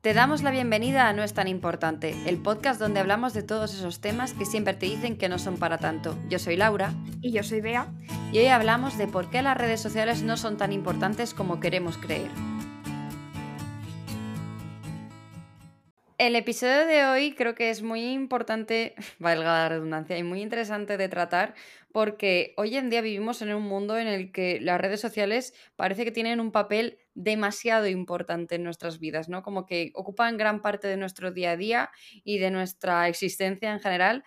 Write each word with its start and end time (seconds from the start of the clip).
Te 0.00 0.14
damos 0.14 0.42
la 0.42 0.50
bienvenida 0.50 1.10
a 1.10 1.12
No 1.12 1.22
es 1.22 1.34
tan 1.34 1.46
importante, 1.46 2.16
el 2.24 2.38
podcast 2.38 2.80
donde 2.80 3.00
hablamos 3.00 3.34
de 3.34 3.42
todos 3.42 3.74
esos 3.74 4.00
temas 4.00 4.32
que 4.32 4.46
siempre 4.46 4.72
te 4.72 4.86
dicen 4.86 5.18
que 5.18 5.28
no 5.28 5.38
son 5.38 5.58
para 5.58 5.76
tanto. 5.76 6.16
Yo 6.30 6.38
soy 6.38 6.56
Laura. 6.56 6.94
Y 7.20 7.32
yo 7.32 7.42
soy 7.42 7.60
Bea. 7.60 7.88
Y 8.32 8.38
hoy 8.38 8.46
hablamos 8.46 8.96
de 8.96 9.08
por 9.08 9.28
qué 9.28 9.42
las 9.42 9.58
redes 9.58 9.82
sociales 9.82 10.22
no 10.22 10.38
son 10.38 10.56
tan 10.56 10.72
importantes 10.72 11.34
como 11.34 11.60
queremos 11.60 11.98
creer. 11.98 12.30
El 16.20 16.36
episodio 16.36 16.84
de 16.84 17.06
hoy 17.06 17.32
creo 17.34 17.54
que 17.54 17.70
es 17.70 17.80
muy 17.80 18.04
importante, 18.12 18.94
valga 19.18 19.54
la 19.54 19.68
redundancia, 19.70 20.18
y 20.18 20.22
muy 20.22 20.42
interesante 20.42 20.98
de 20.98 21.08
tratar 21.08 21.54
porque 21.92 22.52
hoy 22.58 22.76
en 22.76 22.90
día 22.90 23.00
vivimos 23.00 23.40
en 23.40 23.54
un 23.54 23.62
mundo 23.62 23.96
en 23.96 24.06
el 24.06 24.30
que 24.30 24.60
las 24.60 24.78
redes 24.78 25.00
sociales 25.00 25.54
parece 25.76 26.04
que 26.04 26.10
tienen 26.10 26.38
un 26.38 26.52
papel 26.52 26.98
demasiado 27.14 27.86
importante 27.86 28.56
en 28.56 28.64
nuestras 28.64 28.98
vidas, 28.98 29.30
¿no? 29.30 29.42
Como 29.42 29.64
que 29.64 29.92
ocupan 29.94 30.36
gran 30.36 30.60
parte 30.60 30.88
de 30.88 30.98
nuestro 30.98 31.32
día 31.32 31.52
a 31.52 31.56
día 31.56 31.90
y 32.22 32.36
de 32.36 32.50
nuestra 32.50 33.08
existencia 33.08 33.72
en 33.72 33.80
general. 33.80 34.22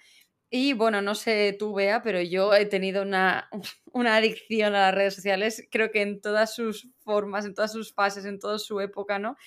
Y 0.49 0.73
bueno, 0.73 1.03
no 1.03 1.13
sé 1.13 1.55
tú, 1.59 1.75
Bea, 1.75 2.01
pero 2.01 2.21
yo 2.23 2.55
he 2.55 2.65
tenido 2.65 3.03
una, 3.03 3.49
una 3.93 4.15
adicción 4.15 4.73
a 4.73 4.79
las 4.81 4.95
redes 4.95 5.13
sociales, 5.13 5.67
creo 5.69 5.91
que 5.91 6.01
en 6.01 6.21
todas 6.21 6.55
sus 6.55 6.89
formas, 7.03 7.45
en 7.45 7.53
todas 7.53 7.71
sus 7.71 7.93
fases, 7.93 8.25
en 8.25 8.39
toda 8.39 8.57
su 8.57 8.79
época, 8.79 9.19
¿no? 9.19 9.37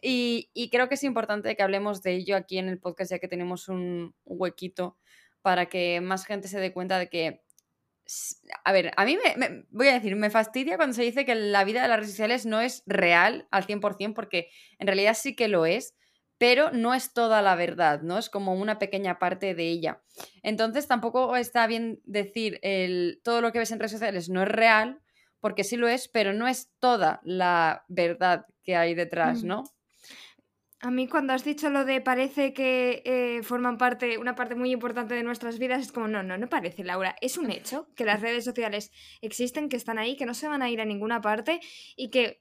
Y, 0.00 0.50
y, 0.54 0.70
creo 0.70 0.88
que 0.88 0.94
es 0.94 1.04
importante 1.04 1.54
que 1.54 1.62
hablemos 1.62 2.02
de 2.02 2.12
ello 2.12 2.36
aquí 2.36 2.58
en 2.58 2.68
el 2.68 2.78
podcast, 2.78 3.10
ya 3.10 3.18
que 3.18 3.28
tenemos 3.28 3.68
un 3.68 4.14
huequito 4.24 4.96
para 5.42 5.66
que 5.66 6.00
más 6.00 6.24
gente 6.24 6.48
se 6.48 6.58
dé 6.58 6.72
cuenta 6.72 6.98
de 6.98 7.08
que 7.08 7.42
a 8.64 8.72
ver, 8.72 8.92
a 8.96 9.04
mí 9.04 9.18
me, 9.36 9.64
voy 9.70 9.88
a 9.88 9.94
decir, 9.94 10.16
me 10.16 10.30
fastidia 10.30 10.76
cuando 10.76 10.94
se 10.94 11.02
dice 11.02 11.24
que 11.24 11.34
la 11.34 11.64
vida 11.64 11.82
de 11.82 11.88
las 11.88 11.98
redes 11.98 12.10
sociales 12.10 12.46
no 12.46 12.60
es 12.60 12.82
real 12.86 13.46
al 13.50 13.66
100%, 13.66 14.14
porque 14.14 14.50
en 14.78 14.86
realidad 14.86 15.14
sí 15.14 15.36
que 15.36 15.48
lo 15.48 15.66
es, 15.66 15.94
pero 16.38 16.70
no 16.72 16.94
es 16.94 17.12
toda 17.12 17.42
la 17.42 17.54
verdad, 17.54 18.02
¿no? 18.02 18.18
Es 18.18 18.30
como 18.30 18.54
una 18.54 18.78
pequeña 18.78 19.18
parte 19.18 19.54
de 19.54 19.68
ella. 19.68 20.02
Entonces 20.42 20.88
tampoco 20.88 21.36
está 21.36 21.66
bien 21.66 22.00
decir 22.04 22.58
el, 22.62 23.20
todo 23.22 23.42
lo 23.42 23.52
que 23.52 23.58
ves 23.58 23.70
en 23.70 23.78
redes 23.78 23.92
sociales 23.92 24.28
no 24.28 24.42
es 24.42 24.48
real, 24.48 25.00
porque 25.40 25.64
sí 25.64 25.76
lo 25.76 25.88
es, 25.88 26.08
pero 26.08 26.32
no 26.32 26.48
es 26.48 26.70
toda 26.80 27.20
la 27.22 27.84
verdad 27.88 28.46
que 28.62 28.76
hay 28.76 28.94
detrás. 28.94 29.44
¿no? 29.44 29.64
A 30.82 30.90
mí 30.90 31.08
cuando 31.08 31.34
has 31.34 31.44
dicho 31.44 31.68
lo 31.68 31.84
de 31.84 32.00
parece 32.00 32.54
que 32.54 33.02
eh, 33.04 33.42
forman 33.42 33.76
parte, 33.76 34.16
una 34.16 34.34
parte 34.34 34.54
muy 34.54 34.70
importante 34.70 35.14
de 35.14 35.22
nuestras 35.22 35.58
vidas, 35.58 35.82
es 35.82 35.92
como, 35.92 36.08
no, 36.08 36.22
no, 36.22 36.38
no 36.38 36.48
parece, 36.48 36.84
Laura. 36.84 37.16
Es 37.20 37.36
un 37.36 37.50
hecho 37.50 37.86
que 37.94 38.06
las 38.06 38.22
redes 38.22 38.46
sociales 38.46 38.90
existen, 39.20 39.68
que 39.68 39.76
están 39.76 39.98
ahí, 39.98 40.16
que 40.16 40.24
no 40.24 40.32
se 40.32 40.48
van 40.48 40.62
a 40.62 40.70
ir 40.70 40.80
a 40.80 40.86
ninguna 40.86 41.20
parte 41.20 41.60
y 41.96 42.08
que 42.08 42.40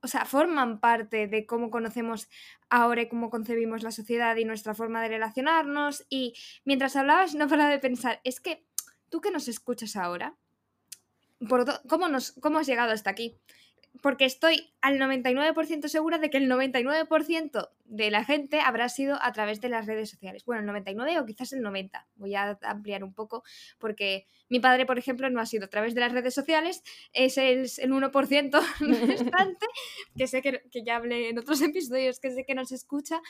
o 0.00 0.08
sea, 0.08 0.24
forman 0.24 0.80
parte 0.80 1.26
de 1.26 1.44
cómo 1.44 1.68
conocemos 1.68 2.30
ahora 2.70 3.02
y 3.02 3.08
cómo 3.08 3.28
concebimos 3.28 3.82
la 3.82 3.90
sociedad 3.90 4.34
y 4.36 4.46
nuestra 4.46 4.74
forma 4.74 5.02
de 5.02 5.08
relacionarnos. 5.08 6.06
Y 6.08 6.32
mientras 6.64 6.96
hablabas, 6.96 7.34
no 7.34 7.48
paraba 7.48 7.68
de 7.68 7.80
pensar, 7.80 8.18
es 8.24 8.40
que 8.40 8.64
tú 9.10 9.20
que 9.20 9.30
nos 9.30 9.46
escuchas 9.46 9.94
ahora, 9.96 10.38
por 11.50 11.66
¿cómo, 11.86 12.08
nos, 12.08 12.32
¿cómo 12.40 12.60
has 12.60 12.66
llegado 12.66 12.92
hasta 12.92 13.10
aquí? 13.10 13.38
Porque 14.02 14.24
estoy 14.24 14.72
al 14.80 14.98
99% 14.98 15.88
segura 15.88 16.18
de 16.18 16.30
que 16.30 16.38
el 16.38 16.50
99% 16.50 17.70
de 17.84 18.10
la 18.10 18.24
gente 18.24 18.60
habrá 18.60 18.88
sido 18.88 19.16
a 19.22 19.32
través 19.32 19.60
de 19.60 19.68
las 19.68 19.86
redes 19.86 20.10
sociales. 20.10 20.44
Bueno, 20.44 20.60
el 20.60 20.66
99 20.66 21.20
o 21.20 21.26
quizás 21.26 21.52
el 21.52 21.62
90. 21.62 22.06
Voy 22.16 22.34
a 22.34 22.58
ampliar 22.62 23.04
un 23.04 23.14
poco 23.14 23.44
porque 23.78 24.26
mi 24.48 24.60
padre, 24.60 24.84
por 24.84 24.98
ejemplo, 24.98 25.30
no 25.30 25.40
ha 25.40 25.46
sido 25.46 25.66
a 25.66 25.68
través 25.68 25.94
de 25.94 26.00
las 26.00 26.12
redes 26.12 26.34
sociales. 26.34 26.82
Es 27.12 27.38
el, 27.38 27.60
el 27.60 27.92
1% 27.92 28.62
restante, 29.06 29.66
que 30.16 30.26
sé 30.26 30.42
que, 30.42 30.62
ya 30.84 30.96
hablé 30.96 31.28
en 31.28 31.38
otros 31.38 31.60
episodios, 31.62 32.20
que 32.20 32.30
sé 32.30 32.44
que 32.44 32.54
nos 32.54 32.72
escucha. 32.72 33.20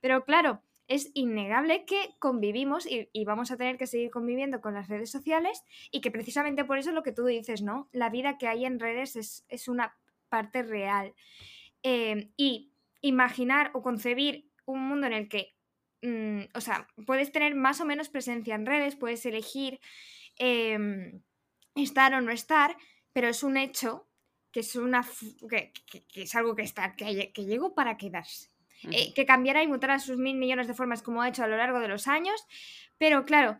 Pero 0.00 0.24
claro, 0.24 0.62
es 0.88 1.10
innegable 1.14 1.84
que 1.84 2.14
convivimos 2.18 2.86
y, 2.86 3.08
y, 3.12 3.24
vamos 3.24 3.50
a 3.50 3.56
tener 3.56 3.78
que 3.78 3.86
seguir 3.86 4.10
conviviendo 4.10 4.60
con 4.60 4.74
las 4.74 4.88
redes 4.88 5.10
sociales 5.10 5.62
y 5.90 6.00
que 6.00 6.10
precisamente 6.10 6.64
por 6.64 6.78
eso 6.78 6.92
lo 6.92 7.02
que 7.02 7.12
tú 7.12 7.24
dices, 7.24 7.62
¿no? 7.62 7.88
La 7.92 8.10
vida 8.10 8.36
que 8.36 8.48
hay 8.48 8.64
en 8.64 8.80
redes 8.80 9.16
es, 9.16 9.44
es 9.48 9.68
una 9.68 9.96
parte 10.34 10.62
real. 10.62 11.14
Em, 11.82 12.32
y 12.36 12.72
imaginar 13.02 13.70
o 13.74 13.82
concebir 13.82 14.32
un 14.66 14.80
mundo 14.88 15.06
en 15.06 15.12
el 15.12 15.28
que, 15.28 15.54
mm, 16.02 16.56
o 16.58 16.60
sea, 16.60 16.88
puedes 17.06 17.30
tener 17.30 17.54
más 17.54 17.80
o 17.80 17.84
menos 17.84 18.08
presencia 18.08 18.54
en 18.56 18.66
redes, 18.66 18.96
puedes 18.96 19.24
elegir 19.26 19.80
em, 20.38 21.22
estar 21.76 22.10
o 22.14 22.20
no 22.20 22.32
estar, 22.32 22.76
pero 23.12 23.28
es 23.28 23.44
un 23.44 23.56
hecho 23.56 24.08
que 24.50 24.60
es, 24.60 24.74
una, 24.74 25.02
que, 25.48 25.72
es 26.14 26.34
algo 26.34 26.56
que, 26.56 26.62
está, 26.62 26.96
que, 26.96 27.32
que 27.32 27.44
llegó 27.44 27.74
para 27.74 27.96
quedarse. 27.96 28.50
Eh, 28.90 29.14
que 29.14 29.24
cambiará 29.24 29.62
y 29.62 29.68
mutará 29.68 29.98
sus 29.98 30.18
mil 30.18 30.36
millones 30.36 30.66
de 30.66 30.74
formas 30.74 31.02
como 31.02 31.22
ha 31.22 31.28
hecho 31.28 31.44
a 31.44 31.46
lo 31.46 31.56
largo 31.56 31.80
de 31.80 31.88
los 31.88 32.06
años, 32.06 32.44
pero 32.98 33.24
claro, 33.24 33.58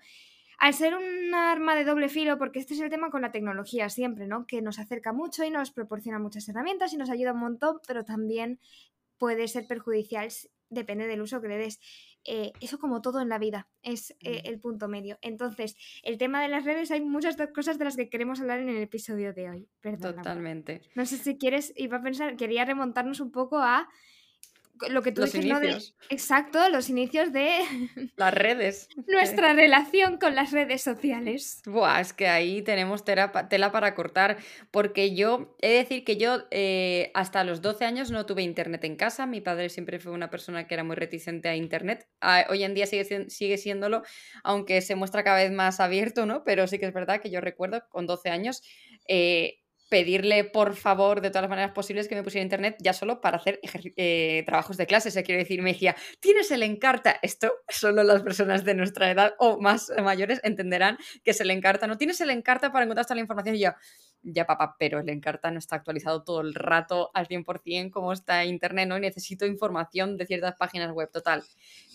al 0.65 0.73
ser 0.73 0.95
un 0.95 1.35
arma 1.35 1.75
de 1.75 1.85
doble 1.85 2.09
filo, 2.09 2.39
porque 2.39 2.59
este 2.59 2.73
es 2.73 2.81
el 2.81 2.89
tema 2.89 3.11
con 3.11 3.21
la 3.21 3.31
tecnología 3.31 3.91
siempre, 3.91 4.27
¿no? 4.27 4.47
Que 4.47 4.63
nos 4.63 4.79
acerca 4.79 5.13
mucho 5.13 5.45
y 5.45 5.51
nos 5.51 5.71
proporciona 5.71 6.19
muchas 6.19 6.49
herramientas 6.49 6.95
y 6.95 6.97
nos 6.97 7.11
ayuda 7.11 7.35
un 7.35 7.41
montón, 7.41 7.81
pero 7.87 8.07
también 8.07 8.59
puede 9.19 9.47
ser 9.47 9.67
perjudicial, 9.67 10.31
depende 10.71 11.07
del 11.07 11.21
uso 11.21 11.43
que 11.43 11.49
le 11.49 11.59
des. 11.59 11.81
Eh, 12.25 12.53
eso 12.63 12.79
como 12.79 13.03
todo 13.03 13.21
en 13.21 13.29
la 13.29 13.39
vida, 13.39 13.69
es 13.83 14.13
eh, 14.21 14.41
el 14.47 14.59
punto 14.59 14.89
medio. 14.89 15.19
Entonces, 15.21 15.77
el 16.03 16.17
tema 16.17 16.41
de 16.41 16.49
las 16.49 16.65
redes, 16.65 16.91
hay 16.91 17.03
muchas 17.03 17.37
cosas 17.55 17.77
de 17.77 17.85
las 17.85 17.97
que 17.97 18.09
queremos 18.09 18.41
hablar 18.41 18.61
en 18.61 18.71
el 18.71 18.81
episodio 18.81 19.35
de 19.35 19.51
hoy. 19.51 19.69
Totalmente. 20.01 20.81
No 20.95 21.05
sé 21.05 21.19
si 21.19 21.37
quieres, 21.37 21.75
iba 21.77 21.99
a 21.99 22.03
pensar, 22.03 22.37
quería 22.37 22.65
remontarnos 22.65 23.21
un 23.21 23.33
poco 23.33 23.59
a 23.59 23.87
lo 24.89 25.03
que 25.03 25.13
tú 25.13 25.23
los 25.23 25.33
dices, 25.33 25.51
inicios. 25.51 25.97
exacto, 26.11 26.69
los 26.69 26.89
inicios 26.89 27.33
de 27.33 27.61
las 28.17 28.35
redes. 28.35 28.89
Nuestra 29.07 29.53
relación 29.53 30.19
con 30.19 30.35
las 30.35 30.53
redes 30.53 30.83
sociales. 30.83 31.63
Buah, 31.65 32.01
es 32.01 32.13
que 32.13 32.29
ahí 32.29 32.63
tenemos 32.63 33.05
tela, 33.05 33.33
para 33.33 33.95
cortar, 33.95 34.39
porque 34.71 35.15
yo 35.15 35.57
he 35.61 35.69
de 35.69 35.75
decir 35.77 36.05
que 36.05 36.17
yo 36.17 36.45
eh, 36.51 37.11
hasta 37.15 37.45
los 37.45 37.63
12 37.63 37.85
años 37.85 38.11
no 38.11 38.27
tuve 38.27 38.43
internet 38.43 38.85
en 38.85 38.97
casa, 38.97 39.27
mi 39.27 39.41
padre 39.41 39.69
siempre 39.69 39.99
fue 39.99 40.13
una 40.13 40.31
persona 40.31 40.67
que 40.67 40.75
era 40.75 40.85
muy 40.85 40.97
reticente 40.97 41.49
a 41.49 41.57
internet, 41.57 42.09
ah, 42.21 42.45
hoy 42.49 42.65
en 42.65 42.75
día 42.75 42.87
sigue, 42.87 43.31
sigue 43.31 43.59
siéndolo, 43.59 44.03
aunque 44.43 44.81
se 44.81 44.95
muestra 44.95 45.25
cada 45.25 45.37
vez 45.37 45.53
más 45.53 45.81
abierto, 45.81 46.27
¿no? 46.27 46.45
Pero 46.45 46.67
sí 46.67 46.79
que 46.79 46.87
es 46.87 46.93
verdad 46.93 47.21
que 47.21 47.31
yo 47.31 47.41
recuerdo 47.41 47.83
con 47.89 48.07
12 48.07 48.31
años... 48.31 48.63
Eh, 49.09 49.61
pedirle 49.89 50.45
por 50.45 50.75
favor 50.75 51.21
de 51.21 51.31
todas 51.31 51.43
las 51.43 51.51
maneras 51.51 51.73
posibles 51.73 52.09
que 52.09 52.15
me 52.15 52.23
pusiera 52.23 52.43
internet 52.43 52.77
ya 52.81 52.93
solo 52.93 53.21
para 53.21 53.37
hacer 53.37 53.61
eh, 53.97 54.43
trabajos 54.47 54.77
de 54.77 54.87
clase. 54.87 55.11
Se 55.11 55.23
quiere 55.23 55.43
decir, 55.43 55.63
me 55.63 55.73
decía, 55.73 55.95
tienes 56.21 56.51
el 56.51 56.63
encarta. 56.63 57.19
Esto 57.23 57.53
solo 57.69 58.03
las 58.03 58.23
personas 58.23 58.65
de 58.65 58.75
nuestra 58.75 59.11
edad 59.11 59.35
o 59.39 59.61
más 59.61 59.93
mayores 60.03 60.41
entenderán 60.43 60.99
que 61.23 61.35
se 61.35 61.45
le 61.45 61.53
encarta. 61.53 61.87
No 61.87 61.99
tienes 61.99 62.21
el 62.21 62.31
encarta 62.31 62.73
para 62.73 62.85
encontrar 62.85 63.07
toda 63.07 63.17
la 63.17 63.23
información 63.23 63.57
y 63.57 63.61
yo, 63.61 63.71
ya 64.23 64.47
papá, 64.47 64.77
pero 64.79 65.01
el 65.01 65.09
encarta 65.09 65.51
no 65.51 65.59
está 65.59 65.77
actualizado 65.77 66.25
todo 66.25 66.41
el 66.41 66.55
rato 66.55 67.11
al 67.15 67.29
100% 67.29 67.91
como 67.91 68.13
está 68.13 68.45
internet, 68.45 68.89
¿no? 68.89 68.97
Y 68.97 69.01
necesito 69.01 69.47
información 69.47 70.17
de 70.17 70.27
ciertas 70.27 70.57
páginas 70.57 70.93
web, 70.93 71.11
total. 71.11 71.45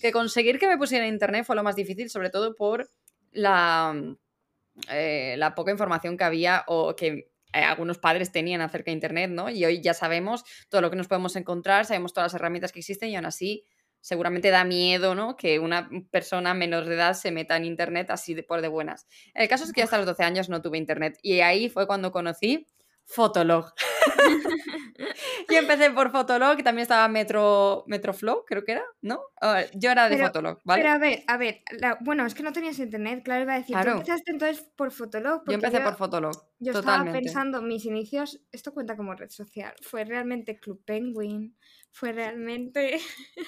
Que 0.01 0.11
conseguir 0.11 0.59
que 0.59 0.67
me 0.67 0.77
pusiera 0.77 1.07
internet 1.07 1.45
fue 1.45 1.55
lo 1.55 1.63
más 1.63 1.75
difícil, 1.75 2.09
sobre 2.09 2.29
todo 2.29 2.55
por 2.55 2.89
la... 3.31 4.15
Eh, 4.89 5.35
la 5.37 5.55
poca 5.55 5.71
información 5.71 6.15
que 6.15 6.23
había 6.23 6.63
o 6.67 6.95
que 6.95 7.28
eh, 7.53 7.63
algunos 7.63 7.97
padres 7.97 8.31
tenían 8.31 8.61
acerca 8.61 8.91
de 8.91 8.93
Internet, 8.93 9.31
¿no? 9.31 9.49
Y 9.49 9.65
hoy 9.65 9.81
ya 9.81 9.93
sabemos 9.93 10.43
todo 10.69 10.81
lo 10.81 10.89
que 10.89 10.95
nos 10.95 11.07
podemos 11.07 11.35
encontrar, 11.35 11.85
sabemos 11.85 12.13
todas 12.13 12.33
las 12.33 12.39
herramientas 12.39 12.71
que 12.71 12.79
existen 12.79 13.09
y 13.09 13.15
aún 13.15 13.25
así 13.25 13.65
seguramente 14.01 14.49
da 14.49 14.63
miedo, 14.63 15.15
¿no? 15.15 15.35
Que 15.35 15.59
una 15.59 15.89
persona 16.11 16.53
menor 16.53 16.85
de 16.85 16.95
edad 16.95 17.13
se 17.13 17.31
meta 17.31 17.57
en 17.57 17.65
Internet 17.65 18.11
así 18.11 18.33
de 18.33 18.43
por 18.43 18.61
de 18.61 18.67
buenas. 18.67 19.07
El 19.33 19.47
caso 19.47 19.63
es 19.63 19.73
que 19.73 19.83
hasta 19.83 19.97
los 19.97 20.05
12 20.05 20.23
años 20.23 20.49
no 20.49 20.61
tuve 20.61 20.77
Internet 20.77 21.17
y 21.21 21.41
ahí 21.41 21.69
fue 21.69 21.87
cuando 21.87 22.11
conocí 22.11 22.67
Fotolog. 23.05 23.73
Yo 25.49 25.57
empecé 25.57 25.91
por 25.91 26.11
Fotolog, 26.11 26.57
que 26.57 26.63
también 26.63 26.83
estaba 26.83 27.07
Metro, 27.07 27.83
Metroflow, 27.87 28.45
creo 28.45 28.63
que 28.63 28.73
era, 28.73 28.83
¿no? 29.01 29.21
yo 29.73 29.91
era 29.91 30.09
de 30.09 30.17
Fotolog, 30.17 30.59
¿vale? 30.63 30.81
Pero 30.81 30.93
a 30.93 30.97
ver, 30.97 31.23
a 31.27 31.37
ver, 31.37 31.61
bueno, 32.01 32.25
es 32.25 32.33
que 32.33 32.43
no 32.43 32.51
tenías 32.51 32.79
internet, 32.79 33.23
claro, 33.23 33.43
iba 33.43 33.53
a 33.53 33.59
decir, 33.59 33.75
tú 33.81 33.89
empezaste 33.89 34.31
entonces 34.31 34.69
por 34.75 34.91
Fotolog. 34.91 35.43
Yo 35.47 35.53
empecé 35.53 35.81
por 35.81 35.95
Fotolog, 35.95 36.35
Yo 36.59 36.73
estaba 36.73 37.11
pensando, 37.11 37.61
mis 37.61 37.85
inicios, 37.85 38.41
esto 38.51 38.73
cuenta 38.73 38.95
como 38.95 39.15
red 39.15 39.29
social, 39.29 39.73
fue 39.81 40.05
realmente 40.05 40.59
Club 40.59 40.83
Penguin, 40.85 41.55
fue 41.91 42.11
realmente... 42.11 42.99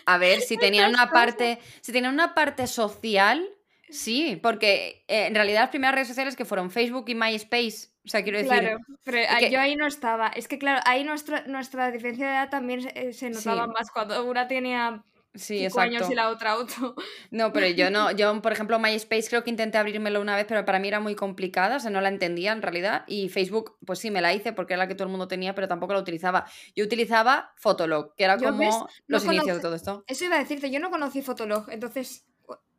A 0.06 0.18
ver, 0.18 0.42
si 0.42 0.58
tenían 0.58 0.92
una 0.94 1.12
parte, 1.12 1.60
si 1.82 1.92
tenían 1.92 2.14
una 2.14 2.34
parte 2.34 2.68
social 2.68 3.48
Sí, 3.92 4.40
porque 4.42 5.04
eh, 5.08 5.28
en 5.28 5.36
realidad 5.36 5.62
las 5.62 5.70
primeras 5.70 5.96
redes 5.96 6.08
sociales 6.08 6.36
que 6.36 6.46
fueron 6.46 6.72
Facebook 6.72 7.06
y 7.08 7.16
MySpace, 7.16 7.90
o 8.06 8.08
sea, 8.08 8.24
quiero 8.24 8.40
decir... 8.40 8.60
Claro, 8.60 8.78
pero 9.04 9.50
yo 9.50 9.60
ahí 9.60 9.76
no 9.76 9.86
estaba. 9.86 10.30
Es 10.30 10.48
que 10.48 10.58
claro, 10.58 10.82
ahí 10.86 11.04
nuestra, 11.04 11.44
nuestra 11.48 11.92
diferencia 11.92 12.26
de 12.26 12.34
edad 12.34 12.50
también 12.50 12.82
se, 13.14 13.30
notaba 13.30 13.68
más 13.68 13.92
cuando 13.92 14.26
una 14.26 14.48
tenía 14.48 15.04
Sí, 15.34 15.60
cinco 15.60 15.80
años 15.80 16.10
y 16.10 16.16
la 16.16 16.30
otra 16.30 16.58
otro. 16.58 16.94
No, 17.30 17.54
pero 17.54 17.68
yo 17.68 17.90
no, 17.90 18.12
yo 18.12 18.42
por 18.42 18.52
ejemplo 18.52 18.80
MySpace 18.80 19.30
creo 19.30 19.44
que 19.44 19.50
intenté 19.50 19.78
abrírmelo 19.78 20.20
una 20.20 20.36
vez, 20.36 20.46
pero 20.48 20.66
para 20.66 20.80
mí 20.80 20.90
era 20.90 21.00
muy 21.00 21.16
complicada, 21.16 21.78
o 21.78 21.80
sea, 21.80 21.90
no 21.90 22.02
la 22.02 22.10
entendía 22.10 22.52
en 22.52 22.62
realidad. 22.62 23.06
Y 23.08 23.30
Facebook, 23.30 23.78
pues 23.86 24.00
sí, 24.00 24.12
me 24.12 24.22
la 24.22 24.34
hice 24.34 24.52
porque 24.52 24.74
era 24.74 24.84
la 24.84 24.88
que 24.88 24.96
todo 24.96 25.06
el 25.06 25.12
mundo 25.12 25.30
tenía, 25.30 25.56
pero 25.56 25.70
tampoco 25.70 25.94
la 25.94 26.00
utilizaba. 26.00 26.46
Yo 26.76 26.84
utilizaba 26.84 27.54
Fotolog, 27.56 28.14
que 28.16 28.26
era 28.26 28.38
Yo, 28.38 28.48
como 28.48 28.60
¿ves? 28.60 28.76
No 28.76 28.88
los 29.08 29.26
inicios 29.26 29.58
de 29.58 29.62
todo 29.62 29.76
esto. 29.76 30.04
Eso 30.08 30.26
iba 30.26 30.36
a 30.36 30.40
decirte, 30.40 30.70
yo 30.70 30.82
no 30.82 30.90
conocí 30.90 31.22
Fotolog, 31.22 31.70
entonces 31.70 32.26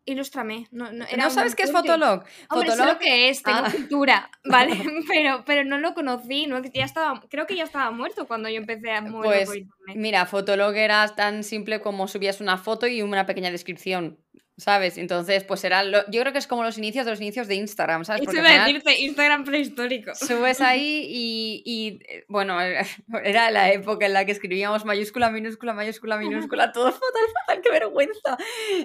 ilústrame. 0.05 0.67
No, 0.71 0.93
no, 0.93 1.05
era 1.07 1.25
¿No 1.25 1.31
sabes 1.31 1.55
qué 1.55 1.63
es. 1.65 1.73
Fotolog? 1.73 2.25
Hombre, 2.51 2.71
sé 2.71 2.77
Fotolog 2.77 2.95
lo 2.95 2.99
que 2.99 3.29
es, 3.29 3.43
tengo 3.43 3.59
Ah. 3.65 3.71
cultura, 3.71 4.31
¿vale? 4.45 4.77
pero, 5.09 5.45
pero 5.47 5.65
no 5.65 5.79
lo 5.79 5.95
conocí, 5.95 6.47
no, 6.47 6.61
ya 6.63 6.85
estaba, 6.85 7.21
creo 7.31 7.47
que 7.47 7.57
ya 7.57 7.65
estaba 7.65 7.91
muerto 7.91 8.27
cuando 8.27 8.49
yo 8.49 8.57
empecé 8.57 8.91
a 8.93 9.01
moverme 9.03 9.27
Pues 9.37 9.47
por 9.49 9.57
internet. 9.57 9.97
mira, 9.97 10.27
Fotolog 10.27 10.75
era 10.77 11.09
tan 11.15 11.45
simple 11.45 11.81
como 11.81 12.09
subías 12.09 12.41
una 12.41 12.59
foto 12.59 12.87
y 12.87 13.03
una 13.03 13.27
pequeña 13.27 13.51
descripción, 13.51 14.19
¿sabes? 14.57 14.99
Entonces, 14.99 15.45
pues 15.45 15.65
era, 15.65 15.83
lo- 15.83 16.09
yo 16.11 16.21
creo 16.21 16.33
que 16.33 16.39
es 16.39 16.47
como 16.47 16.63
los 16.63 16.79
inicios 16.79 17.05
de 17.05 17.11
los 17.13 17.21
inicios 17.21 17.49
de 17.49 17.55
Instagram, 17.57 18.05
¿sabes? 18.05 18.23
Porque 18.25 18.41
final 18.43 18.67
decirte, 18.67 19.01
Instagram 19.01 19.45
prehistórico. 19.45 20.15
subes 20.15 20.61
ahí 20.61 21.07
y, 21.09 21.63
y, 21.65 21.99
eh, 22.09 22.25
bueno, 22.29 22.59
era 23.25 23.51
la 23.51 23.73
época 23.73 24.07
en 24.07 24.13
la 24.13 24.25
que 24.25 24.33
escribíamos 24.33 24.85
mayúscula, 24.85 25.31
minúscula, 25.31 25.73
mayúscula, 25.73 26.17
minúscula, 26.19 26.73
todo 26.73 26.93
fatal, 26.93 27.23
fatal, 27.47 27.63
qué 27.63 27.71
vergüenza. 27.71 28.37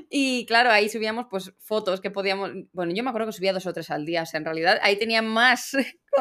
Y 0.09 0.45
claro, 0.45 0.71
ahí 0.71 0.89
subíamos 0.89 1.25
pues 1.29 1.53
fotos 1.59 2.01
que 2.01 2.11
podíamos, 2.11 2.51
bueno, 2.73 2.93
yo 2.95 3.03
me 3.03 3.09
acuerdo 3.09 3.27
que 3.27 3.33
subía 3.33 3.53
dos 3.53 3.65
o 3.67 3.73
tres 3.73 3.89
al 3.89 4.05
día, 4.05 4.23
o 4.23 4.25
sea, 4.25 4.37
en 4.37 4.45
realidad 4.45 4.79
ahí 4.81 4.97
tenía 4.97 5.21
más, 5.21 5.71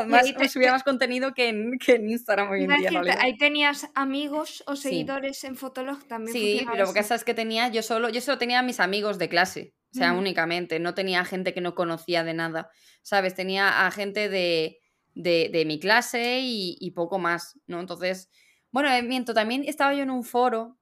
más 0.04 0.24
ahí 0.26 0.34
te- 0.34 0.48
subía 0.48 0.72
más 0.72 0.82
contenido 0.82 1.32
que 1.34 1.48
en, 1.48 1.78
que 1.78 1.94
en 1.94 2.08
Instagram 2.10 2.50
hoy 2.50 2.64
en 2.64 2.68
día. 2.68 2.90
decirte, 2.90 3.10
ahí 3.20 3.36
tenías 3.38 3.88
amigos 3.94 4.62
o 4.66 4.76
Sí. 4.76 4.82
seguidores 4.90 5.42
en 5.44 5.56
Fotolog 5.56 6.04
también. 6.06 6.32
Sí, 6.32 6.66
pero 6.70 6.84
lo 6.86 6.92
que 6.92 7.00
pasa 7.00 7.14
es 7.14 7.24
que 7.24 7.34
tenía, 7.34 7.68
yo 7.68 7.82
solo, 7.82 8.08
yo 8.08 8.20
solo 8.20 8.38
tenía 8.38 8.58
a 8.58 8.62
mis 8.62 8.80
amigos 8.80 9.18
de 9.18 9.28
clase, 9.28 9.74
o 9.94 9.98
sea, 9.98 10.12
únicamente, 10.12 10.78
no 10.78 10.92
tenía 10.94 11.24
gente 11.24 11.54
que 11.54 11.60
no 11.62 11.74
conocía 11.74 12.22
de 12.24 12.34
nada, 12.34 12.68
¿sabes? 13.02 13.34
Tenía 13.34 13.86
a 13.86 13.90
gente 13.90 14.28
de, 14.28 14.78
de, 15.14 15.48
de 15.50 15.64
mi 15.64 15.78
clase 15.80 16.40
y, 16.40 16.76
y 16.80 16.90
poco 16.90 17.18
más, 17.18 17.58
¿no? 17.66 17.80
Entonces, 17.80 18.28
bueno, 18.72 18.90
eh, 18.92 19.02
miento, 19.02 19.32
también 19.32 19.64
estaba 19.66 19.94
yo 19.94 20.02
en 20.02 20.10
un 20.10 20.22
foro, 20.22 20.75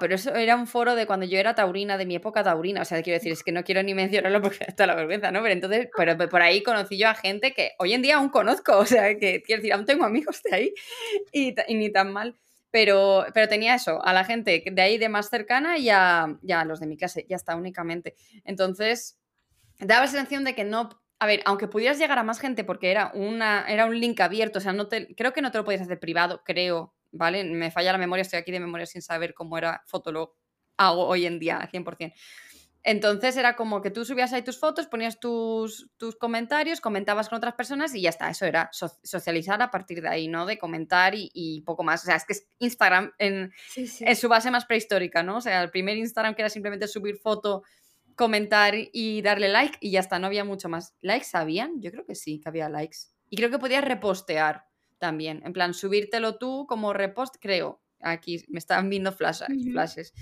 Pero 0.00 0.14
eso 0.14 0.34
era 0.34 0.56
un 0.56 0.66
foro 0.66 0.94
de 0.94 1.06
cuando 1.06 1.26
yo 1.26 1.38
era 1.38 1.54
taurina, 1.54 1.98
de 1.98 2.06
mi 2.06 2.16
época 2.16 2.42
taurina, 2.42 2.82
o 2.82 2.84
sea, 2.84 3.02
quiero 3.02 3.18
decir, 3.18 3.32
es 3.32 3.42
que 3.42 3.52
no 3.52 3.64
quiero 3.64 3.82
ni 3.82 3.94
mencionarlo 3.94 4.40
porque 4.42 4.64
está 4.66 4.86
la 4.86 4.94
vergüenza, 4.94 5.30
¿no? 5.30 5.42
Pero 5.42 5.52
entonces, 5.52 5.88
pero 5.96 6.16
por 6.16 6.42
ahí 6.42 6.62
conocí 6.62 6.98
yo 6.98 7.08
a 7.08 7.14
gente 7.14 7.52
que 7.52 7.72
hoy 7.78 7.92
en 7.92 8.02
día 8.02 8.16
aún 8.16 8.28
conozco, 8.30 8.78
o 8.78 8.86
sea, 8.86 9.16
que 9.18 9.42
quiero 9.42 9.60
decir, 9.60 9.72
aún 9.72 9.84
tengo 9.84 10.04
amigos 10.04 10.42
de 10.42 10.54
ahí 10.54 10.74
y, 11.32 11.54
ni 11.74 11.90
tan 11.90 12.12
mal. 12.12 12.36
Pero, 12.70 13.24
pero 13.32 13.48
tenía 13.48 13.76
eso, 13.76 14.04
a 14.04 14.12
la 14.12 14.24
gente 14.24 14.64
de 14.66 14.82
ahí 14.82 14.98
de 14.98 15.08
más 15.08 15.30
cercana 15.30 15.78
y 15.78 15.90
a, 15.90 16.38
y 16.42 16.52
los 16.66 16.80
de 16.80 16.88
mi 16.88 16.96
clase, 16.96 17.24
ya 17.28 17.36
está, 17.36 17.54
únicamente. 17.54 18.16
Entonces, 18.44 19.20
daba 19.78 20.02
la 20.02 20.08
sensación 20.08 20.42
de 20.42 20.56
que 20.56 20.64
no. 20.64 20.90
A 21.20 21.26
ver, 21.26 21.40
aunque 21.44 21.68
pudieras 21.68 21.98
llegar 21.98 22.18
a 22.18 22.24
más 22.24 22.40
gente 22.40 22.64
porque 22.64 22.90
era, 22.90 23.12
una, 23.14 23.64
era 23.68 23.86
un 23.86 23.98
link 24.00 24.20
abierto, 24.20 24.58
o 24.58 24.62
sea, 24.62 24.72
no 24.72 24.88
te, 24.88 25.14
creo 25.14 25.32
que 25.32 25.40
no 25.40 25.52
te 25.52 25.58
lo 25.58 25.64
podías 25.64 25.82
hacer 25.82 26.00
privado, 26.00 26.42
creo, 26.44 26.92
¿vale? 27.14 27.44
Me 27.44 27.70
falla 27.70 27.92
la 27.92 27.98
memoria, 27.98 28.22
estoy 28.22 28.38
aquí 28.38 28.52
de 28.52 28.60
memoria 28.60 28.86
sin 28.86 29.02
saber 29.02 29.32
cómo 29.34 29.56
era 29.58 29.82
Fotolog 29.86 30.34
hago 30.76 31.06
hoy 31.06 31.24
en 31.26 31.38
día, 31.38 31.68
100%. 31.72 32.12
Entonces 32.86 33.34
era 33.38 33.56
como 33.56 33.80
que 33.80 33.90
tú 33.90 34.04
subías 34.04 34.34
ahí 34.34 34.42
tus 34.42 34.58
fotos, 34.60 34.86
ponías 34.88 35.18
tus, 35.18 35.88
tus 35.96 36.16
comentarios, 36.16 36.82
comentabas 36.82 37.30
con 37.30 37.38
otras 37.38 37.54
personas 37.54 37.94
y 37.94 38.02
ya 38.02 38.10
está. 38.10 38.28
Eso 38.28 38.44
era 38.44 38.68
so- 38.72 38.92
socializar 39.02 39.62
a 39.62 39.70
partir 39.70 40.02
de 40.02 40.08
ahí, 40.10 40.28
¿no? 40.28 40.44
De 40.44 40.58
comentar 40.58 41.14
y, 41.14 41.30
y 41.32 41.62
poco 41.62 41.82
más. 41.82 42.02
O 42.02 42.06
sea, 42.06 42.16
es 42.16 42.26
que 42.26 42.34
es 42.34 42.46
Instagram 42.58 43.12
en, 43.18 43.52
Sí, 43.70 43.86
sí. 43.86 44.04
en 44.06 44.14
su 44.16 44.28
base 44.28 44.50
más 44.50 44.66
prehistórica, 44.66 45.22
¿no? 45.22 45.38
O 45.38 45.40
sea, 45.40 45.62
el 45.62 45.70
primer 45.70 45.96
Instagram 45.96 46.34
que 46.34 46.42
era 46.42 46.50
simplemente 46.50 46.86
subir 46.86 47.16
foto, 47.16 47.62
comentar 48.16 48.74
y 48.92 49.22
darle 49.22 49.48
like 49.48 49.78
y 49.80 49.90
ya 49.92 50.00
está, 50.00 50.18
no 50.18 50.26
había 50.26 50.44
mucho 50.44 50.68
más. 50.68 50.94
¿Likes 51.00 51.28
habían? 51.32 51.80
Yo 51.80 51.90
creo 51.90 52.04
que 52.04 52.14
sí, 52.14 52.38
que 52.38 52.48
había 52.50 52.68
likes. 52.68 52.98
Y 53.30 53.36
creo 53.36 53.48
que 53.50 53.58
podías 53.58 53.82
repostear 53.84 54.66
también. 55.04 55.42
En 55.44 55.52
plan, 55.52 55.74
subírtelo 55.74 56.38
tú 56.38 56.64
como 56.66 56.94
repost, 56.94 57.34
creo. 57.38 57.82
Aquí 58.00 58.42
me 58.48 58.58
están 58.58 58.88
viendo 58.88 59.12
flash- 59.12 59.44
flashes. 59.72 60.14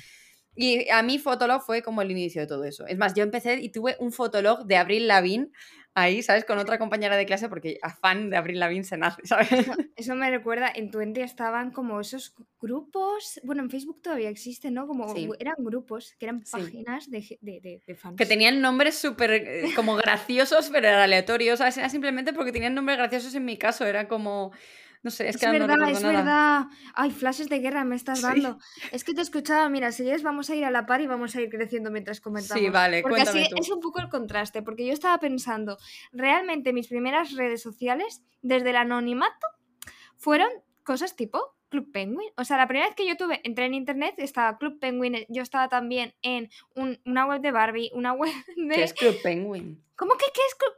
Y 0.56 0.88
a 0.90 1.02
mí 1.04 1.18
Fotolog 1.20 1.62
fue 1.62 1.82
como 1.82 2.02
el 2.02 2.10
inicio 2.10 2.40
de 2.40 2.48
todo 2.48 2.64
eso. 2.64 2.84
Es 2.88 2.98
más, 2.98 3.14
yo 3.14 3.22
empecé 3.22 3.60
y 3.60 3.68
tuve 3.70 3.96
un 4.00 4.10
Fotolog 4.10 4.66
de 4.66 4.76
Abril 4.76 5.06
Lavín 5.06 5.52
ahí, 5.94 6.22
¿sabes? 6.22 6.44
Con 6.44 6.58
otra 6.58 6.78
compañera 6.78 7.16
de 7.16 7.26
clase 7.26 7.48
porque 7.48 7.78
afán 7.82 8.30
de 8.30 8.36
Abril 8.36 8.58
Lavín 8.60 8.84
se 8.84 8.96
nace, 8.96 9.20
¿sabes? 9.26 9.52
Eso, 9.52 9.72
eso 9.96 10.14
me 10.14 10.30
recuerda, 10.30 10.70
en 10.74 10.90
Twenty 10.90 11.20
estaban 11.20 11.70
como 11.70 12.00
esos 12.00 12.34
grupos, 12.60 13.40
bueno, 13.42 13.62
en 13.62 13.70
Facebook 13.70 14.00
todavía 14.02 14.28
existen, 14.30 14.74
¿no? 14.74 14.86
Como 14.86 15.12
Sí. 15.14 15.28
eran 15.38 15.54
grupos, 15.58 16.14
que 16.18 16.26
eran 16.26 16.44
Sí. 16.46 16.52
páginas 16.52 17.10
de, 17.10 17.38
de- 17.40 17.82
de 17.86 17.94
fans. 17.94 18.16
Que 18.16 18.24
tenían 18.26 18.60
nombres 18.60 18.96
súper 18.96 19.30
eh, 19.32 19.64
como 19.76 19.94
graciosos, 19.96 20.70
pero 20.70 20.88
aleatorios. 20.88 21.58
¿sabes? 21.58 21.76
Era 21.76 21.88
simplemente 21.88 22.32
porque 22.32 22.52
tenían 22.52 22.74
nombres 22.74 22.96
graciosos 22.98 23.34
en 23.34 23.44
mi 23.44 23.56
caso. 23.56 23.84
Era 23.84 24.08
como. 24.08 24.52
No 25.02 25.10
sé, 25.10 25.28
es, 25.28 25.34
Es 25.34 25.40
que 25.40 25.46
no 25.46 25.52
verdad, 25.52 25.74
recuerdo 25.74 25.96
es 25.96 26.02
nada. 26.02 26.16
verdad. 26.16 26.66
Ay, 26.94 27.10
flashes 27.10 27.48
de 27.48 27.58
guerra 27.58 27.82
me 27.84 27.96
estás 27.96 28.18
Sí. 28.20 28.24
dando. 28.24 28.58
Es 28.92 29.02
que 29.02 29.14
te 29.14 29.20
escuchaba, 29.20 29.68
mira, 29.68 29.90
si 29.90 30.04
quieres 30.04 30.22
vamos 30.22 30.48
a 30.50 30.54
ir 30.54 30.64
a 30.64 30.70
la 30.70 30.86
par 30.86 31.00
y 31.00 31.06
vamos 31.08 31.34
a 31.34 31.40
ir 31.40 31.48
creciendo 31.50 31.90
mientras 31.90 32.20
comentamos. 32.20 32.62
Sí, 32.62 32.70
vale, 32.70 33.02
Porque 33.02 33.22
así 33.22 33.48
tú. 33.50 33.56
es 33.60 33.68
un 33.70 33.80
poco 33.80 34.00
el 34.00 34.08
contraste, 34.08 34.62
porque 34.62 34.86
yo 34.86 34.92
estaba 34.92 35.18
pensando, 35.18 35.76
realmente 36.12 36.72
mis 36.72 36.86
primeras 36.88 37.32
redes 37.32 37.60
sociales, 37.62 38.22
desde 38.42 38.70
el 38.70 38.76
anonimato, 38.76 39.46
fueron 40.16 40.48
cosas 40.84 41.16
tipo 41.16 41.56
Club 41.68 41.90
Penguin. 41.90 42.30
O 42.36 42.44
sea, 42.44 42.56
la 42.58 42.68
primera 42.68 42.86
vez 42.86 42.94
que 42.94 43.06
yo 43.06 43.16
tuve, 43.16 43.40
entré 43.44 43.64
en 43.64 43.74
internet, 43.74 44.14
estaba 44.18 44.58
Club 44.58 44.78
Penguin, 44.78 45.24
yo 45.28 45.42
estaba 45.42 45.68
también 45.68 46.14
en 46.22 46.50
un- 46.76 47.00
una 47.06 47.26
web 47.26 47.40
de 47.40 47.50
Barbie, 47.50 47.90
una 47.94 48.12
web 48.12 48.30
de... 48.56 48.74
¿Qué 48.74 48.82
es 48.84 48.92
Club 48.94 49.16
Penguin? 49.22 49.82
¿Cómo 49.96 50.12
que 50.14 50.26
qué 50.34 50.40
es 50.46 50.54
Club? 50.54 50.72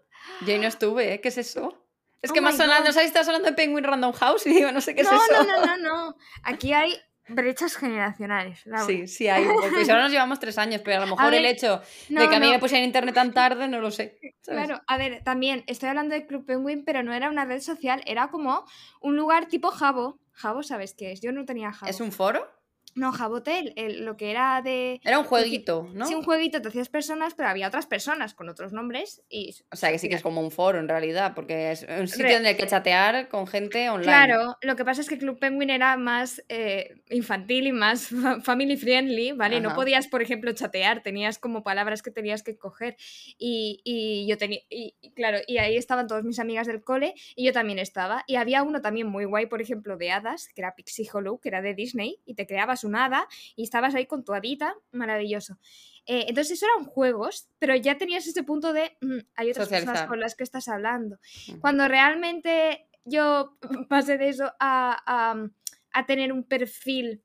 Yo 0.46 0.58
no 0.58 0.66
estuve, 0.68 1.14
¿eh? 1.14 1.20
¿Qué 1.20 1.28
es 1.28 1.38
eso? 1.38 1.83
Es 2.24 2.30
Oh 2.30 2.34
que 2.34 2.40
no 2.40 2.50
sé 2.50 3.00
si 3.00 3.06
estás 3.06 3.26
hablando 3.28 3.50
de 3.50 3.54
Penguin 3.54 3.84
Random 3.84 4.12
House 4.14 4.46
y 4.46 4.54
digo, 4.54 4.72
no 4.72 4.80
sé 4.80 4.94
qué 4.94 5.02
es 5.02 5.10
no, 5.10 5.14
eso. 5.14 5.44
no, 5.44 5.44
no, 5.44 5.66
no, 5.66 5.76
no. 5.76 6.16
Aquí 6.42 6.72
hay 6.72 6.96
brechas 7.28 7.76
generacionales. 7.76 8.64
Laura. 8.64 8.86
Sí, 8.86 9.06
sí, 9.06 9.28
hay 9.28 9.44
un 9.44 9.54
poco. 9.54 9.68
Y 9.68 9.90
ahora 9.90 10.04
nos 10.04 10.12
llevamos 10.12 10.40
tres 10.40 10.56
años, 10.56 10.80
pero 10.82 11.02
a 11.02 11.06
lo 11.06 11.14
mejor 11.14 11.34
el 11.34 11.42
ver, 11.42 11.54
hecho 11.54 11.82
No, 12.08 12.22
de 12.22 12.28
que 12.30 12.36
a 12.36 12.40
mí 12.40 12.46
no. 12.46 12.52
me 12.52 12.58
pusieran 12.58 12.84
internet 12.84 13.14
tan 13.14 13.34
tarde, 13.34 13.68
no 13.68 13.78
lo 13.78 13.90
sé. 13.90 14.18
¿sabes? 14.40 14.66
Claro, 14.66 14.82
a 14.86 14.96
ver, 14.96 15.22
también 15.22 15.64
estoy 15.66 15.90
hablando 15.90 16.14
de 16.14 16.26
Club 16.26 16.46
Penguin, 16.46 16.82
pero 16.86 17.02
no 17.02 17.12
era 17.12 17.28
una 17.28 17.44
red 17.44 17.60
social, 17.60 18.02
era 18.06 18.28
como 18.28 18.64
un 19.02 19.16
lugar 19.16 19.46
tipo 19.46 19.70
Jabo. 19.70 20.18
Jabo, 20.32 20.62
¿sabes 20.62 20.94
qué 20.94 21.12
es? 21.12 21.20
Yo 21.20 21.30
no 21.32 21.44
tenía 21.44 21.72
Jabo. 21.72 21.90
¿Es 21.90 22.00
un 22.00 22.10
foro? 22.10 22.46
No, 22.94 23.12
Jabotel, 23.12 23.72
el- 23.76 24.04
lo 24.04 24.16
que 24.16 24.30
era 24.30 24.60
de... 24.62 25.00
Era 25.04 25.18
un 25.18 25.24
jueguito, 25.24 25.88
¿no? 25.92 26.06
Sí, 26.06 26.14
un 26.14 26.22
jueguito, 26.22 26.62
te 26.62 26.68
hacías 26.68 26.88
personas, 26.88 27.34
pero 27.34 27.48
había 27.48 27.68
otras 27.68 27.86
personas 27.86 28.34
con 28.34 28.48
otros 28.48 28.72
nombres 28.72 29.22
y... 29.28 29.54
O 29.72 29.76
sea, 29.76 29.90
que 29.90 29.98
sí 29.98 30.08
que 30.08 30.14
es 30.14 30.22
como 30.22 30.40
un 30.40 30.50
foro 30.50 30.78
en 30.78 30.88
realidad, 30.88 31.32
porque 31.34 31.72
es 31.72 31.84
un 31.88 32.06
sitio 32.08 32.26
Re- 32.26 32.36
en 32.36 32.46
el 32.46 32.56
que 32.56 32.66
chatear 32.66 33.28
con 33.28 33.46
gente 33.46 33.90
online. 33.90 34.04
Claro, 34.04 34.56
lo 34.62 34.76
que 34.76 34.84
pasa 34.84 35.00
es 35.00 35.08
que 35.08 35.18
Club 35.18 35.38
Penguin 35.38 35.70
era 35.70 35.96
más 35.96 36.42
eh, 36.48 36.94
infantil 37.10 37.66
y 37.66 37.72
más 37.72 38.08
fa- 38.08 38.40
family 38.40 38.76
friendly, 38.76 39.32
¿vale? 39.32 39.60
No 39.60 39.74
podías, 39.74 40.06
por 40.08 40.22
ejemplo, 40.22 40.52
chatear, 40.52 41.02
tenías 41.02 41.38
como 41.38 41.62
palabras 41.64 42.02
que 42.02 42.10
tenías 42.10 42.42
que 42.42 42.56
coger. 42.56 42.96
Y, 43.38 43.80
y 43.84 44.26
yo 44.28 44.38
tenía, 44.38 44.60
y 44.70 44.94
claro, 45.16 45.38
y 45.46 45.58
ahí 45.58 45.76
estaban 45.76 46.06
todas 46.06 46.24
mis 46.24 46.38
amigas 46.38 46.66
del 46.66 46.84
cole 46.84 47.14
y 47.34 47.44
yo 47.44 47.52
también 47.52 47.78
estaba. 47.78 48.22
Y 48.26 48.36
había 48.36 48.62
uno 48.62 48.80
también 48.80 49.06
muy 49.08 49.24
guay, 49.24 49.46
por 49.46 49.60
ejemplo, 49.60 49.96
de 49.96 50.10
hadas, 50.12 50.48
que 50.54 50.60
era 50.60 50.74
Pixie 50.76 51.08
Hollow, 51.12 51.40
que 51.40 51.48
era 51.48 51.60
de 51.62 51.74
Disney, 51.74 52.20
y 52.24 52.34
te 52.34 52.46
creabas 52.46 52.83
hada 52.94 53.26
y 53.56 53.62
estabas 53.64 53.94
ahí 53.94 54.06
con 54.06 54.24
tu 54.24 54.32
hadita, 54.34 54.74
maravilloso. 54.92 55.58
Eh, 56.06 56.26
entonces 56.28 56.58
eso 56.58 56.66
eran 56.66 56.86
juegos, 56.86 57.48
pero 57.58 57.74
ya 57.76 57.96
tenías 57.96 58.26
ese 58.26 58.42
punto 58.42 58.72
de 58.72 58.96
mm, 59.00 59.18
hay 59.36 59.50
otras 59.50 59.68
personas 59.68 59.84
Socializar. 59.84 60.08
con 60.08 60.20
las 60.20 60.34
que 60.34 60.44
estás 60.44 60.68
hablando. 60.68 61.18
Cuando 61.60 61.88
realmente 61.88 62.88
yo 63.04 63.56
pasé 63.88 64.18
de 64.18 64.28
eso 64.28 64.52
a, 64.60 65.02
a- 65.06 65.48
a 65.96 66.06
tener 66.06 66.32
un 66.32 66.44
perfil 66.44 67.22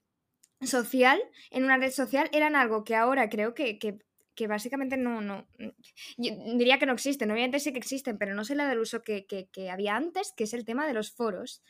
social 0.61 1.19
en 1.51 1.63
una 1.63 1.77
red 1.77 1.91
social, 1.91 2.29
eran 2.31 2.55
algo 2.55 2.83
que 2.83 2.95
ahora 2.95 3.29
creo 3.29 3.53
que, 3.53 3.79
que- 3.79 3.99
que 4.39 4.47
básicamente 4.47 4.95
no, 4.95 5.19
no, 5.19 5.45
yo 6.17 6.31
diría 6.55 6.79
que 6.79 6.85
no 6.85 6.93
existen, 6.93 7.29
obviamente 7.29 7.59
sí 7.59 7.73
que 7.73 7.77
existen, 7.79 8.17
pero 8.17 8.33
no 8.33 8.45
sé 8.45 8.55
la 8.55 8.69
del 8.69 8.79
uso 8.79 9.01
que, 9.01 9.25
que- 9.25 9.49
que 9.51 9.69
había 9.69 9.97
antes, 9.97 10.31
que 10.31 10.45
es 10.45 10.53
el 10.53 10.63
tema 10.63 10.87
de 10.87 10.93
los 10.93 11.11
foros. 11.11 11.61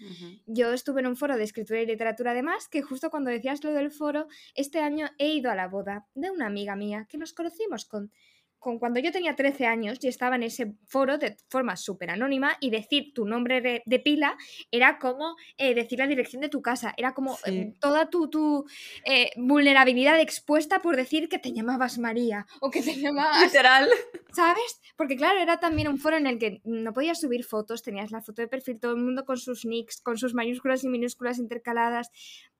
Yo 0.45 0.71
estuve 0.71 1.01
en 1.01 1.07
un 1.07 1.15
foro 1.15 1.35
de 1.35 1.45
escritura 1.45 1.81
y 1.81 1.87
literatura 1.87 2.29
además, 2.31 2.67
que 2.69 2.83
justo 2.83 3.09
cuando 3.09 3.31
decías 3.31 3.63
lo 3.63 3.71
del 3.73 3.89
foro, 3.89 4.27
este 4.53 4.79
año 4.81 5.09
he 5.17 5.29
ido 5.33 5.49
a 5.49 5.55
la 5.55 5.67
boda 5.67 6.05
de 6.13 6.29
una 6.29 6.45
amiga 6.45 6.75
mía 6.75 7.07
que 7.09 7.17
nos 7.17 7.33
conocimos 7.33 7.85
con, 7.85 8.11
con 8.59 8.77
cuando 8.77 8.99
yo 8.99 9.11
tenía 9.11 9.35
13 9.35 9.65
años 9.65 9.97
y 10.01 10.07
estaba 10.07 10.35
en 10.35 10.43
ese 10.43 10.73
foro 10.85 11.17
de 11.17 11.37
forma 11.49 11.75
súper 11.77 12.11
anónima 12.11 12.57
y 12.59 12.69
decir 12.69 13.13
tu 13.13 13.25
nombre 13.25 13.61
de, 13.61 13.81
de 13.85 13.99
pila 13.99 14.37
era 14.71 14.99
como 14.99 15.35
eh, 15.57 15.73
decir 15.73 15.99
la 15.99 16.07
dirección 16.07 16.41
de 16.41 16.49
tu 16.49 16.61
casa, 16.61 16.93
era 16.97 17.13
como 17.13 17.35
Sí. 17.37 17.51
eh, 17.57 17.73
toda 17.79 18.09
tu, 18.09 18.29
tu 18.29 18.65
eh, 19.05 19.31
vulnerabilidad 19.37 20.19
expuesta 20.19 20.81
por 20.81 20.95
decir 20.95 21.29
que 21.29 21.39
te 21.39 21.53
llamabas 21.53 21.97
María 21.97 22.45
o 22.59 22.69
que 22.69 22.81
te 22.81 22.95
llamabas 22.95 23.41
Literal. 23.43 23.89
¿Sabes? 24.33 24.81
Porque 24.95 25.15
claro, 25.15 25.39
era 25.39 25.59
también 25.59 25.87
un 25.87 25.97
foro 25.97 26.17
en 26.17 26.27
el 26.27 26.37
que 26.37 26.61
no 26.63 26.93
podías 26.93 27.19
subir 27.19 27.43
fotos, 27.45 27.81
tenías 27.81 28.11
la 28.11 28.21
foto 28.21 28.41
de 28.41 28.47
perfil, 28.47 28.79
todo 28.79 28.91
el 28.91 29.01
mundo 29.01 29.25
con 29.25 29.37
sus 29.37 29.65
nicks, 29.65 30.01
con 30.01 30.17
sus 30.17 30.33
mayúsculas 30.33 30.83
y 30.83 30.89
minúsculas 30.89 31.39
intercaladas. 31.39 32.11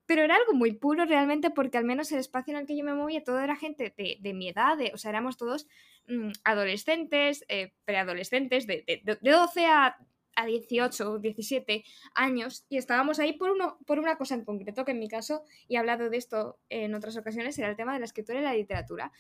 Pero 0.10 0.24
era 0.24 0.38
algo 0.38 0.54
muy 0.54 0.72
puro 0.72 1.06
realmente 1.06 1.52
porque 1.52 1.78
al 1.78 1.86
menos 1.86 2.12
el 2.12 2.18
espacio 2.18 2.52
en 2.52 2.62
el 2.62 2.66
que 2.66 2.76
yo 2.76 2.84
me 2.84 2.96
movía, 2.96 3.24
todo 3.24 3.38
era 3.42 3.56
gente 3.56 3.94
de, 3.96 4.34
mi 4.34 4.50
edad, 4.50 4.76
de, 4.76 4.90
o 4.92 4.98
sea, 4.98 5.12
éramos 5.12 5.38
todos 5.38 5.68
mm, 6.08 6.32
adolescentes, 6.46 7.46
eh, 7.48 7.74
preadolescentes, 7.86 8.66
de, 8.66 8.84
de, 8.88 9.18
12 9.22 9.68
a, 9.68 9.98
a 10.36 10.46
18 10.48 11.12
o 11.12 11.20
17 11.20 11.84
años 12.16 12.66
y 12.70 12.78
estábamos 12.78 13.20
ahí 13.20 13.34
por, 13.34 13.52
uno, 13.52 13.78
por 13.86 14.00
una 14.00 14.18
cosa 14.18 14.34
en 14.34 14.46
concreto, 14.46 14.84
que 14.84 14.94
en 14.94 15.00
mi 15.00 15.08
caso, 15.08 15.44
y 15.68 15.76
he 15.76 15.78
hablado 15.78 16.10
de 16.10 16.18
esto 16.18 16.58
en 16.70 16.96
otras 16.96 17.16
ocasiones, 17.16 17.60
era 17.60 17.70
el 17.70 17.76
tema 17.76 17.94
de 17.94 18.00
la 18.00 18.06
escritura 18.06 18.40
y 18.40 18.44
la 18.44 18.56
literatura. 18.56 19.12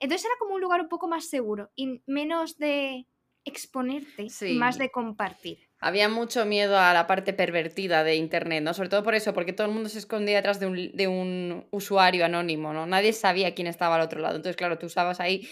Entonces 0.00 0.24
era 0.24 0.38
como 0.38 0.54
un 0.54 0.62
lugar 0.62 0.80
un 0.80 0.88
poco 0.88 1.08
más 1.08 1.28
seguro 1.28 1.72
y 1.76 2.00
menos 2.06 2.56
de 2.56 3.06
exponerte, 3.44 4.28
más 4.54 4.78
de 4.78 4.90
compartir. 4.90 5.67
Había 5.80 6.08
mucho 6.08 6.44
miedo 6.44 6.76
a 6.76 6.92
la 6.92 7.06
parte 7.06 7.32
pervertida 7.32 8.02
de 8.02 8.16
Internet, 8.16 8.64
¿no? 8.64 8.74
Sobre 8.74 8.88
todo 8.88 9.04
por 9.04 9.14
eso, 9.14 9.32
porque 9.32 9.52
todo 9.52 9.68
el 9.68 9.72
mundo 9.72 9.88
se 9.88 10.00
escondía 10.00 10.36
detrás 10.36 10.58
de 10.58 10.66
un, 10.66 10.90
de 10.92 11.06
un 11.06 11.66
usuario 11.70 12.24
anónimo, 12.24 12.72
¿no? 12.72 12.86
Nadie 12.86 13.12
sabía 13.12 13.54
quién 13.54 13.68
estaba 13.68 13.94
al 13.94 14.00
otro 14.00 14.20
lado. 14.20 14.36
Entonces, 14.36 14.56
claro, 14.56 14.78
tú 14.78 14.86
usabas 14.86 15.20
ahí 15.20 15.48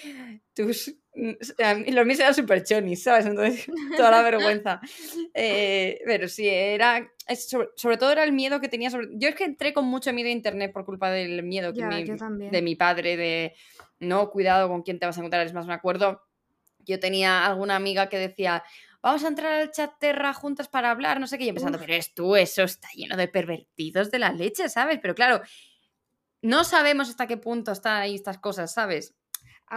tus... 0.54 0.97
Los 1.14 2.06
míos 2.06 2.21
eran 2.21 2.35
súper 2.35 2.64
chonis, 2.64 3.04
¿sabes? 3.04 3.26
Entonces, 3.26 3.66
toda 3.97 4.11
la 4.11 4.23
vergüenza. 4.23 4.80
Eh, 5.33 6.00
pero 6.04 6.28
sí, 6.28 6.49
era... 6.49 7.09
Sobre, 7.76 7.97
todo 7.97 8.11
era 8.11 8.25
el 8.25 8.33
miedo 8.33 8.61
que 8.61 8.68
tenía 8.68 8.90
sobre... 8.90 9.09
Yo 9.12 9.28
es 9.28 9.37
que 9.37 9.45
entré 9.45 9.73
con 9.73 9.85
mucho 9.85 10.12
miedo 10.12 10.28
a 10.28 10.33
Internet 10.33 10.73
por 10.73 10.85
culpa 10.85 11.11
del 11.11 11.42
miedo 11.45 11.73
que 11.73 11.85
de 11.85 12.62
mi 12.62 12.75
padre, 12.75 13.16
de... 13.16 13.54
No, 14.00 14.30
cuidado 14.30 14.68
con 14.68 14.83
quién 14.83 14.99
te 14.99 15.06
vas 15.06 15.16
a 15.16 15.21
encontrar. 15.21 15.47
Es 15.47 15.54
más, 15.54 15.66
me 15.66 15.75
acuerdo 15.75 16.21
yo 16.87 17.00
tenía 17.00 17.45
alguna 17.45 17.76
amiga 17.76 18.09
que 18.09 18.18
decía, 18.18 18.62
vamos 19.06 19.22
a 19.22 19.28
entrar 19.28 19.52
al 19.52 19.70
chat 19.70 19.92
Terra 20.00 20.34
juntas 20.34 20.66
para 20.66 20.90
hablar, 20.90 21.20
no 21.20 21.28
sé 21.28 21.38
qué, 21.38 21.44
y 21.44 21.46
yo 21.46 21.54
pensando, 21.54 21.78
pero 21.78 21.94
es 21.94 22.12
tú, 22.12 22.34
eso 22.34 22.64
está 22.64 22.88
lleno 22.92 23.16
de 23.16 23.28
pervertidos 23.28 24.10
de 24.10 24.18
la 24.18 24.32
leche, 24.32 24.68
¿sabes? 24.68 24.98
Pero 25.00 25.14
claro, 25.14 25.42
no 26.42 26.64
sabemos 26.64 27.08
hasta 27.08 27.28
qué 27.28 27.36
punto 27.36 27.70
están 27.70 27.98
ahí 27.98 28.16
estas 28.16 28.38
cosas, 28.38 28.75
¿sabes? 28.75 29.14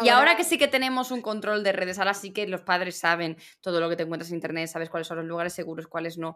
Y 0.02 0.10
ahora 0.10 0.36
que 0.36 0.44
sí 0.44 0.58
que 0.58 0.68
tenemos 0.68 1.12
un 1.12 1.22
control 1.22 1.64
de 1.64 1.74
redes, 1.74 2.00
ahora 2.00 2.16
sí 2.16 2.32
que 2.32 2.48
los 2.48 2.62
padres 2.62 2.98
saben 2.98 3.38
todo 3.62 3.80
lo 3.80 3.88
que 3.88 3.96
te 3.96 4.02
encuentras 4.02 4.32
en 4.32 4.38
internet, 4.38 4.68
sabes 4.68 4.90
cuáles 4.90 5.08
son 5.08 5.18
los 5.18 5.28
lugares 5.28 5.54
seguros, 5.54 5.86
cuáles 5.86 6.18
no. 6.18 6.36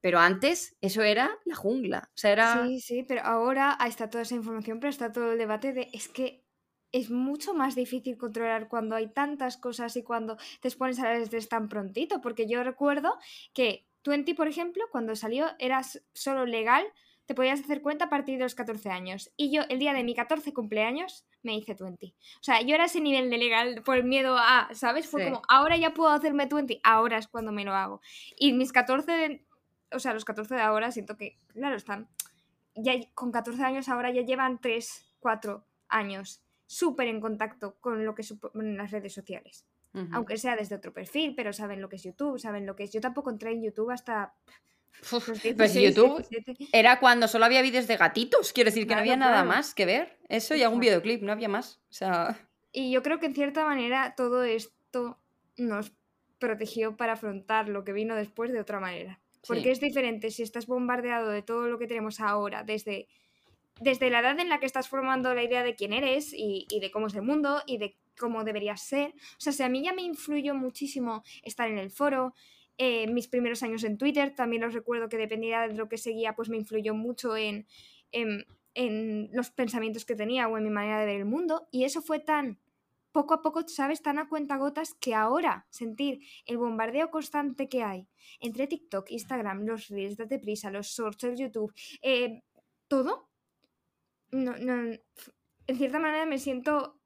Pero 0.00 0.18
antes 0.18 0.76
eso 0.80 1.02
era 1.02 1.38
la 1.44 1.54
jungla. 1.54 2.08
O 2.08 2.16
sea, 2.16 2.32
era... 2.32 2.66
Sí, 2.66 2.80
sí, 2.80 3.04
pero 3.04 3.22
ahora 3.22 3.78
está 3.86 4.10
toda 4.10 4.22
esa 4.22 4.34
información, 4.34 4.80
pero 4.80 4.90
está 4.90 5.12
todo 5.12 5.30
el 5.32 5.38
debate 5.38 5.72
de 5.72 5.90
es 5.92 6.08
que 6.08 6.44
es 6.92 7.10
mucho 7.10 7.54
más 7.54 7.74
difícil 7.74 8.18
controlar 8.18 8.68
cuando 8.68 8.94
hay 8.94 9.08
tantas 9.08 9.56
cosas 9.56 9.96
y 9.96 10.02
cuando 10.02 10.36
te 10.60 10.68
expones 10.68 10.98
a 11.00 11.12
las 11.12 11.30
redes 11.30 11.48
tan 11.48 11.68
prontito, 11.68 12.20
porque 12.20 12.46
yo 12.46 12.62
recuerdo 12.62 13.18
que 13.54 13.86
Twenty, 14.02 14.34
por 14.34 14.48
ejemplo, 14.48 14.84
cuando 14.90 15.16
salió 15.16 15.46
era 15.58 15.80
solo 16.12 16.44
legal, 16.44 16.84
te 17.26 17.34
podías 17.34 17.60
hacer 17.60 17.82
cuenta 17.82 18.06
a 18.06 18.10
partir 18.10 18.36
de 18.36 18.44
los 18.44 18.54
14 18.54 18.90
años. 18.90 19.32
Y 19.36 19.54
yo, 19.54 19.62
el 19.68 19.78
día 19.78 19.94
de 19.94 20.04
mi 20.04 20.14
14 20.14 20.52
cumpleaños, 20.52 21.24
me 21.42 21.56
hice 21.56 21.74
Twenty. 21.74 22.14
O 22.40 22.42
sea, 22.42 22.60
yo 22.62 22.74
era 22.74 22.86
ese 22.86 23.00
nivel 23.00 23.30
de 23.30 23.38
legal 23.38 23.82
por 23.84 24.02
miedo 24.02 24.36
a, 24.38 24.68
¿sabes? 24.72 25.06
Fue 25.06 25.24
como, 25.24 25.42
ahora 25.48 25.76
ya 25.76 25.94
puedo 25.94 26.10
hacerme 26.10 26.46
Twenty, 26.46 26.80
ahora 26.82 27.18
es 27.18 27.28
cuando 27.28 27.52
me 27.52 27.64
lo 27.64 27.74
hago. 27.74 28.00
Y 28.36 28.52
mis 28.52 28.72
14, 28.72 29.44
o 29.92 29.98
sea, 29.98 30.12
los 30.14 30.24
14 30.24 30.54
de 30.54 30.60
ahora 30.60 30.90
siento 30.90 31.16
que, 31.16 31.38
claro, 31.52 31.76
están, 31.76 32.08
ya 32.74 32.94
con 33.14 33.30
14 33.30 33.62
años 33.62 33.88
ahora 33.88 34.10
ya 34.10 34.22
llevan 34.22 34.60
3, 34.60 35.14
4 35.20 35.64
años 35.88 36.42
súper 36.72 37.08
en 37.08 37.20
contacto 37.20 37.76
con 37.80 38.06
lo 38.06 38.14
que 38.14 38.22
suponen 38.22 38.78
las 38.78 38.90
redes 38.90 39.12
sociales. 39.12 39.66
Aunque 40.10 40.38
sea 40.38 40.56
desde 40.56 40.76
otro 40.76 40.94
perfil, 40.94 41.34
pero 41.36 41.52
saben 41.52 41.82
lo 41.82 41.90
que 41.90 41.96
es 41.96 42.02
YouTube, 42.02 42.38
saben 42.38 42.64
lo 42.64 42.74
que 42.74 42.84
es. 42.84 42.92
Yo 42.92 43.02
tampoco 43.02 43.28
entré 43.28 43.50
en 43.50 43.62
YouTube 43.62 43.90
hasta. 43.90 44.32
pues 45.56 45.74
YouTube 45.74 46.24
era 46.72 46.98
cuando 46.98 47.28
solo 47.28 47.44
había 47.44 47.60
vídeos 47.60 47.86
de 47.86 47.98
gatitos, 47.98 48.54
quiero 48.54 48.70
decir 48.70 48.86
que 48.86 48.94
no 48.94 49.00
había 49.00 49.18
nada 49.18 49.44
más 49.44 49.74
que 49.74 49.84
ver. 49.84 50.16
Eso 50.30 50.54
y 50.54 50.62
algún 50.62 50.80
videoclip, 50.80 51.20
no 51.22 51.32
había 51.32 51.50
más. 51.50 51.82
O 51.90 51.92
sea. 51.92 52.38
Y 52.72 52.90
yo 52.90 53.02
creo 53.02 53.20
que 53.20 53.26
en 53.26 53.34
cierta 53.34 53.66
manera 53.66 54.14
todo 54.16 54.42
esto 54.44 55.18
nos 55.58 55.92
protegió 56.38 56.96
para 56.96 57.12
afrontar 57.12 57.68
lo 57.68 57.84
que 57.84 57.92
vino 57.92 58.16
después 58.16 58.50
de 58.50 58.60
otra 58.60 58.80
manera. 58.80 59.20
Porque 59.46 59.72
es 59.72 59.80
diferente 59.80 60.30
si 60.30 60.42
estás 60.42 60.66
bombardeado 60.66 61.28
de 61.28 61.42
todo 61.42 61.68
lo 61.68 61.78
que 61.78 61.86
tenemos 61.86 62.20
ahora, 62.20 62.62
desde 62.62 63.08
desde 63.82 64.10
la 64.10 64.20
edad 64.20 64.38
en 64.38 64.48
la 64.48 64.60
que 64.60 64.66
estás 64.66 64.88
formando 64.88 65.34
la 65.34 65.42
idea 65.42 65.64
de 65.64 65.74
quién 65.74 65.92
eres 65.92 66.32
y, 66.32 66.66
de 66.80 66.90
cómo 66.92 67.08
es 67.08 67.14
el 67.14 67.22
mundo 67.22 67.62
y 67.66 67.78
de 67.78 67.96
cómo 68.16 68.44
deberías 68.44 68.80
ser. 68.80 69.10
O 69.10 69.40
sea, 69.40 69.52
si 69.52 69.62
a 69.64 69.68
mí 69.68 69.82
ya 69.82 69.92
me 69.92 70.02
influyó 70.02 70.54
muchísimo 70.54 71.24
estar 71.42 71.68
en 71.68 71.78
el 71.78 71.90
foro, 71.90 72.34
eh, 72.78 73.08
mis 73.08 73.26
primeros 73.26 73.62
años 73.64 73.82
en 73.82 73.98
Twitter, 73.98 74.34
también 74.36 74.62
los 74.62 74.72
recuerdo 74.72 75.08
que 75.08 75.18
dependía 75.18 75.66
de 75.66 75.74
lo 75.74 75.88
que 75.88 75.98
seguía, 75.98 76.34
pues 76.36 76.48
me 76.48 76.56
influyó 76.56 76.94
mucho 76.94 77.36
en, 77.36 77.66
en, 78.12 78.46
los 79.32 79.50
pensamientos 79.50 80.04
que 80.04 80.14
tenía 80.14 80.46
o 80.48 80.56
en 80.56 80.64
mi 80.64 80.70
manera 80.70 81.00
de 81.00 81.06
ver 81.06 81.16
el 81.16 81.24
mundo. 81.24 81.66
Y 81.72 81.82
eso 81.82 82.02
fue 82.02 82.20
tan 82.20 82.60
poco 83.10 83.34
a 83.34 83.42
poco, 83.42 83.66
¿sabes? 83.66 84.00
Tan 84.00 84.18
a 84.18 84.28
cuenta 84.28 84.56
gotas 84.58 84.94
que 84.94 85.12
ahora 85.14 85.66
sentir 85.70 86.20
el 86.46 86.56
bombardeo 86.56 87.10
constante 87.10 87.68
que 87.68 87.82
hay 87.82 88.06
entre 88.38 88.68
TikTok, 88.68 89.10
Instagram, 89.10 89.66
los 89.66 89.88
Reels, 89.88 90.16
de 90.16 90.38
Prisa, 90.38 90.70
los 90.70 90.86
Shorts, 90.86 91.24
el 91.24 91.36
YouTube, 91.36 91.74
eh, 92.00 92.42
todo, 92.88 93.31
no, 94.32 94.56
no, 94.58 94.98
en 95.66 95.76
cierta 95.76 95.98
manera 95.98 96.26
me 96.26 96.38
siento 96.38 97.00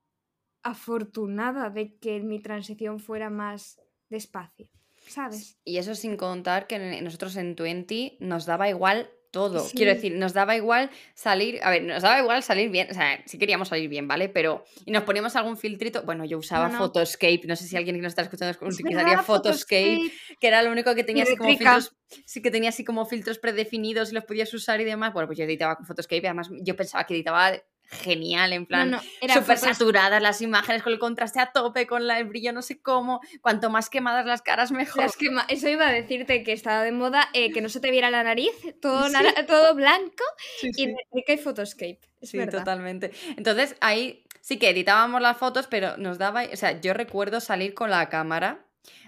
afortunada 0.62 1.71
de 1.71 1.97
que 1.99 2.21
mi 2.21 2.40
transición 2.40 2.99
fuera 2.99 3.30
más 3.30 3.80
despacio, 4.09 4.68
¿sabes? 5.06 5.59
Y 5.64 5.78
eso 5.78 5.95
sin 5.95 6.16
contar 6.16 6.66
que 6.66 7.00
nosotros 7.02 7.37
en 7.37 7.54
Twenty 7.54 8.16
nos 8.21 8.47
daba 8.47 8.68
igual 8.68 9.11
todo. 9.36 9.68
Quiero 9.74 9.92
decir, 9.92 10.16
nos 10.16 10.32
daba 10.32 10.56
igual 10.56 10.88
salir, 11.12 11.60
a 11.62 11.68
ver, 11.68 11.82
nos 11.82 12.02
daba 12.02 12.18
igual 12.20 12.42
salir 12.42 12.70
bien, 12.70 12.88
o 12.90 12.94
sea, 12.94 13.22
sí 13.26 13.36
queríamos 13.36 13.68
salir 13.68 13.86
bien, 13.86 14.08
¿vale? 14.08 14.30
Pero, 14.30 14.64
y 14.86 14.92
nos 14.92 15.02
poníamos 15.02 15.36
algún 15.36 15.58
filtrito, 15.58 16.04
bueno, 16.04 16.24
yo 16.24 16.38
usaba 16.38 16.70
Photoscape, 16.70 17.42
no 17.44 17.54
sé 17.54 17.66
si 17.66 17.76
alguien 17.76 17.96
que 17.96 18.02
nos 18.02 18.12
está 18.12 18.22
escuchando 18.22 18.56
utilizaría 18.66 19.22
Photoscape, 19.22 20.10
que 20.40 20.46
era 20.48 20.62
lo 20.62 20.72
único 20.72 20.94
que 20.94 21.04
tenía 21.04 21.24
así 21.24 21.36
como 21.36 21.50
filtros, 21.50 21.94
sí 22.24 22.40
que 22.40 22.50
tenía 22.50 22.70
así 22.70 22.82
como 22.82 23.04
filtros 23.04 23.38
predefinidos 23.38 24.10
y 24.10 24.14
los 24.14 24.24
podías 24.24 24.54
usar 24.54 24.80
y 24.80 24.84
demás. 24.84 25.12
Bueno, 25.12 25.26
pues 25.26 25.38
yo 25.38 25.44
editaba 25.44 25.76
con 25.76 25.84
Photoscape, 25.84 26.26
además 26.26 26.48
yo 26.62 26.74
pensaba 26.74 27.04
que 27.04 27.12
editaba 27.12 27.52
genial, 27.88 28.52
en 28.52 28.66
plan, 28.66 28.98
súper 29.32 29.58
saturadas 29.58 30.20
las 30.20 30.42
imágenes, 30.42 30.82
con 30.82 30.92
el 30.92 30.98
contraste 30.98 31.40
a 31.40 31.52
tope, 31.52 31.86
con 31.86 32.08
el 32.10 32.24
brillo 32.24 32.52
no 32.52 32.62
sé 32.62 32.80
cómo, 32.80 33.20
cuanto 33.40 33.70
más 33.70 33.90
quemadas 33.90 34.26
las 34.26 34.42
caras 34.42 34.72
mejor. 34.72 35.04
Eso 35.48 35.68
iba 35.68 35.88
a 35.88 35.92
decirte 35.92 36.42
que 36.42 36.52
estaba 36.52 36.82
de 36.82 36.92
moda, 36.92 37.28
eh, 37.32 37.52
que 37.52 37.60
no 37.60 37.68
se 37.68 37.80
te 37.80 37.90
viera 37.90 38.10
la 38.10 38.22
nariz, 38.22 38.50
todo, 38.80 39.06
todo 39.46 39.74
blanco 39.74 40.24
y 40.62 40.86
de 40.86 40.96
hay 41.28 41.38
Photoscape. 41.38 42.00
sí, 42.22 42.38
totalmente. 42.46 43.10
Entonces 43.36 43.76
ahí 43.80 44.24
sí 44.40 44.58
que 44.58 44.70
editábamos 44.70 45.20
las 45.20 45.36
fotos, 45.36 45.66
pero 45.66 45.96
nos 45.96 46.18
daba, 46.18 46.44
o 46.44 46.56
sea, 46.56 46.80
yo 46.80 46.94
recuerdo 46.94 47.40
salir 47.40 47.74
con 47.74 47.90
la 47.90 48.08
cámara 48.08 48.65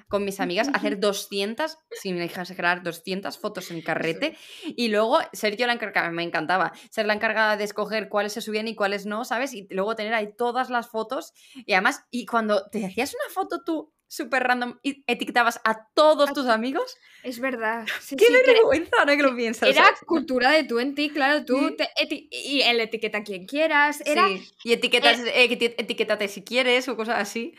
con 0.09 0.25
mis 0.25 0.41
amigas, 0.41 0.69
hacer 0.73 0.99
200, 0.99 1.79
sin 1.91 2.21
exagerar, 2.21 2.83
200 2.83 3.39
fotos 3.39 3.71
en 3.71 3.83
carrete 3.83 4.37
y 4.65 4.89
luego 4.89 5.19
ser 5.33 5.57
yo 5.57 5.67
la 5.67 5.75
encargada, 5.75 6.11
me 6.11 6.23
encantaba, 6.23 6.73
ser 6.91 7.07
la 7.07 7.15
encargada 7.15 7.57
de 7.57 7.65
escoger 7.65 8.09
cuáles 8.09 8.33
se 8.33 8.41
subían 8.41 8.69
y 8.69 8.75
cuáles 8.75 9.07
no, 9.07 9.25
¿sabes? 9.25 9.53
Y 9.53 9.67
luego 9.71 9.95
tener 9.97 10.15
ahí 10.15 10.31
todas 10.37 10.71
las 10.71 10.89
fotos 10.89 11.35
y 11.55 11.75
además, 11.75 12.05
y 12.11 12.27
cuando 12.27 12.69
te 12.71 12.85
hacías 12.87 13.15
una 13.15 13.33
foto 13.33 13.63
tú 13.65 13.93
súper 14.09 14.43
random 14.43 14.79
y 14.83 15.05
etiquetabas 15.07 15.61
a 15.65 15.87
todos 15.95 16.33
tus 16.33 16.47
amigos. 16.47 16.97
Es 17.23 17.39
verdad. 17.39 17.87
Qué 18.19 18.31
vergüenza, 18.47 19.05
¿no? 19.05 19.15
Que 19.15 19.23
lo 19.23 19.37
piensas. 19.37 19.69
Era 19.69 19.95
cultura 20.07 20.51
de 20.51 20.65
tú 20.65 20.79
en 20.81 20.95
ti, 20.95 21.11
claro, 21.11 21.45
tú 21.45 21.77
y 22.09 22.63
el 22.63 22.81
etiqueta 22.81 23.19
a 23.19 23.23
quien 23.23 23.47
quieras. 23.47 24.03
Era, 24.05 24.29
Y 24.65 24.73
etiquetas, 24.73 25.21
eh, 25.21 25.75
etiquétate 25.77 26.29
si 26.29 26.43
quieres 26.43 26.89
o 26.89 26.97
cosas 26.97 27.19
así. 27.19 27.55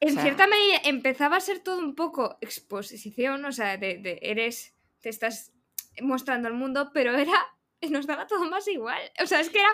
En 0.00 0.18
cierta 0.20 0.46
medida 0.46 0.76
empezaba 0.84 1.36
a 1.36 1.40
ser 1.40 1.60
todo 1.60 1.78
un 1.78 1.94
poco 1.94 2.36
exposición, 2.40 3.44
o 3.44 3.52
sea, 3.52 3.76
de, 3.76 4.18
eres, 4.22 4.74
te 5.00 5.08
estás 5.08 5.52
mostrando 6.00 6.48
al 6.48 6.54
mundo, 6.54 6.90
pero 6.92 7.16
era, 7.16 7.32
nos 7.90 8.06
daba 8.06 8.26
todo 8.26 8.44
más 8.50 8.68
igual. 8.68 9.00
O 9.22 9.26
sea, 9.26 9.40
es 9.40 9.50
que 9.50 9.60
era... 9.60 9.70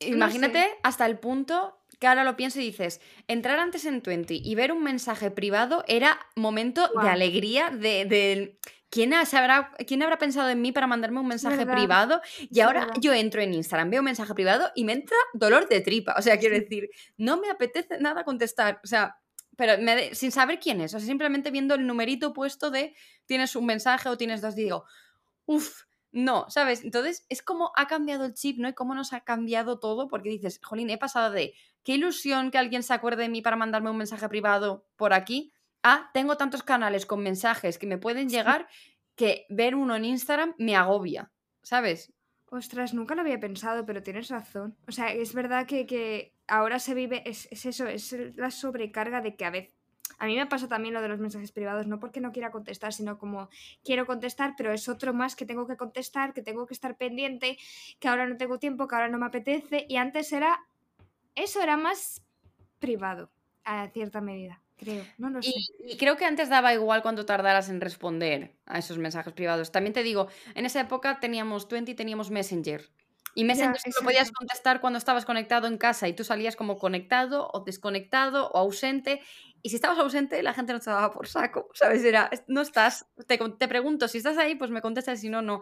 Imagínate 0.00 0.64
hasta 0.84 1.06
el 1.06 1.18
punto 1.18 1.78
que 1.98 2.06
ahora 2.06 2.22
lo 2.22 2.36
pienso 2.36 2.60
y 2.60 2.64
dices, 2.64 3.00
entrar 3.26 3.58
antes 3.58 3.84
en 3.84 4.02
Twenty 4.02 4.40
y 4.44 4.54
ver 4.54 4.70
un 4.70 4.82
mensaje 4.82 5.32
privado 5.32 5.84
era 5.88 6.18
momento 6.36 6.88
de 7.00 7.08
alegría, 7.08 7.70
de... 7.70 8.58
¿Quién, 8.90 9.12
habrá, 9.12 9.72
¿Quién 9.86 10.02
habrá 10.02 10.16
pensado 10.16 10.48
en 10.48 10.62
mí 10.62 10.72
para 10.72 10.86
mandarme 10.86 11.20
un 11.20 11.26
mensaje 11.26 11.66
privado? 11.66 12.22
Y 12.50 12.60
ahora 12.60 12.88
yo 12.98 13.12
entro 13.12 13.42
en 13.42 13.52
Instagram, 13.52 13.90
veo 13.90 14.00
un 14.00 14.06
mensaje 14.06 14.32
privado 14.32 14.70
y 14.74 14.84
me 14.84 14.94
entra 14.94 15.16
dolor 15.34 15.68
de 15.68 15.82
tripa. 15.82 16.14
O 16.16 16.22
sea, 16.22 16.38
quiero 16.38 16.54
decir, 16.54 16.88
no 17.18 17.38
me 17.38 17.50
apetece 17.50 17.98
nada 17.98 18.24
contestar. 18.24 18.80
O 18.82 18.86
sea, 18.86 19.18
pero 19.58 19.72
sin 20.12 20.30
saber 20.30 20.60
quién 20.60 20.80
es, 20.80 20.94
o 20.94 21.00
sea, 21.00 21.06
simplemente 21.08 21.50
viendo 21.50 21.74
el 21.74 21.84
numerito 21.84 22.32
puesto 22.32 22.70
de 22.70 22.94
tienes 23.26 23.56
un 23.56 23.66
mensaje 23.66 24.08
o 24.08 24.16
tienes 24.16 24.40
dos, 24.40 24.54
digo, 24.54 24.84
uff, 25.46 25.82
no, 26.12 26.46
¿sabes? 26.48 26.84
Entonces 26.84 27.26
es 27.28 27.42
como 27.42 27.72
ha 27.74 27.88
cambiado 27.88 28.24
el 28.24 28.34
chip, 28.34 28.58
¿no? 28.58 28.68
Y 28.68 28.74
cómo 28.74 28.94
nos 28.94 29.12
ha 29.12 29.22
cambiado 29.22 29.80
todo, 29.80 30.06
porque 30.06 30.28
dices, 30.28 30.60
jolín, 30.62 30.90
he 30.90 30.96
pasado 30.96 31.32
de 31.32 31.54
qué 31.82 31.94
ilusión 31.94 32.52
que 32.52 32.58
alguien 32.58 32.84
se 32.84 32.94
acuerde 32.94 33.24
de 33.24 33.30
mí 33.30 33.42
para 33.42 33.56
mandarme 33.56 33.90
un 33.90 33.96
mensaje 33.96 34.28
privado 34.28 34.86
por 34.94 35.12
aquí, 35.12 35.52
a 35.82 36.08
tengo 36.14 36.36
tantos 36.36 36.62
canales 36.62 37.04
con 37.04 37.24
mensajes 37.24 37.78
que 37.78 37.88
me 37.88 37.98
pueden 37.98 38.28
llegar 38.28 38.68
que 39.16 39.44
ver 39.48 39.74
uno 39.74 39.96
en 39.96 40.04
Instagram 40.04 40.54
me 40.56 40.76
agobia, 40.76 41.32
¿sabes? 41.62 42.12
Ostras, 42.46 42.94
nunca 42.94 43.16
lo 43.16 43.22
había 43.22 43.40
pensado, 43.40 43.84
pero 43.84 44.04
tienes 44.04 44.28
razón. 44.28 44.76
O 44.86 44.92
sea, 44.92 45.12
es 45.12 45.34
verdad 45.34 45.66
que, 45.66 45.84
que 45.84 46.37
ahora 46.48 46.78
se 46.78 46.94
vive, 46.94 47.22
es, 47.26 47.48
es, 47.50 47.66
eso, 47.66 47.86
es 47.86 48.12
la 48.36 48.50
sobrecarga 48.50 49.20
de 49.20 49.36
que 49.36 49.44
a 49.44 49.50
veces... 49.50 49.74
A 50.20 50.26
mí 50.26 50.34
me 50.34 50.46
pasa 50.46 50.66
también 50.66 50.94
lo 50.94 51.02
de 51.02 51.08
los 51.08 51.20
mensajes 51.20 51.52
privados, 51.52 51.86
no 51.86 52.00
porque 52.00 52.20
no 52.20 52.32
quiera 52.32 52.50
contestar, 52.50 52.92
sino 52.92 53.18
como 53.18 53.50
quiero 53.84 54.04
contestar, 54.04 54.54
pero 54.56 54.72
es 54.72 54.88
otro 54.88 55.12
más 55.14 55.36
que 55.36 55.46
tengo 55.46 55.68
que 55.68 55.76
contestar, 55.76 56.32
que 56.32 56.42
tengo 56.42 56.66
que 56.66 56.74
estar 56.74 56.96
pendiente, 56.96 57.56
que 58.00 58.08
ahora 58.08 58.26
no 58.26 58.36
tengo 58.36 58.58
tiempo, 58.58 58.88
que 58.88 58.96
ahora 58.96 59.08
no 59.08 59.18
me 59.18 59.26
apetece. 59.26 59.86
Y 59.88 59.96
antes 59.96 60.32
era, 60.32 60.66
eso 61.36 61.62
era 61.62 61.76
más 61.76 62.22
privado, 62.80 63.30
a 63.64 63.86
cierta 63.88 64.20
medida. 64.20 64.60
Creo, 64.76 65.04
no 65.18 65.30
lo 65.30 65.42
sé. 65.42 65.52
Y, 65.84 65.96
creo 65.96 66.16
que 66.16 66.24
antes 66.24 66.48
daba 66.48 66.72
igual 66.72 67.02
cuánto 67.02 67.26
tardaras 67.26 67.68
en 67.68 67.80
responder 67.80 68.54
a 68.66 68.78
esos 68.78 68.98
mensajes 68.98 69.32
privados. 69.32 69.72
También 69.72 69.92
te 69.92 70.02
digo, 70.02 70.28
en 70.54 70.66
esa 70.66 70.80
época 70.80 71.20
teníamos 71.20 71.68
20 71.68 71.92
y 71.92 71.94
teníamos 71.94 72.30
Messenger. 72.30 72.88
Y 73.38 73.44
Messenger 73.44 73.80
lo 74.00 74.04
podías 74.04 74.32
contestar 74.32 74.80
cuando 74.80 74.98
estabas 74.98 75.24
conectado 75.24 75.68
en 75.68 75.78
casa 75.78 76.08
y 76.08 76.12
tú 76.12 76.24
salías 76.24 76.56
como 76.56 76.76
conectado 76.76 77.48
o 77.52 77.60
desconectado 77.60 78.50
o 78.50 78.58
ausente 78.58 79.20
y 79.62 79.68
si 79.68 79.76
estabas 79.76 79.96
ausente, 79.98 80.42
la 80.42 80.52
gente 80.54 80.72
no 80.72 80.80
te 80.80 80.90
daba 80.90 81.12
por 81.12 81.28
saco, 81.28 81.68
¿sabes? 81.72 82.04
Era, 82.04 82.30
no 82.48 82.62
estás, 82.62 83.06
te, 83.28 83.38
te 83.38 83.68
pregunto, 83.68 84.08
si 84.08 84.18
estás 84.18 84.38
ahí, 84.38 84.56
pues 84.56 84.72
me 84.72 84.82
contestas, 84.82 85.20
si 85.20 85.28
no, 85.28 85.40
no. 85.40 85.60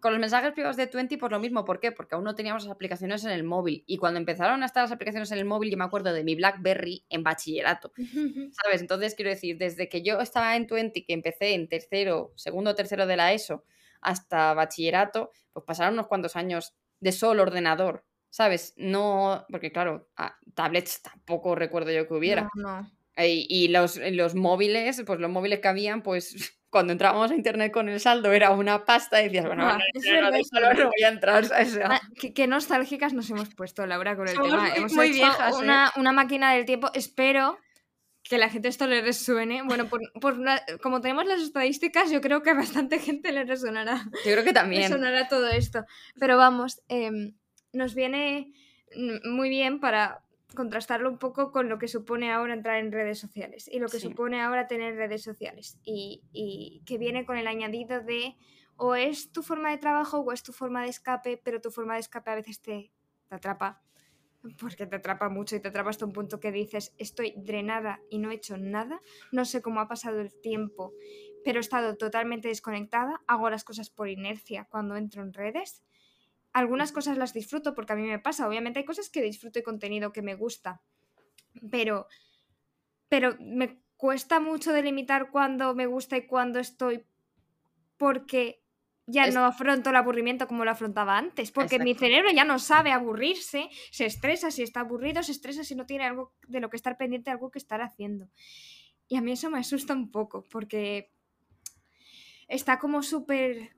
Con 0.00 0.12
los 0.12 0.20
mensajes 0.22 0.52
privados 0.52 0.78
de 0.78 0.86
Twenty, 0.86 1.18
pues 1.18 1.30
lo 1.30 1.38
mismo, 1.38 1.66
¿por 1.66 1.80
qué? 1.80 1.92
Porque 1.92 2.14
aún 2.14 2.24
no 2.24 2.34
teníamos 2.34 2.64
las 2.64 2.72
aplicaciones 2.72 3.22
en 3.26 3.30
el 3.30 3.44
móvil. 3.44 3.84
Y 3.86 3.98
cuando 3.98 4.18
empezaron 4.20 4.62
a 4.62 4.66
estar 4.66 4.84
las 4.84 4.92
aplicaciones 4.92 5.30
en 5.30 5.36
el 5.36 5.44
móvil, 5.44 5.70
yo 5.70 5.76
me 5.76 5.84
acuerdo 5.84 6.14
de 6.14 6.24
mi 6.24 6.34
BlackBerry 6.34 7.04
en 7.10 7.24
bachillerato, 7.24 7.92
¿sabes? 8.62 8.80
Entonces, 8.80 9.14
quiero 9.14 9.30
decir, 9.30 9.58
desde 9.58 9.90
que 9.90 10.00
yo 10.00 10.18
estaba 10.18 10.56
en 10.56 10.66
Twenty, 10.66 11.04
que 11.04 11.12
empecé 11.12 11.52
en 11.52 11.68
tercero, 11.68 12.32
segundo, 12.36 12.74
tercero 12.74 13.06
de 13.06 13.18
la 13.18 13.34
ESO, 13.34 13.64
hasta 14.00 14.54
bachillerato, 14.54 15.30
pues 15.52 15.66
pasaron 15.66 15.92
unos 15.92 16.06
cuantos 16.06 16.36
años 16.36 16.74
de 17.00 17.12
solo 17.12 17.42
ordenador, 17.42 18.04
¿sabes? 18.30 18.74
No, 18.76 19.46
porque 19.50 19.72
claro, 19.72 20.08
tablets 20.54 21.02
tampoco 21.02 21.54
recuerdo 21.54 21.90
yo 21.90 22.06
que 22.06 22.14
hubiera. 22.14 22.48
No, 22.54 22.82
no. 22.82 22.92
Y, 23.20 23.66
los, 23.68 23.96
los, 24.12 24.36
móviles, 24.36 25.02
pues 25.04 25.18
los 25.18 25.30
móviles 25.30 25.58
que 25.58 25.66
habían, 25.66 26.02
pues 26.02 26.56
cuando 26.70 26.92
entrábamos 26.92 27.30
a 27.30 27.34
internet 27.34 27.72
con 27.72 27.88
el 27.88 27.98
saldo 27.98 28.32
era 28.32 28.52
una 28.52 28.84
pasta 28.84 29.20
y 29.20 29.24
decías, 29.24 29.46
bueno, 29.46 29.66
no, 29.66 29.74
voy 29.74 31.04
a 31.04 31.08
entrar. 31.08 31.44
Ah, 31.84 32.00
¿Qué, 32.14 32.46
nostálgicas 32.46 33.14
nos 33.14 33.28
hemos 33.30 33.52
puesto, 33.54 33.84
Laura, 33.86 34.14
con 34.14 34.28
el 34.28 34.40
tema. 34.40 34.72
Hemos 34.74 34.92
muy 34.92 35.10
viejas, 35.10 35.56
¿eh? 35.56 35.58
una, 35.58 35.92
una, 35.96 36.12
máquina 36.12 36.54
del 36.54 36.64
tiempo. 36.64 36.90
Espero 36.94 37.58
que 38.28 38.38
la 38.38 38.50
gente 38.50 38.68
esto 38.68 38.86
le 38.86 39.00
resuene. 39.00 39.62
Bueno, 39.62 39.88
por, 39.88 40.00
por 40.20 40.36
como 40.82 41.00
tenemos 41.00 41.26
las 41.26 41.40
estadísticas, 41.40 42.10
yo 42.10 42.20
creo 42.20 42.42
que 42.42 42.50
a 42.50 42.54
bastante 42.54 42.98
gente 42.98 43.32
le 43.32 43.44
resonará. 43.44 44.04
Yo 44.24 44.32
creo 44.32 44.44
que 44.44 44.52
también. 44.52 44.82
Resonará 44.82 45.28
todo 45.28 45.48
esto. 45.48 45.84
Pero 46.18 46.36
vamos, 46.36 46.82
em, 46.88 47.34
nos 47.72 47.94
viene 47.94 48.52
muy 49.24 49.48
bien 49.48 49.80
para 49.80 50.22
contrastarlo 50.54 51.10
un 51.10 51.18
poco 51.18 51.52
con 51.52 51.68
lo 51.68 51.78
que 51.78 51.88
supone 51.88 52.32
ahora 52.32 52.54
entrar 52.54 52.78
en 52.78 52.90
redes 52.90 53.18
sociales 53.18 53.68
y 53.70 53.78
lo 53.80 53.88
que 53.88 54.00
supone 54.00 54.40
ahora 54.40 54.66
tener 54.66 54.96
redes 54.96 55.22
sociales 55.22 55.78
y, 55.84 56.22
y, 56.32 56.82
que 56.86 56.96
viene 56.96 57.26
con 57.26 57.36
el 57.36 57.46
añadido 57.46 58.00
de 58.00 58.34
o 58.76 58.94
es 58.94 59.30
tu 59.30 59.42
forma 59.42 59.70
de 59.70 59.76
trabajo 59.76 60.20
o 60.20 60.32
es 60.32 60.42
tu 60.42 60.52
forma 60.52 60.82
de 60.82 60.88
escape, 60.88 61.40
pero 61.44 61.60
tu 61.60 61.70
forma 61.70 61.94
de 61.94 62.00
escape 62.00 62.30
a 62.30 62.34
veces 62.34 62.62
te, 62.62 62.90
te 63.28 63.34
atrapa 63.34 63.82
porque 64.60 64.86
te 64.86 64.96
atrapa 64.96 65.28
mucho 65.28 65.56
y 65.56 65.60
te 65.60 65.68
atrapa 65.68 65.90
hasta 65.90 66.04
un 66.04 66.12
punto 66.12 66.40
que 66.40 66.52
dices 66.52 66.94
estoy 66.98 67.34
drenada 67.36 68.00
y 68.10 68.18
no 68.18 68.30
he 68.30 68.34
hecho 68.34 68.56
nada, 68.56 69.00
no 69.32 69.44
sé 69.44 69.62
cómo 69.62 69.80
ha 69.80 69.88
pasado 69.88 70.20
el 70.20 70.32
tiempo, 70.40 70.92
pero 71.44 71.58
he 71.58 71.60
estado 71.60 71.96
totalmente 71.96 72.48
desconectada, 72.48 73.20
hago 73.26 73.50
las 73.50 73.64
cosas 73.64 73.90
por 73.90 74.08
inercia 74.08 74.66
cuando 74.70 74.96
entro 74.96 75.22
en 75.22 75.32
redes 75.32 75.82
algunas 76.52 76.92
cosas 76.92 77.16
las 77.18 77.32
disfruto 77.32 77.74
porque 77.74 77.92
a 77.92 77.96
mí 77.96 78.06
me 78.06 78.18
pasa. 78.18 78.48
Obviamente 78.48 78.80
hay 78.80 78.84
cosas 78.84 79.10
que 79.10 79.22
disfruto 79.22 79.58
y 79.58 79.62
contenido 79.62 80.12
que 80.12 80.22
me 80.22 80.34
gusta. 80.34 80.82
Pero, 81.70 82.06
pero 83.08 83.36
me 83.40 83.82
cuesta 83.96 84.40
mucho 84.40 84.72
delimitar 84.72 85.30
cuándo 85.30 85.74
me 85.74 85.86
gusta 85.86 86.16
y 86.16 86.26
cuándo 86.26 86.58
estoy 86.58 87.06
porque 87.96 88.62
ya 89.08 89.26
no 89.30 89.46
afronto 89.46 89.88
el 89.88 89.96
aburrimiento 89.96 90.46
como 90.46 90.64
lo 90.64 90.70
afrontaba 90.70 91.16
antes, 91.16 91.50
porque 91.50 91.78
mi 91.78 91.94
cerebro 91.94 92.30
ya 92.30 92.44
no 92.44 92.58
sabe 92.58 92.92
aburrirse, 92.92 93.70
se 93.90 94.04
estresa 94.04 94.50
si 94.50 94.62
está 94.62 94.80
aburrido, 94.80 95.22
se 95.22 95.32
estresa 95.32 95.64
si 95.64 95.74
no 95.74 95.86
tiene 95.86 96.04
algo 96.04 96.34
de 96.46 96.60
lo 96.60 96.68
que 96.68 96.76
estar 96.76 96.98
pendiente, 96.98 97.30
algo 97.30 97.50
que 97.50 97.58
estar 97.58 97.80
haciendo. 97.80 98.28
Y 99.08 99.16
a 99.16 99.22
mí 99.22 99.32
eso 99.32 99.50
me 99.50 99.58
asusta 99.58 99.94
un 99.94 100.10
poco, 100.10 100.44
porque 100.50 101.10
está 102.48 102.78
como 102.78 103.02
súper... 103.02 103.74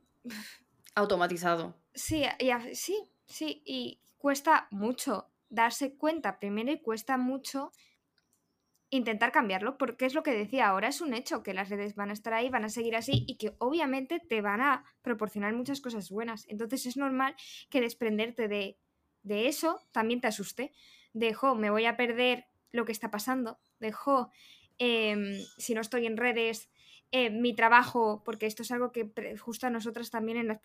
Automatizado. 0.97 1.81
Sí, 1.95 2.25
y 2.41 2.51
sí, 2.75 2.99
sí, 3.27 3.63
y 3.65 4.01
cuesta 4.19 4.67
mucho 4.73 5.31
darse 5.49 5.97
cuenta 5.97 6.41
primero 6.41 6.73
y 6.73 6.81
cuesta 6.81 7.17
mucho 7.17 7.71
intentar 8.91 9.31
cambiarlo, 9.31 9.79
porque 9.79 10.05
es 10.05 10.15
lo 10.15 10.23
que 10.23 10.33
decía 10.33 10.69
ahora, 10.69 10.89
es 10.89 11.01
un 11.01 11.15
hecho 11.15 11.43
que 11.43 11.55
las 11.55 11.69
redes 11.69 11.95
van 11.95 12.11
a 12.11 12.13
estar 12.13 12.35
ahí, 12.35 12.51
van 12.51 12.65
a 12.65 12.69
seguir 12.69 12.97
así 12.97 13.25
y 13.27 13.37
que 13.37 13.55
obviamente 13.59 14.19
te 14.19 14.41
van 14.41 14.61
a 14.61 14.85
proporcionar 15.03 15.55
muchas 15.55 15.81
cosas 15.81 16.11
buenas. 16.11 16.45
Entonces 16.49 16.87
es 16.87 16.97
normal 16.97 17.37
que 17.71 17.81
desprenderte 17.81 18.49
de, 18.49 18.79
de 19.23 19.47
eso 19.47 19.81
también 19.93 20.21
te 20.21 20.27
asuste. 20.27 20.73
Dejo, 21.13 21.55
me 21.55 21.71
voy 21.71 21.87
a 21.87 21.97
perder 21.97 22.47
lo 22.73 22.85
que 22.85 22.93
está 22.93 23.11
pasando. 23.11 23.61
Dejo, 23.79 24.31
em, 24.79 25.39
si 25.57 25.75
no 25.75 25.81
estoy 25.81 26.07
en 26.07 26.17
redes, 26.17 26.69
mi 27.13 27.55
trabajo, 27.55 28.23
porque 28.25 28.47
esto 28.47 28.63
es 28.63 28.71
algo 28.71 28.93
que 28.93 29.11
justo 29.39 29.67
a 29.67 29.71
nosotras 29.71 30.11
también 30.11 30.39
en, 30.39 30.47
las 30.47 30.61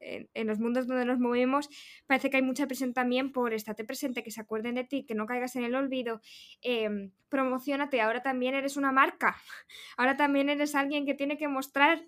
en, 0.00 0.46
los 0.46 0.58
mundos 0.60 0.86
donde 0.86 1.04
nos 1.04 1.18
movemos, 1.18 1.68
parece 2.06 2.30
que 2.30 2.36
hay 2.36 2.42
mucha 2.42 2.66
presión 2.66 2.92
también 2.92 3.32
por 3.32 3.52
estate 3.52 3.84
presente, 3.84 4.22
que 4.22 4.30
se 4.30 4.40
acuerden 4.40 4.76
de 4.76 4.84
ti, 4.84 5.04
que 5.04 5.14
no 5.14 5.26
caigas 5.26 5.56
en 5.56 5.64
el 5.64 5.74
olvido, 5.74 6.20
eh, 6.62 7.10
promocionate, 7.28 8.00
ahora 8.00 8.22
también 8.22 8.54
eres 8.54 8.76
una 8.76 8.92
marca, 8.92 9.36
ahora 9.96 10.16
también 10.16 10.48
eres 10.48 10.74
alguien 10.74 11.06
que 11.06 11.14
tiene 11.14 11.36
que 11.36 11.48
mostrar 11.48 12.00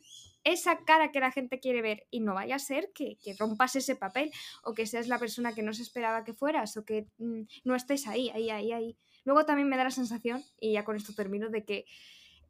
esa 0.45 0.85
cara 0.85 1.11
que 1.11 1.21
la 1.21 1.33
gente 1.33 1.59
quiere 1.59 1.83
ver 1.83 2.07
y 2.11 2.21
no 2.21 2.35
vaya 2.35 2.57
a 2.57 2.59
ser 2.59 2.93
que, 2.95 3.17
que 3.23 3.35
rompas 3.35 3.77
ese 3.77 3.97
papel 3.97 4.31
o 4.63 4.75
que 4.75 4.87
seas 4.87 5.09
la 5.09 5.19
persona 5.19 5.55
que 5.55 5.63
no 5.63 5.73
se 5.73 5.83
esperaba 5.83 6.23
que 6.23 6.35
fueras 6.35 6.77
o 6.77 6.85
que 6.85 7.07
mm, 7.19 7.43
no 7.65 7.75
estés 7.75 8.07
ahí, 8.07 8.31
ahí, 8.31 8.51
ahí, 8.51 8.73
ahí. 8.73 8.97
Luego 9.25 9.47
también 9.47 9.69
me 9.69 9.77
da 9.77 9.85
la 9.85 9.91
sensación, 9.91 10.45
y 10.61 10.73
ya 10.73 10.85
con 10.85 10.97
esto 10.97 11.15
termino, 11.15 11.49
de 11.49 11.65
que 11.65 11.87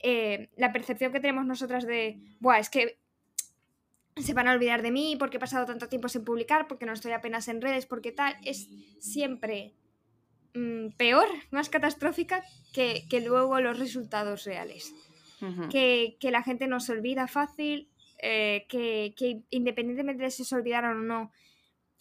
eh, 0.07 0.51
la 0.59 0.71
percepción 0.71 1.13
que 1.13 1.21
tenemos 1.21 1.47
nosotras 1.47 1.87
de, 1.87 2.19
Buah, 2.39 2.59
es 2.59 2.69
que 2.69 2.99
se 4.17 4.35
van 4.35 4.49
a 4.49 4.53
olvidar 4.53 4.83
de 4.83 4.91
mí 4.91 5.17
porque 5.19 5.39
he 5.39 5.41
pasado 5.41 5.65
tanto 5.65 5.89
tiempo 5.89 6.11
sin 6.11 6.25
publicar, 6.25 6.69
porque 6.69 6.85
no 6.85 6.93
estoy 6.93 7.13
apenas 7.13 7.49
en 7.49 7.63
redes, 7.63 7.87
porque 7.87 8.13
tal, 8.13 8.37
es 8.45 8.69
siempre 9.01 9.73
mm, 10.53 10.89
peor, 10.99 11.27
más 11.51 11.71
catastrófica 11.71 12.45
que, 12.75 13.07
luego 13.25 13.59
los 13.61 13.79
resultados 13.79 14.45
reales. 14.45 14.95
que, 15.71 16.19
la 16.21 16.43
gente 16.43 16.67
nos 16.67 16.91
olvida 16.91 17.27
fácil, 17.27 17.89
eh, 18.21 18.67
que, 18.69 19.15
que, 19.17 19.41
independientemente 19.49 20.25
de 20.25 20.31
si 20.31 20.45
se 20.45 20.55
olvidaron 20.55 20.99
o 20.99 21.05
no, 21.05 21.33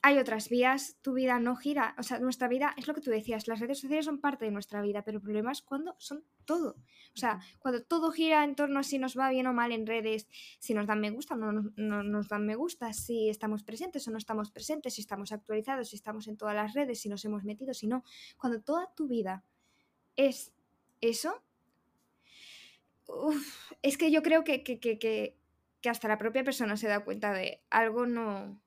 hay 0.05 0.19
otras 0.19 0.49
vías, 0.49 0.97
tu 1.01 1.13
vida 1.13 1.39
no 1.39 1.55
gira, 1.55 1.95
o 1.97 2.03
sea, 2.03 2.19
nuestra 2.19 2.49
vida 2.49 2.75
es 2.75 2.89
lo 2.89 2.93
que 2.93 2.99
tú 2.99 3.09
decías, 3.09 3.47
las 3.47 3.61
redes 3.61 3.79
sociales 3.79 4.03
son 4.03 4.19
parte 4.19 4.43
de 4.43 4.51
nuestra 4.51 4.81
vida, 4.81 5.01
pero 5.01 5.19
el 5.19 5.23
problema 5.23 5.53
es 5.53 5.61
cuando 5.61 5.95
son 5.97 6.25
todo. 6.43 6.75
O 7.15 7.17
sea, 7.17 7.39
cuando 7.59 7.83
todo 7.83 8.11
gira 8.11 8.43
en 8.43 8.55
torno 8.55 8.81
a 8.81 8.83
si 8.83 8.99
nos 8.99 9.17
va 9.17 9.29
bien 9.29 9.47
o 9.47 9.53
mal 9.53 9.71
en 9.71 9.87
redes, 9.87 10.27
si 10.59 10.73
nos 10.73 10.87
dan 10.87 10.99
me 10.99 11.09
gusta 11.09 11.35
o 11.35 11.37
no, 11.37 11.71
no, 11.77 12.03
nos 12.03 12.27
dan 12.27 12.45
me 12.45 12.55
gusta, 12.55 12.91
si 12.91 13.29
estamos 13.29 13.63
presentes 13.63 14.05
o 14.09 14.11
no 14.11 14.17
estamos 14.17 14.51
presentes, 14.51 14.95
si 14.95 14.99
estamos 14.99 15.31
actualizados, 15.31 15.87
si 15.87 15.95
estamos 15.95 16.27
en 16.27 16.35
todas 16.35 16.55
las 16.55 16.73
redes, 16.73 16.99
si 16.99 17.07
nos 17.07 17.23
hemos 17.23 17.45
metido, 17.45 17.73
si 17.73 17.87
no. 17.87 18.03
Cuando 18.35 18.61
toda 18.61 18.93
tu 18.93 19.07
vida 19.07 19.45
es 20.17 20.51
eso, 20.99 21.41
es 23.81 23.97
que 23.97 24.11
yo 24.11 24.21
creo 24.21 24.43
que, 24.43 24.63
que, 24.63 24.81
que, 24.81 24.99
que, 24.99 25.37
hasta 25.89 26.09
la 26.09 26.17
propia 26.17 26.43
persona 26.43 26.75
se 26.75 26.89
da 26.89 27.05
cuenta 27.05 27.31
de 27.31 27.61
algo 27.69 28.05
no, 28.05 28.59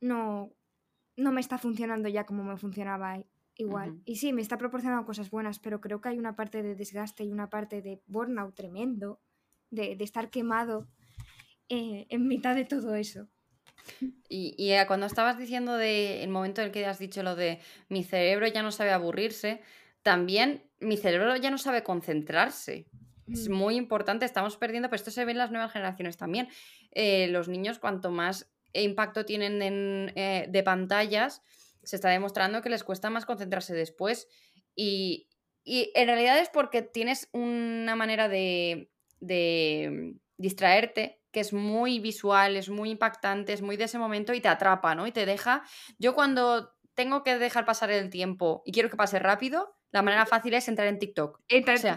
no 0.00 0.52
no 1.20 1.32
me 1.32 1.40
está 1.40 1.58
funcionando 1.58 2.08
ya 2.08 2.24
como 2.24 2.42
me 2.42 2.56
funcionaba 2.56 3.22
igual. 3.56 4.00
Y 4.04 4.16
sí, 4.16 4.32
me 4.32 4.42
está 4.42 4.56
proporcionando 4.56 5.04
cosas 5.04 5.30
buenas, 5.30 5.58
pero 5.58 5.80
creo 5.80 6.00
que 6.00 6.08
hay 6.08 6.18
una 6.18 6.34
parte 6.34 6.62
de 6.62 6.74
desgaste 6.74 7.24
y 7.24 7.32
una 7.32 7.50
parte 7.50 7.82
de 7.82 8.02
burnout 8.06 8.54
tremendo, 8.54 9.20
de, 9.70 9.96
estar 10.00 10.30
quemado 10.30 10.88
eh, 11.68 12.06
en 12.08 12.26
mitad 12.26 12.54
de 12.54 12.64
todo 12.64 12.94
eso. 12.94 13.28
Y, 14.28 14.54
y, 14.58 14.72
eh, 14.72 14.84
cuando 14.86 15.06
estabas 15.06 15.38
diciendo 15.38 15.76
de 15.76 16.22
el 16.22 16.30
momento 16.30 16.60
en 16.60 16.68
el 16.68 16.72
que 16.72 16.84
has 16.86 16.98
dicho 16.98 17.22
lo 17.22 17.34
de 17.34 17.60
mi 17.88 18.04
cerebro 18.04 18.46
ya 18.46 18.62
no 18.62 18.72
sabe 18.72 18.92
aburrirse, 18.92 19.62
también 20.02 20.70
mi 20.80 20.96
cerebro 20.96 21.36
ya 21.36 21.50
no 21.50 21.58
sabe 21.58 21.82
concentrarse. 21.82 22.86
Es 23.26 23.48
mm. 23.48 23.52
muy 23.52 23.76
importante, 23.76 24.24
estamos 24.24 24.56
perdiendo, 24.56 24.88
pero 24.88 24.96
esto 24.96 25.10
se 25.10 25.24
ve 25.24 25.32
en 25.32 25.38
las 25.38 25.50
nuevas 25.50 25.72
generaciones 25.72 26.16
también. 26.16 26.48
Eh, 26.92 27.28
los 27.28 27.48
niños, 27.48 27.78
cuanto 27.78 28.10
más 28.10 28.50
impacto 28.72 29.24
tienen 29.24 29.62
en, 29.62 30.12
eh, 30.16 30.46
de 30.48 30.62
pantallas, 30.62 31.42
se 31.82 31.96
está 31.96 32.10
demostrando 32.10 32.62
que 32.62 32.70
les 32.70 32.84
cuesta 32.84 33.10
más 33.10 33.26
concentrarse 33.26 33.74
después. 33.74 34.28
Y, 34.74 35.28
en 35.64 36.06
realidad 36.06 36.38
es 36.38 36.48
porque 36.48 36.82
tienes 36.82 37.28
una 37.32 37.94
manera 37.94 38.28
de, 38.28 38.90
de 39.20 40.14
distraerte 40.36 41.20
que 41.30 41.40
es 41.40 41.52
muy 41.52 42.00
visual, 42.00 42.56
es 42.56 42.70
muy 42.70 42.90
impactante, 42.90 43.52
es 43.52 43.62
muy 43.62 43.76
de 43.76 43.84
ese 43.84 43.98
momento 43.98 44.34
y 44.34 44.40
te 44.40 44.48
atrapa, 44.48 44.94
¿no? 44.94 45.06
Y 45.06 45.12
te 45.12 45.26
deja. 45.26 45.62
Yo 45.98 46.14
cuando 46.14 46.72
tengo 46.94 47.22
que 47.22 47.38
dejar 47.38 47.64
pasar 47.64 47.90
el 47.90 48.10
tiempo 48.10 48.62
y 48.64 48.72
quiero 48.72 48.90
que 48.90 48.96
pase 48.96 49.18
rápido, 49.18 49.76
la 49.92 50.02
manera 50.02 50.26
fácil 50.26 50.54
es 50.54 50.68
entrar 50.68 50.88
en 50.88 50.98
TikTok. 50.98 51.40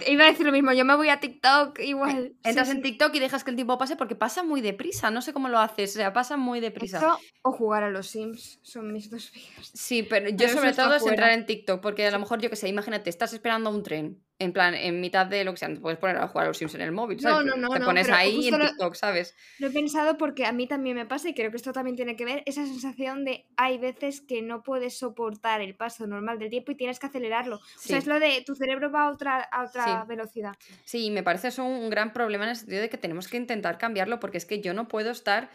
iba 0.07 0.25
a 0.25 0.27
decir 0.27 0.45
lo 0.45 0.51
mismo, 0.51 0.73
yo 0.73 0.85
me 0.85 0.95
voy 0.95 1.09
a 1.09 1.19
TikTok 1.19 1.79
igual. 1.79 2.35
Entras 2.43 2.69
en 2.69 2.81
TikTok 2.81 3.13
y 3.15 3.19
dejas 3.19 3.43
que 3.43 3.51
el 3.51 3.55
tiempo 3.55 3.77
pase 3.77 3.95
porque 3.95 4.15
pasa 4.15 4.43
muy 4.43 4.61
deprisa, 4.61 5.11
no 5.11 5.21
sé 5.21 5.33
cómo 5.33 5.49
lo 5.49 5.59
haces, 5.59 5.91
o 5.91 5.99
sea, 5.99 6.13
pasa 6.13 6.37
muy 6.37 6.59
deprisa. 6.59 7.17
o 7.43 7.51
jugar 7.51 7.83
a 7.83 7.89
los 7.89 8.07
Sims, 8.07 8.59
son 8.63 8.91
mis 8.91 9.09
dos 9.09 9.31
vías. 9.31 9.71
Sí, 9.73 10.03
pero 10.03 10.29
yo 10.29 10.49
sobre 10.49 10.73
todo 10.73 10.95
es 10.95 11.05
entrar 11.05 11.31
en 11.31 11.45
TikTok, 11.45 11.81
porque 11.81 12.07
a 12.07 12.11
lo 12.11 12.19
mejor, 12.19 12.41
yo 12.41 12.49
que 12.49 12.55
sé, 12.55 12.67
imagínate, 12.67 13.09
estás 13.09 13.33
esperando 13.33 13.69
un 13.69 13.83
tren 13.83 14.23
en 14.39 14.51
plan, 14.51 14.73
en 14.73 14.99
mitad 14.99 15.25
de 15.25 15.43
lo 15.43 15.51
que 15.51 15.57
sea, 15.57 15.69
te 15.69 15.79
puedes 15.79 15.99
poner 15.99 16.17
a 16.17 16.27
jugar 16.27 16.45
a 16.45 16.47
los 16.49 16.57
Sims 16.57 16.73
en 16.75 16.81
el 16.81 16.91
móvil, 16.91 17.19
¿sabes? 17.19 17.45
No, 17.45 17.55
no, 17.55 17.67
no. 17.67 17.73
Te 17.73 17.79
pones 17.79 18.09
ahí 18.09 18.47
en 18.47 18.59
TikTok, 18.59 18.95
¿sabes? 18.95 19.35
Lo 19.59 19.67
he 19.67 19.71
pensado 19.71 20.17
porque 20.17 20.45
a 20.45 20.51
mí 20.51 20.67
también 20.67 20.95
me 20.95 21.05
pasa 21.05 21.29
y 21.29 21.33
creo 21.33 21.51
que 21.51 21.57
esto 21.57 21.71
también 21.71 21.95
tiene 21.95 22.15
que 22.15 22.25
ver 22.25 22.43
esa 22.45 22.65
sensación 22.65 23.25
de 23.25 23.45
hay 23.57 23.77
veces 23.77 24.21
que 24.21 24.41
no 24.41 24.63
puedes 24.63 24.97
soportar 24.97 25.61
el 25.61 25.75
paso 25.75 26.07
normal 26.07 26.39
del 26.39 26.49
tiempo 26.49 26.71
y 26.71 26.75
tienes 26.75 26.99
que 26.99 27.07
acelerarlo. 27.07 27.57
O 27.57 27.79
sea, 27.79 27.97
es 27.97 28.07
lo 28.07 28.19
de 28.19 28.43
tu 28.45 28.55
cerebro 28.55 28.91
va 28.91 29.05
a 29.05 29.11
otra, 29.11 29.41
a 29.41 29.65
otra 29.65 30.03
velocidad. 30.05 30.53
Sí, 30.83 31.11
me 31.11 31.23
parece 31.23 31.49
eso 31.49 31.63
un 31.63 31.89
gran 31.89 32.11
problema 32.11 32.45
en 32.45 32.51
el 32.51 32.55
sentido 32.55 32.81
de 32.81 32.89
que 32.89 32.97
tenemos 32.97 33.27
que 33.27 33.37
intentar 33.37 33.77
cambiarlo 33.77 34.19
porque 34.19 34.37
es 34.37 34.45
que 34.45 34.61
yo 34.61 34.73
no 34.73 34.87
puedo 34.87 35.11
estar, 35.11 35.51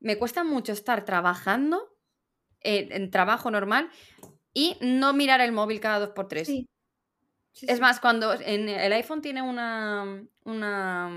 me 0.00 0.16
cuesta 0.16 0.42
mucho 0.42 0.72
estar 0.72 1.04
trabajando 1.04 1.96
en, 2.60 2.92
en 2.92 3.10
trabajo 3.10 3.50
normal 3.50 3.88
y 4.52 4.76
no 4.80 5.12
mirar 5.12 5.40
el 5.40 5.52
móvil 5.52 5.80
cada 5.80 6.00
dos 6.00 6.10
por 6.10 6.28
tres. 6.28 6.48
Sí 6.48 6.66
es 7.62 7.80
más, 7.80 8.00
cuando 8.00 8.34
en 8.34 8.68
el 8.68 8.92
iPhone 8.92 9.22
tiene 9.22 9.42
una. 9.42 10.22
una 10.44 11.10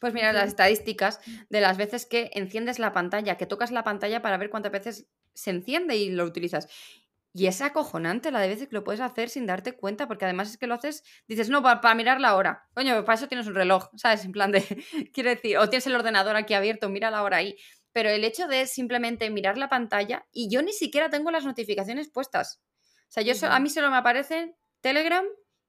pues 0.00 0.14
mira 0.14 0.32
las 0.32 0.48
estadísticas 0.48 1.20
de 1.48 1.60
las 1.60 1.76
veces 1.76 2.06
que 2.06 2.30
enciendes 2.34 2.78
la 2.78 2.92
pantalla, 2.92 3.36
que 3.36 3.46
tocas 3.46 3.72
la 3.72 3.82
pantalla 3.82 4.22
para 4.22 4.36
ver 4.36 4.48
cuántas 4.48 4.70
veces 4.70 5.08
se 5.34 5.50
enciende 5.50 5.96
y 5.96 6.10
lo 6.10 6.24
utilizas. 6.24 6.68
Y 7.34 7.46
es 7.46 7.60
acojonante 7.60 8.30
la 8.30 8.40
de 8.40 8.48
veces 8.48 8.68
que 8.68 8.74
lo 8.74 8.84
puedes 8.84 9.00
hacer 9.00 9.28
sin 9.28 9.46
darte 9.46 9.72
cuenta, 9.72 10.08
porque 10.08 10.24
además 10.24 10.50
es 10.50 10.58
que 10.58 10.66
lo 10.66 10.74
haces, 10.74 11.04
dices, 11.26 11.50
no, 11.50 11.62
para, 11.62 11.94
mirar 11.94 12.20
la 12.20 12.34
hora. 12.36 12.66
Coño, 12.74 13.04
para 13.04 13.16
eso 13.16 13.28
tienes 13.28 13.46
un 13.46 13.54
reloj, 13.54 13.90
¿sabes? 13.96 14.24
En 14.24 14.32
plan 14.32 14.50
de, 14.50 14.62
quiero 15.12 15.30
decir, 15.30 15.58
o 15.58 15.68
tienes 15.68 15.86
el 15.86 15.94
ordenador 15.94 16.36
aquí 16.36 16.54
abierto, 16.54 16.88
mira 16.88 17.10
la 17.10 17.22
hora 17.22 17.38
ahí. 17.38 17.56
Pero 17.92 18.10
el 18.10 18.24
hecho 18.24 18.48
de 18.48 18.66
simplemente 18.66 19.30
mirar 19.30 19.58
la 19.58 19.68
pantalla 19.68 20.26
y 20.32 20.50
yo 20.50 20.62
ni 20.62 20.72
siquiera 20.72 21.10
tengo 21.10 21.30
las 21.30 21.44
notificaciones 21.44 22.08
puestas. 22.08 22.60
O 23.08 23.10
sea, 23.10 23.22
yo 23.22 23.34
a 23.48 23.58
mí 23.60 23.70
solo 23.70 23.90
me 23.90 23.96
aparecen 23.96 24.54
Telegram 24.80 25.24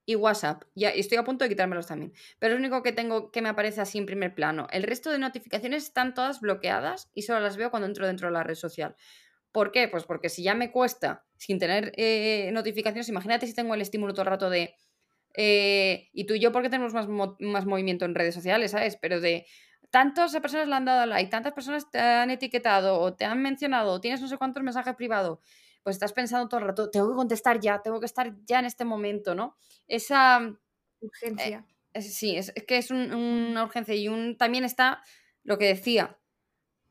y 0.09 0.15
WhatsApp. 0.15 0.63
Ya 0.73 0.89
estoy 0.89 1.19
a 1.19 1.23
punto 1.23 1.45
de 1.45 1.49
quitármelos 1.49 1.85
también. 1.85 2.13
Pero 2.39 2.53
es 2.53 2.59
lo 2.59 2.65
único 2.65 2.81
que 2.81 2.91
tengo 2.91 3.31
que 3.31 3.43
me 3.43 3.49
aparece 3.49 3.81
así 3.81 3.99
en 3.99 4.07
primer 4.07 4.33
plano. 4.33 4.67
El 4.71 4.81
resto 4.81 5.11
de 5.11 5.19
notificaciones 5.19 5.83
están 5.83 6.15
todas 6.15 6.41
bloqueadas 6.41 7.11
y 7.13 7.21
solo 7.21 7.39
las 7.41 7.57
veo 7.57 7.69
cuando 7.69 7.87
entro 7.87 8.07
dentro 8.07 8.27
de 8.27 8.33
la 8.33 8.43
red 8.43 8.55
social. 8.55 8.95
¿Por 9.51 9.71
qué? 9.71 9.87
Pues 9.87 10.05
porque 10.05 10.29
si 10.29 10.41
ya 10.41 10.55
me 10.55 10.71
cuesta 10.71 11.25
sin 11.37 11.59
tener 11.59 11.91
eh, 11.95 12.49
notificaciones, 12.53 13.07
imagínate 13.07 13.45
si 13.45 13.53
tengo 13.53 13.75
el 13.75 13.81
estímulo 13.81 14.13
todo 14.13 14.23
el 14.23 14.29
rato 14.29 14.49
de... 14.49 14.75
Eh, 15.35 16.09
y 16.11 16.25
tú 16.25 16.33
y 16.33 16.39
yo 16.39 16.51
porque 16.51 16.69
tenemos 16.69 16.93
más, 16.95 17.07
más 17.39 17.65
movimiento 17.67 18.05
en 18.05 18.15
redes 18.15 18.33
sociales, 18.33 18.71
¿sabes? 18.71 18.97
Pero 18.99 19.21
de 19.21 19.45
tantas 19.91 20.35
personas 20.39 20.67
le 20.67 20.75
han 20.75 20.85
dado 20.85 21.05
like, 21.05 21.29
tantas 21.29 21.53
personas 21.53 21.89
te 21.91 21.99
han 21.99 22.31
etiquetado 22.31 22.99
o 22.99 23.13
te 23.13 23.25
han 23.25 23.43
mencionado, 23.43 23.91
o 23.91 24.01
tienes 24.01 24.21
no 24.21 24.27
sé 24.27 24.37
cuántos 24.37 24.63
mensajes 24.63 24.95
privados 24.95 25.39
pues 25.89 25.95
estás 25.95 26.13
pensando 26.13 26.47
todo 26.47 26.59
el 26.59 26.67
rato, 26.67 26.91
tengo 26.91 27.09
que 27.09 27.15
contestar 27.15 27.59
ya, 27.59 27.81
tengo 27.81 27.99
que 27.99 28.05
estar 28.05 28.31
ya 28.45 28.59
en 28.59 28.65
este 28.65 28.85
momento, 28.85 29.33
¿no? 29.33 29.57
Esa... 29.87 30.39
Mm, 30.39 30.59
urgencia. 31.01 31.65
Eh, 31.93 32.01
sí, 32.03 32.35
es, 32.35 32.53
que 32.67 32.77
es 32.77 32.91
una 32.91 33.63
urgencia 33.63 33.95
y 33.95 34.07
un, 34.07 34.37
también 34.37 34.65
está 34.65 35.01
lo 35.43 35.57
que 35.57 35.65
decía, 35.65 36.19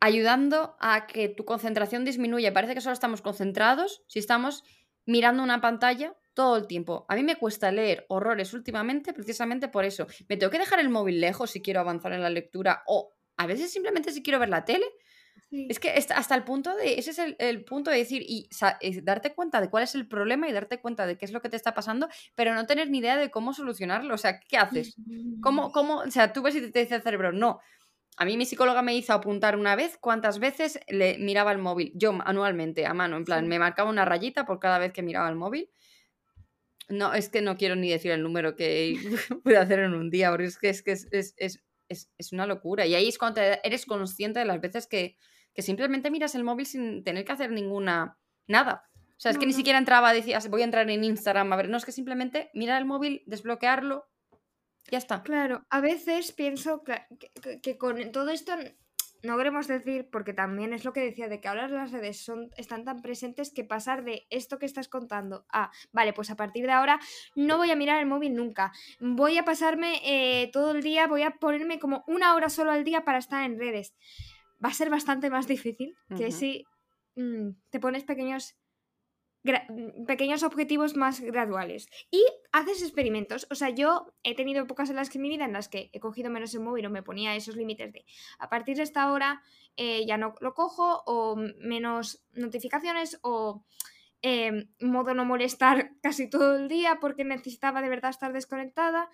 ayudando 0.01 0.77
a 0.81 1.07
que 1.07 1.29
tu 1.29 1.45
concentración 1.45 2.05
disminuya. 2.05 2.53
Parece 2.53 2.75
que 2.75 2.81
solo 2.81 2.95
estamos 2.95 3.23
concentrados 3.23 4.03
si 4.09 4.19
estamos 4.19 4.65
mirando 5.07 5.45
una 5.45 5.61
pantalla 5.61 6.17
todo 6.35 6.57
el 6.57 6.67
tiempo. 6.67 7.07
A 7.09 7.15
mí 7.15 7.23
me 7.23 7.37
cuesta 7.37 7.71
leer 7.71 8.05
horrores 8.09 8.53
últimamente 8.53 9.13
precisamente 9.13 9.69
por 9.69 9.85
eso. 9.85 10.09
Me 10.29 10.37
tengo 10.37 10.51
que 10.51 10.59
dejar 10.59 10.81
el 10.81 10.89
móvil 10.89 11.21
lejos 11.21 11.53
si 11.53 11.63
quiero 11.63 11.79
avanzar 11.79 12.13
en 12.15 12.23
la 12.23 12.31
lectura 12.31 12.83
o 12.89 13.15
a 13.37 13.47
veces 13.47 13.71
simplemente 13.71 14.11
si 14.11 14.25
quiero 14.25 14.41
ver 14.41 14.49
la 14.49 14.65
tele 14.65 14.87
es 15.51 15.81
que 15.81 15.91
hasta 15.91 16.35
el 16.35 16.45
punto 16.45 16.77
de, 16.77 16.99
ese 16.99 17.11
es 17.11 17.19
el, 17.39 17.65
punto 17.65 17.91
de 17.91 17.97
decir 17.97 18.23
y 18.27 18.49
darte 19.03 19.35
cuenta 19.35 19.61
de 19.61 19.71
cuál 19.71 19.85
es 19.85 19.95
el 19.95 20.07
problema 20.07 20.49
y 20.49 20.53
darte 20.53 20.79
cuenta 20.79 21.07
de 21.07 21.17
qué 21.17 21.25
es 21.25 21.33
lo 21.33 21.41
que 21.41 21.49
te 21.49 21.57
está 21.57 21.73
pasando, 21.73 22.09
pero 22.35 22.55
no 22.55 22.67
tener 22.67 22.91
ni 22.91 22.99
idea 22.99 23.17
de 23.17 23.31
cómo 23.31 23.55
solucionarlo. 23.55 24.15
O 24.15 24.19
sea, 24.19 24.41
¿qué 24.41 24.59
haces? 24.59 24.97
¿Cómo, 25.41 25.73
cómo, 25.73 26.01
o 26.01 26.11
sea, 26.11 26.33
tú 26.33 26.43
ves 26.43 26.57
y 26.57 26.71
te 26.71 26.81
dice 26.81 26.97
el 26.97 27.03
cerebro, 27.03 27.33
no. 27.33 27.61
A 28.19 28.25
mí 28.25 28.37
mi 28.37 28.45
psicóloga 28.45 28.83
me 28.83 28.95
hizo 28.95 29.13
apuntar 29.15 29.57
una 29.57 29.75
vez 29.75 29.97
cuántas 29.97 30.39
veces 30.39 30.81
le 30.89 31.19
miraba 31.19 31.53
el 31.53 31.59
móvil, 31.59 31.93
yo 31.95 32.19
anualmente, 32.25 32.85
a 32.85 32.93
mano, 32.93 33.17
en 33.17 33.25
plan, 33.25 33.47
me 33.49 33.59
marcaba 33.59 33.89
una 33.89 34.05
rayita 34.05 34.45
por 34.45 34.59
cada 34.59 34.79
vez 34.79 34.93
que 34.93 35.03
miraba 35.03 35.29
el 35.31 35.37
móvil. 35.37 35.71
No, 36.89 37.15
es 37.15 37.29
que 37.29 37.43
no 37.43 37.57
quiero 37.57 37.77
ni 37.77 37.91
decir 37.91 38.11
el 38.11 38.23
número 38.23 38.57
que 38.57 38.97
pude 39.45 39.57
hacer 39.57 39.79
en 39.79 39.95
un 39.95 40.11
día, 40.11 40.31
porque 40.31 40.47
es 40.47 40.59
que 40.59 40.69
es, 40.69 40.83
que 40.83 40.93
es, 40.93 41.35
es, 41.37 41.63
es 42.19 42.33
una 42.33 42.45
locura. 42.45 42.87
Y 42.87 42.95
ahí 42.95 43.09
es 43.09 43.19
cuando 43.19 43.41
eres 43.41 43.87
consciente 43.87 44.41
de 44.41 44.47
las 44.47 44.61
veces 44.61 44.87
que, 44.87 45.17
que 45.59 45.63
simplemente 45.63 46.13
miras 46.13 46.37
el 46.37 46.45
móvil 46.45 46.67
sin 46.67 47.03
tener 47.03 47.25
que 47.25 47.33
hacer 47.33 47.51
ninguna 47.51 48.17
nada. 48.47 48.89
O 48.95 49.21
sea, 49.21 49.33
es 49.33 49.39
que 49.39 49.47
ni 49.47 49.53
siquiera 49.53 49.77
entraba, 49.77 50.13
decías, 50.13 50.49
voy 50.49 50.61
a 50.61 50.65
entrar 50.65 50.89
en 50.89 51.03
Instagram 51.03 51.53
a 51.53 51.57
ver, 51.57 51.69
no, 51.69 51.77
es 51.77 51.85
que 51.85 51.91
simplemente 51.91 52.49
mirar 52.55 52.81
el 52.81 52.87
móvil, 52.87 53.25
desbloquearlo, 53.27 54.09
ya 54.89 54.99
está. 54.99 55.25
Claro, 55.25 55.67
a 55.69 55.81
veces 55.81 56.31
pienso 56.31 56.85
que, 56.85 57.77
con 57.77 58.13
todo 58.13 58.31
esto 58.31 58.53
no 59.25 59.37
queremos 59.37 59.67
decir, 59.67 60.09
porque 60.13 60.33
también 60.33 60.73
es 60.73 60.85
lo 60.85 60.93
que 60.93 61.01
decía, 61.01 61.27
de 61.29 61.41
que 61.41 61.49
ahora 61.49 61.67
las 61.67 61.91
redes 61.91 62.25
son, 62.25 62.51
están 62.57 62.85
tan 62.85 63.03
presentes 63.03 63.53
que 63.53 63.65
pasar 63.65 64.05
de 64.05 64.29
esto 64.31 64.61
que 64.61 64.67
estás 64.67 64.87
contando 64.87 65.45
a, 65.53 65.73
vale, 65.91 66.13
pues 66.13 66.31
a 66.31 66.37
partir 66.37 66.67
de 66.67 66.73
ahora 66.73 67.01
no 67.35 67.57
voy 67.57 67.73
a 67.73 67.77
mirar 67.77 67.99
el 67.99 68.07
móvil 68.07 68.37
nunca, 68.37 68.71
voy 69.01 69.39
a 69.39 69.45
pasarme 69.45 70.01
eh, 70.05 70.51
todo 70.53 70.71
el 70.71 70.85
día, 70.85 71.09
voy 71.09 71.23
a 71.23 71.33
ponerme 71.33 71.81
como 71.81 72.05
una 72.07 72.37
hora 72.37 72.49
solo 72.49 72.71
al 72.71 72.85
día 72.85 73.05
para 73.05 73.19
estar 73.19 73.43
en 73.43 73.59
redes 73.59 73.97
va 74.63 74.71
a 74.71 74.75
ser 74.75 74.91
bastante 74.91 75.31
más 75.31 75.47
difícil 75.47 75.97
que 76.17 76.31
si 76.33 76.65
mm, 77.17 77.51
te 77.71 77.81
pones 77.81 78.05
pequeños, 78.05 78.57
mm, 79.45 80.05
pequeños 80.07 80.43
objetivos 80.43 80.97
más 80.97 81.21
graduales. 81.21 81.89
Y 82.11 82.25
haces 82.53 82.83
experimentos. 82.83 83.47
O 83.51 83.55
sea, 83.55 83.71
yo 83.71 84.15
he 84.23 84.35
tenido 84.35 84.63
épocas 84.63 84.91
en 84.91 84.97
las 84.97 85.11
que 85.11 85.19
en 85.19 85.23
mi 85.23 85.29
vida 85.29 85.45
en 85.45 85.53
las 85.53 85.69
que 85.69 85.91
he 85.93 86.01
cogido 86.01 86.31
menos 86.31 86.55
el 86.55 86.61
móvil 86.61 86.87
o 86.87 86.91
me 86.91 87.03
ponía 87.03 87.37
esos 87.37 87.57
límites 87.57 87.93
de 87.93 88.05
a 88.39 88.49
partir 88.49 88.77
de 88.77 88.83
esta 88.83 89.13
hora 89.13 89.43
eh, 89.77 90.05
ya 90.07 90.17
no 90.17 90.35
lo 90.41 90.55
cojo 90.55 91.03
o 91.07 91.37
menos 91.61 92.25
notificaciones 92.33 93.19
o... 93.23 93.65
Em, 94.21 94.69
modo 94.81 95.15
no 95.15 95.25
molestar 95.25 95.93
casi 96.03 96.29
todo 96.29 96.57
el 96.57 96.67
día 96.67 96.99
porque 97.01 97.23
necesitaba 97.23 97.83
de 97.83 97.89
verdad 97.89 98.11
estar 98.11 98.33
desconectada. 98.33 99.09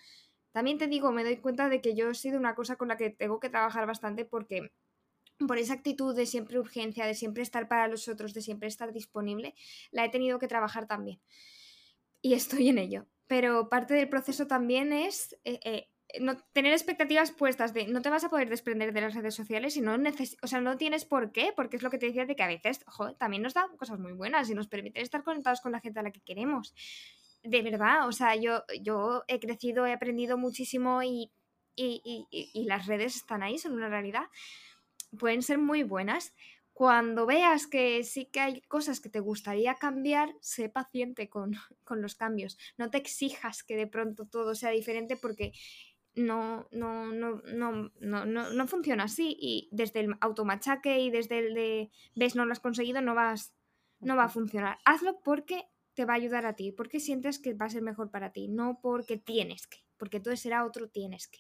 También 0.53 0.79
te 0.79 0.87
digo, 0.87 1.13
me 1.13 1.25
doy 1.25 1.37
cuenta 1.39 1.69
de 1.69 1.83
que 1.83 1.95
yo 1.95 2.09
he 2.09 2.15
sido 2.15 2.39
una 2.39 2.55
cosa 2.55 2.77
con 2.77 2.89
la 2.89 2.97
que 2.97 3.11
tengo 3.11 3.39
que 3.41 3.51
trabajar 3.51 3.87
bastante 3.87 4.25
porque 4.25 4.71
por 5.47 5.59
esa 5.59 5.75
actitud 5.75 6.15
de 6.15 6.27
siempre 6.27 6.59
urgencia, 6.59 7.07
de 7.07 7.15
siempre 7.15 7.43
estar 7.43 7.69
para 7.69 7.89
los 7.89 8.09
otros, 8.09 8.35
de 8.35 8.43
siempre 8.43 8.69
estar 8.69 8.93
disponible, 8.93 9.55
la 9.91 10.05
he 10.05 10.09
tenido 10.09 10.39
que 10.39 10.49
trabajar 10.49 10.87
también. 10.87 11.21
Y 12.23 12.35
estoy 12.35 12.69
en 12.69 12.79
ello. 12.79 13.07
Pero 13.27 13.69
parte 13.69 13.95
del 13.95 14.09
proceso 14.09 14.47
también 14.47 14.93
es 14.93 15.37
eh, 15.45 15.59
eh, 15.65 15.89
no, 16.21 16.37
tener 16.53 16.73
expectativas 16.73 17.33
puestas 17.33 17.73
de 17.73 17.87
no 17.87 18.03
te 18.03 18.11
vas 18.11 18.25
a 18.25 18.29
poder 18.29 18.49
desprender 18.49 18.93
de 18.93 19.01
las 19.01 19.15
redes 19.15 19.35
sociales 19.35 19.77
y 19.77 19.81
no, 19.81 19.97
o 20.43 20.47
sea, 20.47 20.61
no 20.61 20.77
tienes 20.77 21.05
por 21.05 21.33
qué, 21.33 21.53
porque 21.57 21.77
es 21.77 21.83
lo 21.83 21.91
que 21.91 21.99
te 21.99 22.07
decía 22.07 22.27
de 22.27 22.37
que 22.37 22.43
a 22.43 22.49
veces 22.49 22.85
también 23.19 23.43
nos 23.43 23.55
dan 23.55 23.77
cosas 23.77 23.99
muy 23.99 24.13
buenas 24.13 24.49
y 24.51 24.55
nos 24.55 24.69
permiten 24.69 25.03
estar 25.03 25.25
conectados 25.25 25.61
con 25.61 25.73
la 25.73 25.81
gente 25.81 26.01
a 26.01 26.03
la 26.03 26.13
que 26.13 26.21
queremos. 26.21 26.75
De 27.43 27.63
verdad, 27.63 28.07
o 28.09 28.13
sea, 28.13 28.37
yo, 28.37 28.65
yo 28.83 29.25
he 29.29 29.41
crecido, 29.41 29.87
he 29.87 29.93
aprendido 29.93 30.39
muchísimo 30.39 31.03
y, 31.03 31.31
y, 31.77 32.27
y 32.31 32.65
las 32.65 32.87
redes 32.87 33.17
están 33.17 33.43
ahí, 33.43 33.59
son 33.59 33.73
una 33.73 33.89
realidad 33.89 34.25
pueden 35.15 35.43
ser 35.43 35.59
muy 35.59 35.83
buenas. 35.83 36.35
Cuando 36.73 37.25
veas 37.25 37.69
que 37.69 38.03
sí 38.03 38.27
que 38.27 38.41
hay 38.41 38.61
cosas 38.63 38.99
que 38.99 39.09
te 39.09 39.21
gustaría 39.21 39.77
cambiar, 39.77 40.35
sé 40.41 40.69
paciente 40.69 41.29
con, 41.29 41.53
los 41.91 42.15
cambios. 42.17 42.59
No 42.77 42.91
te 42.91 42.99
exijas 42.99 43.63
que 43.63 43.77
de 43.77 43.87
pronto 43.87 44.27
todo 44.27 44.55
sea 44.55 44.71
diferente 44.71 45.17
porque 45.17 45.53
no, 46.17 46.67
no, 46.73 47.13
no, 47.13 47.43
no, 47.47 47.93
no, 48.01 48.25
no, 48.27 48.67
funciona 48.67 49.05
así. 49.05 49.37
Y 49.41 49.69
desde 49.71 50.01
el 50.01 50.15
automachaque 50.21 50.99
y 50.99 51.11
desde 51.11 51.39
el 51.39 51.55
de 51.55 51.91
ves 52.17 52.35
no 52.35 52.45
lo 52.45 52.53
has 52.53 52.61
conseguido, 52.61 53.01
no 53.01 53.15
vas, 53.15 53.55
no 54.01 54.17
va 54.17 54.25
a 54.25 54.29
funcionar. 54.29 54.79
Hazlo 54.85 55.21
porque 55.23 55.69
te 55.95 56.05
va 56.05 56.15
a 56.15 56.17
ayudar 56.17 56.45
a 56.45 56.57
ti, 56.57 56.73
porque 56.73 56.99
sientes 56.99 57.39
que 57.39 57.55
va 57.55 57.67
a 57.67 57.71
ser 57.71 57.83
mejor 57.83 58.11
para 58.11 58.33
ti, 58.33 58.49
no 58.49 58.81
porque 58.83 59.17
tienes 59.17 59.69
que, 59.69 59.79
porque 59.97 60.19
todo 60.19 60.37
será 60.37 60.65
otro 60.65 60.89
tienes 60.89 61.29
que. 61.29 61.39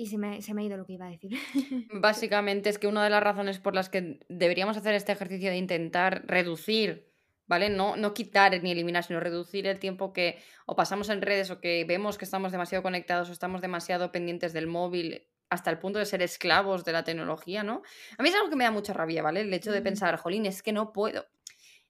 Y 0.00 0.06
se 0.06 0.16
me, 0.16 0.38
ha 0.38 0.62
ido 0.62 0.78
lo 0.78 0.86
que 0.86 0.94
iba 0.94 1.04
a 1.04 1.10
decir. 1.10 1.32
Básicamente 1.92 2.70
es 2.70 2.78
que 2.78 2.86
una 2.86 3.04
de 3.04 3.10
las 3.10 3.22
razones 3.22 3.58
por 3.58 3.74
las 3.74 3.90
que 3.90 4.18
deberíamos 4.30 4.78
hacer 4.78 4.94
este 4.94 5.12
ejercicio 5.12 5.50
de 5.50 5.58
intentar 5.58 6.24
reducir, 6.26 7.12
¿vale? 7.46 7.68
No, 7.68 7.96
no 7.96 8.14
quitar 8.14 8.62
ni 8.62 8.70
eliminar, 8.70 9.04
sino 9.04 9.20
reducir 9.20 9.66
el 9.66 9.78
tiempo 9.78 10.14
que 10.14 10.38
o 10.64 10.74
pasamos 10.74 11.10
en 11.10 11.20
redes 11.20 11.50
o 11.50 11.60
que 11.60 11.84
vemos 11.84 12.16
que 12.16 12.24
estamos 12.24 12.50
demasiado 12.50 12.82
conectados 12.82 13.28
o 13.28 13.32
estamos 13.32 13.60
demasiado 13.60 14.10
pendientes 14.10 14.54
del 14.54 14.68
móvil 14.68 15.28
hasta 15.50 15.70
el 15.70 15.78
punto 15.78 15.98
de 15.98 16.06
ser 16.06 16.22
esclavos 16.22 16.82
de 16.86 16.92
la 16.92 17.04
tecnología, 17.04 17.62
¿no? 17.62 17.82
A 18.16 18.22
mí 18.22 18.30
es 18.30 18.34
algo 18.34 18.48
que 18.48 18.56
me 18.56 18.64
da 18.64 18.70
mucha 18.70 18.94
rabia, 18.94 19.22
¿vale? 19.22 19.42
El 19.42 19.52
hecho 19.52 19.70
de 19.70 19.82
pensar, 19.82 20.16
jolín, 20.16 20.46
es 20.46 20.62
que 20.62 20.72
no 20.72 20.94
puedo. 20.94 21.26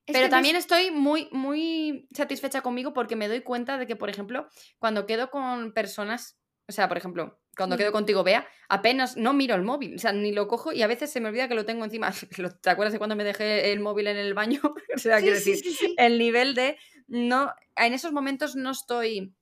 Pero 0.06 0.28
también 0.28 0.56
estoy 0.56 0.90
muy, 0.90 1.28
muy 1.30 2.08
satisfecha 2.12 2.62
conmigo 2.62 2.92
porque 2.92 3.14
me 3.14 3.28
doy 3.28 3.42
cuenta 3.42 3.78
de 3.78 3.86
que, 3.86 3.94
por 3.94 4.10
ejemplo, 4.10 4.48
cuando 4.80 5.06
quedo 5.06 5.30
con 5.30 5.72
personas, 5.72 6.39
o 6.70 6.72
sea, 6.72 6.88
por 6.88 6.96
ejemplo, 6.96 7.40
cuando 7.56 7.76
quedo 7.76 7.90
contigo, 7.90 8.22
vea, 8.22 8.46
apenas 8.68 9.16
no 9.16 9.34
miro 9.34 9.56
el 9.56 9.62
móvil, 9.62 9.96
o 9.96 9.98
sea, 9.98 10.12
ni 10.12 10.30
lo 10.30 10.46
cojo 10.46 10.72
y 10.72 10.82
a 10.82 10.86
veces 10.86 11.10
se 11.10 11.20
me 11.20 11.28
olvida 11.28 11.48
que 11.48 11.56
lo 11.56 11.66
tengo 11.66 11.84
encima. 11.84 12.12
¿Te 12.62 12.70
acuerdas 12.70 12.92
de 12.92 12.98
cuando 12.98 13.16
me 13.16 13.24
dejé 13.24 13.72
el 13.72 13.80
móvil 13.80 14.06
en 14.06 14.16
el 14.16 14.34
baño? 14.34 14.60
o 14.94 14.98
sea, 14.98 15.18
quiero 15.18 15.34
decir, 15.34 15.60
el 15.96 16.18
nivel 16.18 16.54
de 16.54 16.78
no, 17.08 17.52
en 17.74 17.92
esos 17.92 18.12
momentos 18.12 18.54
no 18.54 18.70
estoy 18.70 19.34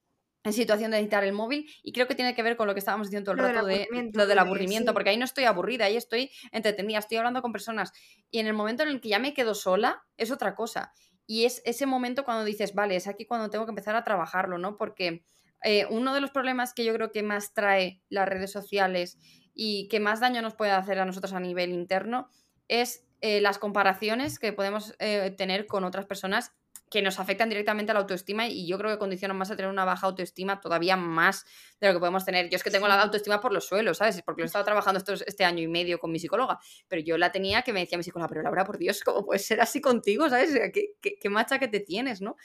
en 0.42 0.52
situación 0.54 0.90
de 0.90 0.96
necesitar 0.96 1.24
el 1.24 1.34
móvil 1.34 1.70
y 1.82 1.92
creo 1.92 2.06
que 2.06 2.14
tiene 2.14 2.34
que 2.34 2.42
ver 2.42 2.56
con 2.56 2.66
lo 2.66 2.72
que 2.72 2.78
estábamos 2.78 3.08
diciendo 3.08 3.30
todo 3.30 3.46
el 3.46 3.54
rato 3.54 3.66
de 3.66 3.86
lo 4.14 4.26
del 4.26 4.38
aburrimiento, 4.38 4.94
porque 4.94 5.10
ahí 5.10 5.18
no 5.18 5.26
estoy 5.26 5.44
aburrida, 5.44 5.84
ahí 5.84 5.96
estoy 5.96 6.30
entretenida, 6.50 6.98
estoy 6.98 7.18
hablando 7.18 7.42
con 7.42 7.52
personas 7.52 7.92
y 8.30 8.38
en 8.38 8.46
el 8.46 8.54
momento 8.54 8.84
en 8.84 8.88
el 8.88 9.00
que 9.02 9.10
ya 9.10 9.18
me 9.18 9.34
quedo 9.34 9.54
sola 9.54 10.02
es 10.16 10.30
otra 10.30 10.54
cosa. 10.54 10.92
Y 11.26 11.44
es 11.44 11.60
ese 11.66 11.84
momento 11.84 12.24
cuando 12.24 12.44
dices, 12.44 12.74
vale, 12.74 12.96
es 12.96 13.06
aquí 13.06 13.26
cuando 13.26 13.50
tengo 13.50 13.66
que 13.66 13.72
empezar 13.72 13.94
a 13.94 14.02
trabajarlo, 14.02 14.56
¿no? 14.56 14.78
Porque 14.78 15.26
eh, 15.62 15.86
uno 15.90 16.14
de 16.14 16.20
los 16.20 16.30
problemas 16.30 16.74
que 16.74 16.84
yo 16.84 16.92
creo 16.94 17.12
que 17.12 17.22
más 17.22 17.52
trae 17.52 18.02
las 18.08 18.28
redes 18.28 18.52
sociales 18.52 19.18
y 19.54 19.88
que 19.88 20.00
más 20.00 20.20
daño 20.20 20.42
nos 20.42 20.54
puede 20.54 20.70
hacer 20.70 20.98
a 20.98 21.04
nosotros 21.04 21.32
a 21.32 21.40
nivel 21.40 21.72
interno 21.72 22.28
es 22.68 23.08
eh, 23.20 23.40
las 23.40 23.58
comparaciones 23.58 24.38
que 24.38 24.52
podemos 24.52 24.94
eh, 25.00 25.34
tener 25.36 25.66
con 25.66 25.84
otras 25.84 26.06
personas 26.06 26.52
que 26.90 27.02
nos 27.02 27.18
afectan 27.18 27.48
directamente 27.48 27.92
a 27.92 27.94
la 27.94 28.00
autoestima 28.00 28.46
y 28.48 28.66
yo 28.66 28.78
creo 28.78 28.90
que 28.90 28.98
condicionan 28.98 29.36
más 29.36 29.50
a 29.50 29.56
tener 29.56 29.70
una 29.70 29.84
baja 29.84 30.06
autoestima 30.06 30.60
todavía 30.60 30.96
más 30.96 31.44
de 31.80 31.88
lo 31.88 31.94
que 31.94 31.98
podemos 32.00 32.24
tener. 32.24 32.48
Yo 32.48 32.56
es 32.56 32.62
que 32.62 32.70
tengo 32.70 32.88
la 32.88 33.00
autoestima 33.00 33.40
por 33.40 33.52
los 33.52 33.66
suelos, 33.66 33.98
¿sabes? 33.98 34.22
Porque 34.22 34.42
lo 34.42 34.46
he 34.46 34.46
estado 34.46 34.64
trabajando 34.64 35.02
este 35.26 35.44
año 35.44 35.62
y 35.62 35.68
medio 35.68 35.98
con 35.98 36.10
mi 36.10 36.18
psicóloga, 36.18 36.58
pero 36.88 37.02
yo 37.02 37.18
la 37.18 37.32
tenía 37.32 37.62
que 37.62 37.72
me 37.72 37.80
decía 37.80 37.98
mi 37.98 38.04
psicóloga, 38.04 38.28
pero 38.28 38.42
Laura, 38.42 38.64
por 38.64 38.78
Dios, 38.78 39.02
¿cómo 39.02 39.24
puedes 39.24 39.44
ser 39.44 39.60
así 39.60 39.80
contigo? 39.80 40.28
¿Sabes? 40.28 40.52
¿Qué, 40.72 40.94
qué, 41.00 41.16
qué 41.20 41.28
macha 41.28 41.58
que 41.58 41.68
te 41.68 41.80
tienes, 41.80 42.20
¿no? 42.20 42.36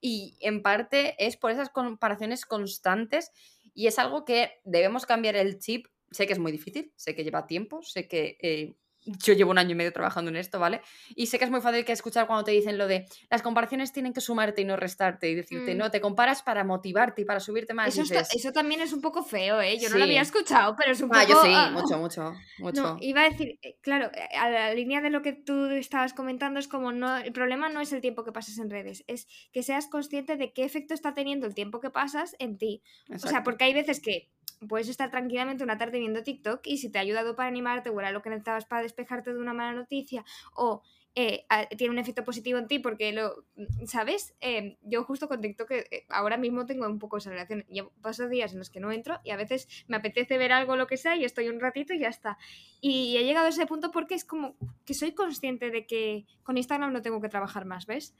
Y 0.00 0.36
en 0.40 0.62
parte 0.62 1.16
es 1.18 1.36
por 1.36 1.50
esas 1.50 1.70
comparaciones 1.70 2.46
constantes 2.46 3.32
y 3.74 3.86
es 3.86 3.98
algo 3.98 4.24
que 4.24 4.60
debemos 4.64 5.06
cambiar 5.06 5.36
el 5.36 5.58
chip. 5.58 5.86
Sé 6.10 6.26
que 6.26 6.32
es 6.32 6.38
muy 6.38 6.52
difícil, 6.52 6.92
sé 6.96 7.14
que 7.14 7.24
lleva 7.24 7.46
tiempo, 7.46 7.82
sé 7.82 8.08
que 8.08 8.38
eh, 8.40 8.76
yo 9.04 9.32
llevo 9.32 9.50
un 9.50 9.58
año 9.58 9.72
y 9.72 9.74
medio 9.74 9.92
trabajando 9.92 10.30
en 10.30 10.36
esto, 10.36 10.58
¿vale? 10.58 10.82
Y 11.14 11.26
sé 11.26 11.38
que 11.38 11.44
es 11.44 11.50
muy 11.50 11.60
fácil 11.60 11.84
que 11.84 11.92
escuchar 11.92 12.26
cuando 12.26 12.44
te 12.44 12.50
dicen 12.50 12.78
lo 12.78 12.86
de 12.86 13.06
las 13.30 13.42
comparaciones 13.42 13.92
tienen 13.92 14.12
que 14.12 14.20
sumarte 14.20 14.62
y 14.62 14.64
no 14.64 14.76
restarte 14.76 15.28
y 15.30 15.34
decirte, 15.34 15.74
mm. 15.74 15.78
no, 15.78 15.90
te 15.90 16.00
comparas 16.00 16.42
para 16.42 16.64
motivarte 16.64 17.22
y 17.22 17.24
para 17.24 17.40
subirte 17.40 17.74
más. 17.74 17.96
Eso, 17.96 18.14
eso 18.14 18.52
también 18.52 18.80
es 18.80 18.92
un 18.92 19.00
poco 19.00 19.22
feo, 19.22 19.60
¿eh? 19.60 19.78
Yo 19.78 19.88
no 19.90 19.98
lo 19.98 20.04
había 20.04 20.22
escuchado, 20.22 20.74
pero 20.76 20.92
es 20.92 21.00
un 21.00 21.08
poco... 21.08 21.20
Ah, 21.20 21.24
yo 21.24 21.42
sí, 21.42 21.72
mucho, 21.72 21.98
mucho, 21.98 22.34
mucho. 22.58 22.82
No, 22.82 22.96
iba 23.00 23.22
a 23.22 23.30
decir, 23.30 23.58
eh, 23.62 23.78
claro, 23.80 24.10
eh, 24.14 24.36
a 24.36 24.50
la 24.50 24.74
línea 24.74 25.00
de 25.00 25.10
lo 25.10 25.22
que 25.22 25.32
tú 25.32 25.66
estabas 25.66 26.12
comentando 26.12 26.60
es 26.60 26.68
como, 26.68 26.92
no, 26.92 27.16
el 27.16 27.32
problema 27.32 27.68
no 27.68 27.80
es 27.80 27.92
el 27.92 28.00
tiempo 28.00 28.24
que 28.24 28.32
pasas 28.32 28.58
en 28.58 28.70
redes, 28.70 29.04
es 29.06 29.26
que 29.52 29.62
seas 29.62 29.86
consciente 29.88 30.36
de 30.36 30.52
qué 30.52 30.64
efecto 30.64 30.94
está 30.94 31.14
teniendo 31.14 31.46
el 31.46 31.54
tiempo 31.54 31.80
que 31.80 31.90
pasas 31.90 32.36
en 32.38 32.58
ti. 32.58 32.82
O 33.14 33.18
sea, 33.18 33.42
porque 33.42 33.64
hay 33.64 33.74
veces 33.74 34.00
que 34.00 34.30
puedes 34.68 34.88
estar 34.88 35.10
tranquilamente 35.10 35.64
una 35.64 35.78
tarde 35.78 35.98
viendo 35.98 36.22
TikTok 36.22 36.66
y 36.66 36.78
si 36.78 36.90
te 36.90 36.98
ha 36.98 37.02
ayudado 37.02 37.36
para 37.36 37.48
animarte 37.48 37.90
o 37.90 38.00
era 38.00 38.12
lo 38.12 38.22
que 38.22 38.30
necesitabas 38.30 38.66
para 38.66 38.82
despejarte 38.82 39.32
de 39.32 39.38
una 39.38 39.54
mala 39.54 39.72
noticia 39.72 40.24
o 40.54 40.82
eh, 41.20 41.46
tiene 41.76 41.90
un 41.92 41.98
efecto 41.98 42.22
positivo 42.22 42.58
en 42.58 42.68
ti 42.68 42.78
porque 42.78 43.12
lo, 43.12 43.44
¿sabes? 43.86 44.36
Em, 44.40 44.76
yo 44.82 45.02
justo 45.02 45.26
con 45.26 45.40
TikTok 45.40 45.70
eh, 45.72 46.06
ahora 46.10 46.36
mismo 46.36 46.64
tengo 46.64 46.86
un 46.86 47.00
poco 47.00 47.16
esa 47.16 47.30
relación. 47.30 47.64
Yo 47.68 47.90
paso 48.02 48.28
días 48.28 48.52
en 48.52 48.60
los 48.60 48.70
que 48.70 48.78
no 48.78 48.92
entro 48.92 49.18
y 49.24 49.30
a 49.30 49.36
veces 49.36 49.66
me 49.88 49.96
apetece 49.96 50.38
ver 50.38 50.52
algo 50.52 50.76
lo 50.76 50.86
que 50.86 50.96
sea 50.96 51.16
y 51.16 51.24
estoy 51.24 51.48
un 51.48 51.58
ratito 51.58 51.92
y 51.92 51.98
ya 51.98 52.08
está. 52.08 52.38
Y 52.80 53.16
he 53.16 53.24
llegado 53.24 53.46
a 53.46 53.48
ese 53.48 53.66
punto 53.66 53.90
porque 53.90 54.14
es 54.14 54.24
como 54.24 54.54
que 54.84 54.94
soy 54.94 55.12
consciente 55.12 55.70
de 55.70 55.86
que 55.86 56.24
con 56.44 56.56
Instagram 56.56 56.92
no 56.92 57.02
tengo 57.02 57.20
que 57.20 57.28
trabajar 57.28 57.64
más, 57.64 57.86
¿ves? 57.86 58.14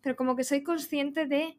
Pero 0.00 0.14
como 0.14 0.36
que 0.36 0.44
soy 0.44 0.62
consciente 0.62 1.26
de 1.26 1.58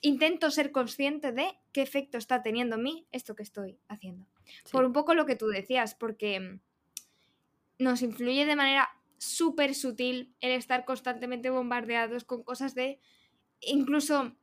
intento 0.00 0.50
ser 0.50 0.72
consciente 0.72 1.32
de 1.32 1.58
qué 1.72 1.82
efecto 1.82 2.18
está 2.18 2.42
teniendo 2.42 2.76
en 2.76 2.82
mí 2.82 3.06
esto 3.12 3.34
que 3.34 3.42
estoy 3.42 3.78
haciendo. 3.88 4.26
Por 4.70 4.84
un 4.84 4.92
poco 4.92 5.14
lo 5.14 5.26
que 5.26 5.36
tú 5.36 5.46
decías, 5.46 5.94
porque 5.94 6.40
mm, 6.40 6.60
nos 7.78 8.02
influye 8.02 8.46
de 8.46 8.56
manera 8.56 8.88
súper 9.18 9.74
sutil 9.74 10.34
el 10.40 10.52
estar 10.52 10.84
constantemente 10.84 11.50
bombardeados 11.50 12.24
con 12.24 12.42
cosas 12.42 12.74
de, 12.74 13.00
incluso 13.60 14.36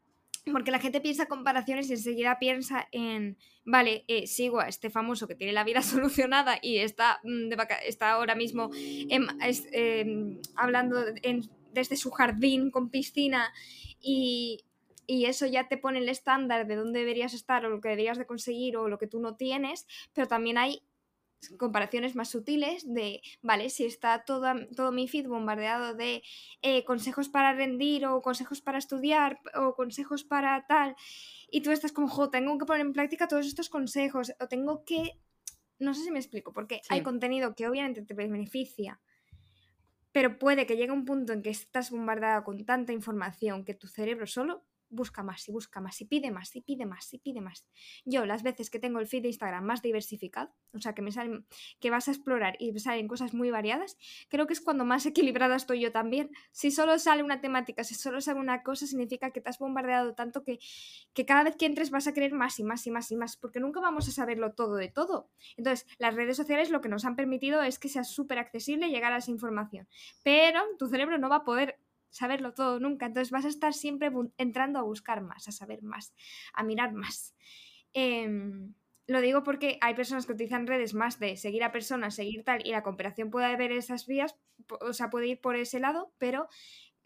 porque 0.52 0.72
la 0.72 0.80
gente 0.80 1.02
piensa 1.02 1.26
comparaciones 1.26 1.90
y 1.90 1.94
enseguida 1.94 2.38
piensa 2.38 2.88
en, 2.92 3.38
vale, 3.64 4.06
eh, 4.08 4.28
sigo 4.28 4.60
a 4.60 4.68
este 4.68 4.90
famoso 4.90 5.28
que 5.28 5.36
tiene 5.36 5.54
la 5.54 5.64
vida 5.64 5.82
solucionada 5.82 6.60
y 6.62 6.78
está, 6.78 7.20
mm, 7.24 7.52
está 7.86 8.12
ahora 8.12 8.36
mismo 8.36 8.70
em, 8.74 10.40
hablando 10.56 11.04
desde 11.74 11.96
su 11.98 12.12
jardín 12.12 12.70
con 12.70 12.90
piscina 12.90 13.52
y 14.00 14.64
y 15.08 15.26
eso 15.26 15.46
ya 15.46 15.68
te 15.68 15.78
pone 15.78 16.00
el 16.00 16.10
estándar 16.10 16.68
de 16.68 16.76
dónde 16.76 17.00
deberías 17.00 17.34
estar 17.34 17.66
o 17.66 17.70
lo 17.70 17.82
que 17.82 17.90
deberías 17.90 18.18
de 18.18 18.26
conseguir 18.26 18.78
o 18.78 18.88
lo 18.88 18.98
que 18.98 19.08
tú 19.08 19.20
no 19.20 19.36
tienes, 19.36 19.88
pero 20.14 20.28
también 20.28 20.58
hay 20.58 20.82
comparaciones 21.58 22.16
más 22.16 22.30
sutiles 22.30 22.92
de, 22.92 23.22
vale, 23.42 23.70
si 23.70 23.86
está 23.86 24.24
todo, 24.26 24.48
todo 24.76 24.92
mi 24.92 25.08
feed 25.08 25.28
bombardeado 25.28 25.94
de 25.94 26.24
eh, 26.62 26.84
consejos 26.86 27.30
para 27.30 27.54
rendir 27.54 28.06
o 28.06 28.22
consejos 28.22 28.62
para 28.62 28.78
estudiar 28.78 29.40
o 29.56 29.76
consejos 29.76 30.24
para 30.24 30.66
tal, 30.68 30.96
y 31.52 31.62
tú 31.62 31.72
estás 31.72 31.92
como, 31.92 32.08
jo, 32.08 32.30
tengo 32.30 32.58
que 32.58 32.66
poner 32.66 32.86
en 32.86 32.94
práctica 32.94 33.28
todos 33.28 33.46
estos 33.46 33.70
consejos 33.70 34.34
o 34.40 34.48
tengo 34.48 34.84
que, 34.84 35.20
no 35.80 35.94
sé 35.94 36.04
si 36.04 36.12
me 36.12 36.20
explico, 36.20 36.54
porque 36.54 36.82
hay 36.90 37.02
contenido 37.02 37.56
que 37.56 37.68
obviamente 37.68 38.02
te 38.02 38.14
beneficia, 38.14 39.00
pero 40.12 40.40
puede 40.40 40.66
que 40.66 40.78
llegue 40.78 40.92
un 40.92 41.06
punto 41.06 41.34
en 41.34 41.42
que 41.42 41.50
estás 41.50 41.92
bombardeada 41.92 42.44
con 42.44 42.66
tanta 42.66 42.94
información 42.94 43.66
que 43.66 43.74
tu 43.74 43.88
cerebro 43.88 44.26
solo 44.26 44.64
busca 44.90 45.24
más 45.24 45.48
y 45.48 45.52
busca 45.52 45.82
más 45.82 46.00
y 46.02 46.06
pide 46.06 46.32
más 46.32 46.56
y 46.56 46.62
pide 46.62 46.86
más 46.86 47.14
y 47.14 47.20
pide 47.20 47.42
más. 47.42 47.68
Yo 48.06 48.26
las 48.26 48.44
veces 48.44 48.70
que 48.70 48.80
tengo 48.80 49.00
el 49.00 49.08
feed 49.08 49.24
de 49.24 49.30
Instagram 49.30 49.64
más 49.64 49.82
diversificado, 49.82 50.54
o 50.74 50.80
sea, 50.80 50.94
que 50.94 51.02
me 51.02 51.12
salen 51.12 51.46
que 51.80 51.90
vas 51.90 52.08
a 52.08 52.12
explorar 52.12 52.56
y 52.60 52.78
salen 52.80 53.08
cosas 53.08 53.34
muy 53.34 53.52
variadas, 53.52 53.98
creo 54.30 54.48
que 54.48 54.54
es 54.54 54.62
cuando 54.62 54.86
más 54.86 55.06
equilibrada 55.06 55.56
estoy 55.56 55.82
yo 55.82 55.92
también. 55.92 56.30
Si 56.52 56.72
solo 56.72 56.98
sale 57.00 57.24
una 57.24 57.42
temática, 57.42 57.84
si 57.84 57.96
solo 57.96 58.22
sale 58.22 58.40
una 58.40 58.64
cosa, 58.64 58.88
significa 58.88 59.32
que 59.32 59.42
te 59.42 59.50
has 59.50 59.60
bombardeado 59.60 60.14
tanto 60.14 60.44
que, 60.44 60.60
que 61.14 61.26
cada 61.26 61.44
vez 61.44 61.56
que 61.56 61.66
entres 61.66 61.92
vas 61.92 62.08
a 62.08 62.14
querer 62.14 62.34
más 62.34 62.60
y 62.60 62.64
más 62.64 62.86
y 62.88 62.92
más 62.92 63.12
y 63.12 63.16
más, 63.16 63.38
porque 63.38 63.60
nunca 63.60 63.80
vamos 63.80 64.08
a 64.08 64.12
saberlo 64.12 64.54
todo 64.54 64.76
de 64.76 64.90
todo. 64.90 65.30
Entonces, 65.58 65.88
las 65.98 66.16
redes 66.16 66.38
sociales 66.38 66.70
lo 66.70 66.82
que 66.82 66.90
nos 66.90 67.06
han 67.06 67.16
permitido 67.16 67.62
es 67.62 67.80
que 67.80 67.90
sea 67.90 68.04
súper 68.04 68.40
accesible 68.40 68.90
llegar 68.90 69.14
a 69.14 69.18
esa 69.18 69.32
información, 69.32 69.88
pero 70.24 70.62
tu 70.78 70.88
cerebro 70.88 71.18
no 71.18 71.30
va 71.30 71.38
a 71.38 71.44
poder 71.44 71.80
saberlo 72.10 72.54
todo 72.54 72.80
nunca. 72.80 73.06
Entonces 73.06 73.32
vas 73.32 73.46
a 73.46 73.50
estar 73.50 73.74
siempre 73.74 74.12
entrando 74.38 74.80
a 74.80 74.84
buscar 74.84 75.22
más, 75.22 75.48
a 75.48 75.52
saber 75.52 75.84
más, 75.84 76.14
a 76.54 76.64
mirar 76.64 76.94
más. 76.94 77.36
Em, 77.94 78.74
lo 79.08 79.22
digo 79.22 79.44
porque 79.44 79.78
hay 79.82 79.94
personas 79.94 80.26
que 80.26 80.34
utilizan 80.34 80.68
redes 80.68 80.94
más 80.94 81.20
de 81.20 81.38
seguir 81.38 81.64
a 81.64 81.72
personas, 81.72 82.16
seguir 82.16 82.44
tal, 82.44 82.66
y 82.66 82.72
la 82.72 82.84
cooperación 82.84 83.30
puede 83.30 83.56
ver 83.56 83.72
esas 83.72 84.08
vías, 84.08 84.36
o 84.82 84.94
sea, 84.94 85.10
puede 85.10 85.28
ir 85.28 85.42
por 85.42 85.56
ese 85.56 85.80
lado, 85.80 86.12
pero 86.18 86.48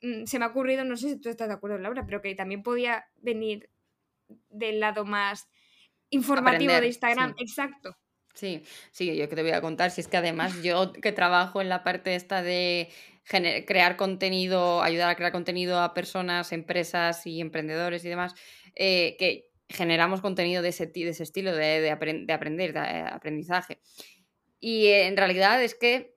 mm, 0.01 0.25
se 0.25 0.39
me 0.39 0.45
ha 0.45 0.49
ocurrido, 0.49 0.85
no 0.85 0.95
sé 0.95 1.09
si 1.09 1.19
tú 1.19 1.29
estás 1.29 1.49
de 1.49 1.55
acuerdo, 1.55 1.77
Laura, 1.77 2.05
pero 2.05 2.21
que 2.21 2.33
también 2.35 2.63
podía 2.63 3.05
venir 3.17 3.69
del 4.49 4.79
lado 4.79 5.05
más 5.05 5.49
informativo 6.09 6.73
de 6.73 6.87
Instagram. 6.87 7.35
Exacto. 7.37 7.97
Sí, 8.33 8.63
sí, 8.91 9.15
yo 9.17 9.27
que 9.27 9.35
te 9.35 9.41
voy 9.41 9.51
a 9.51 9.61
contar, 9.61 9.91
si 9.91 10.01
es 10.01 10.07
que 10.07 10.17
además 10.17 10.61
yo 10.63 10.93
que 10.93 11.11
trabajo 11.11 11.61
en 11.61 11.69
la 11.69 11.83
parte 11.83 12.15
esta 12.15 12.41
de 12.41 12.89
crear 13.65 13.95
contenido, 13.95 14.81
ayudar 14.81 15.09
a 15.09 15.15
crear 15.15 15.31
contenido 15.31 15.79
a 15.79 15.93
personas, 15.93 16.51
empresas 16.51 17.25
y 17.27 17.41
emprendedores 17.41 18.03
y 18.03 18.09
demás, 18.09 18.33
eh, 18.75 19.15
que 19.19 19.51
generamos 19.67 20.21
contenido 20.21 20.63
de 20.63 20.69
ese, 20.69 20.87
de 20.87 21.09
ese 21.09 21.23
estilo 21.23 21.53
de, 21.53 21.79
de, 21.79 21.91
aprender, 21.91 22.73
de 22.73 22.79
aprendizaje. 22.79 23.79
Y 24.59 24.87
en 24.87 25.15
realidad 25.15 25.61
es 25.61 25.75
que 25.75 26.15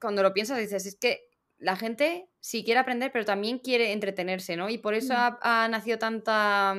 cuando 0.00 0.22
lo 0.22 0.32
piensas 0.32 0.58
dices, 0.58 0.86
es 0.86 0.96
que 0.96 1.28
la 1.58 1.76
gente 1.76 2.26
sí 2.40 2.64
quiere 2.64 2.80
aprender, 2.80 3.12
pero 3.12 3.26
también 3.26 3.58
quiere 3.58 3.92
entretenerse, 3.92 4.56
¿no? 4.56 4.70
Y 4.70 4.78
por 4.78 4.94
eso 4.94 5.12
mm. 5.12 5.36
ha 5.42 5.68
nacido 5.68 5.98
tanta 5.98 6.74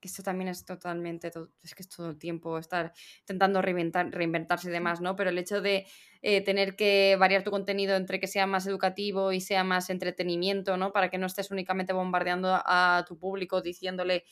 que 0.00 0.08
esto 0.08 0.22
también 0.22 0.48
es 0.48 0.64
totalmente, 0.64 1.28
es 1.62 1.74
que 1.74 1.82
es 1.82 1.88
todo 1.88 2.10
el 2.10 2.18
tiempo 2.18 2.58
estar 2.58 2.92
intentando 3.20 3.62
reinventar, 3.62 4.10
reinventarse 4.10 4.68
y 4.68 4.72
demás, 4.72 5.00
¿no? 5.00 5.16
Pero 5.16 5.30
el 5.30 5.38
hecho 5.38 5.60
de 5.60 5.86
eh, 6.22 6.40
tener 6.42 6.76
que 6.76 7.16
variar 7.18 7.42
tu 7.42 7.50
contenido 7.50 7.96
entre 7.96 8.20
que 8.20 8.26
sea 8.26 8.46
más 8.46 8.66
educativo 8.66 9.32
y 9.32 9.40
sea 9.40 9.64
más 9.64 9.90
entretenimiento, 9.90 10.76
¿no? 10.76 10.92
Para 10.92 11.10
que 11.10 11.18
no 11.18 11.26
estés 11.26 11.50
únicamente 11.50 11.92
bombardeando 11.92 12.50
a 12.52 13.04
tu 13.06 13.18
público 13.18 13.60
diciéndole 13.60 14.24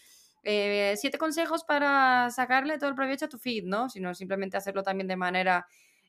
eh, 0.48 0.94
siete 0.96 1.18
consejos 1.18 1.64
para 1.64 2.30
sacarle 2.30 2.78
todo 2.78 2.90
el 2.90 2.94
provecho 2.94 3.24
a 3.24 3.28
tu 3.28 3.38
feed, 3.38 3.64
¿no? 3.64 3.88
Sino 3.88 4.14
simplemente 4.14 4.56
hacerlo 4.56 4.84
también 4.84 5.08
de 5.08 5.16
manera 5.16 5.66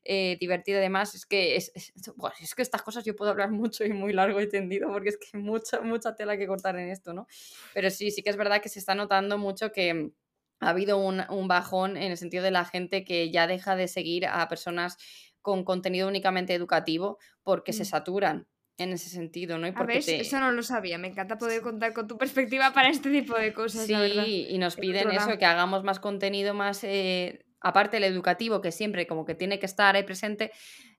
eh, 0.07 0.37
divertido 0.39 0.79
además, 0.79 1.13
es 1.15 1.25
que 1.25 1.55
es, 1.57 1.71
es, 1.75 2.55
que 2.55 2.61
estas 2.61 2.81
cosas 2.81 3.03
yo 3.03 3.15
puedo 3.15 3.31
hablar 3.31 3.51
mucho 3.51 3.83
y 3.85 3.91
muy 3.93 4.13
largo 4.13 4.41
y 4.41 4.49
tendido 4.49 4.89
porque 4.89 5.09
es 5.09 5.17
que 5.17 5.27
hay 5.33 5.41
mucha, 5.41 5.81
mucha 5.81 6.15
tela 6.15 6.37
que 6.37 6.47
cortar 6.47 6.77
en 6.77 6.89
esto, 6.89 7.13
¿no? 7.13 7.27
Pero 7.73 7.89
sí, 7.89 8.11
sí 8.11 8.23
que 8.23 8.29
es 8.29 8.37
verdad 8.37 8.61
que 8.61 8.69
se 8.69 8.79
está 8.79 8.95
notando 8.95 9.37
mucho 9.37 9.71
que 9.71 10.11
ha 10.59 10.69
habido 10.69 10.97
un, 10.97 11.23
un 11.29 11.47
bajón 11.47 11.97
en 11.97 12.11
el 12.11 12.17
sentido 12.17 12.43
de 12.43 12.51
la 12.51 12.65
gente 12.65 13.03
que 13.03 13.29
ya 13.29 13.45
deja 13.45 13.75
de 13.75 13.87
seguir 13.87 14.25
a 14.25 14.47
personas 14.47 14.97
con 15.41 15.63
contenido 15.63 16.07
únicamente 16.07 16.53
educativo 16.53 17.19
porque 17.43 17.73
se 17.73 17.83
Mm. 17.83 17.85
saturan 17.85 18.47
en 18.77 18.93
ese 18.93 19.09
sentido, 19.09 19.57
¿no? 19.57 19.67
Y 19.67 19.73
A 19.75 19.83
ver, 19.83 20.03
te... 20.03 20.21
eso 20.21 20.39
no 20.39 20.51
lo 20.51 20.61
sabía. 20.61 20.97
Me 20.97 21.07
encanta 21.07 21.37
poder 21.37 21.61
contar 21.61 21.93
con 21.93 22.07
tu 22.07 22.17
perspectiva 22.17 22.73
para 22.73 22.89
este 22.89 23.09
tipo 23.09 23.37
de 23.37 23.53
cosas, 23.53 23.89
la 23.89 24.01
verdad. 24.01 24.23
Sí, 24.25 24.47
y 24.49 24.57
nos 24.57 24.75
piden 24.75 25.09
eso, 25.11 25.37
que 25.37 25.45
hagamos 25.45 25.83
más 25.83 25.99
contenido 25.99 26.53
más, 26.53 26.83
eh, 26.83 27.45
aparte 27.61 27.97
del 27.97 28.05
educativo, 28.05 28.61
que 28.61 28.71
siempre 28.71 29.07
como 29.07 29.25
que 29.25 29.35
tiene 29.35 29.59
que 29.59 29.65
estar 29.65 29.95
ahí 29.95 30.03
presente, 30.03 30.51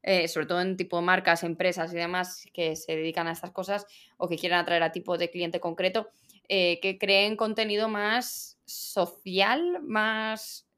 eh, 0.02 0.28
sobre 0.28 0.46
todo 0.46 0.60
en 0.60 0.76
tipo 0.76 1.00
marcas, 1.02 1.44
empresas 1.44 1.92
y 1.92 1.96
demás 1.96 2.46
que 2.52 2.76
se 2.76 2.96
dedican 2.96 3.28
a 3.28 3.32
estas 3.32 3.50
cosas 3.50 3.86
o 4.16 4.28
que 4.28 4.36
quieran 4.36 4.60
atraer 4.60 4.82
a 4.82 4.92
tipo 4.92 5.18
de 5.18 5.30
cliente 5.30 5.60
concreto, 5.60 6.10
eh, 6.48 6.78
que 6.80 6.98
creen 6.98 7.36
contenido 7.36 7.88
más 7.88 8.58
social, 8.64 9.80
más 9.82 10.68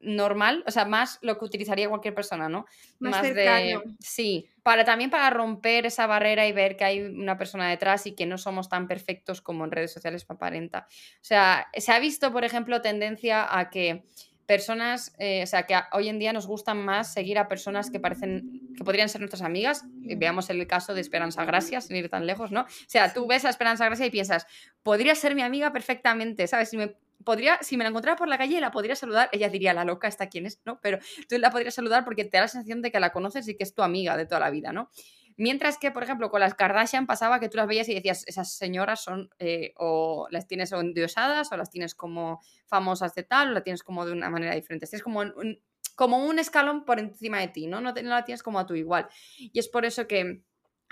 normal, 0.00 0.64
o 0.66 0.70
sea, 0.70 0.86
más 0.86 1.18
lo 1.20 1.38
que 1.38 1.44
utilizaría 1.44 1.88
cualquier 1.88 2.14
persona, 2.14 2.48
¿no? 2.48 2.64
Más 2.98 3.12
Más 3.12 3.26
cercano. 3.26 3.80
de... 3.80 3.96
Sí, 4.00 4.48
para 4.62 4.84
también 4.84 5.10
para 5.10 5.28
romper 5.30 5.84
esa 5.86 6.06
barrera 6.06 6.46
y 6.46 6.52
ver 6.52 6.76
que 6.76 6.84
hay 6.84 7.00
una 7.00 7.36
persona 7.36 7.68
detrás 7.68 8.06
y 8.06 8.14
que 8.14 8.24
no 8.24 8.38
somos 8.38 8.68
tan 8.68 8.88
perfectos 8.88 9.42
como 9.42 9.64
en 9.64 9.70
redes 9.70 9.92
sociales 9.92 10.24
aparenta. 10.26 10.86
O 10.88 11.24
sea, 11.24 11.68
se 11.74 11.92
ha 11.92 11.98
visto, 11.98 12.32
por 12.32 12.44
ejemplo, 12.44 12.80
tendencia 12.80 13.58
a 13.58 13.68
que 13.68 14.04
personas, 14.50 15.14
eh, 15.20 15.44
o 15.44 15.46
sea, 15.46 15.64
que 15.64 15.76
hoy 15.92 16.08
en 16.08 16.18
día 16.18 16.32
nos 16.32 16.48
gustan 16.48 16.84
más 16.84 17.12
seguir 17.12 17.38
a 17.38 17.46
personas 17.46 17.88
que 17.88 18.00
parecen, 18.00 18.74
que 18.76 18.82
podrían 18.82 19.08
ser 19.08 19.20
nuestras 19.20 19.42
amigas. 19.42 19.84
Veamos 19.94 20.50
el 20.50 20.66
caso 20.66 20.92
de 20.92 21.00
Esperanza 21.00 21.44
Gracia, 21.44 21.80
sin 21.80 21.94
ir 21.94 22.08
tan 22.08 22.26
lejos, 22.26 22.50
¿no? 22.50 22.62
O 22.62 22.66
sea, 22.88 23.12
tú 23.12 23.28
ves 23.28 23.44
a 23.44 23.48
Esperanza 23.48 23.84
Gracia 23.84 24.06
y 24.06 24.10
piensas, 24.10 24.48
podría 24.82 25.14
ser 25.14 25.36
mi 25.36 25.42
amiga 25.42 25.72
perfectamente, 25.72 26.48
¿sabes? 26.48 26.68
Si 26.68 26.76
me, 26.76 26.96
podría, 27.22 27.58
si 27.62 27.76
me 27.76 27.84
la 27.84 27.90
encontrara 27.90 28.16
por 28.16 28.26
la 28.26 28.38
calle 28.38 28.60
la 28.60 28.72
podría 28.72 28.96
saludar, 28.96 29.28
ella 29.30 29.48
diría, 29.48 29.72
la 29.72 29.84
loca, 29.84 30.08
¿esta 30.08 30.28
quién 30.28 30.46
es? 30.46 30.60
¿No? 30.64 30.80
Pero 30.80 30.98
tú 31.28 31.38
la 31.38 31.52
podrías 31.52 31.74
saludar 31.74 32.04
porque 32.04 32.24
te 32.24 32.36
da 32.36 32.40
la 32.40 32.48
sensación 32.48 32.82
de 32.82 32.90
que 32.90 32.98
la 32.98 33.12
conoces 33.12 33.46
y 33.46 33.56
que 33.56 33.62
es 33.62 33.72
tu 33.72 33.84
amiga 33.84 34.16
de 34.16 34.26
toda 34.26 34.40
la 34.40 34.50
vida, 34.50 34.72
¿no? 34.72 34.90
Mientras 35.36 35.78
que, 35.78 35.90
por 35.90 36.02
ejemplo, 36.02 36.30
con 36.30 36.40
las 36.40 36.54
Kardashian 36.54 37.06
pasaba 37.06 37.40
que 37.40 37.48
tú 37.48 37.56
las 37.56 37.66
veías 37.66 37.88
y 37.88 37.94
decías, 37.94 38.24
esas 38.26 38.52
señoras 38.54 39.02
son 39.02 39.30
eh, 39.38 39.72
o 39.76 40.26
las 40.30 40.46
tienes 40.46 40.72
endiosadas 40.72 41.50
o 41.52 41.56
las 41.56 41.70
tienes 41.70 41.94
como 41.94 42.40
famosas 42.66 43.14
de 43.14 43.22
tal 43.22 43.48
o 43.48 43.52
las 43.52 43.64
tienes 43.64 43.82
como 43.82 44.04
de 44.06 44.12
una 44.12 44.30
manera 44.30 44.54
diferente. 44.54 44.86
Es 44.90 45.02
como 45.02 45.20
un, 45.20 45.60
como 45.96 46.24
un 46.24 46.38
escalón 46.38 46.84
por 46.84 46.98
encima 46.98 47.40
de 47.40 47.48
ti, 47.48 47.66
¿no? 47.66 47.80
No, 47.80 47.92
te- 47.94 48.02
no 48.02 48.10
la 48.10 48.24
tienes 48.24 48.42
como 48.42 48.58
a 48.58 48.66
tu 48.66 48.74
igual. 48.74 49.08
Y 49.38 49.58
es 49.58 49.68
por 49.68 49.84
eso 49.84 50.06
que 50.06 50.42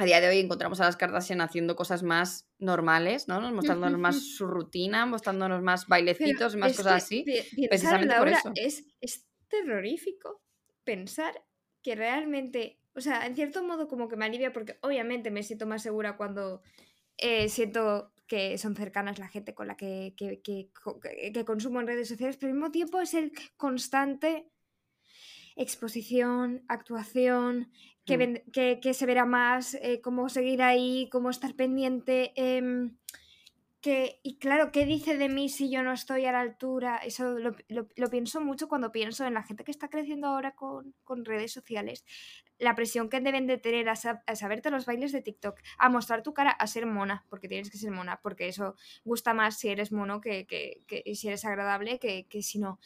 a 0.00 0.04
día 0.04 0.20
de 0.20 0.28
hoy 0.28 0.38
encontramos 0.38 0.80
a 0.80 0.84
las 0.84 0.96
Kardashian 0.96 1.40
haciendo 1.40 1.74
cosas 1.74 2.02
más 2.04 2.48
normales, 2.58 3.26
¿no? 3.26 3.40
Nos- 3.40 3.52
Mostrándonos 3.52 3.98
más 3.98 4.16
su 4.36 4.46
rutina, 4.46 5.06
mostrándonos 5.06 5.60
más 5.62 5.82
Pero 5.86 5.90
bailecitos 5.90 6.54
y 6.54 6.56
más 6.58 6.76
cosas 6.76 7.02
así. 7.02 7.24
precisamente 7.68 8.14
por 8.16 8.28
eso. 8.28 8.52
es, 8.54 8.84
es 9.00 9.26
terrorífico 9.48 10.42
pensar 10.84 11.44
que 11.82 11.94
realmente, 11.96 12.78
o 12.98 13.00
sea, 13.00 13.26
en 13.26 13.34
cierto 13.34 13.62
modo 13.62 13.88
como 13.88 14.08
que 14.08 14.16
me 14.16 14.26
alivia 14.26 14.52
porque 14.52 14.78
obviamente 14.82 15.30
me 15.30 15.42
siento 15.42 15.66
más 15.66 15.82
segura 15.82 16.16
cuando 16.16 16.62
eh, 17.16 17.48
siento 17.48 18.12
que 18.26 18.58
son 18.58 18.76
cercanas 18.76 19.18
la 19.18 19.28
gente 19.28 19.54
con 19.54 19.66
la 19.68 19.76
que, 19.76 20.14
que, 20.16 20.40
que, 20.42 20.70
que- 21.02 21.32
que 21.32 21.44
consumo 21.44 21.80
en 21.80 21.86
redes 21.86 22.08
sociales, 22.08 22.36
pero 22.36 22.50
al 22.52 22.58
mismo 22.58 22.70
tiempo 22.70 23.00
es 23.00 23.14
el 23.14 23.32
constante 23.56 24.50
exposición, 25.56 26.62
actuación, 26.68 27.70
que, 28.04 28.16
Mm. 28.16 28.18
ven- 28.20 28.42
que, 28.52 28.80
que 28.80 28.94
se 28.94 29.06
verá 29.06 29.24
más, 29.24 29.74
eh, 29.74 30.00
cómo 30.00 30.28
seguir 30.28 30.62
ahí, 30.62 31.08
cómo 31.10 31.30
estar 31.30 31.54
pendiente. 31.54 32.32
em, 32.36 32.96
que, 33.88 34.20
y 34.22 34.36
claro, 34.38 34.70
¿qué 34.70 34.84
dice 34.84 35.16
de 35.16 35.28
mí 35.30 35.48
si 35.48 35.70
yo 35.70 35.82
no 35.82 35.92
estoy 35.92 36.26
a 36.26 36.32
la 36.32 36.40
altura? 36.40 36.98
Eso 36.98 37.38
lo, 37.38 37.56
lo- 37.68 37.88
lo 37.96 38.10
pienso 38.10 38.40
mucho 38.42 38.68
cuando 38.68 38.92
pienso 38.92 39.24
en 39.26 39.32
la 39.34 39.42
gente 39.42 39.64
que 39.64 39.70
está 39.70 39.88
creciendo 39.88 40.26
ahora 40.28 40.52
con, 40.54 40.94
con 41.04 41.24
redes 41.24 41.52
sociales. 41.52 42.04
La 42.58 42.74
presión 42.74 43.08
que 43.08 43.20
deben 43.20 43.46
de 43.46 43.56
tener 43.56 43.88
a, 43.88 43.94
sab- 43.94 44.22
a 44.26 44.34
saberte 44.36 44.70
los 44.70 44.84
bailes 44.84 45.12
de 45.12 45.22
TikTok, 45.22 45.58
a 45.78 45.88
mostrar 45.88 46.22
tu 46.22 46.34
cara, 46.34 46.50
a 46.50 46.66
ser 46.66 46.84
mona, 46.86 47.24
porque 47.30 47.48
tienes 47.48 47.70
que 47.70 47.78
ser 47.78 47.90
mona, 47.90 48.20
porque 48.22 48.48
eso 48.48 48.74
gusta 49.04 49.32
más 49.32 49.58
si 49.58 49.68
eres 49.68 49.90
mono 49.92 50.20
que, 50.20 50.46
que- 50.46 51.14
si 51.14 51.28
eres 51.28 51.44
agradable 51.46 51.98
que, 51.98 52.26
que 52.28 52.42
si 52.42 52.58
no. 52.58 52.78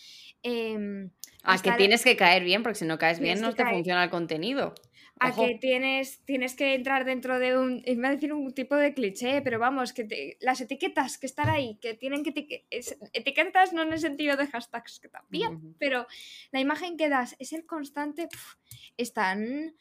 Em, 0.43 1.11
A 1.43 1.57
que 1.62 1.71
tienes 1.79 2.05
que 2.05 2.17
caer 2.17 2.45
bien, 2.45 2.62
porque 2.62 2.79
si 2.79 2.85
no 2.85 2.99
caes 2.99 3.19
bien 3.19 3.41
no 3.41 3.53
te 3.55 3.65
caer- 3.65 3.75
funciona 3.75 4.05
el 4.05 4.11
contenido. 4.11 4.75
A 5.20 5.29
Ojo. 5.29 5.46
que 5.46 5.55
tienes, 5.57 6.20
tienes 6.25 6.55
que 6.57 6.75
entrar 6.75 7.05
dentro 7.05 7.38
de 7.38 7.57
un, 7.57 7.83
iba 7.87 8.09
a 8.09 8.12
decir 8.12 8.33
un 8.33 8.53
tipo 8.55 8.75
de 8.77 8.92
cliché, 8.94 9.40
pero 9.42 9.59
vamos, 9.59 9.92
que 9.92 10.05
te- 10.05 10.37
las 10.40 10.61
etiquetas 10.61 11.18
que 11.18 11.27
están 11.27 11.48
ahí, 11.48 11.77
que 11.81 11.94
tienen 11.94 12.25
que 12.25 12.64
es- 12.70 12.98
etiquetas 13.12 13.72
no 13.72 13.83
en 13.83 13.92
el 13.92 14.01
sentido 14.01 14.37
de 14.37 14.46
hashtags, 14.48 14.98
que 15.01 15.09
también, 15.09 15.77
pero 15.79 16.07
la 16.51 16.61
imagen 16.61 16.96
que 16.96 17.09
das 17.09 17.37
es 17.38 17.53
el 17.53 17.66
constante, 17.66 18.27
pf, 18.27 18.57
están, 18.96 19.75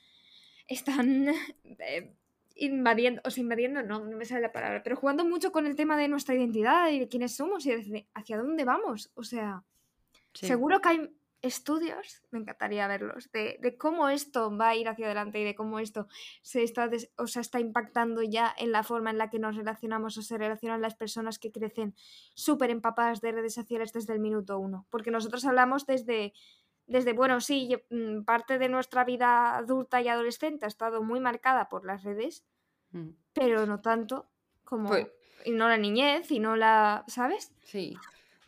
están 0.68 1.28
eh, 1.80 2.14
invadiendo, 2.56 3.22
o 3.26 3.32
sea, 3.32 3.42
invadiendo, 3.42 3.82
no, 3.82 4.06
no 4.06 4.18
me 4.18 4.26
sale 4.26 4.42
la 4.42 4.52
palabra, 4.52 4.84
pero 4.84 4.96
jugando 4.96 5.26
mucho 5.26 5.52
con 5.52 5.66
el 5.66 5.76
tema 5.76 5.98
de 5.98 6.08
nuestra 6.08 6.36
identidad 6.36 6.90
y 6.92 7.00
de 7.00 7.08
quiénes 7.08 7.36
somos 7.36 7.66
y 7.66 7.72
de 7.72 8.06
hacia 8.14 8.38
dónde 8.38 8.64
vamos, 8.64 9.12
o 9.16 9.24
sea... 9.24 9.64
Sí. 10.34 10.48
Seguro 10.48 10.80
que 10.80 10.88
hay 10.90 11.10
estudios, 11.42 12.22
me 12.32 12.40
encantaría 12.40 12.88
verlos, 12.88 13.32
de, 13.32 13.58
de 13.62 13.78
cómo 13.78 14.10
esto 14.10 14.56
va 14.56 14.70
a 14.70 14.76
ir 14.76 14.88
hacia 14.88 15.08
adelante 15.08 15.40
y 15.40 15.44
de 15.44 15.56
cómo 15.56 15.80
esto 15.80 16.08
se 16.42 16.64
está, 16.64 16.88
des- 16.88 17.12
o 17.18 17.26
sea, 17.28 17.42
está 17.42 17.60
impactando 17.60 18.22
ya 18.22 18.54
en 18.58 18.72
la 18.72 18.84
forma 18.84 19.10
en 19.10 19.18
la 19.18 19.30
que 19.30 19.40
nos 19.40 19.56
relacionamos 19.56 20.18
o 20.18 20.22
se 20.22 20.38
relacionan 20.38 20.82
las 20.82 20.96
personas 20.96 21.40
que 21.40 21.52
crecen 21.52 21.96
súper 22.36 22.70
empapadas 22.70 23.22
de 23.22 23.32
redes 23.32 23.54
sociales 23.56 23.92
desde 23.94 24.14
el 24.14 24.20
minuto 24.20 24.60
uno. 24.60 24.86
Porque 24.90 25.10
nosotros 25.12 25.44
hablamos 25.46 25.86
desde, 25.86 26.34
desde 26.88 27.14
bueno, 27.14 27.42
sí, 27.42 27.76
mm, 27.90 28.22
parte 28.24 28.60
de 28.60 28.70
nuestra 28.70 29.04
vida 29.04 29.56
adulta 29.58 30.02
y 30.02 30.08
adolescente 30.10 30.66
ha 30.66 30.68
estado 30.68 31.02
muy 31.02 31.20
marcada 31.20 31.70
por 31.70 31.86
las 31.86 32.04
redes, 32.04 32.46
Mm. 32.94 33.12
pero 33.34 33.66
no 33.66 33.80
tanto 33.82 34.30
como... 34.66 34.90
Pues- 34.90 35.08
y 35.44 35.52
no 35.52 35.68
la 35.70 35.78
niñez, 35.78 36.30
y 36.30 36.40
no 36.40 36.56
la... 36.56 37.04
¿Sabes? 37.08 37.52
Sí. 37.64 37.98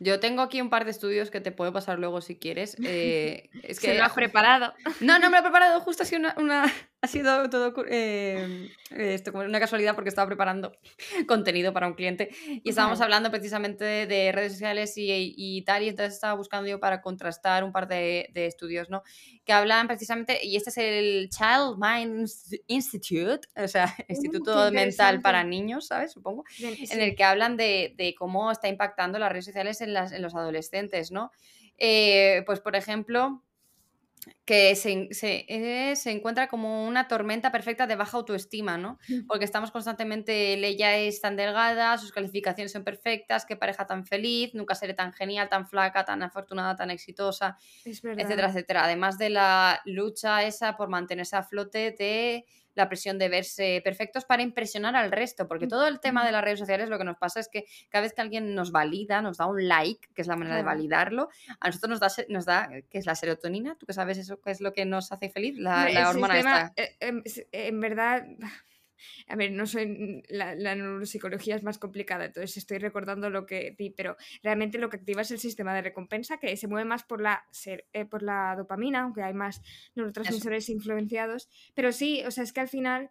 Yo 0.00 0.20
tengo 0.20 0.42
aquí 0.42 0.60
un 0.60 0.70
par 0.70 0.84
de 0.84 0.90
estudios 0.90 1.30
que 1.30 1.40
te 1.40 1.52
puedo 1.52 1.72
pasar 1.72 1.98
luego 1.98 2.20
si 2.20 2.36
quieres. 2.36 2.76
eh, 2.84 3.50
es 3.62 3.80
que 3.80 3.88
Se 3.88 3.98
lo 3.98 4.04
has 4.04 4.12
preparado. 4.12 4.74
No, 5.00 5.18
no 5.18 5.30
me 5.30 5.36
lo 5.36 5.38
he 5.38 5.42
preparado, 5.42 5.80
justo 5.80 6.02
una, 6.16 6.34
una- 6.38 6.72
ha 7.04 7.06
sido 7.06 7.50
todo 7.50 7.74
eh, 7.86 8.70
esto, 8.90 9.30
como 9.30 9.44
una 9.44 9.60
casualidad 9.60 9.94
porque 9.94 10.08
estaba 10.08 10.26
preparando 10.26 10.72
contenido 11.28 11.72
para 11.74 11.86
un 11.86 11.92
cliente 11.92 12.30
y 12.46 12.68
estábamos 12.68 13.00
hablando 13.02 13.30
precisamente 13.30 13.84
de, 13.84 14.06
de 14.06 14.32
redes 14.32 14.52
sociales 14.52 14.96
y, 14.96 15.34
y 15.36 15.62
tal, 15.62 15.82
y 15.82 15.90
entonces 15.90 16.14
estaba 16.14 16.32
buscando 16.32 16.68
yo 16.68 16.80
para 16.80 17.02
contrastar 17.02 17.62
un 17.62 17.72
par 17.72 17.88
de, 17.88 18.30
de 18.32 18.46
estudios, 18.46 18.88
¿no? 18.88 19.02
Que 19.44 19.52
hablan 19.52 19.86
precisamente, 19.86 20.44
y 20.44 20.56
este 20.56 20.70
es 20.70 20.78
el 20.78 21.28
Child 21.28 21.76
Mind 21.78 22.26
Institute, 22.68 23.46
o 23.54 23.68
sea, 23.68 23.94
Instituto 24.08 24.70
qué 24.70 24.74
Mental 24.74 25.20
para. 25.20 25.44
Niños, 25.44 25.88
¿sabes? 25.88 26.12
Supongo 26.12 26.44
Bien, 26.58 26.74
en 26.90 27.00
el 27.02 27.14
que 27.14 27.22
hablan 27.22 27.58
de, 27.58 27.92
de 27.98 28.14
cómo 28.14 28.50
está 28.50 28.68
impactando 28.68 29.18
las 29.18 29.30
redes 29.30 29.44
sociales 29.44 29.82
en, 29.82 29.92
las, 29.92 30.12
en 30.12 30.22
los 30.22 30.34
adolescentes, 30.34 31.10
¿no? 31.10 31.32
Eh, 31.76 32.42
pues, 32.46 32.60
por 32.60 32.76
ejemplo, 32.76 33.42
que 34.44 34.76
se, 34.76 35.08
se, 35.12 35.46
eh, 35.48 35.96
se 35.96 36.10
encuentra 36.10 36.48
como 36.48 36.86
una 36.86 37.08
tormenta 37.08 37.50
perfecta 37.50 37.86
de 37.86 37.96
baja 37.96 38.16
autoestima, 38.16 38.76
¿no? 38.78 38.98
Porque 39.26 39.44
estamos 39.44 39.70
constantemente, 39.70 40.54
ella 40.54 40.96
es 40.96 41.20
tan 41.20 41.36
delgada, 41.36 41.96
sus 41.98 42.12
calificaciones 42.12 42.72
son 42.72 42.84
perfectas, 42.84 43.46
qué 43.46 43.56
pareja 43.56 43.86
tan 43.86 44.04
feliz, 44.04 44.54
nunca 44.54 44.74
seré 44.74 44.94
tan 44.94 45.12
genial, 45.12 45.48
tan 45.48 45.66
flaca, 45.66 46.04
tan 46.04 46.22
afortunada, 46.22 46.76
tan 46.76 46.90
exitosa, 46.90 47.56
etcétera, 48.16 48.48
etcétera. 48.48 48.84
Además 48.84 49.18
de 49.18 49.30
la 49.30 49.80
lucha 49.84 50.44
esa 50.44 50.76
por 50.76 50.88
mantenerse 50.88 51.36
a 51.36 51.42
flote 51.42 51.92
de 51.92 52.46
la 52.74 52.88
presión 52.88 53.18
de 53.18 53.28
verse 53.28 53.80
perfectos 53.84 54.24
para 54.24 54.42
impresionar 54.42 54.96
al 54.96 55.12
resto, 55.12 55.48
porque 55.48 55.66
todo 55.66 55.86
el 55.86 56.00
tema 56.00 56.24
de 56.24 56.32
las 56.32 56.42
redes 56.42 56.58
sociales 56.58 56.88
lo 56.88 56.98
que 56.98 57.04
nos 57.04 57.16
pasa 57.16 57.40
es 57.40 57.48
que 57.48 57.64
cada 57.88 58.02
vez 58.02 58.12
que 58.12 58.20
alguien 58.20 58.54
nos 58.54 58.72
valida, 58.72 59.22
nos 59.22 59.38
da 59.38 59.46
un 59.46 59.68
like, 59.68 60.08
que 60.14 60.22
es 60.22 60.28
la 60.28 60.36
manera 60.36 60.56
de 60.56 60.62
validarlo, 60.62 61.28
a 61.60 61.68
nosotros 61.68 61.90
nos 61.90 62.00
da, 62.00 62.24
nos 62.28 62.44
da 62.44 62.68
que 62.90 62.98
es 62.98 63.06
la 63.06 63.14
serotonina, 63.14 63.76
tú 63.76 63.86
que 63.86 63.92
sabes 63.92 64.18
eso, 64.18 64.40
qué 64.40 64.50
es 64.50 64.60
lo 64.60 64.72
que 64.72 64.84
nos 64.84 65.12
hace 65.12 65.30
feliz, 65.30 65.56
la, 65.58 66.08
hormona 66.08 66.34
sistema, 66.34 66.72
esta. 66.76 66.82
eh, 66.82 66.96
em, 67.00 67.22
en 67.52 67.80
verdad, 67.80 68.24
a 69.28 69.36
ver, 69.36 69.52
no 69.52 69.66
soy, 69.66 70.22
la, 70.28 70.54
la 70.54 70.74
neuropsicología 70.74 71.56
es 71.56 71.62
más 71.62 71.78
complicada, 71.78 72.26
entonces 72.26 72.56
estoy 72.56 72.78
recordando 72.78 73.30
lo 73.30 73.46
que 73.46 73.74
di, 73.78 73.90
pero 73.90 74.16
realmente 74.42 74.78
lo 74.78 74.88
que 74.90 74.96
activa 74.96 75.22
es 75.22 75.30
el 75.30 75.38
sistema 75.38 75.74
de 75.74 75.82
recompensa, 75.82 76.38
que 76.38 76.56
se 76.56 76.68
mueve 76.68 76.84
más 76.84 77.04
por 77.04 77.20
la, 77.20 77.44
ser- 77.50 77.86
eh, 77.92 78.04
por 78.04 78.22
la 78.22 78.54
dopamina, 78.56 79.02
aunque 79.02 79.22
hay 79.22 79.34
más 79.34 79.60
neurotransmisores 79.94 80.68
influenciados, 80.68 81.48
pero 81.74 81.92
sí, 81.92 82.22
o 82.26 82.30
sea, 82.30 82.44
es 82.44 82.52
que 82.52 82.60
al 82.60 82.68
final, 82.68 83.10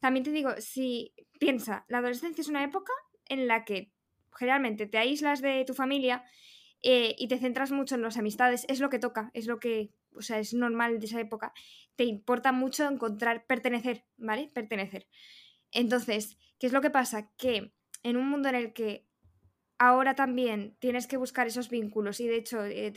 también 0.00 0.24
te 0.24 0.32
digo, 0.32 0.50
si 0.58 1.14
piensa, 1.38 1.84
la 1.88 1.98
adolescencia 1.98 2.42
es 2.42 2.48
una 2.48 2.64
época 2.64 2.92
en 3.28 3.46
la 3.46 3.64
que 3.64 3.92
generalmente 4.34 4.86
te 4.86 4.98
aíslas 4.98 5.42
de 5.42 5.64
tu 5.64 5.74
familia 5.74 6.24
eh, 6.82 7.14
y 7.18 7.28
te 7.28 7.38
centras 7.38 7.70
mucho 7.70 7.94
en 7.94 8.02
las 8.02 8.16
amistades, 8.16 8.64
es 8.68 8.80
lo 8.80 8.90
que 8.90 8.98
toca, 8.98 9.30
es 9.34 9.46
lo 9.46 9.60
que, 9.60 9.90
o 10.14 10.22
sea, 10.22 10.38
es 10.38 10.54
normal 10.54 10.98
de 10.98 11.06
esa 11.06 11.20
época. 11.20 11.52
Te 11.96 12.04
importa 12.04 12.52
mucho 12.52 12.88
encontrar, 12.88 13.46
pertenecer, 13.46 14.04
¿vale? 14.16 14.50
Pertenecer. 14.52 15.08
Entonces, 15.70 16.38
¿qué 16.58 16.66
es 16.66 16.72
lo 16.72 16.80
que 16.80 16.90
pasa? 16.90 17.32
Que 17.36 17.72
en 18.02 18.16
un 18.16 18.28
mundo 18.28 18.48
en 18.48 18.54
el 18.54 18.72
que 18.72 19.08
ahora 19.82 20.14
también 20.14 20.76
tienes 20.78 21.08
que 21.08 21.16
buscar 21.16 21.48
esos 21.48 21.68
vínculos 21.68 22.20
y 22.20 22.28
de 22.28 22.36
hecho 22.36 22.64
eh, 22.64 22.92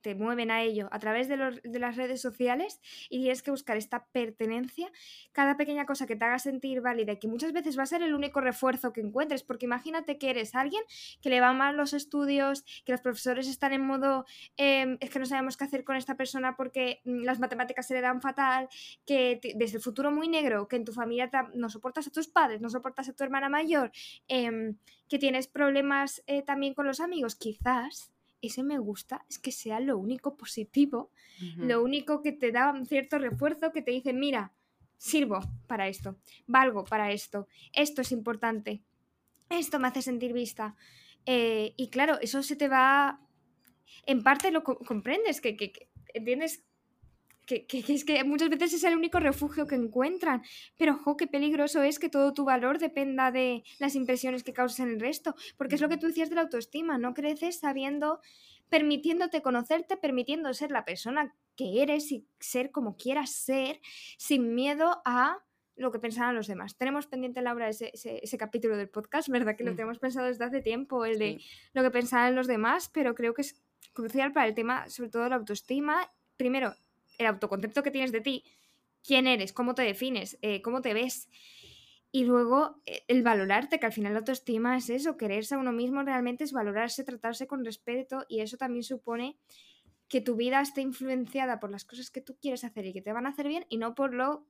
te, 0.00 0.14
mueven 0.14 0.50
a 0.50 0.62
ello 0.62 0.88
a 0.90 0.98
través 0.98 1.28
de, 1.28 1.36
las 1.36 1.96
redes 1.96 2.22
sociales 2.22 2.80
y 3.10 3.18
tienes 3.18 3.42
que 3.42 3.50
buscar 3.50 3.76
esta 3.76 4.06
pertenencia, 4.06 4.90
cada 5.32 5.58
pequeña 5.58 5.84
cosa 5.84 6.06
que 6.06 6.16
te 6.16 6.24
haga 6.24 6.38
sentir 6.38 6.80
válida 6.80 7.12
y 7.12 7.18
que 7.18 7.28
muchas 7.28 7.52
veces 7.52 7.78
va 7.78 7.82
a 7.82 7.86
ser 7.86 8.02
el 8.02 8.14
único 8.14 8.40
refuerzo 8.40 8.94
que 8.94 9.02
encuentres, 9.02 9.42
porque 9.42 9.66
imagínate 9.66 10.16
que 10.16 10.30
eres 10.30 10.54
alguien 10.54 10.82
que 11.20 11.28
le 11.28 11.42
va 11.42 11.52
mal 11.52 11.76
los 11.76 11.92
estudios, 11.92 12.64
que 12.86 12.92
los 12.92 13.02
profesores 13.02 13.46
están 13.46 13.74
en 13.74 13.82
modo 13.82 14.24
em, 14.56 14.96
es 15.00 15.10
que 15.10 15.18
no 15.18 15.26
sabemos 15.26 15.58
qué 15.58 15.64
hacer 15.64 15.84
con 15.84 15.96
esta 15.96 16.16
persona 16.16 16.56
porque 16.56 17.02
mm, 17.04 17.22
las 17.22 17.38
matemáticas 17.38 17.86
se 17.86 17.92
le 17.92 18.00
dan 18.00 18.22
fatal, 18.22 18.70
que 19.04 19.40
desde 19.56 19.76
el 19.76 19.82
futuro 19.82 20.10
muy 20.10 20.28
negro, 20.28 20.68
que 20.68 20.76
en 20.76 20.86
tu 20.86 20.94
familia 20.94 21.30
no 21.52 21.68
soportas 21.68 22.06
a 22.06 22.10
tus 22.10 22.28
padres, 22.28 22.62
no 22.62 22.70
soportas 22.70 23.10
a 23.10 23.12
tu 23.12 23.24
hermana 23.24 23.50
mayor, 23.50 23.92
em, 24.26 24.78
que 25.10 25.18
tienes 25.18 25.48
problemas 25.48 26.22
eh, 26.28 26.42
también 26.42 26.72
con 26.72 26.86
los 26.86 27.00
amigos, 27.00 27.34
quizás 27.34 28.12
ese 28.40 28.62
me 28.62 28.78
gusta 28.78 29.26
es 29.28 29.38
que 29.38 29.52
sea 29.52 29.80
lo 29.80 29.98
único 29.98 30.36
positivo, 30.36 31.10
lo 31.56 31.82
único 31.82 32.22
que 32.22 32.32
te 32.32 32.52
da 32.52 32.70
un 32.70 32.86
cierto 32.86 33.18
refuerzo, 33.18 33.72
que 33.72 33.82
te 33.82 33.90
dice, 33.90 34.12
mira, 34.12 34.52
sirvo 34.96 35.40
para 35.66 35.88
esto, 35.88 36.16
valgo 36.46 36.84
para 36.84 37.12
esto, 37.12 37.48
esto 37.72 38.02
es 38.02 38.12
importante, 38.12 38.82
esto 39.48 39.78
me 39.78 39.88
hace 39.88 40.00
sentir 40.00 40.32
vista. 40.32 40.76
Eh, 41.26 41.74
y 41.76 41.88
claro, 41.88 42.18
eso 42.20 42.42
se 42.42 42.56
te 42.56 42.68
va, 42.68 43.20
en 44.06 44.22
parte 44.22 44.50
lo 44.50 44.62
comprendes, 44.62 45.40
que, 45.40 45.56
que, 45.56 45.72
que 45.72 45.88
entiendes 46.14 46.62
que, 47.66 47.84
es 47.88 48.04
que 48.04 48.22
muchas 48.24 48.48
veces 48.48 48.74
es 48.74 48.84
el 48.84 48.96
único 48.96 49.18
refugio 49.20 49.66
que 49.66 49.74
encuentran. 49.74 50.42
Pero, 50.76 50.94
ojo, 50.94 51.16
qué 51.16 51.26
peligroso 51.26 51.82
es 51.82 51.98
que 51.98 52.08
todo 52.08 52.32
tu 52.32 52.44
valor 52.44 52.78
dependa 52.78 53.30
de 53.30 53.64
las 53.78 53.94
impresiones 53.94 54.44
que 54.44 54.52
causas 54.52 54.80
en 54.80 54.90
el 54.90 55.00
resto. 55.00 55.34
Porque 55.56 55.74
es 55.74 55.80
lo 55.80 55.88
que 55.88 55.96
tú 55.96 56.06
decías 56.06 56.28
de 56.28 56.36
la 56.36 56.42
autoestima, 56.42 56.98
no 56.98 57.14
creces 57.14 57.58
sabiendo, 57.58 58.20
permitiéndote 58.68 59.42
conocerte, 59.42 59.96
permitiendo 59.96 60.52
ser 60.54 60.70
la 60.70 60.84
persona 60.84 61.34
que 61.56 61.82
eres 61.82 62.10
y 62.12 62.26
ser 62.38 62.70
como 62.70 62.96
quieras 62.96 63.30
ser, 63.30 63.80
sin 64.16 64.54
miedo 64.54 65.02
a 65.04 65.38
lo 65.76 65.90
que 65.90 65.98
pensaban 65.98 66.34
los 66.34 66.46
demás. 66.46 66.76
Tenemos 66.76 67.06
pendiente, 67.06 67.42
Laura, 67.42 67.68
ese, 67.68 67.90
ese, 67.94 68.38
capítulo 68.38 68.76
del 68.76 68.88
podcast, 68.88 69.28
¿verdad? 69.28 69.56
Que 69.56 69.64
lo 69.64 69.72
mm. 69.72 69.76
tenemos 69.76 69.98
pensado 69.98 70.26
desde 70.26 70.44
hace 70.44 70.60
tiempo, 70.60 71.04
el 71.04 71.18
de 71.18 71.42
lo 71.72 71.82
que 71.82 71.90
pensaban 71.90 72.34
los 72.34 72.46
demás, 72.46 72.90
pero 72.92 73.14
creo 73.14 73.34
que 73.34 73.42
es 73.42 73.60
crucial 73.92 74.32
para 74.32 74.46
el 74.46 74.54
tema, 74.54 74.88
sobre 74.88 75.10
todo 75.10 75.28
la 75.28 75.36
autoestima. 75.36 76.10
Primero, 76.36 76.74
el 77.20 77.26
autoconcepto 77.26 77.82
que 77.82 77.90
tienes 77.90 78.12
de 78.12 78.20
ti, 78.20 78.44
quién 79.02 79.26
eres, 79.26 79.52
cómo 79.52 79.74
te 79.74 79.82
defines, 79.82 80.38
eh, 80.42 80.62
cómo 80.62 80.80
te 80.80 80.94
ves. 80.94 81.28
Y 82.12 82.24
luego 82.24 82.80
eh, 82.86 83.02
el 83.08 83.22
valorarte, 83.22 83.78
que 83.78 83.86
al 83.86 83.92
final 83.92 84.14
la 84.14 84.20
autoestima 84.20 84.76
es 84.76 84.90
eso, 84.90 85.16
quererse 85.16 85.54
a 85.54 85.58
uno 85.58 85.72
mismo 85.72 86.02
realmente 86.02 86.44
es 86.44 86.52
valorarse, 86.52 87.04
tratarse 87.04 87.46
con 87.46 87.64
respeto 87.64 88.24
y 88.28 88.40
eso 88.40 88.56
también 88.56 88.82
supone 88.82 89.38
que 90.08 90.20
tu 90.20 90.34
vida 90.34 90.60
esté 90.60 90.80
influenciada 90.80 91.60
por 91.60 91.70
las 91.70 91.84
cosas 91.84 92.10
que 92.10 92.20
tú 92.20 92.36
quieres 92.40 92.64
hacer 92.64 92.84
y 92.86 92.92
que 92.92 93.02
te 93.02 93.12
van 93.12 93.26
a 93.26 93.28
hacer 93.28 93.46
bien 93.46 93.64
y 93.68 93.76
no 93.76 93.94
por 93.94 94.12
lo 94.12 94.44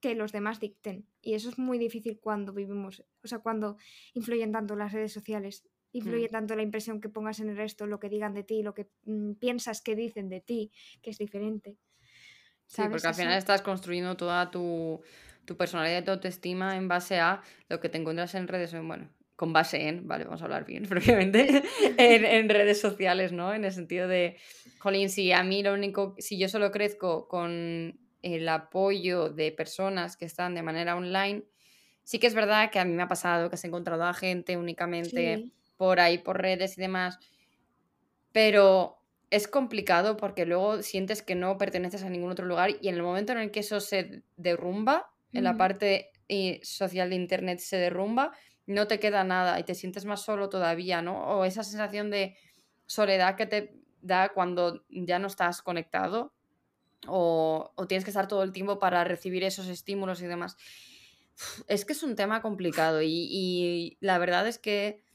que 0.00 0.16
los 0.16 0.32
demás 0.32 0.58
dicten. 0.58 1.06
Y 1.22 1.34
eso 1.34 1.48
es 1.48 1.58
muy 1.58 1.78
difícil 1.78 2.18
cuando 2.18 2.52
vivimos, 2.52 3.04
o 3.22 3.28
sea, 3.28 3.38
cuando 3.38 3.76
influyen 4.14 4.50
tanto 4.50 4.74
las 4.74 4.92
redes 4.92 5.12
sociales, 5.12 5.68
influye 5.92 6.26
mm. 6.26 6.32
tanto 6.32 6.56
la 6.56 6.62
impresión 6.62 7.00
que 7.00 7.08
pongas 7.08 7.38
en 7.40 7.50
el 7.50 7.56
resto, 7.56 7.86
lo 7.86 8.00
que 8.00 8.08
digan 8.08 8.34
de 8.34 8.42
ti, 8.42 8.62
lo 8.62 8.74
que 8.74 8.88
mm, 9.04 9.34
piensas 9.34 9.80
que 9.80 9.94
dicen 9.94 10.28
de 10.28 10.40
ti, 10.40 10.72
que 11.02 11.10
es 11.10 11.18
diferente. 11.18 11.78
Sí, 12.66 12.82
porque 12.90 13.06
al 13.06 13.14
final 13.14 13.38
estás 13.38 13.62
construyendo 13.62 14.16
toda 14.16 14.50
tu, 14.50 15.00
personalidad 15.56 16.02
y 16.02 16.04
tu 16.04 16.10
autoestima 16.10 16.76
en 16.76 16.88
base 16.88 17.20
a 17.20 17.40
lo 17.68 17.80
que 17.80 17.88
te 17.88 17.98
encuentras 17.98 18.34
en 18.34 18.48
redes, 18.48 18.72
bueno, 18.82 19.08
con 19.36 19.52
base 19.52 19.88
en, 19.88 20.08
vale, 20.08 20.24
vamos 20.24 20.42
a 20.42 20.44
hablar 20.44 20.64
bien 20.64 20.84
propiamente, 20.88 21.62
en, 21.96 22.48
redes 22.48 22.80
sociales, 22.80 23.32
¿no? 23.32 23.54
En 23.54 23.64
el 23.64 23.72
sentido 23.72 24.08
de, 24.08 24.36
jolín, 24.78 25.08
si 25.08 25.32
a 25.32 25.42
mí 25.42 25.62
lo 25.62 25.74
único, 25.74 26.14
si 26.18 26.38
yo 26.38 26.48
solo 26.48 26.70
crezco 26.70 27.28
con 27.28 27.98
el 28.22 28.48
apoyo 28.48 29.28
de 29.28 29.52
personas 29.52 30.16
que 30.16 30.24
están 30.24 30.54
de 30.54 30.62
manera 30.62 30.96
online, 30.96 31.44
sí 32.02 32.18
que 32.18 32.26
es 32.26 32.34
verdad 32.34 32.70
que 32.70 32.80
a 32.80 32.84
mí 32.84 32.92
me 32.92 33.02
ha 33.02 33.08
pasado 33.08 33.48
que 33.48 33.54
has 33.54 33.64
encontrado 33.64 34.04
a 34.04 34.14
gente 34.14 34.56
únicamente 34.56 35.52
por 35.76 36.00
ahí, 36.00 36.18
por 36.18 36.40
redes 36.40 36.76
y 36.78 36.80
demás, 36.80 37.18
pero 38.32 38.95
es 39.30 39.48
complicado 39.48 40.16
porque 40.16 40.46
luego 40.46 40.82
sientes 40.82 41.22
que 41.22 41.34
no 41.34 41.58
perteneces 41.58 42.02
a 42.02 42.10
ningún 42.10 42.30
otro 42.30 42.46
lugar 42.46 42.70
y 42.80 42.88
en 42.88 42.94
el 42.94 43.02
momento 43.02 43.32
en 43.32 43.38
el 43.38 43.50
que 43.50 43.60
eso 43.60 43.80
se 43.80 44.22
derrumba, 44.36 45.10
en 45.32 45.44
la 45.44 45.58
parte 45.58 46.12
eh, 46.28 46.60
social 46.62 47.10
de 47.10 47.16
Internet 47.16 47.58
se 47.58 47.76
derrumba, 47.76 48.32
no 48.66 48.86
te 48.86 48.98
queda 48.98 49.22
nada 49.22 49.60
y 49.60 49.64
te 49.64 49.74
sientes 49.74 50.06
más 50.06 50.22
solo 50.22 50.48
todavía, 50.48 51.02
¿no? 51.02 51.24
O 51.26 51.44
esa 51.44 51.62
sensación 51.62 52.10
de 52.10 52.36
soledad 52.86 53.36
que 53.36 53.46
te 53.46 53.74
da 54.00 54.30
cuando 54.30 54.84
ya 54.88 55.18
no 55.18 55.26
estás 55.26 55.60
conectado 55.60 56.32
o, 57.06 57.74
tienes 57.88 58.04
que 58.04 58.10
estar 58.10 58.28
todo 58.28 58.42
el 58.42 58.52
tiempo 58.52 58.78
para 58.78 59.04
recibir 59.04 59.44
esos 59.44 59.66
estímulos 59.66 60.22
y 60.22 60.26
demás. 60.26 60.56
Es 61.68 61.84
que 61.84 61.92
es 61.92 62.02
un 62.02 62.16
tema 62.16 62.40
complicado 62.40 63.02
y 63.02 63.98
la 64.00 64.16
verdad 64.16 64.48
es 64.48 64.58
que 64.58 65.05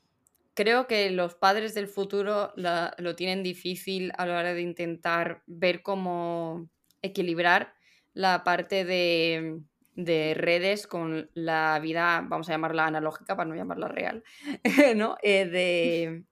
creo 0.54 0.88
que 0.88 1.10
los 1.12 1.36
padres 1.36 1.74
del 1.74 1.88
futuro 1.88 2.54
lo 2.56 3.16
tienen 3.16 3.43
difícil 3.43 4.12
a 4.18 4.26
la 4.26 4.39
hora 4.39 4.54
de 4.54 4.62
intentar 4.62 5.43
ver 5.45 5.82
cómo 5.82 6.70
equilibrar 7.02 7.74
la 8.14 8.43
parte 8.43 8.86
de, 8.86 9.62
redes 9.95 10.88
con 10.88 11.30
la 11.34 11.80
vida, 11.80 12.26
vamos 12.28 12.49
a 12.49 12.54
llamarla 12.54 12.88
analógica 12.88 13.36
para 13.36 13.49
no 13.49 13.56
llamarla 13.56 13.88
real, 13.88 14.24
¿no? 14.95 15.18
Eh, 15.22 15.45
de 15.52 16.24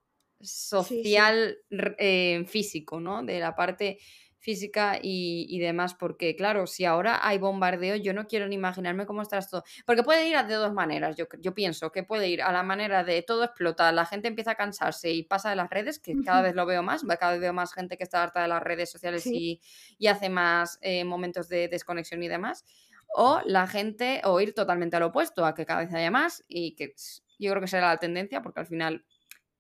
social 0.42 1.58
eh, 1.70 2.46
físico, 2.48 3.00
¿no? 3.00 3.24
De 3.24 3.40
la 3.40 3.56
parte 3.56 4.00
física 4.40 5.00
y, 5.02 5.60
demás, 5.60 5.94
porque 5.94 6.36
claro, 6.36 6.66
si 6.66 6.86
ahora 6.86 7.20
hay 7.22 7.38
bombardeo, 7.38 7.96
yo 7.98 8.14
no 8.14 8.28
quiero 8.28 8.48
ni 8.48 8.56
imaginarme 8.56 9.06
cómo 9.06 9.22
está 9.22 9.38
esto, 9.38 9.64
porque 9.86 10.04
puede 10.04 10.28
ir 10.28 10.38
de 10.46 10.56
dos 10.56 10.74
maneras, 10.74 11.16
yo, 11.16 11.26
yo 11.40 11.54
pienso 11.54 11.92
que 11.92 12.04
puede 12.04 12.30
ir 12.30 12.42
a 12.42 12.52
la 12.52 12.64
manera 12.64 13.04
de 13.04 13.22
todo 13.22 13.44
explota, 13.44 13.92
la 13.92 14.06
gente 14.06 14.28
empieza 14.28 14.52
a 14.52 14.56
cansarse 14.56 15.12
y 15.12 15.24
pasa 15.24 15.50
de 15.50 15.58
las 15.58 15.70
redes, 15.70 16.00
que 16.00 16.16
cada 16.24 16.42
vez 16.42 16.56
lo 16.56 16.66
veo 16.66 16.82
más, 16.82 17.04
cada 17.20 17.34
vez 17.34 17.42
veo 17.42 17.54
más 17.54 17.74
gente 17.74 17.98
que 17.98 18.04
está 18.04 18.24
harta 18.24 18.42
de 18.42 18.48
las 18.48 18.64
redes 18.64 18.90
sociales 18.90 19.26
y, 19.26 19.62
hace 20.08 20.30
más 20.30 20.80
eh, 20.82 21.04
momentos 21.04 21.50
de 21.50 21.68
desconexión 21.68 22.24
y 22.24 22.28
demás, 22.28 22.66
o 23.14 23.42
la 23.46 23.68
gente, 23.68 24.22
o 24.24 24.40
ir 24.40 24.54
totalmente 24.54 24.96
al 24.96 25.04
opuesto, 25.04 25.46
a 25.46 25.54
que 25.54 25.66
cada 25.66 25.82
vez 25.82 25.94
haya 25.94 26.10
más 26.10 26.44
y 26.48 26.76
que 26.76 26.96
yo 27.38 27.52
creo 27.52 27.62
que 27.62 27.68
será 27.68 27.88
la 27.88 27.98
tendencia, 27.98 28.42
porque 28.42 28.60
al 28.60 28.66
final 28.66 29.06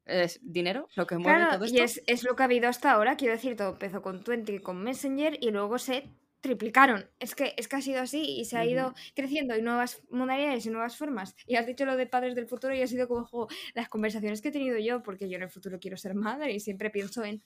es 0.05 0.39
dinero 0.41 0.87
lo 0.95 1.05
que 1.05 1.17
mueve 1.17 1.45
todo 1.51 1.65
esto. 1.65 1.77
Y 1.77 1.81
es, 1.81 2.01
es, 2.07 2.23
lo 2.23 2.35
que 2.35 2.43
ha 2.43 2.45
habido 2.45 2.67
hasta 2.67 2.91
ahora, 2.91 3.17
quiero 3.17 3.33
decir, 3.33 3.55
todo 3.55 3.69
empezó 3.69 4.01
con 4.01 4.23
Twenty, 4.23 4.59
con 4.59 4.83
Messenger 4.83 5.37
y 5.39 5.51
luego 5.51 5.77
se 5.77 6.09
triplicaron. 6.41 7.09
Es 7.19 7.35
que, 7.35 7.53
es 7.57 7.67
que 7.67 7.75
ha 7.75 7.81
sido 7.81 8.01
así 8.01 8.39
y 8.39 8.45
se 8.45 8.57
ha 8.57 8.65
ido 8.65 8.93
creciendo 9.15 9.55
y 9.57 9.61
nuevas 9.61 10.01
modalidades 10.09 10.65
y 10.65 10.69
nuevas 10.69 10.97
formas. 10.97 11.35
Y 11.45 11.55
has 11.55 11.65
dicho 11.65 11.85
lo 11.85 11.97
de 11.97 12.07
padres 12.07 12.35
del 12.35 12.47
futuro 12.47 12.73
y 12.73 12.81
ha 12.81 12.87
sido 12.87 13.07
como 13.07 13.47
las 13.73 13.89
conversaciones 13.89 14.41
que 14.41 14.49
he 14.49 14.51
tenido 14.51 14.77
yo, 14.77 15.03
porque 15.03 15.29
yo 15.29 15.35
en 15.35 15.43
el 15.43 15.49
futuro 15.49 15.79
quiero 15.79 15.97
ser 15.97 16.15
madre 16.15 16.53
y 16.53 16.59
siempre 16.59 16.89
pienso 16.89 17.23
en, 17.23 17.43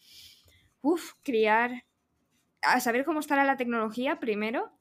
uff, 0.81 1.13
criar, 1.23 1.85
a 2.61 2.79
saber 2.79 3.03
cómo 3.03 3.19
estará 3.19 3.43
la 3.45 3.57
tecnología 3.57 4.19
primero 4.19 4.71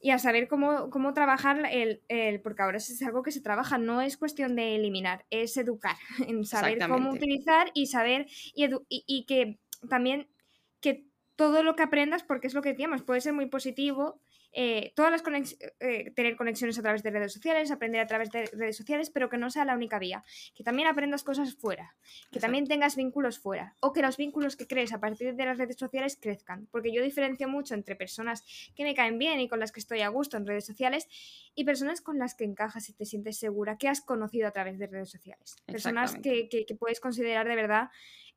y 0.00 0.10
a 0.10 0.18
saber 0.18 0.48
cómo, 0.48 0.90
cómo 0.90 1.12
trabajar 1.12 1.66
el, 1.70 2.02
el, 2.08 2.40
porque 2.40 2.62
ahora 2.62 2.78
es 2.78 3.02
algo 3.02 3.22
que 3.22 3.32
se 3.32 3.40
trabaja, 3.40 3.78
no 3.78 4.00
es 4.00 4.16
cuestión 4.16 4.54
de 4.54 4.76
eliminar, 4.76 5.24
es 5.30 5.56
educar, 5.56 5.96
en 6.28 6.44
saber 6.44 6.78
cómo 6.88 7.10
utilizar 7.10 7.70
y 7.74 7.86
saber 7.86 8.26
y, 8.54 8.68
y, 8.88 9.26
que 9.26 9.58
también 9.88 10.28
que 10.80 11.06
todo 11.36 11.62
lo 11.62 11.76
que 11.76 11.82
aprendas, 11.82 12.22
porque 12.22 12.46
es 12.46 12.54
lo 12.54 12.62
que 12.62 12.70
decíamos, 12.70 13.02
puede 13.02 13.20
ser 13.20 13.32
muy 13.32 13.46
positivo 13.46 14.20
eh, 14.60 14.92
todas 14.96 15.12
las 15.12 15.22
eh, 15.78 16.10
tener 16.16 16.34
conexiones 16.34 16.76
a 16.80 16.82
través 16.82 17.04
de 17.04 17.12
redes 17.12 17.32
sociales, 17.32 17.70
aprender 17.70 18.00
a 18.00 18.08
través 18.08 18.28
de 18.32 18.46
redes 18.46 18.76
sociales, 18.76 19.08
pero 19.08 19.28
que 19.28 19.38
no 19.38 19.50
sea 19.50 19.64
la 19.64 19.76
única 19.76 20.00
vía. 20.00 20.24
Que 20.52 20.64
también 20.64 20.88
aprendas 20.88 21.22
cosas 21.22 21.54
fuera, 21.54 21.94
que 22.32 22.40
también 22.40 22.66
tengas 22.66 22.96
vínculos 22.96 23.38
fuera, 23.38 23.76
o 23.78 23.92
que 23.92 24.02
los 24.02 24.16
vínculos 24.16 24.56
que 24.56 24.66
crees 24.66 24.92
a 24.92 24.98
partir 24.98 25.36
de 25.36 25.44
las 25.44 25.58
redes 25.58 25.76
sociales 25.76 26.18
crezcan. 26.20 26.66
Porque 26.72 26.92
yo 26.92 27.04
diferencio 27.04 27.48
mucho 27.48 27.74
entre 27.74 27.94
personas 27.94 28.42
que 28.74 28.82
me 28.82 28.96
caen 28.96 29.16
bien 29.16 29.38
y 29.38 29.48
con 29.48 29.60
las 29.60 29.70
que 29.70 29.78
estoy 29.78 30.00
a 30.00 30.08
gusto 30.08 30.36
en 30.36 30.44
redes 30.44 30.66
sociales 30.66 31.06
y 31.54 31.62
personas 31.62 32.00
con 32.00 32.18
las 32.18 32.34
que 32.34 32.42
encajas 32.42 32.88
y 32.88 32.94
te 32.94 33.04
sientes 33.04 33.38
segura, 33.38 33.78
que 33.78 33.86
has 33.86 34.00
conocido 34.00 34.48
a 34.48 34.50
través 34.50 34.80
de 34.80 34.88
redes 34.88 35.08
sociales. 35.08 35.54
Personas 35.66 36.16
que, 36.16 36.48
que 36.48 36.74
puedes 36.74 36.98
considerar 36.98 37.46
de 37.46 37.54
verdad 37.54 37.90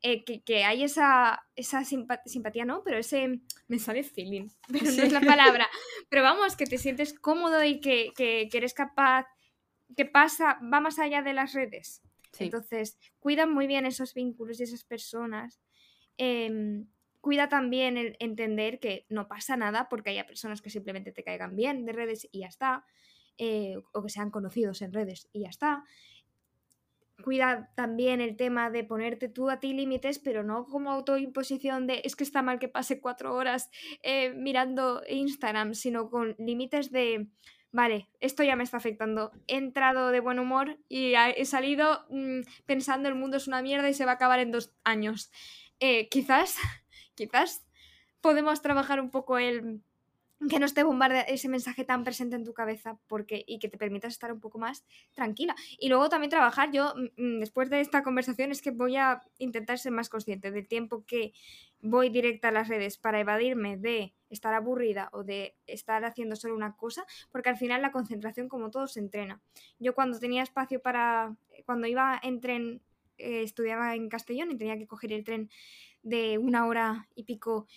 eh, 0.04 0.24
que, 0.24 0.64
hay 0.64 0.84
esa, 0.84 1.44
esa 1.56 1.84
simpatía, 1.86 2.66
¿no? 2.66 2.84
Pero 2.84 2.98
ese, 2.98 3.40
me 3.68 3.78
sale 3.78 4.02
feeling, 4.04 4.48
pero 4.72 4.92
no 4.92 5.04
es 5.04 5.12
la 5.12 5.22
palabra. 5.22 5.68
Pero 6.10 6.24
vamos, 6.24 6.56
que 6.56 6.66
te 6.66 6.80
sientes 6.80 7.14
cómodo 7.14 7.64
y 7.64 7.80
que, 7.80 8.12
eres 8.52 8.74
capaz, 8.74 9.28
que 9.96 10.06
pasa, 10.06 10.60
va 10.62 10.82
más 10.82 10.98
allá 10.98 11.22
de 11.22 11.34
las 11.34 11.54
redes. 11.54 12.02
Entonces, 12.40 12.98
cuida 13.20 13.46
muy 13.46 13.68
bien 13.68 13.86
esos 13.86 14.14
vínculos 14.14 14.60
y 14.60 14.64
esas 14.64 14.84
personas. 14.84 15.62
Em, 16.18 16.88
cuida 17.20 17.48
también 17.48 17.98
el 17.98 18.16
entender 18.20 18.80
que 18.80 19.06
no 19.10 19.28
pasa 19.28 19.56
nada 19.56 19.88
porque 19.88 20.10
haya 20.10 20.26
personas 20.26 20.62
que 20.62 20.70
simplemente 20.72 21.12
te 21.12 21.24
caigan 21.24 21.56
bien 21.56 21.86
de 21.86 21.94
redes 21.94 22.28
y 22.32 22.40
ya 22.40 22.48
está. 22.48 22.86
Eh, 23.38 23.76
o 23.94 24.04
que 24.04 24.10
sean 24.10 24.30
conocidos 24.30 24.82
en 24.82 24.94
redes 24.94 25.30
y 25.32 25.42
ya 25.42 25.50
está 25.50 25.84
cuida 27.22 27.72
también 27.76 28.22
el 28.22 28.36
tema 28.36 28.70
de 28.70 28.84
ponerte 28.84 29.30
tú 29.30 29.50
a 29.50 29.60
ti 29.60 29.74
límites, 29.74 30.20
pero 30.20 30.44
no 30.44 30.66
como 30.66 30.92
autoimposición 30.92 31.88
de 31.88 32.02
es 32.04 32.16
que 32.16 32.24
está 32.24 32.42
mal 32.42 32.60
que 32.60 32.68
pase 32.68 33.00
cuatro 33.00 33.34
horas 33.34 33.70
eh, 34.04 34.34
mirando 34.34 35.02
Instagram, 35.10 35.74
sino 35.74 36.10
con 36.10 36.36
límites 36.38 36.92
de, 36.92 37.28
vale, 37.72 38.10
esto 38.20 38.44
ya 38.44 38.56
me 38.56 38.64
está 38.64 38.78
afectando. 38.78 39.32
He 39.48 39.58
entrado 39.58 40.10
de 40.10 40.20
buen 40.20 40.40
humor 40.40 40.78
y 40.90 41.14
he 41.14 41.46
salido 41.46 42.06
mm, 42.10 42.42
pensando 42.66 43.10
el 43.10 43.16
mundo 43.16 43.38
es 43.38 43.48
una 43.48 43.62
mierda 43.62 43.90
y 43.90 43.94
se 43.94 44.06
va 44.06 44.12
a 44.12 44.16
acabar 44.16 44.40
en 44.40 44.52
dos 44.52 44.74
años. 44.84 45.32
Eh, 45.80 46.10
quizás, 46.10 46.56
quizás 47.16 47.66
podemos 48.22 48.62
trabajar 48.62 49.00
un 49.00 49.10
poco 49.10 49.38
el 49.38 49.82
que 50.50 50.60
no 50.60 50.66
esté 50.66 50.84
bombardea 50.84 51.22
ese 51.22 51.50
mensaje 51.50 51.84
tan 51.84 52.04
presente 52.04 52.36
en 52.36 52.44
tu 52.44 52.54
cabeza 52.54 52.98
porque 53.08 53.44
y 53.46 53.60
que 53.60 53.70
te 53.70 53.78
permitas 53.78 54.14
estar 54.14 54.32
un 54.32 54.40
poco 54.40 54.60
más 54.60 54.84
tranquila. 55.14 55.56
Y 55.80 55.90
luego 55.90 56.10
también 56.10 56.30
trabajar, 56.30 56.72
yo 56.72 56.94
mm, 56.96 57.22
mm, 57.22 57.40
después 57.40 57.70
de 57.70 57.82
esta 57.82 58.04
conversación 58.04 58.52
es 58.52 58.62
que 58.62 58.72
voy 58.72 58.98
a 58.98 59.22
intentar 59.38 59.78
ser 59.78 59.92
más 59.92 60.10
consciente 60.10 60.52
del 60.52 60.68
tiempo 60.68 61.04
que 61.06 61.34
voy 61.82 62.10
directa 62.10 62.50
a 62.50 62.52
las 62.52 62.68
redes 62.68 62.98
para 62.98 63.20
evadirme 63.20 63.78
de 63.78 64.14
estar 64.30 64.54
aburrida 64.54 65.10
o 65.14 65.24
de 65.24 65.56
estar 65.68 66.04
haciendo 66.06 66.36
solo 66.36 66.56
una 66.56 66.76
cosa, 66.76 67.06
porque 67.32 67.50
al 67.50 67.58
final 67.58 67.82
la 67.82 67.92
concentración 67.92 68.50
como 68.50 68.72
todo 68.72 68.88
se 68.88 69.00
entrena. 69.00 69.42
Yo 69.80 69.94
cuando 69.94 70.20
tenía 70.20 70.44
espacio 70.44 70.82
para, 70.82 71.36
cuando 71.66 71.88
iba 71.88 72.20
en 72.24 72.40
tren, 72.40 72.82
eh, 73.18 73.44
estudiaba 73.44 73.96
en 73.96 74.10
Castellón 74.10 74.52
y 74.52 74.58
tenía 74.58 74.78
que 74.78 74.88
coger 74.88 75.12
el 75.12 75.24
tren 75.24 75.50
de 76.04 76.38
una 76.38 76.66
hora 76.66 77.08
y 77.16 77.24
pico 77.24 77.68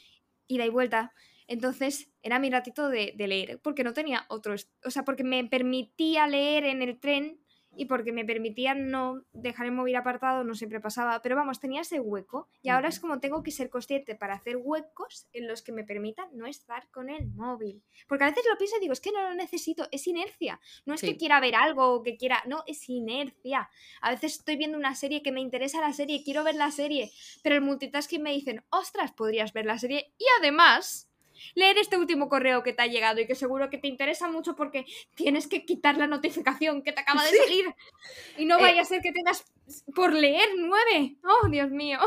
ida 0.47 0.65
y 0.65 0.71
vuelta, 0.71 1.13
entonces 1.47 2.11
era 2.23 2.39
mi 2.39 2.51
ratito 2.51 2.89
de, 2.89 3.15
leer, 3.17 3.61
porque 3.63 3.85
no 3.85 3.93
tenía 3.93 4.25
otros, 4.29 4.71
o 4.85 4.91
sea, 4.91 5.05
porque 5.05 5.25
me 5.25 5.45
permitía 5.45 6.27
leer 6.27 6.65
en 6.65 6.83
el 6.83 6.99
tren 6.99 7.41
y 7.77 7.87
porque 7.87 8.13
me 8.13 8.25
permitía 8.25 8.75
no 8.75 9.25
dejar 9.33 9.67
el 9.67 9.73
móvil 9.73 9.97
apartado, 9.97 10.45
no 10.45 10.55
siempre 10.55 10.81
pasaba, 10.81 11.21
pero 11.23 11.37
vamos, 11.37 11.61
tenía 11.61 11.81
ese 11.81 12.01
hueco 12.01 12.49
y 12.63 12.69
ahora 12.69 12.89
es 12.89 13.01
como 13.01 13.21
tengo 13.21 13.43
que 13.43 13.51
ser 13.51 13.71
consciente 13.71 14.15
para 14.15 14.35
hacer 14.35 14.57
huecos 14.57 15.29
en 15.33 15.49
los 15.49 15.63
que 15.63 15.73
me 15.73 15.85
permitan 15.85 16.29
no 16.35 16.47
estar 16.47 16.89
con 16.91 17.11
el 17.11 17.27
móvil. 17.27 17.83
Porque 18.09 18.25
a 18.25 18.29
veces 18.29 18.45
lo 18.49 18.57
pienso 18.57 18.77
y 18.77 18.81
digo, 18.81 18.93
es 18.93 19.01
que 19.01 19.13
no 19.13 19.23
lo 19.23 19.35
necesito, 19.35 19.89
es 19.91 20.07
inercia. 20.07 20.61
No 20.87 20.95
es 20.95 21.01
que 21.01 21.17
quiera 21.17 21.41
ver 21.41 21.55
algo 21.55 21.95
o 21.95 22.03
que 22.03 22.17
quiera, 22.17 22.43
no, 22.47 22.63
es 22.67 22.89
inercia. 22.89 23.69
A 24.01 24.11
veces 24.11 24.37
estoy 24.37 24.57
viendo 24.57 24.79
una 24.79 24.95
serie 24.95 25.23
que 25.23 25.33
me 25.33 25.41
interesa 25.41 25.81
la 25.81 25.93
serie, 25.93 26.23
quiero 26.25 26.45
ver 26.45 26.55
la 26.55 26.71
serie, 26.71 27.11
pero 27.43 27.57
el 27.57 27.61
multitasking 27.61 28.23
me 28.23 28.33
dicen, 28.33 28.65
ostras, 28.71 29.13
podrías 29.13 29.53
ver 29.53 29.67
la 29.67 29.79
serie 29.79 30.15
y 30.19 30.25
además 30.41 31.11
leer 31.55 31.79
este 31.79 31.97
último 31.97 32.29
correo 32.29 32.63
que 32.63 32.73
te 32.73 32.83
ha 32.83 32.87
llegado 32.87 33.21
y 33.21 33.27
que 33.27 33.35
seguro 33.35 33.71
que 33.71 33.79
te 33.79 33.89
interesa 33.89 34.29
mucho 34.29 34.55
porque 34.57 34.87
tienes 35.15 35.47
que 35.47 35.65
quitar 35.65 35.97
la 35.97 36.07
notificación 36.07 36.83
que 36.83 36.93
te 36.93 37.01
acaba 37.01 37.25
de 37.25 37.37
salir. 37.37 37.67
Y 38.39 38.45
no 38.45 38.59
eh, 38.59 38.63
vaya 38.63 38.83
a 38.83 38.85
ser 38.85 39.01
que 39.01 39.13
tengas 39.13 39.45
por 39.95 40.13
leer 40.13 40.49
nueve. 40.57 41.17
Oh, 41.25 41.49
Dios 41.49 41.71
mío. 41.71 41.99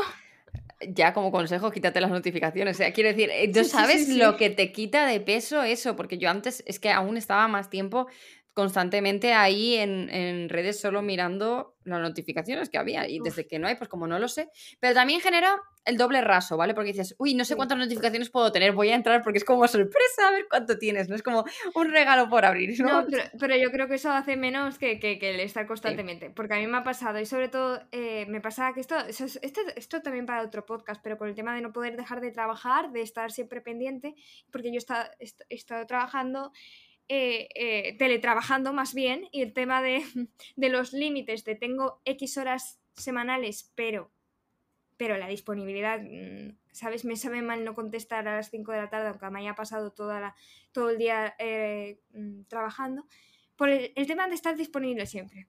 Ya 0.80 1.12
como 1.12 1.32
consejo, 1.32 1.72
quítate 1.72 2.00
las 2.00 2.10
notificaciones. 2.10 2.76
O 2.76 2.78
sea, 2.78 2.92
quiero 2.92 3.08
decir, 3.08 3.30
eh, 3.32 3.50
¿tú 3.52 3.64
sabes 3.64 4.08
lo 4.08 4.36
que 4.36 4.48
te 4.50 4.70
quita 4.70 5.06
de 5.06 5.18
peso 5.18 5.62
eso? 5.64 5.96
Porque 5.96 6.18
yo 6.18 6.30
antes 6.30 6.62
es 6.66 6.78
que 6.78 6.90
aún 6.90 7.16
estaba 7.16 7.48
más 7.48 7.68
tiempo 7.68 8.06
constantemente 8.58 9.34
ahí 9.34 9.76
en, 9.76 10.48
redes 10.48 10.80
solo 10.80 11.00
mirando 11.00 11.76
las 11.84 12.00
notificaciones 12.00 12.68
que 12.68 12.76
había. 12.76 13.08
Y 13.08 13.20
desde 13.20 13.46
que 13.46 13.60
no 13.60 13.68
hay, 13.68 13.76
pues 13.76 13.88
como 13.88 14.08
no 14.08 14.18
lo 14.18 14.26
sé. 14.26 14.50
Pero 14.80 14.94
también 14.94 15.20
genera 15.20 15.62
el 15.84 15.96
doble 15.96 16.20
raso, 16.22 16.56
¿vale? 16.56 16.74
Porque 16.74 16.90
dices, 16.90 17.14
uy, 17.18 17.34
no 17.34 17.44
sé 17.44 17.54
cuántas 17.54 17.78
notificaciones 17.78 18.30
puedo 18.30 18.50
tener, 18.50 18.72
voy 18.72 18.88
a 18.88 18.96
entrar 18.96 19.22
porque 19.22 19.38
es 19.38 19.44
como 19.44 19.68
sorpresa 19.68 20.26
a 20.26 20.32
ver 20.32 20.46
cuánto 20.50 20.76
tienes, 20.76 21.08
no 21.08 21.14
es 21.14 21.22
como 21.22 21.44
un 21.76 21.92
regalo 21.92 22.28
por 22.28 22.44
abrir. 22.44 22.76
No, 22.80 23.06
pero, 23.38 23.56
yo 23.56 23.70
creo 23.70 23.86
que 23.86 23.94
eso 23.94 24.10
hace 24.10 24.36
menos 24.36 24.76
que, 24.76 24.98
que, 24.98 25.18
el 25.22 25.38
estar 25.38 25.64
constantemente. 25.68 26.30
Porque 26.30 26.54
a 26.54 26.56
mí 26.56 26.66
me 26.66 26.78
ha 26.78 26.82
pasado, 26.82 27.20
y 27.20 27.26
sobre 27.26 27.48
todo 27.48 27.80
eh, 27.92 28.26
me 28.26 28.40
pasa 28.40 28.72
que 28.74 28.80
esto, 28.80 28.96
esto, 29.06 29.60
esto 29.76 30.02
también 30.02 30.26
para 30.26 30.42
otro 30.42 30.66
podcast, 30.66 31.00
pero 31.00 31.16
con 31.16 31.28
el 31.28 31.36
tema 31.36 31.54
de 31.54 31.60
no 31.60 31.72
poder 31.72 31.96
dejar 31.96 32.20
de 32.20 32.32
trabajar, 32.32 32.90
de 32.90 33.02
estar 33.02 33.30
siempre 33.30 33.60
pendiente, 33.60 34.16
porque 34.50 34.72
yo 34.72 34.80
he 34.80 35.54
estado 35.54 35.86
trabajando 35.86 36.50
eh, 37.08 37.48
eh, 37.54 37.96
teletrabajando 37.96 38.74
más 38.74 38.92
bien 38.92 39.28
y 39.32 39.40
el 39.40 39.54
tema 39.54 39.82
de, 39.82 40.04
los 40.56 40.92
límites 40.92 41.44
de 41.44 41.54
tengo 41.54 42.02
X 42.04 42.36
horas 42.36 42.80
semanales, 42.94 43.72
pero, 43.74 44.12
pero 44.96 45.16
la 45.16 45.28
disponibilidad, 45.28 46.00
mm, 46.00 46.58
¿sabes? 46.72 47.04
Me 47.04 47.16
sabe 47.16 47.40
mal 47.40 47.64
no 47.64 47.74
contestar 47.74 48.28
a 48.28 48.36
las 48.36 48.50
5 48.50 48.72
de 48.72 48.78
la 48.78 48.90
tarde, 48.90 49.08
aunque 49.08 49.30
me 49.30 49.40
haya 49.40 49.54
pasado 49.54 49.92
toda 49.92 50.20
la, 50.20 50.36
todo 50.72 50.90
el 50.90 50.98
día 50.98 51.34
eh, 51.38 52.00
mm, 52.10 52.42
trabajando, 52.44 53.06
por 53.56 53.70
el 53.70 54.06
tema 54.06 54.28
de 54.28 54.34
estar 54.34 54.56
disponible 54.56 55.06
siempre. 55.06 55.48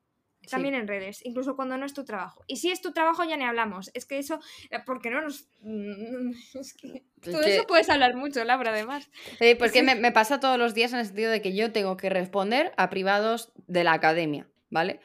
También 0.49 0.75
en 0.75 0.87
redes, 0.87 1.21
incluso 1.23 1.55
cuando 1.55 1.77
no 1.77 1.85
es 1.85 1.93
tu 1.93 2.05
trabajo. 2.05 2.43
Y 2.47 2.57
si 2.57 2.71
es 2.71 2.81
tu 2.81 2.91
trabajo 2.91 3.23
ya 3.23 3.37
ni 3.37 3.43
hablamos. 3.43 3.91
Es 3.93 4.05
que 4.05 4.19
eso, 4.19 4.39
eh, 4.69 4.79
porque 4.85 5.09
no 5.09 5.21
nos... 5.21 5.49
Mm, 5.61 6.31
es 6.59 6.73
que 6.73 7.03
todo 7.21 7.41
eso 7.41 7.65
puedes 7.67 7.89
hablar 7.89 8.15
mucho, 8.15 8.43
Laura, 8.43 8.71
además. 8.71 9.09
Sí, 9.39 9.55
porque 9.55 9.83
me, 9.83 9.95
me, 9.95 10.11
pasa 10.11 10.39
todos 10.39 10.57
los 10.57 10.73
días 10.73 10.93
en 10.93 10.99
el 10.99 11.05
sentido 11.05 11.31
de 11.31 11.41
que 11.41 11.55
yo 11.55 11.71
tengo 11.71 11.97
que 11.97 12.09
responder 12.09 12.73
a 12.77 12.89
privados 12.89 13.51
de 13.67 13.83
la 13.83 13.93
academia, 13.93 14.47
¿vale? 14.69 14.99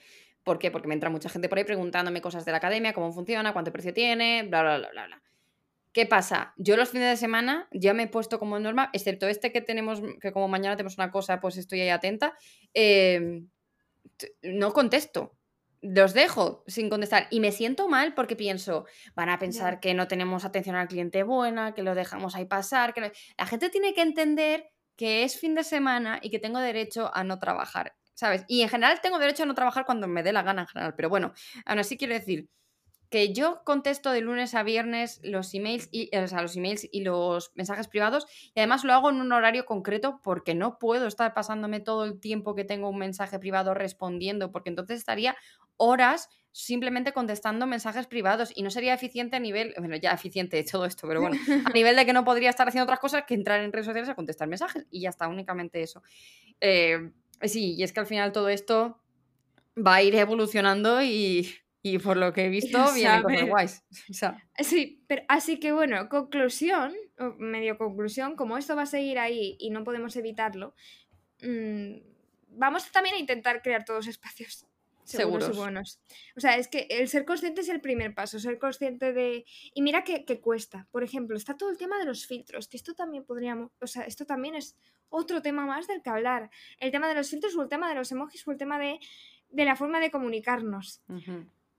¿Por 0.45 0.59
qué? 0.59 0.71
Porque 0.71 0.89
me 0.89 0.95
entra 0.95 1.11
mucha 1.11 1.29
gente 1.29 1.49
por 1.49 1.59
ahí 1.59 1.65
preguntándome 1.65 2.21
cosas 2.21 2.45
de 2.45 2.53
la 2.53 2.59
academia, 2.59 2.93
cómo 2.93 3.13
funciona, 3.13 3.53
cuánto 3.53 3.73
precio 3.73 3.95
tiene, 3.95 4.45
bla, 4.45 4.63
bla, 4.63 4.79
bla, 4.79 4.91
bla, 4.91 5.07
bla. 5.07 5.23
¿Qué 5.95 6.07
pasa? 6.07 6.55
Yo 6.57 6.77
los 6.77 6.91
fines 6.91 7.09
de 7.09 7.17
semana 7.17 7.69
ya 7.73 7.95
me 7.95 8.03
he 8.03 8.09
puesto 8.09 8.41
como 8.41 8.59
norma, 8.59 8.91
excepto 8.93 9.29
este 9.29 9.53
que 9.53 9.61
tenemos, 9.61 10.03
que 10.21 10.33
como 10.33 10.49
mañana 10.49 10.77
tenemos 10.77 10.99
una 10.99 11.13
cosa, 11.13 11.41
pues 11.41 11.57
estoy 11.57 11.83
ahí 11.83 11.89
atenta. 11.89 12.37
Eh, 12.75 13.45
no 14.43 14.73
contesto. 14.73 15.37
Los 15.81 16.15
dejo 16.15 16.65
sin 16.67 16.89
contestar 16.89 17.27
y 17.31 17.41
me 17.41 17.53
siento 17.53 17.89
mal 17.89 18.15
porque 18.15 18.37
pienso, 18.37 18.87
van 19.15 19.29
a 19.29 19.39
pensar 19.39 19.81
que 19.81 19.93
no 19.93 20.09
tenemos 20.09 20.47
atención 20.47 20.77
al 20.77 20.89
cliente 20.89 21.23
buena, 21.25 21.75
que 21.75 21.83
lo 21.83 21.95
dejamos 21.95 22.35
ahí 22.35 22.47
pasar, 22.47 22.95
que 22.95 23.13
la 23.37 23.47
gente 23.47 23.69
tiene 23.69 23.93
que 23.93 24.01
entender 24.01 24.71
que 24.97 25.25
es 25.25 25.39
fin 25.39 25.55
de 25.55 25.65
semana 25.65 26.21
y 26.23 26.31
que 26.31 26.39
tengo 26.39 26.59
derecho 26.59 27.11
a 27.15 27.25
no 27.25 27.39
trabajar, 27.39 27.95
¿sabes? 28.15 28.45
Y 28.49 28.63
en 28.63 28.69
general 28.69 29.01
tengo 29.03 29.19
derecho 29.19 29.43
a 29.43 29.47
no 29.47 29.55
trabajar 29.55 29.85
cuando 29.85 30.09
me 30.09 30.23
dé 30.23 30.33
la 30.33 30.43
gana 30.43 30.63
en 30.63 30.69
general, 30.69 30.95
pero 30.97 31.09
bueno, 31.09 31.35
aún 31.67 31.81
así 31.81 31.99
quiero 31.99 32.15
decir, 32.15 32.49
que 33.11 33.33
yo 33.33 33.63
contesto 33.65 34.11
de 34.11 34.21
lunes 34.21 34.55
a 34.55 34.63
viernes 34.63 35.21
los 35.23 35.55
emails 35.55 35.89
y, 35.93 36.15
o 36.17 36.27
sea, 36.27 36.43
los 36.43 36.57
emails 36.57 36.89
y 36.91 37.03
los 37.03 37.53
mensajes 37.55 37.89
privados 37.89 38.27
y 38.55 38.61
además 38.61 38.85
lo 38.85 38.93
hago 38.93 39.11
en 39.11 39.21
un 39.21 39.33
horario 39.33 39.67
concreto 39.67 40.21
porque 40.23 40.55
no 40.55 40.79
puedo 40.79 41.07
estar 41.07 41.35
pasándome 41.35 41.81
todo 41.81 42.05
el 42.05 42.21
tiempo 42.21 42.55
que 42.55 42.65
tengo 42.65 42.89
un 42.89 42.99
mensaje 42.99 43.39
privado 43.39 43.75
respondiendo 43.75 44.51
porque 44.51 44.71
entonces 44.71 44.99
estaría 44.99 45.37
horas 45.77 46.29
simplemente 46.53 47.13
contestando 47.13 47.67
mensajes 47.67 48.07
privados 48.07 48.53
y 48.55 48.63
no 48.63 48.71
sería 48.71 48.95
eficiente 48.95 49.37
a 49.37 49.41
nivel, 49.41 49.75
bueno, 49.79 49.97
ya 49.97 50.13
eficiente 50.13 50.57
de 50.57 50.65
todo 50.65 50.87
esto, 50.87 51.09
pero 51.09 51.21
bueno, 51.21 51.37
a 51.67 51.71
nivel 51.75 51.97
de 51.97 52.07
que 52.07 52.13
no 52.13 52.25
podría 52.25 52.51
estar 52.51 52.69
haciendo 52.69 52.85
otras 52.85 53.01
cosas 53.01 53.25
que 53.27 53.35
entrar 53.35 53.61
en 53.61 53.73
redes 53.73 53.87
sociales 53.87 54.09
a 54.09 54.15
contestar 54.15 54.47
mensajes 54.47 54.87
y 54.89 55.01
ya 55.01 55.11
está, 55.11 55.27
únicamente 55.27 55.83
eso. 55.83 56.03
Eh, 56.61 57.11
sí, 57.43 57.75
y 57.75 57.83
es 57.83 57.93
que 57.93 58.01
al 58.01 58.07
final 58.07 58.31
todo 58.31 58.49
esto 58.49 59.01
va 59.77 59.97
a 59.97 60.03
ir 60.03 60.15
evolucionando 60.15 61.03
y 61.03 61.53
y 61.85 61.99
por 61.99 62.17
lo 62.17 62.33
que 62.33 62.47
he 62.47 62.49
visto, 62.61 62.79
viene 62.95 63.23
cosas 63.23 63.49
guays. 63.49 63.85
Sí, 64.59 65.05
pero 65.07 65.23
así 65.29 65.61
que 65.61 65.73
bueno, 65.73 66.09
conclusión, 66.09 66.95
o 67.19 67.35
medio 67.39 67.77
conclusión, 67.77 68.37
como 68.37 68.57
esto 68.57 68.75
va 68.75 68.83
a 68.83 68.87
seguir 68.87 69.19
ahí 69.19 69.57
y 69.61 69.69
no 69.69 69.85
podemos 69.85 70.17
evitarlo, 70.17 70.75
mm, 71.43 71.97
vamos 72.49 72.91
también 72.91 73.17
a 73.17 73.19
intentar 73.19 73.61
crear 73.61 73.85
todos 73.85 74.07
espacios 74.07 74.67
seguros, 75.05 75.55
y 75.55 75.59
buenos. 75.59 76.01
O 76.35 76.41
sea, 76.41 76.57
es 76.57 76.69
que 76.69 76.87
el 76.89 77.07
ser 77.09 77.27
consciente 77.27 77.61
es 77.61 77.69
el 77.69 77.83
primer 77.83 78.15
paso, 78.15 78.39
ser 78.39 78.59
consciente 78.59 79.13
de... 79.13 79.45
Y 79.75 79.83
mira 79.83 80.05
que, 80.05 80.25
cuesta. 80.41 80.89
Por 80.91 81.05
ejemplo, 81.05 81.37
está 81.37 81.59
todo 81.59 81.69
el 81.69 81.77
tema 81.77 81.99
de 81.99 82.07
los 82.07 82.27
filtros, 82.27 82.67
que 82.67 82.79
esto 82.79 82.95
también 82.95 83.25
podríamos... 83.25 83.71
O 83.83 83.87
sea, 83.87 84.05
esto 84.05 84.25
también 84.25 84.55
es 84.55 84.79
otro 85.11 85.43
tema 85.43 85.67
más 85.67 85.87
del 85.87 86.01
que 86.01 86.09
hablar. 86.09 86.49
El 86.79 86.91
tema 86.91 87.09
de 87.09 87.15
los 87.15 87.29
filtros 87.29 87.55
o 87.57 87.63
el 87.63 87.69
tema 87.69 87.91
de 87.91 87.95
los 87.95 88.11
emojis 88.11 88.49
o 88.49 88.53
el 88.53 88.57
tema 88.57 88.79
de, 88.79 88.99
de 89.51 89.65
la 89.67 89.77
forma 89.77 90.01
de 90.01 90.11
comunicarnos. 90.11 91.03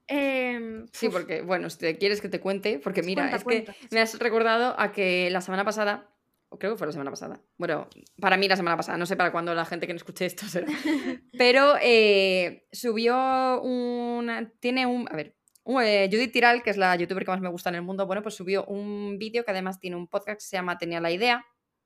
Em, 0.08 0.86
sí, 0.92 1.10
porque, 1.10 1.42
bueno, 1.42 1.70
si 1.70 1.80
te 1.80 1.98
quieres 1.98 2.22
que 2.22 2.30
te 2.30 2.40
cuente, 2.40 2.80
porque 2.80 3.02
mira, 3.02 3.36
es 3.36 3.44
que 3.44 3.66
me 3.92 4.02
has 4.02 4.20
recordado 4.20 4.76
a 4.80 4.92
que 4.92 5.30
la 5.32 5.42
semana 5.42 5.66
pasada, 5.66 6.12
o 6.50 6.60
creo 6.60 6.74
que 6.74 6.78
fue 6.78 6.88
la 6.88 6.94
semana 6.94 7.10
pasada, 7.10 7.42
bueno, 7.58 7.88
para 8.20 8.38
mí 8.38 8.48
la 8.48 8.56
semana 8.56 8.78
pasada, 8.78 8.98
no 8.98 9.06
sé 9.06 9.16
para 9.16 9.32
cuándo 9.32 9.56
la 9.56 9.66
gente 9.66 9.88
que 9.88 9.94
no 9.94 9.98
escuche 9.98 10.26
esto 10.26 10.46
será, 10.48 10.68
pero 11.38 11.76
eh, 11.82 12.68
subió 12.72 13.62
una, 13.62 14.52
tiene 14.60 14.86
un, 14.86 15.08
a 15.12 15.16
ver, 15.16 15.36
eh, 15.82 16.08
Judith 16.12 16.32
Tiral, 16.32 16.62
que 16.62 16.70
es 16.70 16.78
la 16.78 16.96
youtuber 16.96 17.26
que 17.26 17.32
más 17.32 17.42
me 17.42 17.50
gusta 17.50 17.70
en 17.70 17.76
el 17.76 17.82
mundo, 17.82 18.06
bueno, 18.06 18.22
pues 18.22 18.36
subió 18.36 18.66
un 18.66 19.18
vídeo 19.18 19.44
que 19.44 19.52
además 19.52 19.80
tiene 19.80 19.96
un 19.96 20.08
podcast 20.08 20.40
que 20.40 20.46
se 20.46 20.58
llama 20.58 20.78
Tenía 20.78 21.02
la 21.02 21.10
idea, 21.10 21.44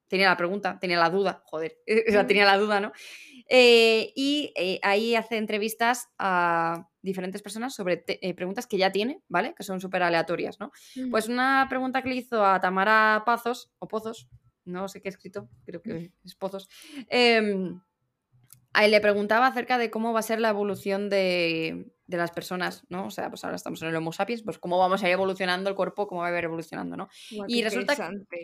tenía 0.09 0.27
la 0.27 0.35
pregunta, 0.35 0.77
tenía 0.81 0.99
la 0.99 1.09
duda, 1.09 1.41
joder, 1.45 1.77
o 2.09 2.11
sea, 2.11 2.27
tenía 2.27 2.43
la 2.43 2.57
duda, 2.57 2.81
¿no? 2.81 2.91
Eh, 3.49 4.13
y 4.15 4.53
ahí 4.83 5.15
hace 5.15 5.37
entrevistas 5.37 6.07
a 6.19 6.87
diferentes 7.01 7.41
personas 7.41 7.73
sobre 7.73 8.03
eh, 8.07 8.33
preguntas 8.35 8.67
que 8.67 8.77
ya 8.77 8.91
tiene, 8.91 9.21
¿vale? 9.27 9.53
Que 9.55 9.63
son 9.63 9.81
súper 9.81 10.03
aleatorias, 10.03 10.59
¿no? 10.59 10.71
Pues 11.09 11.27
una 11.27 11.65
pregunta 11.69 12.01
que 12.01 12.09
le 12.09 12.15
hizo 12.15 12.45
a 12.45 12.59
Tamara 12.59 13.23
Pazos, 13.25 13.71
o 13.79 13.87
Pozos, 13.87 14.27
no 14.65 14.87
sé 14.87 15.01
qué 15.01 15.09
he 15.09 15.11
escrito, 15.11 15.49
creo 15.65 15.81
que 15.81 16.11
es 16.23 16.35
Pozos, 16.35 16.69
em, 17.09 17.81
Ahí 18.73 18.89
le 18.89 19.01
preguntaba 19.01 19.47
acerca 19.47 19.77
de 19.77 19.89
cómo 19.89 20.13
va 20.13 20.19
a 20.19 20.23
ser 20.23 20.39
la 20.39 20.49
evolución 20.49 21.09
de, 21.09 21.91
de 22.09 22.17
las 22.17 22.31
personas, 22.31 22.83
¿no? 22.89 23.05
O 23.05 23.11
sea, 23.11 23.29
pues 23.29 23.43
ahora 23.43 23.55
estamos 23.55 23.81
en 23.83 23.89
el 23.89 23.95
Homo 23.95 24.11
sapiens, 24.11 24.41
pues 24.41 24.57
cómo 24.57 24.79
vamos 24.79 25.03
a 25.03 25.07
ir 25.07 25.13
evolucionando 25.13 25.69
el 25.69 25.75
cuerpo, 25.75 26.07
cómo 26.07 26.21
va 26.21 26.27
a 26.27 26.37
ir 26.37 26.43
evolucionando, 26.43 26.97
¿no? 26.97 27.07
y 27.47 27.63
resulta 27.63 27.95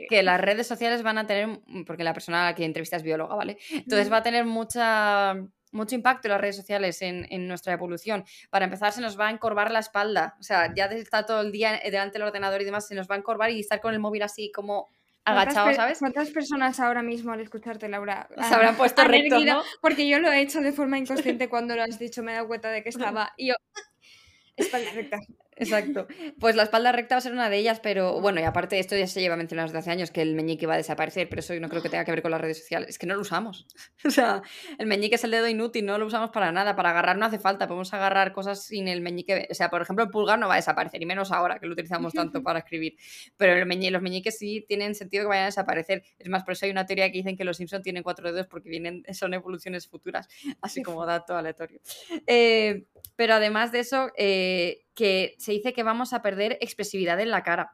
que 0.07 0.21
las 0.21 0.39
redes 0.39 0.67
sociales 0.67 1.01
van 1.01 1.17
a 1.17 1.25
tener, 1.25 1.61
porque 1.87 2.03
la 2.03 2.13
persona 2.13 2.43
a 2.43 2.51
la 2.51 2.55
que 2.55 2.63
entrevista 2.63 2.95
es 2.95 3.03
bióloga, 3.03 3.35
¿vale? 3.35 3.57
Entonces 3.71 4.11
va 4.11 4.17
a 4.17 4.23
tener 4.23 4.45
mucha 4.45 5.35
mucho 5.71 5.95
impacto 5.95 6.27
en 6.27 6.31
las 6.31 6.41
redes 6.41 6.55
sociales 6.55 7.01
en, 7.01 7.27
en, 7.29 7.49
nuestra 7.49 7.73
evolución. 7.73 8.23
Para 8.49 8.63
empezar, 8.63 8.93
se 8.93 9.01
nos 9.01 9.19
va 9.19 9.27
a 9.27 9.31
encorvar 9.31 9.71
la 9.71 9.79
espalda. 9.79 10.37
O 10.39 10.43
sea, 10.43 10.73
ya 10.73 10.85
está 10.85 11.25
todo 11.25 11.41
el 11.41 11.51
día 11.51 11.81
delante 11.83 12.17
del 12.17 12.27
ordenador 12.27 12.61
y 12.61 12.65
demás, 12.65 12.87
se 12.87 12.95
nos 12.95 13.09
va 13.09 13.15
a 13.15 13.17
encorvar 13.17 13.51
y 13.51 13.59
estar 13.59 13.81
con 13.81 13.93
el 13.93 13.99
móvil 13.99 14.23
así 14.23 14.53
como 14.53 14.87
agachado, 15.25 15.73
¿sabes? 15.73 15.99
¿Cuántas 15.99 16.29
personas 16.29 16.79
ahora 16.79 17.01
mismo 17.01 17.31
al 17.31 17.41
escucharte, 17.41 17.89
Laura, 17.89 18.29
se 18.47 18.53
habrán 18.53 18.77
puesto 18.77 19.03
recto, 19.03 19.39
¿no? 19.39 19.63
Porque 19.81 20.07
yo 20.07 20.19
lo 20.19 20.31
he 20.31 20.41
hecho 20.41 20.61
de 20.61 20.71
forma 20.71 20.97
inconsciente 20.97 21.49
cuando 21.49 21.75
lo 21.75 21.83
has 21.83 21.99
dicho, 21.99 22.23
me 22.23 22.31
he 22.31 22.35
dado 22.35 22.47
cuenta 22.47 22.69
de 22.69 22.83
que 22.83 22.89
estaba. 22.89 23.33
Y 23.35 23.47
yo, 23.49 23.55
espalda 24.55 24.91
recta. 24.93 25.19
Exacto. 25.55 26.07
Pues 26.39 26.55
la 26.55 26.63
espalda 26.63 26.91
recta 26.91 27.15
va 27.15 27.19
a 27.19 27.21
ser 27.21 27.31
una 27.31 27.49
de 27.49 27.57
ellas, 27.57 27.79
pero 27.79 28.19
bueno, 28.19 28.41
y 28.41 28.43
aparte 28.43 28.77
esto 28.79 28.97
ya 28.97 29.07
se 29.07 29.21
lleva 29.21 29.35
mencionado 29.37 29.67
desde 29.67 29.79
hace 29.79 29.91
años, 29.91 30.11
que 30.11 30.21
el 30.21 30.35
meñique 30.35 30.67
va 30.67 30.73
a 30.73 30.77
desaparecer, 30.77 31.29
pero 31.29 31.39
eso 31.39 31.53
no 31.59 31.69
creo 31.69 31.81
que 31.81 31.89
tenga 31.89 32.03
que 32.03 32.11
ver 32.11 32.21
con 32.21 32.31
las 32.31 32.41
redes 32.41 32.59
sociales. 32.59 32.89
Es 32.89 32.99
que 32.99 33.07
no 33.07 33.15
lo 33.15 33.21
usamos. 33.21 33.67
O 34.05 34.11
sea, 34.11 34.43
el 34.77 34.85
meñique 34.85 35.15
es 35.15 35.23
el 35.23 35.31
dedo 35.31 35.47
inútil, 35.47 35.85
no 35.85 35.97
lo 35.97 36.05
usamos 36.05 36.29
para 36.29 36.51
nada. 36.51 36.75
Para 36.75 36.91
agarrar 36.91 37.17
no 37.17 37.25
hace 37.25 37.39
falta, 37.39 37.67
podemos 37.67 37.93
agarrar 37.93 38.33
cosas 38.33 38.63
sin 38.63 38.87
el 38.87 39.01
meñique. 39.01 39.47
O 39.49 39.53
sea, 39.53 39.69
por 39.69 39.81
ejemplo, 39.81 40.05
el 40.05 40.11
pulgar 40.11 40.37
no 40.37 40.47
va 40.47 40.53
a 40.53 40.57
desaparecer, 40.57 41.01
y 41.01 41.05
menos 41.05 41.31
ahora 41.31 41.59
que 41.59 41.65
lo 41.65 41.73
utilizamos 41.73 42.13
tanto 42.13 42.43
para 42.43 42.59
escribir. 42.59 42.95
Pero 43.35 43.53
el 43.53 43.65
meñique, 43.65 43.91
los 43.91 44.01
meñiques 44.01 44.37
sí 44.37 44.63
tienen 44.67 44.95
sentido 44.95 45.23
que 45.23 45.29
vayan 45.29 45.43
a 45.43 45.47
desaparecer. 45.47 46.03
Es 46.19 46.29
más, 46.29 46.43
por 46.43 46.53
eso 46.53 46.65
hay 46.65 46.71
una 46.71 46.85
teoría 46.85 47.11
que 47.11 47.17
dicen 47.17 47.35
que 47.35 47.43
los 47.43 47.57
Simpson 47.57 47.81
tienen 47.81 48.03
cuatro 48.03 48.31
dedos 48.31 48.47
porque 48.47 48.69
vienen, 48.69 49.03
son 49.13 49.33
evoluciones 49.33 49.87
futuras, 49.87 50.27
así 50.61 50.83
como 50.83 51.05
dato 51.05 51.35
aleatorio. 51.35 51.79
Eh, 52.27 52.85
pero 53.15 53.33
además 53.33 53.71
de 53.71 53.79
eso, 53.79 54.11
eh, 54.17 54.84
que 54.95 55.35
se 55.37 55.51
dice 55.51 55.73
que 55.73 55.83
vamos 55.83 56.13
a 56.13 56.21
perder 56.21 56.57
expresividad 56.61 57.19
en 57.19 57.29
la 57.29 57.43
cara 57.43 57.73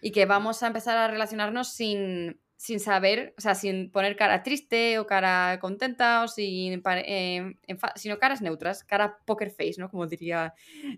y 0.00 0.10
que 0.10 0.26
vamos 0.26 0.62
a 0.62 0.66
empezar 0.66 0.98
a 0.98 1.08
relacionarnos 1.08 1.72
sin, 1.72 2.40
sin 2.56 2.80
saber, 2.80 3.34
o 3.38 3.40
sea, 3.40 3.54
sin 3.54 3.90
poner 3.90 4.16
cara 4.16 4.42
triste 4.42 4.98
o 4.98 5.06
cara 5.06 5.58
contenta 5.60 6.24
o 6.24 6.28
sin, 6.28 6.82
eh, 6.84 7.54
sino 7.94 8.18
caras 8.18 8.42
neutras, 8.42 8.84
cara 8.84 9.18
poker 9.24 9.50
face, 9.50 9.76
¿no? 9.78 9.88
Como 9.88 10.06
diría 10.06 10.54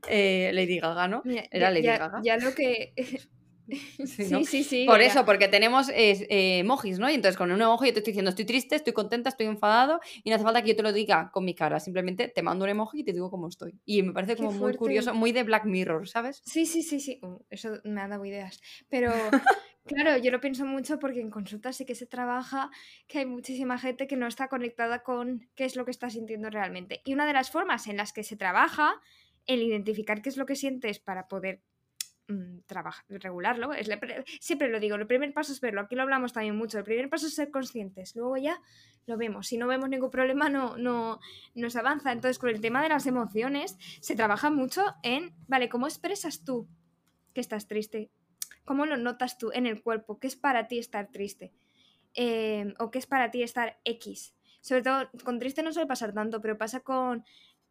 eh, 0.08 0.50
Lady 0.54 0.80
Gaga, 0.80 1.06
¿no? 1.06 1.22
Era 1.50 1.70
Lady 1.70 1.86
Gaga. 1.86 2.20
Ya 2.22 2.38
lo 2.38 2.54
que 2.54 2.94
Sí, 4.06 4.44
sí, 4.44 4.64
sí, 4.64 4.86
Por 4.86 5.00
eso, 5.00 5.24
porque 5.24 5.48
tenemos 5.48 5.88
eh, 5.90 6.58
emojis, 6.58 6.98
¿no? 6.98 7.10
Y 7.10 7.14
entonces 7.14 7.36
con 7.36 7.50
un 7.50 7.60
emoji 7.60 7.88
yo 7.88 7.92
te 7.92 8.00
estoy 8.00 8.12
diciendo 8.12 8.30
estoy 8.30 8.44
triste, 8.44 8.76
estoy 8.76 8.92
contenta, 8.92 9.28
estoy 9.28 9.46
enfadado 9.46 10.00
y 10.24 10.30
no 10.30 10.36
hace 10.36 10.44
falta 10.44 10.62
que 10.62 10.70
yo 10.70 10.76
te 10.76 10.82
lo 10.82 10.92
diga 10.92 11.30
con 11.32 11.44
mi 11.44 11.54
cara, 11.54 11.80
simplemente 11.80 12.28
te 12.28 12.42
mando 12.42 12.64
un 12.64 12.70
emoji 12.70 13.00
y 13.00 13.04
te 13.04 13.12
digo 13.12 13.30
cómo 13.30 13.48
estoy. 13.48 13.78
Y 13.84 14.02
me 14.02 14.12
parece 14.12 14.36
como 14.36 14.52
muy 14.52 14.74
curioso, 14.74 15.14
muy 15.14 15.32
de 15.32 15.42
Black 15.42 15.64
Mirror, 15.64 16.08
¿sabes? 16.08 16.42
Sí, 16.44 16.66
sí, 16.66 16.82
sí, 16.82 17.00
sí. 17.00 17.18
Uh, 17.22 17.38
eso 17.50 17.78
me 17.84 18.00
ha 18.00 18.08
dado 18.08 18.24
ideas. 18.24 18.60
Pero 18.88 19.12
claro, 19.84 20.16
yo 20.18 20.30
lo 20.30 20.40
pienso 20.40 20.64
mucho 20.64 20.98
porque 20.98 21.20
en 21.20 21.30
consultas 21.30 21.76
sí 21.76 21.84
que 21.84 21.94
se 21.94 22.06
trabaja 22.06 22.70
que 23.06 23.20
hay 23.20 23.26
muchísima 23.26 23.78
gente 23.78 24.06
que 24.06 24.16
no 24.16 24.26
está 24.26 24.48
conectada 24.48 25.02
con 25.02 25.48
qué 25.54 25.64
es 25.64 25.76
lo 25.76 25.84
que 25.84 25.90
está 25.90 26.10
sintiendo 26.10 26.50
realmente. 26.50 27.02
Y 27.04 27.14
una 27.14 27.26
de 27.26 27.32
las 27.32 27.50
formas 27.50 27.86
en 27.86 27.96
las 27.96 28.12
que 28.12 28.24
se 28.24 28.36
trabaja 28.36 29.00
el 29.46 29.62
identificar 29.62 30.22
qué 30.22 30.28
es 30.28 30.36
lo 30.36 30.46
que 30.46 30.56
sientes 30.56 30.98
para 30.98 31.28
poder 31.28 31.62
Mm, 32.30 32.60
trabajar, 32.64 33.04
regularlo. 33.08 33.70
Siempre 34.38 34.68
lo 34.68 34.78
digo, 34.78 34.94
el 34.94 35.06
primer 35.08 35.34
paso 35.34 35.52
es 35.52 35.60
verlo, 35.60 35.80
aquí 35.80 35.96
lo 35.96 36.02
hablamos 36.02 36.32
también 36.32 36.56
mucho, 36.56 36.78
el 36.78 36.84
primer 36.84 37.10
paso 37.10 37.26
es 37.26 37.34
ser 37.34 37.50
conscientes, 37.50 38.14
luego 38.14 38.36
ya 38.36 38.62
lo 39.06 39.16
vemos, 39.16 39.48
si 39.48 39.58
no 39.58 39.66
vemos 39.66 39.88
ningún 39.88 40.10
problema 40.10 40.48
no, 40.48 40.76
no, 40.76 41.18
no 41.56 41.70
se 41.70 41.78
avanza. 41.80 42.12
Entonces 42.12 42.38
con 42.38 42.50
el 42.50 42.60
tema 42.60 42.84
de 42.84 42.88
las 42.88 43.06
emociones 43.06 43.76
se 44.00 44.14
trabaja 44.14 44.48
mucho 44.48 44.84
en, 45.02 45.34
vale, 45.48 45.68
¿cómo 45.68 45.88
expresas 45.88 46.44
tú 46.44 46.68
que 47.34 47.40
estás 47.40 47.66
triste? 47.66 48.12
¿Cómo 48.64 48.86
lo 48.86 48.96
notas 48.96 49.36
tú 49.36 49.50
en 49.52 49.66
el 49.66 49.82
cuerpo? 49.82 50.20
¿Qué 50.20 50.28
es 50.28 50.36
para 50.36 50.68
ti 50.68 50.78
estar 50.78 51.10
triste? 51.10 51.52
Em, 52.14 52.74
¿O 52.78 52.92
qué 52.92 53.00
es 53.00 53.06
para 53.06 53.32
ti 53.32 53.42
estar 53.42 53.80
X? 53.84 54.36
Sobre 54.60 54.82
todo 54.82 55.10
con 55.24 55.40
triste 55.40 55.64
no 55.64 55.72
suele 55.72 55.88
pasar 55.88 56.12
tanto, 56.12 56.40
pero 56.40 56.56
pasa 56.56 56.78
con... 56.78 57.24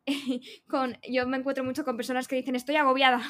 con 0.67 0.97
yo 1.09 1.25
me 1.27 1.37
encuentro 1.37 1.63
mucho 1.63 1.85
con 1.85 1.95
personas 1.95 2.27
que 2.27 2.35
dicen 2.35 2.57
estoy 2.57 2.75
agobiada 2.75 3.21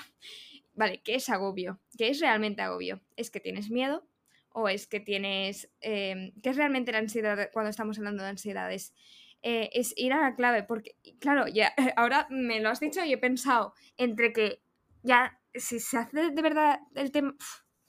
Vale, 0.80 1.02
¿qué 1.04 1.16
es 1.16 1.30
agobio? 1.30 1.78
¿Qué 1.98 2.08
es 2.08 2.22
realmente 2.22 2.62
agobio? 2.62 3.02
¿Es 3.18 3.30
que 3.30 3.42
tienes 3.42 3.70
miedo? 3.70 4.08
¿O 4.54 4.70
es 4.70 4.88
que 4.88 5.02
tienes... 5.02 5.70
Em, 5.82 6.32
¿Qué 6.42 6.52
es 6.52 6.56
realmente 6.56 6.94
la 6.94 7.00
ansiedad 7.00 7.50
cuando 7.52 7.70
estamos 7.70 7.98
hablando 7.98 8.24
de 8.24 8.30
ansiedades? 8.30 8.94
Eh, 9.42 9.70
es 9.74 9.94
ir 9.98 10.14
a 10.14 10.22
la 10.22 10.36
clave, 10.38 10.64
porque, 10.64 10.96
claro, 11.20 11.50
ya 11.50 11.74
ahora 11.98 12.28
me 12.30 12.62
lo 12.62 12.70
has 12.70 12.80
dicho 12.80 13.04
y 13.04 13.12
he 13.12 13.18
pensado 13.18 13.74
entre 13.98 14.32
que 14.32 14.62
ya, 15.04 15.42
si 15.54 15.82
se 15.82 15.98
hace 15.98 16.32
de 16.32 16.42
verdad 16.42 16.80
el 16.96 17.12
tema 17.12 17.36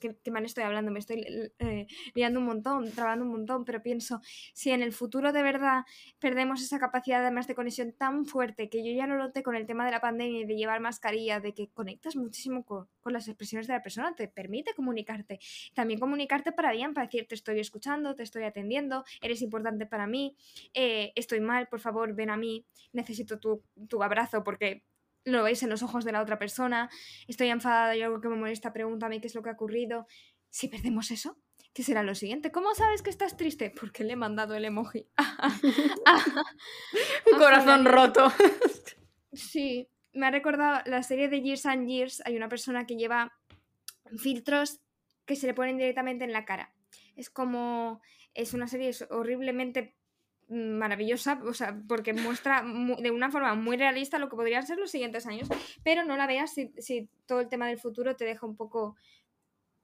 qué, 0.00 0.30
mal 0.30 0.44
estoy 0.44 0.64
hablando, 0.64 0.90
me 0.90 0.98
estoy 0.98 1.52
eh, 1.58 1.86
liando 2.14 2.40
un 2.40 2.46
montón, 2.46 2.90
trabando 2.92 3.24
un 3.24 3.30
montón, 3.30 3.64
pero 3.64 3.82
pienso, 3.82 4.20
si 4.52 4.70
en 4.70 4.82
el 4.82 4.92
futuro 4.92 5.32
de 5.32 5.42
verdad 5.42 5.84
perdemos 6.18 6.62
esa 6.62 6.78
capacidad 6.78 7.20
además 7.20 7.46
de 7.46 7.54
conexión 7.54 7.92
tan 7.92 8.26
fuerte, 8.26 8.68
que 8.68 8.84
yo 8.84 8.92
ya 8.92 9.06
lo 9.06 9.16
noté 9.16 9.42
con 9.42 9.54
el 9.54 9.66
tema 9.66 9.84
de 9.84 9.92
la 9.92 10.00
pandemia 10.00 10.40
y 10.40 10.44
de 10.44 10.56
llevar 10.56 10.80
mascarilla, 10.80 11.40
de 11.40 11.54
que 11.54 11.68
conectas 11.68 12.16
muchísimo 12.16 12.64
con, 12.64 12.88
las 13.04 13.26
expresiones 13.26 13.66
de 13.66 13.74
la 13.74 13.82
persona, 13.82 14.14
te 14.14 14.28
permite 14.28 14.72
comunicarte. 14.74 15.40
También 15.74 15.98
comunicarte 15.98 16.52
para 16.52 16.70
bien, 16.70 16.94
para 16.94 17.06
decir, 17.06 17.26
te 17.26 17.34
estoy 17.34 17.58
escuchando, 17.58 18.14
te 18.14 18.22
estoy 18.22 18.44
atendiendo, 18.44 19.04
eres 19.20 19.42
importante 19.42 19.84
para 19.84 20.06
mí, 20.06 20.36
eh, 20.74 21.12
estoy 21.16 21.40
mal, 21.40 21.66
por 21.66 21.80
favor, 21.80 22.14
ven 22.14 22.30
a 22.30 22.36
mí, 22.36 22.64
necesito 22.92 23.40
tu, 23.40 23.64
tu 23.88 24.02
abrazo 24.02 24.44
porque 24.44 24.84
lo 25.24 25.42
veis 25.42 25.62
en 25.62 25.70
los 25.70 25.82
ojos 25.82 26.04
de 26.04 26.12
la 26.12 26.22
otra 26.22 26.38
persona, 26.38 26.90
estoy 27.28 27.48
enfadada 27.48 27.96
y 27.96 28.02
algo 28.02 28.20
que 28.20 28.28
me 28.28 28.36
molesta, 28.36 28.72
pregúntame 28.72 29.20
qué 29.20 29.26
es 29.26 29.34
lo 29.34 29.42
que 29.42 29.50
ha 29.50 29.54
ocurrido. 29.54 30.06
Si 30.48 30.68
perdemos 30.68 31.10
eso, 31.10 31.38
¿qué 31.72 31.82
será 31.82 32.02
lo 32.02 32.14
siguiente? 32.14 32.50
¿Cómo 32.50 32.74
sabes 32.74 33.02
que 33.02 33.10
estás 33.10 33.36
triste? 33.36 33.70
Porque 33.70 34.04
le 34.04 34.14
he 34.14 34.16
mandado 34.16 34.54
el 34.54 34.64
emoji. 34.64 35.08
Un 37.32 37.38
corazón 37.38 37.84
roto. 37.84 38.32
sí, 39.32 39.88
me 40.12 40.26
ha 40.26 40.30
recordado 40.30 40.82
la 40.86 41.02
serie 41.02 41.28
de 41.28 41.42
Years 41.42 41.66
and 41.66 41.88
Years. 41.88 42.22
Hay 42.24 42.36
una 42.36 42.48
persona 42.48 42.86
que 42.86 42.96
lleva 42.96 43.32
filtros 44.16 44.80
que 45.24 45.36
se 45.36 45.46
le 45.46 45.54
ponen 45.54 45.78
directamente 45.78 46.24
en 46.24 46.32
la 46.32 46.44
cara. 46.44 46.74
Es 47.16 47.30
como. 47.30 48.00
Es 48.32 48.54
una 48.54 48.68
serie 48.68 48.92
horriblemente 49.10 49.96
maravillosa, 50.50 51.40
o 51.44 51.54
sea, 51.54 51.80
porque 51.86 52.12
muestra 52.12 52.62
de 52.62 53.10
una 53.10 53.30
forma 53.30 53.54
muy 53.54 53.76
realista 53.76 54.18
lo 54.18 54.28
que 54.28 54.34
podrían 54.34 54.66
ser 54.66 54.78
los 54.78 54.90
siguientes 54.90 55.26
años, 55.26 55.48
pero 55.84 56.04
no 56.04 56.16
la 56.16 56.26
veas 56.26 56.52
si, 56.52 57.08
todo 57.26 57.40
el 57.40 57.48
tema 57.48 57.68
del 57.68 57.78
futuro 57.78 58.16
te 58.16 58.24
deja 58.24 58.46
un 58.46 58.56
poco 58.56 58.96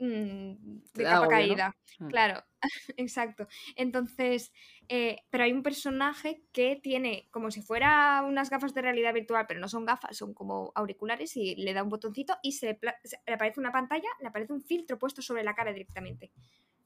mm, 0.00 0.52
de 0.94 1.04
capa 1.04 1.28
caída. 1.28 1.76
Mm. 2.00 2.08
Claro, 2.08 2.44
exacto. 2.96 3.46
Entonces, 3.76 4.52
eh, 4.88 5.18
pero 5.30 5.44
hay 5.44 5.52
un 5.52 5.62
personaje 5.62 6.42
que 6.52 6.80
tiene 6.82 7.28
como 7.30 7.52
si 7.52 7.62
fuera 7.62 8.24
unas 8.26 8.50
gafas 8.50 8.74
de 8.74 8.82
realidad 8.82 9.14
virtual, 9.14 9.44
pero 9.46 9.60
no 9.60 9.68
son 9.68 9.84
gafas, 9.84 10.16
son 10.16 10.34
como 10.34 10.72
auriculares 10.74 11.36
y 11.36 11.54
le 11.54 11.74
da 11.74 11.84
un 11.84 11.90
botoncito 11.90 12.38
y 12.42 12.52
se 12.52 12.76
le 12.82 13.34
aparece 13.34 13.60
una 13.60 13.70
pantalla, 13.70 14.08
le 14.20 14.26
aparece 14.26 14.52
un 14.52 14.62
filtro 14.62 14.98
puesto 14.98 15.22
sobre 15.22 15.44
la 15.44 15.54
cara 15.54 15.72
directamente. 15.72 16.32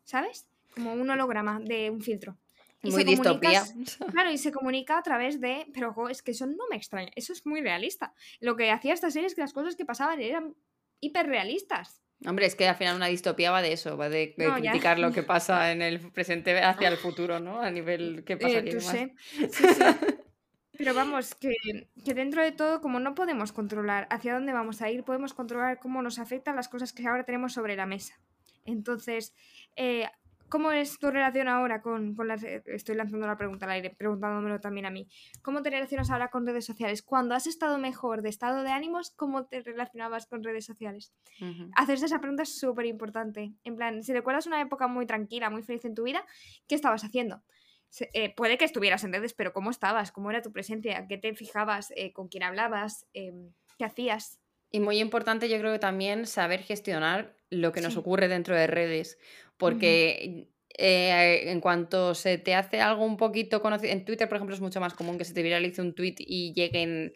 ¿Sabes? 0.04 0.46
Como 0.74 0.92
un 0.92 1.08
holograma 1.08 1.60
de 1.60 1.88
un 1.88 2.02
filtro. 2.02 2.36
Muy 2.82 3.04
distopía. 3.04 3.64
Claro, 4.10 4.30
y 4.30 4.38
se 4.38 4.52
comunica 4.52 4.98
a 4.98 5.02
través 5.02 5.40
de. 5.40 5.66
Pero 5.74 6.08
es 6.08 6.22
que 6.22 6.30
eso 6.30 6.46
no 6.46 6.64
me 6.70 6.76
extraña. 6.76 7.10
Eso 7.14 7.32
es 7.32 7.44
muy 7.46 7.60
realista. 7.60 8.14
Lo 8.40 8.56
que 8.56 8.70
hacía 8.70 8.94
esta 8.94 9.10
serie 9.10 9.26
es 9.26 9.34
que 9.34 9.42
las 9.42 9.52
cosas 9.52 9.76
que 9.76 9.84
pasaban 9.84 10.20
eran 10.20 10.54
hiperrealistas. 11.00 12.02
Hombre, 12.26 12.46
es 12.46 12.54
que 12.54 12.68
al 12.68 12.76
final 12.76 12.96
una 12.96 13.06
distopía 13.06 13.50
va 13.50 13.62
de 13.62 13.72
eso, 13.72 13.96
va 13.96 14.10
de, 14.10 14.34
criticar 14.34 14.98
lo 14.98 15.10
que 15.12 15.22
pasa 15.22 15.72
en 15.72 15.80
el 15.80 16.00
presente 16.10 16.58
hacia 16.60 16.88
el 16.88 16.96
futuro, 16.96 17.40
¿no? 17.40 17.60
A 17.60 17.70
nivel 17.70 18.24
que 18.24 18.36
pasa 18.36 18.58
eh, 18.58 18.80
sí, 18.80 19.12
sí. 19.38 19.48
Pero 20.76 20.94
vamos, 20.94 21.34
que, 21.34 21.54
que, 22.04 22.14
dentro 22.14 22.42
de 22.42 22.52
todo, 22.52 22.80
como 22.80 23.00
no 23.00 23.14
podemos 23.14 23.52
controlar 23.52 24.06
hacia 24.10 24.32
dónde 24.32 24.54
vamos 24.54 24.80
a 24.80 24.90
ir, 24.90 25.04
podemos 25.04 25.34
controlar 25.34 25.78
cómo 25.78 26.00
nos 26.00 26.18
afectan 26.18 26.56
las 26.56 26.68
cosas 26.68 26.94
que 26.94 27.06
ahora 27.06 27.24
tenemos 27.24 27.52
sobre 27.52 27.76
la 27.76 27.84
mesa. 27.84 28.18
Entonces, 28.64 29.34
eh, 29.76 30.08
¿Cómo 30.50 30.72
es 30.72 30.98
tu 30.98 31.10
relación 31.12 31.46
ahora 31.46 31.80
con, 31.80 32.16
las... 32.26 32.42
Estoy 32.42 32.96
lanzando 32.96 33.26
la 33.26 33.38
pregunta 33.38 33.66
al 33.66 33.72
aire, 33.72 33.90
preguntándomelo 33.90 34.60
también 34.60 34.84
a 34.84 34.90
mí. 34.90 35.08
¿Cómo 35.42 35.62
te 35.62 35.70
relacionas 35.70 36.10
ahora 36.10 36.28
con 36.28 36.44
redes 36.44 36.66
sociales? 36.66 37.02
Cuando 37.02 37.36
has 37.36 37.46
estado 37.46 37.78
mejor 37.78 38.20
de 38.22 38.30
estado 38.30 38.64
de 38.64 38.70
ánimos, 38.70 39.12
¿cómo 39.14 39.46
te 39.46 39.60
relacionabas 39.60 40.26
con 40.26 40.42
redes 40.42 40.64
sociales? 40.66 41.14
Hacerse 41.76 42.06
esa 42.06 42.18
pregunta 42.18 42.42
es 42.42 42.58
súper 42.58 42.86
importante. 42.86 43.52
En 43.62 43.76
plan, 43.76 44.02
si 44.02 44.12
recuerdas 44.12 44.48
una 44.48 44.60
época 44.60 44.88
muy 44.88 45.06
tranquila, 45.06 45.50
muy 45.50 45.62
feliz 45.62 45.84
en 45.84 45.94
tu 45.94 46.02
vida, 46.02 46.26
¿qué 46.66 46.74
estabas 46.74 47.04
haciendo? 47.04 47.42
Eh, 48.12 48.34
puede 48.34 48.58
que 48.58 48.64
estuvieras 48.64 49.04
en 49.04 49.12
redes, 49.12 49.34
pero 49.34 49.52
¿cómo 49.52 49.70
estabas? 49.70 50.10
¿Cómo 50.10 50.30
era 50.30 50.42
tu 50.42 50.50
presencia? 50.50 51.06
¿Qué 51.06 51.16
te 51.16 51.32
fijabas? 51.34 51.92
Eh, 51.94 52.12
¿Con 52.12 52.26
quién 52.28 52.42
hablabas? 52.42 53.06
Em, 53.12 53.52
¿Qué 53.78 53.84
hacías? 53.84 54.40
Y 54.72 54.80
muy 54.80 54.98
importante, 54.98 55.48
yo 55.48 55.58
creo 55.58 55.72
que 55.72 55.78
también 55.78 56.26
saber 56.26 56.60
gestionar 56.60 57.36
lo 57.50 57.72
que 57.72 57.80
nos 57.80 57.96
ocurre 57.96 58.28
dentro 58.28 58.54
de 58.54 58.68
redes 58.68 59.18
porque 59.60 60.48
eh, 60.78 61.50
en 61.50 61.60
cuanto 61.60 62.14
se 62.14 62.38
te 62.38 62.54
hace 62.54 62.80
algo 62.80 63.04
un 63.04 63.18
poquito 63.18 63.60
conocido, 63.60 63.92
en 63.92 64.06
Twitter, 64.06 64.26
por 64.28 64.36
ejemplo, 64.36 64.54
es 64.54 64.62
mucho 64.62 64.80
más 64.80 64.94
común 64.94 65.18
que 65.18 65.26
se 65.26 65.34
te 65.34 65.42
viralice 65.42 65.82
un 65.82 65.94
tweet 65.94 66.14
y 66.18 66.54
lleguen 66.54 67.12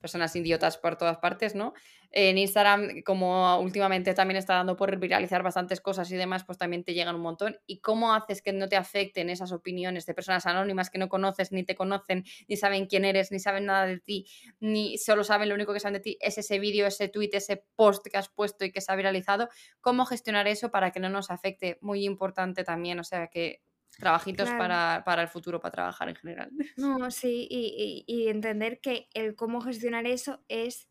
personas 0.00 0.34
idiotas 0.36 0.78
por 0.78 0.96
todas 0.96 1.18
partes, 1.18 1.56
¿no? 1.56 1.74
En 2.10 2.38
Instagram, 2.38 3.02
como 3.02 3.58
últimamente 3.60 4.14
también 4.14 4.38
está 4.38 4.54
dando 4.54 4.76
por 4.76 4.96
viralizar 4.98 5.42
bastantes 5.42 5.80
cosas 5.80 6.10
y 6.10 6.16
demás, 6.16 6.44
pues 6.44 6.56
también 6.56 6.82
te 6.82 6.94
llegan 6.94 7.14
un 7.14 7.20
montón. 7.20 7.58
¿Y 7.66 7.80
cómo 7.80 8.14
haces 8.14 8.40
que 8.40 8.52
no 8.52 8.68
te 8.68 8.76
afecten 8.76 9.28
esas 9.28 9.52
opiniones 9.52 10.06
de 10.06 10.14
personas 10.14 10.46
anónimas 10.46 10.88
que 10.88 10.98
no 10.98 11.08
conoces, 11.08 11.52
ni 11.52 11.64
te 11.64 11.74
conocen, 11.74 12.24
ni 12.48 12.56
saben 12.56 12.86
quién 12.86 13.04
eres, 13.04 13.30
ni 13.30 13.40
saben 13.40 13.66
nada 13.66 13.86
de 13.86 14.00
ti, 14.00 14.26
ni 14.60 14.96
solo 14.96 15.22
saben 15.22 15.48
lo 15.48 15.54
único 15.54 15.72
que 15.72 15.80
saben 15.80 15.94
de 15.94 16.00
ti 16.00 16.18
es 16.20 16.38
ese 16.38 16.58
vídeo, 16.58 16.86
ese 16.86 17.08
tweet, 17.08 17.30
ese 17.32 17.64
post 17.76 18.06
que 18.06 18.16
has 18.16 18.28
puesto 18.28 18.64
y 18.64 18.72
que 18.72 18.80
se 18.80 18.90
ha 18.90 18.96
viralizado? 18.96 19.48
¿Cómo 19.80 20.06
gestionar 20.06 20.48
eso 20.48 20.70
para 20.70 20.90
que 20.90 21.00
no 21.00 21.10
nos 21.10 21.30
afecte? 21.30 21.78
Muy 21.82 22.04
importante 22.04 22.64
también, 22.64 22.98
o 23.00 23.04
sea 23.04 23.28
que 23.28 23.62
trabajitos 23.98 24.48
para, 24.50 25.22
el 25.22 25.28
futuro, 25.28 25.60
para 25.60 25.72
trabajar 25.72 26.08
en 26.08 26.16
general. 26.16 26.50
No, 26.76 27.10
sí, 27.10 27.46
y, 27.50 28.28
entender 28.28 28.80
que 28.80 29.08
el 29.12 29.34
cómo 29.34 29.60
gestionar 29.60 30.06
eso 30.06 30.44
es 30.48 30.88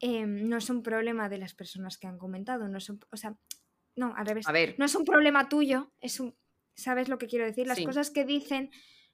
em, 0.00 0.48
no 0.48 0.56
es 0.56 0.70
un 0.70 0.82
problema 0.82 1.28
de 1.28 1.38
las 1.38 1.54
personas 1.54 1.98
que 1.98 2.06
han 2.06 2.18
comentado, 2.18 2.68
no 2.68 2.78
es 2.78 2.90
o 2.90 3.16
sea, 3.16 3.36
no, 3.96 4.14
al 4.16 4.26
revés. 4.26 4.46
No 4.78 4.84
es 4.84 4.94
un 4.94 5.04
problema 5.04 5.48
tuyo, 5.48 5.90
es 6.00 6.20
un, 6.20 6.34
¿sabes 6.74 7.08
lo 7.08 7.18
que 7.18 7.26
quiero 7.26 7.44
decir? 7.44 7.66
Las 7.66 7.80
cosas 7.80 8.10
que 8.10 8.24
dicen 8.24 8.70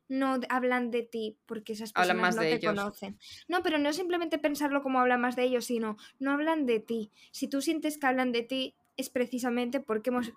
no 0.09 0.39
hablan 0.51 0.91
de 0.91 1.03
ti 1.03 1.39
porque 1.47 1.73
esas 1.73 1.93
personas 1.93 2.37
no 2.37 2.43
te 2.43 2.61
conocen. 2.61 3.19
No, 3.49 3.63
pero 3.63 3.79
no 3.79 3.93
simplemente 3.93 4.39
pensarlo 4.39 4.83
como 4.83 5.01
hablan 5.01 5.21
más 5.21 5.37
de 5.37 5.45
ellos, 5.45 5.65
sino 5.65 5.97
no 6.19 6.33
hablan 6.33 6.67
de 6.67 6.81
ti. 6.81 7.11
Si 7.33 7.49
tú 7.49 7.63
sientes 7.63 7.99
que 7.99 8.07
hablan 8.07 8.33
de 8.33 8.43
ti, 8.43 8.75
es 8.97 9.09
precisamente 9.09 9.81
porque 9.81 10.11
hemos 10.11 10.33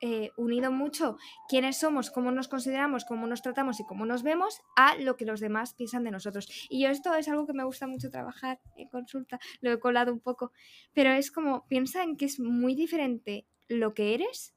eh, 0.00 0.30
unido 0.36 0.70
mucho 0.70 1.16
quiénes 1.48 1.78
somos, 1.78 2.10
cómo 2.10 2.30
nos 2.30 2.48
consideramos, 2.48 3.06
cómo 3.06 3.26
nos 3.26 3.40
tratamos 3.40 3.80
y 3.80 3.84
cómo 3.84 4.04
nos 4.04 4.22
vemos 4.22 4.60
a 4.76 4.94
lo 4.96 5.16
que 5.16 5.24
los 5.24 5.40
demás 5.40 5.72
piensan 5.74 6.04
de 6.04 6.10
nosotros. 6.10 6.48
Y 6.68 6.82
yo 6.82 6.90
esto 6.90 7.14
es 7.14 7.28
algo 7.28 7.46
que 7.46 7.54
me 7.54 7.64
gusta 7.64 7.86
mucho 7.86 8.10
trabajar 8.10 8.60
en 8.76 8.88
consulta, 8.88 9.38
lo 9.60 9.72
he 9.72 9.80
colado 9.80 10.12
un 10.12 10.20
poco, 10.20 10.52
pero 10.92 11.10
es 11.12 11.30
como, 11.30 11.66
piensa 11.68 12.02
en 12.02 12.16
que 12.16 12.26
es 12.26 12.38
muy 12.38 12.74
diferente 12.74 13.46
lo 13.68 13.94
que 13.94 14.12
eres, 14.14 14.54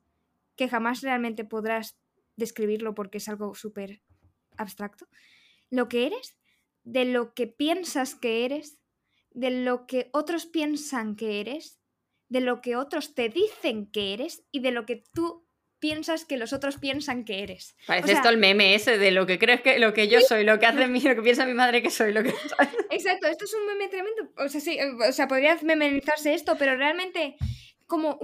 que 0.58 0.68
jamás 0.68 1.02
realmente 1.02 1.46
podrás 1.46 1.98
describirlo 2.36 2.94
porque 2.94 3.20
es 3.20 3.30
algo 3.30 3.56
súper 3.56 4.02
abstracto, 4.58 5.08
lo 5.70 5.88
que 5.88 6.06
eres, 6.08 6.38
de 6.84 7.06
lo 7.06 7.34
que 7.34 7.48
piensas 7.48 8.16
que 8.16 8.44
eres, 8.44 8.80
de 9.32 9.52
lo 9.52 9.86
que 9.88 10.10
otros 10.12 10.46
piensan 10.46 11.16
que 11.16 11.40
eres 11.40 11.79
de 12.30 12.42
lo 12.42 12.62
que 12.62 12.76
otros 12.76 13.16
te 13.16 13.30
dicen 13.30 13.92
que 13.92 14.14
eres 14.14 14.44
y 14.52 14.62
de 14.62 14.72
lo 14.72 14.86
que 14.86 15.04
tú 15.14 15.46
piensas 15.80 16.26
que 16.26 16.38
los 16.38 16.54
otros 16.54 16.78
piensan 16.78 17.24
que 17.24 17.42
eres. 17.44 17.76
Parece 17.88 18.14
esto 18.14 18.30
el 18.30 18.38
meme 18.38 18.76
ese 18.76 18.98
de 18.98 19.12
lo 19.12 19.26
que 19.26 19.40
crees 19.40 19.62
que 19.62 19.80
lo 19.80 19.94
que 19.94 20.08
yo 20.08 20.22
soy, 20.22 20.44
lo 20.44 20.60
que 20.60 20.66
hace 20.66 20.88
mí, 20.88 21.00
lo 21.00 21.16
que 21.16 21.22
piensa 21.22 21.46
mi 21.46 21.54
madre 21.54 21.82
que 21.82 21.90
soy, 21.90 22.14
lo 22.14 22.22
que 22.24 22.30
Exacto, 22.92 23.28
esto 23.28 23.46
es 23.46 23.54
un 23.54 23.66
meme 23.66 23.88
tremendo. 23.88 24.30
O 24.38 24.50
sea, 24.50 24.62
sí, 24.62 24.78
o 25.08 25.12
sea, 25.12 25.28
podría 25.28 25.58
memorizarse 25.62 26.34
esto, 26.34 26.58
pero 26.58 26.76
realmente 26.76 27.36
como 27.88 28.20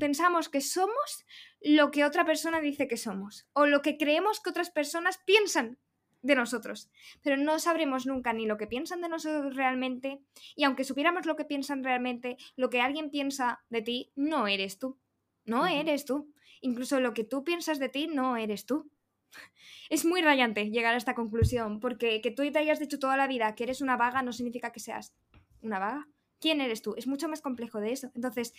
pensamos 0.00 0.48
que 0.48 0.60
somos 0.60 1.24
lo 1.60 1.92
que 1.92 2.04
otra 2.04 2.24
persona 2.24 2.60
dice 2.60 2.88
que 2.88 2.96
somos 2.96 3.46
o 3.52 3.66
lo 3.66 3.80
que 3.80 3.96
creemos 3.96 4.40
que 4.40 4.50
otras 4.50 4.70
personas 4.70 5.18
piensan 5.24 5.78
de 6.22 6.34
nosotros. 6.34 6.90
Pero 7.22 7.36
no 7.36 7.58
sabremos 7.58 8.06
nunca 8.06 8.32
ni 8.32 8.46
lo 8.46 8.56
que 8.56 8.66
piensan 8.66 9.00
de 9.00 9.08
nosotros 9.08 9.56
realmente, 9.56 10.20
y 10.56 10.64
aunque 10.64 10.84
supiéramos 10.84 11.26
lo 11.26 11.36
que 11.36 11.44
piensan 11.44 11.84
realmente, 11.84 12.36
lo 12.56 12.70
que 12.70 12.80
alguien 12.80 13.10
piensa 13.10 13.64
de 13.70 13.82
ti 13.82 14.12
no 14.16 14.46
eres 14.46 14.78
tú. 14.78 14.98
No 15.44 15.66
eres 15.66 16.04
tú. 16.04 16.32
Incluso 16.60 17.00
lo 17.00 17.14
que 17.14 17.24
tú 17.24 17.44
piensas 17.44 17.78
de 17.78 17.88
ti 17.88 18.06
no 18.06 18.36
eres 18.36 18.66
tú. 18.66 18.90
Es 19.90 20.04
muy 20.04 20.20
rayante 20.20 20.70
llegar 20.70 20.94
a 20.94 20.98
esta 20.98 21.14
conclusión, 21.14 21.80
porque 21.80 22.20
que 22.20 22.30
tú 22.30 22.42
te 22.50 22.58
hayas 22.58 22.78
dicho 22.78 22.98
toda 22.98 23.16
la 23.16 23.26
vida 23.26 23.54
que 23.54 23.64
eres 23.64 23.80
una 23.80 23.96
vaga 23.96 24.22
no 24.22 24.32
significa 24.32 24.70
que 24.70 24.80
seas 24.80 25.14
una 25.62 25.78
vaga. 25.78 26.08
¿Quién 26.40 26.60
eres 26.60 26.82
tú? 26.82 26.94
Es 26.96 27.06
mucho 27.06 27.28
más 27.28 27.40
complejo 27.40 27.80
de 27.80 27.92
eso. 27.92 28.12
Entonces, 28.14 28.52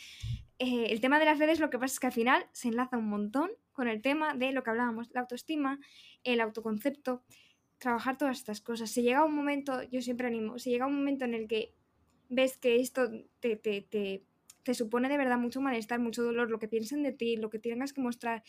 eh, 0.57 0.87
el 0.89 0.99
tema 0.99 1.19
de 1.19 1.25
las 1.25 1.39
redes 1.39 1.59
lo 1.59 1.69
que 1.69 1.79
pasa 1.79 1.93
es 1.93 1.99
que 1.99 2.07
al 2.07 2.13
final 2.13 2.45
se 2.51 2.67
enlaza 2.67 2.97
un 2.97 3.07
montón 3.07 3.51
con 3.71 3.87
el 3.87 4.01
tema 4.01 4.33
de 4.33 4.51
lo 4.51 4.63
que 4.63 4.71
hablábamos, 4.71 5.09
la 5.13 5.21
autoestima, 5.21 5.79
el 6.23 6.41
autoconcepto, 6.41 7.23
trabajar 7.79 8.17
todas 8.17 8.37
estas 8.37 8.61
cosas. 8.61 8.91
Si 8.91 9.01
llega 9.01 9.25
un 9.25 9.33
momento, 9.33 9.81
yo 9.83 10.01
siempre 10.01 10.27
animo, 10.27 10.59
si 10.59 10.69
llega 10.69 10.85
un 10.85 10.95
momento 10.95 11.25
en 11.25 11.33
el 11.33 11.47
que 11.47 11.73
ves 12.29 12.57
que 12.57 12.79
esto 12.79 13.09
te, 13.39 13.55
te, 13.55 13.81
te, 13.81 14.23
te 14.63 14.73
supone 14.73 15.09
de 15.09 15.17
verdad 15.17 15.37
mucho 15.37 15.61
malestar, 15.61 15.99
mucho 15.99 16.21
dolor, 16.21 16.51
lo 16.51 16.59
que 16.59 16.67
piensen 16.67 17.01
de 17.01 17.11
ti, 17.11 17.37
lo 17.37 17.49
que 17.49 17.57
tengas 17.57 17.93
que 17.93 18.01
mostrar 18.01 18.43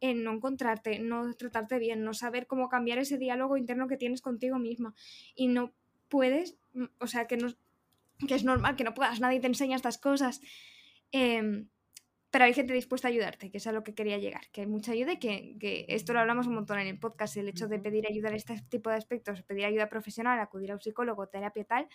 en 0.00 0.24
no 0.24 0.32
encontrarte, 0.32 1.00
no 1.00 1.34
tratarte 1.34 1.78
bien, 1.78 2.04
no 2.04 2.14
saber 2.14 2.46
cómo 2.46 2.68
cambiar 2.68 2.98
ese 2.98 3.18
diálogo 3.18 3.56
interno 3.56 3.88
que 3.88 3.96
tienes 3.96 4.22
contigo 4.22 4.58
misma 4.58 4.94
y 5.34 5.48
no 5.48 5.72
puedes, 6.08 6.56
mm, 6.72 6.84
o 6.98 7.06
sea, 7.06 7.26
que, 7.26 7.36
no, 7.36 7.48
que 8.26 8.34
es 8.34 8.44
normal 8.44 8.76
que 8.76 8.84
no 8.84 8.94
puedas, 8.94 9.20
nadie 9.20 9.40
te 9.40 9.48
enseña 9.48 9.76
estas 9.76 9.98
cosas. 9.98 10.40
Eh, 11.12 11.66
pero 12.36 12.44
hay 12.44 12.52
gente 12.52 12.74
dispuesta 12.74 13.08
a 13.08 13.10
ayudarte, 13.10 13.50
que 13.50 13.56
es 13.56 13.66
a 13.66 13.72
lo 13.72 13.82
que 13.82 13.94
quería 13.94 14.18
llegar, 14.18 14.42
que 14.52 14.60
hay 14.60 14.66
mucha 14.66 14.92
ayuda 14.92 15.14
y 15.14 15.18
que, 15.18 15.86
esto 15.88 16.12
lo 16.12 16.20
hablamos 16.20 16.46
un 16.46 16.54
montón 16.56 16.78
en 16.78 16.86
el 16.86 16.98
podcast, 16.98 17.34
el 17.38 17.48
hecho 17.48 17.66
de 17.66 17.78
pedir 17.78 18.06
ayuda 18.06 18.28
en 18.28 18.34
este 18.34 18.60
tipo 18.68 18.90
de 18.90 18.96
aspectos, 18.96 19.40
pedir 19.40 19.64
ayuda 19.64 19.88
profesional, 19.88 20.38
acudir 20.38 20.70
a 20.70 20.74
un 20.74 20.82
psicólogo, 20.82 21.28
terapia 21.28 21.64
tal, 21.64 21.88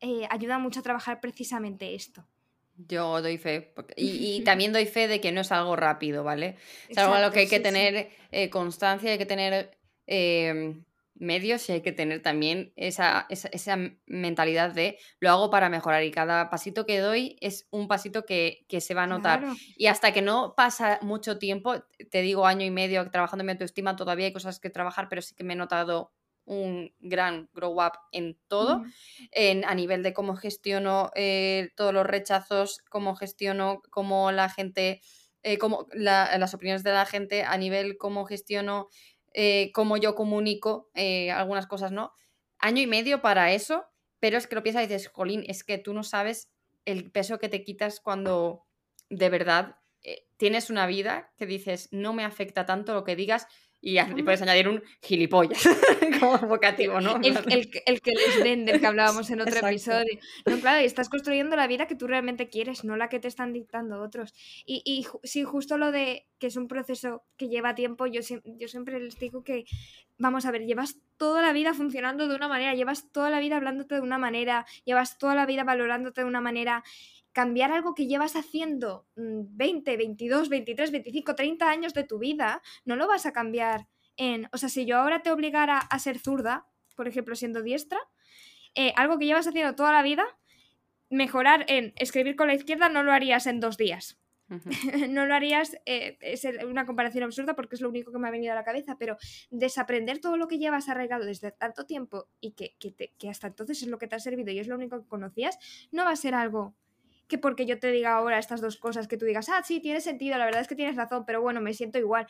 eh, 0.00 0.26
ayuda 0.30 0.58
mucho 0.58 0.80
a 0.80 0.82
trabajar 0.82 1.20
precisamente 1.20 1.94
esto. 1.94 2.26
Yo 2.78 3.20
doy 3.20 3.36
fe. 3.36 3.74
Y, 3.94 4.40
también 4.46 4.72
doy 4.72 4.86
fe 4.86 5.06
de 5.06 5.20
que 5.20 5.32
no 5.32 5.42
es 5.42 5.52
algo 5.52 5.76
rápido, 5.76 6.24
¿vale? 6.24 6.56
Es 6.88 6.96
algo 6.96 7.12
a 7.12 7.20
lo 7.20 7.30
que 7.30 7.40
hay 7.40 7.48
que 7.48 7.60
tener 7.60 8.08
eh, 8.32 8.48
constancia, 8.48 9.12
hay 9.12 9.18
que 9.18 9.26
tener 9.26 9.76
em, 10.06 10.82
medios 11.18 11.68
y 11.68 11.72
hay 11.72 11.80
que 11.80 11.92
tener 11.92 12.22
también 12.22 12.72
esa, 12.76 13.26
mentalidad 14.06 14.70
de 14.70 14.98
lo 15.20 15.30
hago 15.30 15.50
para 15.50 15.68
mejorar 15.68 16.04
y 16.04 16.10
cada 16.10 16.50
pasito 16.50 16.86
que 16.86 16.98
doy 16.98 17.36
es 17.40 17.66
un 17.70 17.88
pasito 17.88 18.24
que, 18.24 18.66
se 18.80 18.94
va 18.94 19.04
a 19.04 19.06
notar. 19.06 19.44
Y 19.76 19.86
hasta 19.86 20.12
que 20.12 20.22
no 20.22 20.54
pasa 20.56 20.98
mucho 21.02 21.38
tiempo, 21.38 21.84
te 22.10 22.22
digo 22.22 22.46
año 22.46 22.64
y 22.64 22.70
medio 22.70 23.10
trabajando 23.10 23.42
en 23.42 23.46
mi 23.46 23.52
autoestima, 23.52 23.96
todavía 23.96 24.26
hay 24.26 24.32
cosas 24.32 24.60
que 24.60 24.70
trabajar, 24.70 25.08
pero 25.08 25.22
sí 25.22 25.34
que 25.34 25.44
me 25.44 25.54
he 25.54 25.56
notado 25.56 26.12
un 26.48 26.94
gran 26.98 27.48
grow 27.52 27.74
up 27.74 27.92
en 28.10 28.38
todo, 28.48 28.82
en, 29.32 29.64
a 29.64 29.74
nivel 29.74 30.02
de 30.02 30.14
cómo 30.14 30.34
gestiono 30.34 31.10
eh, 31.14 31.70
todos 31.76 31.92
los 31.92 32.06
rechazos, 32.06 32.80
cómo 32.88 33.14
gestiono 33.14 33.82
cómo 33.90 34.32
la 34.32 34.48
gente, 34.48 35.02
eh, 35.42 35.58
cómo 35.58 35.86
las 35.92 36.54
opiniones 36.54 36.82
de 36.82 36.92
la 36.92 37.04
gente, 37.04 37.42
a 37.42 37.56
nivel 37.58 37.98
cómo 37.98 38.24
gestiono 38.24 38.88
eh, 39.40 39.70
cómo 39.72 39.96
yo 39.96 40.16
comunico 40.16 40.90
eh, 40.94 41.30
algunas 41.30 41.68
cosas, 41.68 41.92
¿no? 41.92 42.12
Año 42.58 42.82
y 42.82 42.88
medio 42.88 43.22
para 43.22 43.52
eso, 43.52 43.86
pero 44.18 44.36
es 44.36 44.48
que 44.48 44.56
lo 44.56 44.64
piensas 44.64 44.82
y 44.82 44.88
dices, 44.88 45.06
Jolín, 45.06 45.44
es 45.46 45.62
que 45.62 45.78
tú 45.78 45.94
no 45.94 46.02
sabes 46.02 46.50
el 46.84 47.12
peso 47.12 47.38
que 47.38 47.48
te 47.48 47.62
quitas 47.62 48.00
cuando 48.00 48.66
de 49.10 49.30
verdad 49.30 49.76
eh, 50.02 50.26
tienes 50.38 50.70
una 50.70 50.88
vida 50.88 51.32
que 51.36 51.46
dices, 51.46 51.88
no 51.92 52.12
me 52.14 52.24
afecta 52.24 52.66
tanto 52.66 52.94
lo 52.94 53.04
que 53.04 53.14
digas, 53.14 53.46
y, 53.80 53.98
puedes 54.22 54.42
añadir 54.42 54.68
un 54.68 54.82
gilipollas 55.02 55.68
como 56.20 56.38
vocativo, 56.48 57.00
¿no? 57.00 57.16
El, 57.22 57.70
que 57.70 58.12
les 58.12 58.42
vende, 58.42 58.72
el 58.72 58.80
que 58.80 58.86
hablábamos 58.86 59.30
en 59.30 59.40
otro 59.40 59.66
episodio. 59.66 60.18
No, 60.46 60.58
claro, 60.58 60.82
y 60.82 60.84
estás 60.84 61.08
construyendo 61.08 61.54
la 61.54 61.66
vida 61.66 61.86
que 61.86 61.94
tú 61.94 62.06
realmente 62.06 62.48
quieres, 62.48 62.84
no 62.84 62.96
la 62.96 63.08
que 63.08 63.20
te 63.20 63.28
están 63.28 63.52
dictando 63.52 64.02
otros. 64.02 64.34
Y, 64.66 64.82
y 64.84 65.06
sí, 65.22 65.44
justo 65.44 65.78
lo 65.78 65.92
de 65.92 66.26
que 66.38 66.48
es 66.48 66.56
un 66.56 66.68
proceso 66.68 67.22
que 67.36 67.48
lleva 67.48 67.74
tiempo, 67.74 68.06
yo, 68.06 68.20
yo 68.44 68.68
siempre 68.68 69.00
les 69.00 69.18
digo 69.18 69.42
que, 69.42 69.64
vamos 70.18 70.46
a 70.46 70.50
ver, 70.50 70.66
llevas 70.66 70.96
toda 71.16 71.42
la 71.42 71.52
vida 71.52 71.74
funcionando 71.74 72.28
de 72.28 72.34
una 72.34 72.48
manera, 72.48 72.74
llevas 72.74 73.10
toda 73.12 73.30
la 73.30 73.40
vida 73.40 73.56
hablándote 73.56 73.96
de 73.96 74.00
una 74.00 74.18
manera, 74.18 74.66
llevas 74.84 75.18
toda 75.18 75.34
la 75.34 75.46
vida 75.46 75.64
valorándote 75.64 76.20
de 76.20 76.26
una 76.26 76.40
manera 76.40 76.84
cambiar 77.38 77.70
algo 77.70 77.94
que 77.94 78.08
llevas 78.08 78.34
haciendo 78.34 79.06
20, 79.14 79.96
22, 79.96 80.48
23, 80.48 80.90
25, 80.90 81.36
30 81.36 81.70
años 81.70 81.94
de 81.94 82.02
tu 82.02 82.18
vida, 82.18 82.62
no 82.84 82.96
lo 82.96 83.06
vas 83.06 83.26
a 83.26 83.32
cambiar 83.32 83.86
en... 84.16 84.48
O 84.50 84.58
sea, 84.58 84.68
si 84.68 84.86
yo 84.86 84.96
ahora 84.96 85.22
te 85.22 85.30
obligara 85.30 85.78
a 85.78 85.98
ser 86.00 86.18
zurda, 86.18 86.66
por 86.96 87.06
ejemplo, 87.06 87.36
siendo 87.36 87.62
diestra, 87.62 88.00
eh, 88.74 88.92
algo 88.96 89.20
que 89.20 89.26
llevas 89.26 89.46
haciendo 89.46 89.76
toda 89.76 89.92
la 89.92 90.02
vida, 90.02 90.26
mejorar 91.10 91.64
en 91.68 91.92
escribir 91.94 92.34
con 92.34 92.48
la 92.48 92.54
izquierda 92.54 92.88
no 92.88 93.04
lo 93.04 93.12
harías 93.12 93.46
en 93.46 93.60
dos 93.60 93.76
días. 93.76 94.18
no 95.08 95.24
lo 95.24 95.32
harías, 95.32 95.76
eh, 95.86 96.18
es 96.20 96.44
una 96.66 96.86
comparación 96.86 97.22
absurda 97.22 97.54
porque 97.54 97.76
es 97.76 97.80
lo 97.80 97.88
único 97.88 98.10
que 98.10 98.18
me 98.18 98.26
ha 98.26 98.32
venido 98.32 98.50
a 98.52 98.56
la 98.56 98.64
cabeza, 98.64 98.96
pero 98.98 99.16
desaprender 99.50 100.18
todo 100.18 100.36
lo 100.36 100.48
que 100.48 100.58
llevas 100.58 100.88
arraigado 100.88 101.24
desde 101.24 101.52
tanto 101.52 101.86
tiempo 101.86 102.26
y 102.40 102.54
que, 102.54 102.74
que 102.76 103.30
hasta 103.30 103.46
entonces 103.46 103.80
es 103.80 103.86
lo 103.86 103.98
que 103.98 104.08
te 104.08 104.16
ha 104.16 104.18
servido 104.18 104.50
y 104.50 104.58
es 104.58 104.66
lo 104.66 104.74
único 104.74 105.00
que 105.00 105.06
conocías, 105.06 105.56
no 105.92 106.04
va 106.04 106.10
a 106.10 106.16
ser 106.16 106.34
algo 106.34 106.74
que 107.28 107.38
porque 107.38 107.66
yo 107.66 107.78
te 107.78 107.90
diga 107.92 108.14
ahora 108.14 108.38
estas 108.38 108.60
dos 108.60 108.76
cosas, 108.76 109.06
que 109.06 109.16
tú 109.16 109.26
digas, 109.26 109.48
ah, 109.48 109.62
sí, 109.62 109.80
tiene 109.80 110.00
sentido, 110.00 110.38
la 110.38 110.46
verdad 110.46 110.62
es 110.62 110.68
que 110.68 110.74
tienes 110.74 110.96
razón, 110.96 111.24
pero 111.26 111.40
bueno, 111.40 111.60
me 111.60 111.74
siento 111.74 111.98
igual. 111.98 112.26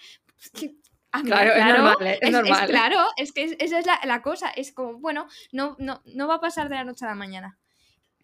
claro, 1.25 1.53
es 1.53 1.65
normal, 1.65 1.97
¿eh? 2.07 2.19
es, 2.21 2.31
normal. 2.31 2.69
claro, 2.69 2.99
es 3.17 3.33
que 3.33 3.57
esa 3.59 3.79
es 3.79 3.87
la, 3.87 4.23
cosa, 4.23 4.51
es 4.51 4.73
como, 4.73 4.99
bueno, 4.99 5.27
no, 5.53 5.77
no, 5.79 6.03
no 6.05 6.29
va 6.29 6.35
a 6.35 6.41
pasar 6.41 6.69
de 6.69 6.75
la 6.75 6.85
noche 6.85 7.05
a 7.05 7.09
la 7.09 7.15
mañana, 7.15 7.59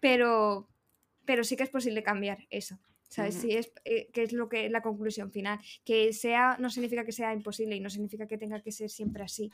pero, 0.01 0.67
pero 1.23 1.43
sí 1.43 1.55
que 1.55 1.63
es 1.63 1.69
posible 1.69 2.03
cambiar 2.03 2.39
eso. 2.49 2.79
¿Sabes? 3.07 3.35
Sí, 3.35 3.51
es, 3.55 3.71
eh, 3.85 4.09
que 4.11 4.23
es 4.23 4.33
lo 4.33 4.49
que 4.49 4.67
la 4.67 4.81
conclusión 4.81 5.31
final. 5.31 5.59
Que 5.85 6.11
sea, 6.11 6.57
no 6.59 6.69
significa 6.69 7.05
que 7.05 7.13
sea 7.13 7.33
imposible 7.33 7.75
y 7.75 7.79
no 7.79 7.89
significa 7.89 8.27
que 8.27 8.37
tenga 8.37 8.61
que 8.61 8.73
ser 8.73 8.89
siempre 8.89 9.23
así 9.23 9.51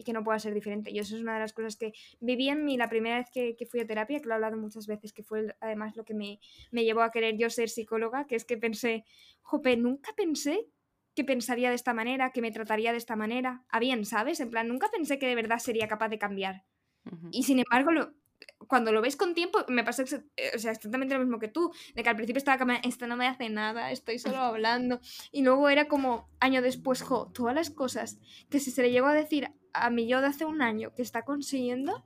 y 0.00 0.04
que 0.04 0.14
no 0.14 0.24
pueda 0.24 0.38
ser 0.38 0.54
diferente. 0.54 0.92
Yo 0.94 1.02
eso 1.02 1.14
es 1.14 1.20
una 1.20 1.34
de 1.34 1.40
las 1.40 1.52
cosas 1.52 1.76
que 1.76 1.92
viví 2.20 2.48
en 2.48 2.64
mí 2.64 2.78
la 2.78 2.88
primera 2.88 3.18
vez 3.18 3.28
que, 3.30 3.54
fui 3.70 3.80
a 3.80 3.86
terapia, 3.86 4.18
que 4.18 4.26
lo 4.26 4.32
he 4.32 4.34
hablado 4.36 4.56
muchas 4.56 4.86
veces, 4.86 5.12
que 5.12 5.22
fue 5.22 5.54
además 5.60 5.94
lo 5.94 6.04
que 6.04 6.14
me, 6.14 6.40
me, 6.70 6.84
llevó 6.84 7.02
a 7.02 7.10
querer 7.10 7.36
yo 7.36 7.50
ser 7.50 7.68
psicóloga, 7.68 8.26
que 8.26 8.34
es 8.34 8.46
que 8.46 8.56
pensé, 8.56 9.04
jope, 9.42 9.76
nunca 9.76 10.14
pensé 10.16 10.68
que 11.14 11.22
pensaría 11.22 11.68
de 11.68 11.74
esta 11.74 11.92
manera, 11.92 12.32
que 12.32 12.40
me 12.40 12.50
trataría 12.50 12.92
de 12.92 12.98
esta 12.98 13.14
manera, 13.14 13.62
a 13.68 13.78
bien, 13.78 14.06
¿sabes? 14.06 14.40
En 14.40 14.48
plan, 14.48 14.68
nunca 14.68 14.88
pensé 14.90 15.18
que 15.18 15.26
de 15.26 15.34
verdad 15.34 15.58
sería 15.58 15.86
capaz 15.86 16.08
de 16.08 16.18
cambiar. 16.18 16.64
Y 17.30 17.42
sin 17.42 17.58
embargo, 17.58 17.92
lo, 17.92 18.14
cuando 18.66 18.92
lo 18.92 19.02
ves 19.02 19.16
con 19.16 19.34
tiempo, 19.34 19.64
me 19.68 19.84
pasó 19.84 20.02
eh, 20.02 20.52
o 20.54 20.58
sea, 20.58 20.72
exactamente 20.72 21.14
lo 21.14 21.20
mismo 21.20 21.38
que 21.38 21.48
tú, 21.48 21.72
de 21.94 22.02
que 22.02 22.08
al 22.08 22.16
principio 22.16 22.38
estaba 22.38 22.58
como, 22.58 22.72
esto 22.82 23.06
no 23.06 23.16
me 23.16 23.26
hace 23.26 23.48
nada, 23.48 23.90
estoy 23.90 24.18
solo 24.18 24.36
hablando, 24.38 25.00
y 25.32 25.42
luego 25.42 25.68
era 25.68 25.88
como, 25.88 26.28
año 26.40 26.62
después, 26.62 27.02
jo, 27.02 27.30
todas 27.32 27.54
las 27.54 27.70
cosas 27.70 28.18
que 28.48 28.60
si 28.60 28.70
se 28.70 28.82
le 28.82 28.90
llegó 28.90 29.08
a 29.08 29.14
decir 29.14 29.50
a 29.72 29.90
mí 29.90 30.06
yo 30.06 30.20
de 30.20 30.28
hace 30.28 30.44
un 30.44 30.62
año 30.62 30.94
que 30.94 31.02
está 31.02 31.22
consiguiendo, 31.24 32.04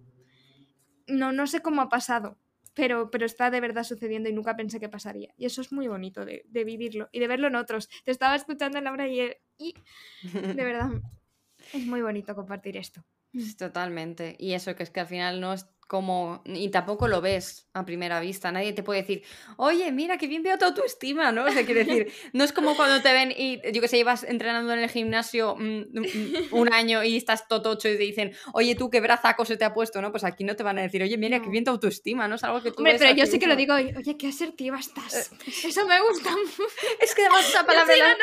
no, 1.07 1.33
no 1.33 1.47
sé 1.47 1.61
cómo 1.61 1.83
ha 1.83 1.89
pasado, 1.89 2.39
pero, 2.75 3.11
pero 3.11 3.25
está 3.27 3.51
de 3.51 3.61
verdad 3.61 3.85
sucediendo 3.85 4.29
y 4.29 4.33
nunca 4.33 4.57
pensé 4.57 4.81
que 4.81 4.89
pasaría. 4.89 5.33
Y 5.37 5.47
eso 5.47 5.61
es 5.61 5.73
muy 5.73 5.89
bonito 5.89 6.25
de, 6.25 6.45
de 6.49 6.65
vivirlo 6.65 7.09
y 7.12 7.21
de 7.21 7.29
verlo 7.29 7.49
en 7.49 7.57
otros. 7.57 7.89
Te 8.05 8.11
estaba 8.11 8.35
escuchando, 8.35 8.81
Laura, 8.81 9.09
y, 9.09 9.21
y 9.59 9.75
de 10.23 10.55
verdad 10.65 10.91
es 11.73 11.87
muy 11.87 12.03
bonito 12.03 12.35
compartir 12.35 12.77
esto. 12.77 13.05
Totalmente. 13.59 14.37
Y 14.39 14.53
eso 14.53 14.75
que 14.77 14.83
es 14.83 14.91
que 14.91 15.01
al 15.01 15.07
final 15.07 15.41
no 15.41 15.53
es 15.53 15.67
como, 15.87 16.43
y 16.45 16.70
tampoco 16.70 17.09
lo 17.09 17.20
ves 17.20 17.68
a 17.72 17.85
primera 17.85 18.20
vista. 18.20 18.51
Nadie 18.51 18.72
te 18.72 18.82
puede 18.82 19.03
decir, 19.03 19.22
oye, 19.57 19.91
mira, 19.93 20.16
qué 20.18 20.26
bien 20.26 20.43
veo 20.43 20.59
tu 20.59 20.64
autoestima, 20.64 21.32
¿no? 21.32 21.45
O 21.45 21.51
sea, 21.51 21.64
quiere 21.64 21.85
decir, 21.85 22.12
no 22.32 22.45
es 22.45 22.53
como 22.53 22.76
cuando 22.76 23.03
te 23.03 23.12
ven 23.12 23.32
y, 23.37 23.61
yo 23.72 23.80
que 23.80 23.89
sé, 23.89 23.97
llevas 23.97 24.24
entrenando 24.24 24.72
en 24.72 24.80
el 24.80 24.91
gimnasio 24.91 25.57
mm, 25.57 25.80
mm, 25.93 26.35
un 26.53 26.72
año 26.72 27.05
y 27.05 27.16
estás 27.16 27.49
totocho 27.49 27.89
y 27.89 27.97
te 27.97 28.03
dicen, 28.03 28.32
oye, 28.53 28.74
tú 28.74 28.91
qué 28.91 29.01
brazaco 29.01 29.45
se 29.45 29.57
te 29.57 29.64
ha 29.64 29.74
puesto, 29.74 30.01
¿no? 30.01 30.11
Pues 30.11 30.24
aquí 30.24 30.45
no 30.45 30.57
te 30.57 30.62
van 30.62 30.78
a 30.78 30.82
decir, 30.82 31.03
oye, 31.03 31.16
mira, 31.18 31.41
qué 31.41 31.49
bien 31.49 31.64
tu 31.64 31.70
autoestima, 31.70 32.28
¿no? 32.28 32.37
Es 32.37 32.45
algo 32.45 32.62
que 32.62 32.70
tú 32.70 32.78
Hombre, 32.78 32.97
pero 32.99 33.14
yo 33.14 33.26
sí 33.26 33.39
que 33.39 33.47
lo 33.47 33.57
digo, 33.57 33.74
oye, 33.74 34.16
qué 34.16 34.28
asertiva 34.28 34.78
estás. 34.78 35.32
Eh, 35.32 35.68
Eso 35.68 35.87
me 35.87 36.01
gusta. 36.01 36.30
es 37.01 37.14
que 37.14 37.22
además 37.22 37.49
esa 37.49 37.66
palabra... 37.66 37.97
la... 37.97 38.16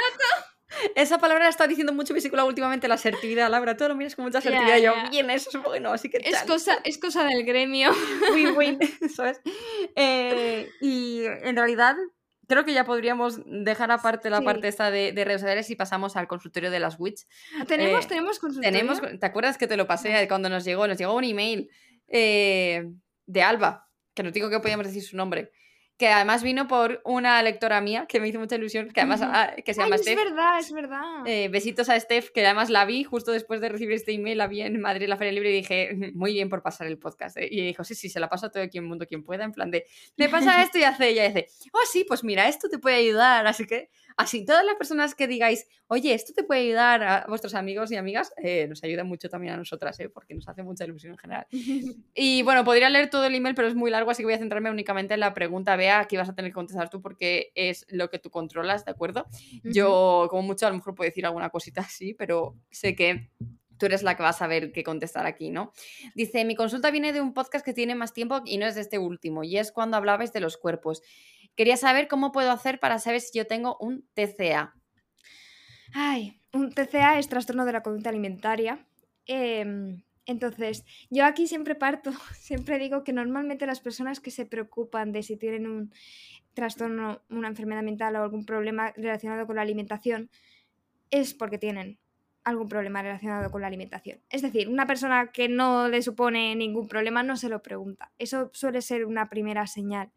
Esa 0.96 1.18
palabra 1.18 1.48
está 1.48 1.68
diciendo 1.68 1.94
mucho 1.94 2.14
mi 2.14 2.22
últimamente, 2.22 2.88
la 2.88 2.96
asertividad. 2.96 3.50
Laura, 3.50 3.76
tú 3.76 3.88
lo 3.88 3.96
miras 3.96 4.16
con 4.16 4.26
mucha 4.26 4.40
asertividad. 4.40 4.78
yo, 4.78 4.94
bien, 5.10 5.30
eso 5.30 5.50
es 5.54 5.64
bueno, 5.64 5.92
así 5.92 6.10
que. 6.10 6.18
Es 6.18 6.44
cosa, 6.44 6.80
es 6.84 6.98
cosa 6.98 7.24
del 7.26 7.44
gremio. 7.44 7.92
Win, 8.34 8.56
win, 8.56 8.80
eso 9.02 9.26
es. 9.26 9.42
Eh, 9.96 10.70
y 10.82 11.24
en 11.26 11.56
realidad, 11.56 11.96
creo 12.48 12.66
que 12.66 12.74
ya 12.74 12.86
podríamos 12.86 13.40
dejar 13.46 13.92
aparte 13.92 14.30
la 14.30 14.42
parte 14.42 14.68
esta 14.68 14.92
de, 14.92 15.12
redes 15.14 15.42
sociales 15.42 15.70
y 15.70 15.76
pasamos 15.76 16.16
al 16.16 16.28
consultorio 16.28 16.72
de 16.72 16.80
las 16.80 17.00
Witch. 17.00 17.26
Ah, 17.60 17.66
¿Tenemos, 17.66 18.06
eh, 18.06 18.08
tenemos 18.08 18.40
consultorio? 18.40 18.78
Tenemos, 18.78 19.20
¿Te 19.20 19.26
acuerdas 19.26 19.58
que 19.58 19.68
te 19.68 19.78
lo 19.78 19.88
pasé 19.88 20.28
cuando 20.28 20.50
nos 20.50 20.64
llegó? 20.64 20.88
Nos 20.88 20.98
llegó 20.98 21.16
un 21.16 21.24
email 21.24 21.70
eh, 22.08 22.90
de 23.26 23.44
Alba, 23.44 23.88
que 24.14 24.24
no 24.24 24.32
digo 24.32 24.50
que 24.50 24.60
podíamos 24.60 24.88
decir 24.88 25.04
su 25.04 25.18
nombre 25.18 25.52
que 26.02 26.08
además 26.08 26.42
vino 26.42 26.68
por 26.68 27.00
una 27.06 27.44
lectora 27.44 27.80
mía 27.80 28.08
que 28.08 28.20
me 28.20 28.28
hizo 28.28 28.40
mucha 28.40 28.56
ilusión, 28.56 28.90
que 28.90 29.02
además 29.02 29.22
ah, 29.22 29.54
que 29.64 29.72
se 29.72 29.84
llama 29.84 30.00
Steph. 30.00 30.18
Es 30.18 30.26
verdad, 30.26 30.60
es 30.60 30.72
verdad. 30.72 31.28
Eh, 31.28 31.48
besitos 31.50 31.90
a 31.90 32.00
Steph, 32.00 32.32
que 32.32 32.44
además 32.44 32.72
la 32.72 32.86
vi 32.86 33.04
justo 33.04 33.32
después 33.32 33.62
de 33.62 33.70
recibir 33.70 33.94
este 33.94 34.12
email, 34.12 34.40
la 34.40 34.48
vi 34.48 34.62
en 34.62 34.82
Madrid, 34.82 35.08
la 35.08 35.16
Feria 35.16 35.34
Libre, 35.34 35.52
y 35.52 35.58
dije, 35.58 36.12
muy 36.16 36.34
bien 36.34 36.50
por 36.50 36.64
pasar 36.64 36.88
el 36.88 36.98
podcast. 36.98 37.38
Eh". 37.38 37.48
Y 37.52 37.68
dijo, 37.68 37.84
sí, 37.84 37.94
sí, 37.94 38.10
se 38.10 38.20
la 38.20 38.30
paso 38.30 38.48
a 38.48 38.50
todo 38.50 38.68
quien 38.68 38.86
mundo 38.86 39.06
quien 39.06 39.22
pueda, 39.22 39.44
en 39.44 39.52
plan 39.52 39.70
de, 39.70 39.86
me 40.18 40.28
pasa 40.28 40.64
esto 40.64 40.80
y 40.80 40.86
hace 40.86 41.10
ella, 41.10 41.26
y 41.26 41.28
dice, 41.28 41.46
oh, 41.72 41.86
sí, 41.88 42.04
pues 42.04 42.24
mira, 42.24 42.48
esto 42.48 42.68
te 42.68 42.80
puede 42.80 42.96
ayudar, 42.96 43.46
así 43.46 43.68
que 43.68 43.92
Así, 44.18 44.46
todas 44.46 44.66
las 44.66 44.76
personas 44.76 45.16
que 45.16 45.28
digáis, 45.28 45.68
oye, 45.88 46.14
esto 46.14 46.34
te 46.34 46.44
puede 46.44 46.62
ayudar 46.62 47.04
a 47.04 47.26
vuestros 47.28 47.56
amigos 47.56 47.92
y 47.92 47.98
amigas, 47.98 48.34
eh, 48.38 48.68
nos 48.68 48.84
ayuda 48.84 49.04
mucho 49.04 49.30
también 49.30 49.54
a 49.54 49.58
nosotras, 49.58 50.00
eh, 50.00 50.10
porque 50.10 50.34
nos 50.34 50.48
hace 50.48 50.64
mucha 50.64 50.86
ilusión 50.86 51.14
en 51.14 51.18
general. 51.18 51.48
y 52.16 52.44
bueno, 52.44 52.64
podría 52.64 52.90
leer 52.90 53.10
todo 53.10 53.26
el 53.26 53.36
email, 53.36 53.56
pero 53.56 53.68
es 53.68 53.76
muy 53.76 53.92
largo, 53.92 54.12
así 54.12 54.24
que 54.24 54.28
voy 54.28 54.34
a 54.34 54.40
centrarme 54.40 54.70
únicamente 54.70 55.14
en 55.14 55.20
la 55.20 55.34
pregunta, 55.34 55.76
Bea, 55.76 56.06
que 56.06 56.18
vas 56.18 56.30
a 56.30 56.36
tener 56.36 56.52
que 56.52 56.56
contestar 56.56 56.90
tú 56.90 57.02
porque 57.02 57.52
es 57.56 57.86
lo 57.90 58.10
que 58.10 58.20
tú 58.20 58.30
controlas, 58.30 58.86
¿de 58.86 58.92
acuerdo? 58.92 59.28
Yo, 59.64 60.28
como 60.30 60.44
mucho, 60.44 60.68
a 60.68 60.70
lo 60.70 60.76
mejor 60.76 60.96
puedo 60.96 61.10
decir 61.10 61.26
alguna 61.26 61.50
cosita 61.50 61.82
así, 61.82 62.14
pero 62.14 62.56
sé 62.70 62.96
que 62.96 63.30
tú 63.82 63.88
eres 63.88 64.04
la 64.04 64.16
que 64.16 64.22
va 64.22 64.30
a 64.30 64.34
saber 64.34 64.72
qué 64.72 64.84
contestar 64.84 65.26
aquí, 65.26 65.50
¿no? 65.50 65.74
Dice, 66.14 66.46
mi 66.46 66.56
consulta 66.56 66.92
viene 66.92 67.14
de 67.14 67.20
un 67.20 67.34
podcast 67.34 67.66
que 67.66 67.74
tiene 67.74 67.96
más 67.96 68.14
tiempo 68.14 68.44
y 68.46 68.60
no 68.60 68.68
es 68.68 68.76
de 68.76 68.82
este 68.82 69.00
último, 69.00 69.44
y 69.44 69.58
es 69.58 69.72
cuando 69.72 69.98
hablabais 69.98 70.32
de 70.32 70.40
los 70.40 70.58
cuerpos. 70.58 71.02
Quería 71.56 71.78
saber 71.78 72.08
cómo 72.08 72.32
puedo 72.32 72.52
hacer 72.52 72.80
para 72.80 73.00
saber 73.00 73.22
si 73.22 73.38
yo 73.38 73.48
tengo 73.48 73.78
un 73.80 74.08
TCA. 74.14 74.74
Ay, 75.94 76.42
un 76.54 76.72
TCA 76.72 77.20
es 77.20 77.28
trastorno 77.28 77.66
de 77.66 77.74
la 77.74 77.84
conducta 77.84 78.10
alimentaria. 78.10 78.86
Em, 79.26 80.04
entonces, 80.26 80.86
yo 81.10 81.26
aquí 81.26 81.48
siempre 81.48 81.76
parto, 81.76 82.12
siempre 82.36 82.80
digo 82.80 83.04
que 83.04 83.14
normalmente 83.14 83.66
las 83.66 83.80
personas 83.80 84.20
que 84.20 84.32
se 84.32 84.46
preocupan 84.46 85.12
de 85.12 85.24
si 85.24 85.38
tienen 85.38 85.68
un 85.68 85.94
trastorno, 86.54 87.22
una 87.30 87.48
enfermedad 87.48 87.84
mental 87.84 88.16
o 88.16 88.24
algún 88.24 88.46
problema 88.46 88.92
relacionado 88.96 89.48
con 89.48 89.56
la 89.56 89.62
alimentación, 89.62 90.30
es 91.10 91.34
porque 91.34 91.58
tienen 91.58 91.98
algún 92.44 92.68
problema 92.68 93.02
relacionado 93.02 93.52
con 93.52 93.62
la 93.62 93.68
alimentación. 93.68 94.20
Es 94.30 94.42
decir, 94.42 94.68
una 94.68 94.88
persona 94.88 95.32
que 95.32 95.48
no 95.48 95.88
le 95.88 96.02
supone 96.02 96.56
ningún 96.56 96.88
problema 96.88 97.24
no 97.24 97.38
se 97.38 97.50
lo 97.50 97.62
pregunta. 97.62 98.12
Eso 98.18 98.50
suele 98.54 98.82
ser 98.82 99.06
una 99.06 99.30
primera 99.30 99.68
señal. 99.68 100.12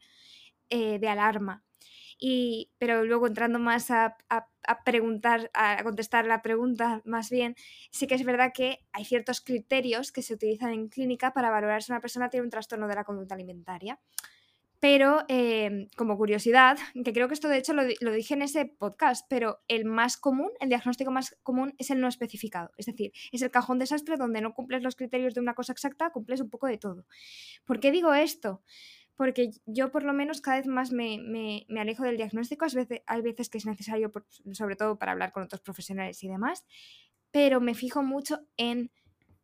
Eh, 0.77 0.99
de 0.99 1.07
alarma. 1.07 1.63
Y, 2.19 2.73
pero 2.79 3.05
luego 3.05 3.29
entrando 3.29 3.61
más 3.61 3.93
a, 3.93 4.17
preguntar, 4.85 5.49
a 5.55 5.81
contestar 5.85 6.27
la 6.27 6.43
pregunta 6.43 7.01
más 7.05 7.31
bien, 7.31 7.55
sí 7.93 8.09
que 8.09 8.17
es 8.17 8.25
verdad 8.25 8.51
que 8.53 8.81
hay 8.91 9.05
ciertos 9.05 9.41
criterios 9.41 10.11
que 10.11 10.21
se 10.21 10.35
utilizan 10.35 10.73
en 10.73 10.89
clínica 10.89 11.33
para 11.33 11.51
valorar 11.51 11.85
si 11.85 11.93
una 11.93 12.01
persona 12.01 12.29
tiene 12.29 12.43
un 12.43 12.51
trastorno 12.51 12.89
de 12.89 12.97
la 12.97 13.05
conducta 13.05 13.37
alimentaria. 13.37 14.01
Pero 14.81 15.25
em, 15.29 15.87
como 15.97 16.17
curiosidad, 16.17 16.77
que 17.05 17.13
creo 17.13 17.29
que 17.29 17.35
esto 17.35 17.49
de 17.49 17.59
hecho 17.59 17.73
lo, 17.73 17.85
lo, 18.01 18.11
dije 18.11 18.35
en 18.35 18.43
ese 18.43 18.67
podcast, 18.67 19.27
pero 19.31 19.61
el 19.69 19.85
más 19.85 20.17
común, 20.17 20.51
el 20.59 20.71
diagnóstico 20.71 21.13
más 21.13 21.39
común 21.45 21.73
es 21.79 21.91
el 21.91 22.01
no 22.01 22.09
especificado. 22.09 22.73
Es 22.79 22.87
decir, 22.87 23.13
es 23.31 23.43
el 23.43 23.53
cajón 23.53 23.79
desastre 23.79 24.17
donde 24.17 24.41
no 24.41 24.55
cumples 24.55 24.83
los 24.83 24.97
criterios 24.97 25.35
de 25.35 25.41
una 25.41 25.55
cosa 25.55 25.73
exacta, 25.73 26.11
cumples 26.11 26.41
un 26.41 26.51
poco 26.51 26.67
de 26.67 26.79
todo. 26.79 27.07
¿Por 27.65 27.79
qué 27.79 27.93
digo 27.93 28.13
esto? 28.13 28.65
Porque 29.17 29.51
yo 29.67 29.91
por 29.91 30.03
lo 30.03 30.13
menos 30.13 30.41
cada 30.41 30.59
vez 30.59 30.67
más 30.67 30.93
me, 30.93 31.67
alejo 31.79 32.03
del 32.05 32.17
diagnóstico, 32.17 32.67
hay 33.07 33.23
veces 33.23 33.49
que 33.49 33.59
es 33.59 33.67
necesario, 33.67 34.11
sobre 34.53 34.77
todo 34.77 34.99
para 34.99 35.13
hablar 35.13 35.33
con 35.33 35.45
otros 35.45 35.61
profesionales 35.61 36.23
y 36.23 36.29
demás, 36.29 36.65
pero 37.31 37.61
me 37.61 37.75
fijo 37.75 38.03
mucho 38.03 38.41
en 38.57 38.91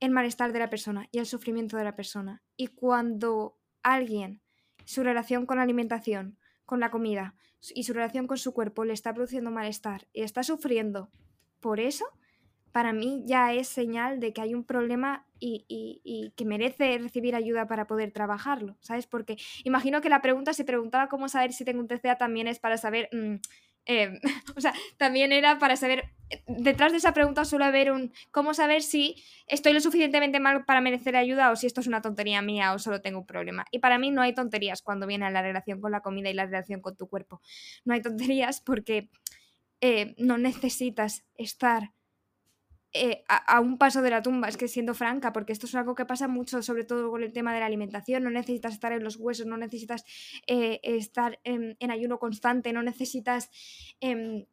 el 0.01 0.11
malestar 0.11 0.53
de 0.53 0.59
la 0.59 0.71
persona 0.71 1.09
y 1.12 1.18
el 1.18 1.27
sufrimiento 1.27 1.77
de 1.77 1.85
la 1.85 1.95
persona. 1.95 2.43
Y 2.57 2.68
cuando 2.68 3.59
alguien, 3.83 4.43
su 4.85 5.03
relación 5.03 5.47
con 5.47 5.59
la 5.59 5.62
alimentación, 5.62 6.39
con 6.64 6.81
la 6.81 6.91
comida 6.91 7.35
y 7.75 7.85
su 7.85 7.93
relación 7.93 8.27
con 8.27 8.39
su 8.39 8.53
cuerpo 8.53 8.85
le 8.85 8.93
está 8.93 9.12
produciendo 9.12 9.51
malestar 9.51 10.09
y 10.12 10.23
está 10.23 10.43
sufriendo 10.43 11.11
por 11.61 11.81
eso, 11.81 12.07
para 12.73 12.93
mí 12.93 13.23
ya 13.27 13.53
es 13.53 13.68
señal 13.68 14.21
de 14.21 14.33
que 14.33 14.41
hay 14.41 14.55
un 14.55 14.64
problema 14.64 15.27
y, 15.41 16.32
que 16.36 16.45
merece 16.45 16.99
recibir 16.99 17.34
ayuda 17.34 17.66
para 17.66 17.86
poder 17.86 18.12
trabajarlo, 18.12 18.76
¿sabes? 18.80 19.07
Porque 19.07 19.36
imagino 19.64 20.01
que 20.01 20.09
la 20.09 20.22
pregunta, 20.22 20.53
se 20.53 20.64
preguntaba 20.64 21.09
cómo 21.09 21.28
saber 21.28 21.53
si 21.53 21.64
tengo 21.64 21.80
un 21.80 21.88
TCA, 21.88 22.18
también 22.18 22.47
es 22.47 22.59
para 22.59 22.76
saber, 22.76 23.09
mm, 23.12 23.36
em, 23.86 24.20
o 24.57 24.61
sea, 24.61 24.74
también 24.99 25.32
era 25.32 25.59
para 25.59 25.76
saber, 25.76 26.12
detrás 26.47 26.93
de 26.93 26.99
esa 26.99 27.14
pregunta 27.14 27.45
suele 27.45 27.64
haber 27.64 27.91
un, 27.91 28.12
cómo 28.30 28.55
saber 28.55 28.82
si 28.82 29.16
estoy 29.47 29.72
lo 29.72 29.80
suficientemente 29.80 30.41
mal 30.41 30.64
para 30.64 30.80
merecer 30.80 31.16
ayuda 31.16 31.51
o 31.51 31.57
si 31.57 31.66
esto 31.66 31.80
es 31.80 31.86
una 31.86 32.03
tontería 32.03 32.43
mía 32.43 32.72
o 32.74 32.78
solo 32.78 33.01
tengo 33.01 33.20
un 33.20 33.26
problema. 33.26 33.64
Y 33.70 33.78
para 33.78 33.99
mí 33.99 34.11
no 34.11 34.22
hay 34.22 34.34
tonterías 34.34 34.82
cuando 34.82 35.07
viene 35.07 35.30
la 35.30 35.43
relación 35.43 35.80
con 35.80 35.93
la 35.93 36.01
comida 36.01 36.30
y 36.30 36.34
la 36.34 36.47
relación 36.47 36.80
con 36.80 36.97
tu 36.97 37.09
cuerpo. 37.09 37.41
No 37.84 37.95
hay 37.95 38.03
tonterías 38.03 38.61
porque 38.61 39.11
eh, 39.80 40.14
no 40.18 40.36
necesitas 40.36 41.24
estar 41.36 41.93
eh, 42.93 43.24
a, 43.28 43.61
un 43.61 43.78
paso 43.78 44.03
de 44.03 44.11
la 44.11 44.20
tumba, 44.22 44.49
es 44.49 44.57
que 44.57 44.66
siendo 44.66 44.95
franca, 44.95 45.32
porque 45.32 45.53
esto 45.53 45.66
es 45.66 45.74
algo 45.76 45.95
que 45.95 46.07
pasa 46.07 46.26
mucho, 46.26 46.61
sobre 46.62 46.84
todo 46.84 47.11
con 47.11 47.22
el 47.22 47.32
tema 47.32 47.55
de 47.55 47.61
la 47.61 47.66
alimentación, 47.66 48.24
no 48.24 48.30
necesitas 48.30 48.74
estar 48.74 48.93
en 48.93 49.05
los 49.05 49.16
huesos, 49.16 49.47
no 49.47 49.57
necesitas 49.57 50.05
eh, 50.47 50.80
estar 50.82 51.38
en, 51.45 51.76
ayuno 51.91 52.18
constante, 52.18 52.72
no 52.72 52.82
necesitas 52.82 53.51
em, 54.01 54.47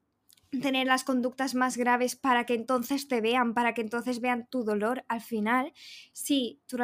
tener 0.62 0.88
las 0.88 1.04
conductas 1.04 1.56
más 1.56 1.78
graves 1.78 2.16
para 2.16 2.46
que 2.46 2.54
entonces 2.54 3.08
te 3.08 3.22
vean, 3.22 3.54
para 3.54 3.74
que 3.74 3.82
entonces 3.82 4.22
vean 4.22 4.48
tu 4.50 4.64
dolor. 4.64 5.04
Al 5.08 5.22
final, 5.22 5.74
si 6.14 6.62
tu, 6.68 6.78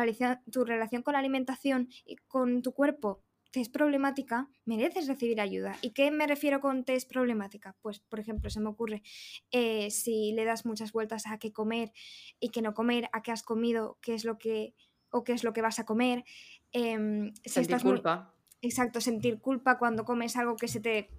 tu 0.52 0.66
relación 0.66 1.04
con 1.04 1.14
la 1.14 1.20
alimentación 1.20 1.90
y 2.06 2.16
con 2.28 2.62
tu 2.62 2.74
cuerpo 2.74 3.23
test 3.54 3.72
problemática, 3.72 4.50
mereces 4.66 5.08
recibir 5.08 5.40
ayuda. 5.40 5.78
¿Y 5.82 5.92
qué 5.92 6.10
me 6.10 6.26
refiero 6.26 6.60
con 6.60 6.84
test 6.84 7.08
problemática? 7.08 7.76
Pues, 7.82 8.00
por 8.00 8.20
ejemplo, 8.20 8.50
se 8.50 8.60
me 8.60 8.68
ocurre 8.68 9.04
eh, 9.52 9.92
si 9.92 10.34
le 10.34 10.44
das 10.44 10.66
muchas 10.66 10.92
vueltas 10.92 11.28
a 11.28 11.38
qué 11.38 11.54
comer 11.54 11.94
y 12.40 12.50
qué 12.50 12.64
no 12.64 12.74
comer, 12.74 13.10
a 13.14 13.22
qué 13.22 13.32
has 13.32 13.44
comido, 13.44 14.00
qué 14.02 14.16
es 14.16 14.26
lo 14.26 14.40
que 14.40 14.74
o 15.12 15.24
qué 15.24 15.34
es 15.34 15.44
lo 15.44 15.54
que 15.54 15.62
vas 15.62 15.78
a 15.78 15.86
comer. 15.86 16.26
Eh, 16.72 17.32
sentir 17.46 17.80
culpa. 17.80 18.34
Exacto, 18.62 19.00
sentir 19.00 19.40
culpa 19.40 19.78
cuando 19.78 20.04
comes 20.04 20.36
algo 20.36 20.56
que 20.56 20.68
se 20.68 20.80
te 20.80 21.12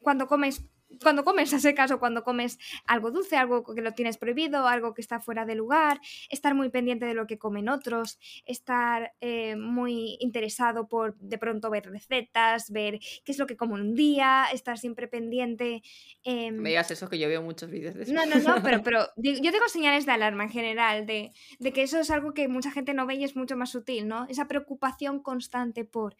cuando 0.00 0.26
comes 0.26 0.68
cuando 1.02 1.24
comes 1.24 1.52
a 1.54 1.60
secas 1.60 1.90
o 1.90 1.98
cuando 1.98 2.24
comes 2.24 2.58
algo 2.86 3.10
dulce, 3.10 3.36
algo 3.36 3.64
que 3.64 3.82
lo 3.82 3.92
tienes 3.92 4.18
prohibido, 4.18 4.66
algo 4.66 4.94
que 4.94 5.00
está 5.00 5.20
fuera 5.20 5.44
de 5.44 5.54
lugar, 5.54 6.00
estar 6.30 6.54
muy 6.54 6.70
pendiente 6.70 7.06
de 7.06 7.14
lo 7.14 7.26
que 7.26 7.38
comen 7.38 7.68
otros, 7.68 8.18
estar 8.46 9.14
eh, 9.20 9.56
muy 9.56 10.16
interesado 10.20 10.88
por 10.88 11.16
de 11.18 11.38
pronto 11.38 11.70
ver 11.70 11.90
recetas, 11.90 12.70
ver 12.70 12.98
qué 13.24 13.32
es 13.32 13.38
lo 13.38 13.46
que 13.46 13.56
como 13.56 13.74
un 13.74 13.94
día, 13.94 14.46
estar 14.52 14.78
siempre 14.78 15.08
pendiente. 15.08 15.82
Eh... 16.24 16.50
Me 16.50 16.70
digas 16.70 16.90
eso, 16.90 17.08
que 17.08 17.18
yo 17.18 17.28
veo 17.28 17.42
muchos 17.42 17.70
vídeos 17.70 17.94
de 17.94 18.02
eso. 18.04 18.12
No, 18.12 18.26
no, 18.26 18.36
no, 18.36 18.62
pero, 18.62 18.82
pero 18.84 19.06
yo 19.16 19.52
tengo 19.52 19.68
señales 19.68 20.06
de 20.06 20.12
alarma 20.12 20.44
en 20.44 20.50
general, 20.50 21.06
de, 21.06 21.32
de, 21.58 21.72
que 21.72 21.82
eso 21.82 21.98
es 22.00 22.10
algo 22.10 22.34
que 22.34 22.48
mucha 22.48 22.70
gente 22.70 22.94
no 22.94 23.06
ve 23.06 23.16
y 23.16 23.24
es 23.24 23.36
mucho 23.36 23.56
más 23.56 23.70
sutil, 23.70 24.08
¿no? 24.08 24.26
Esa 24.28 24.48
preocupación 24.48 25.20
constante 25.20 25.84
por... 25.84 26.16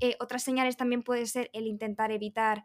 Eh, 0.00 0.16
otras 0.20 0.42
señales 0.42 0.76
también 0.76 1.02
puede 1.02 1.26
ser 1.26 1.50
el 1.52 1.66
intentar 1.66 2.10
evitar 2.10 2.64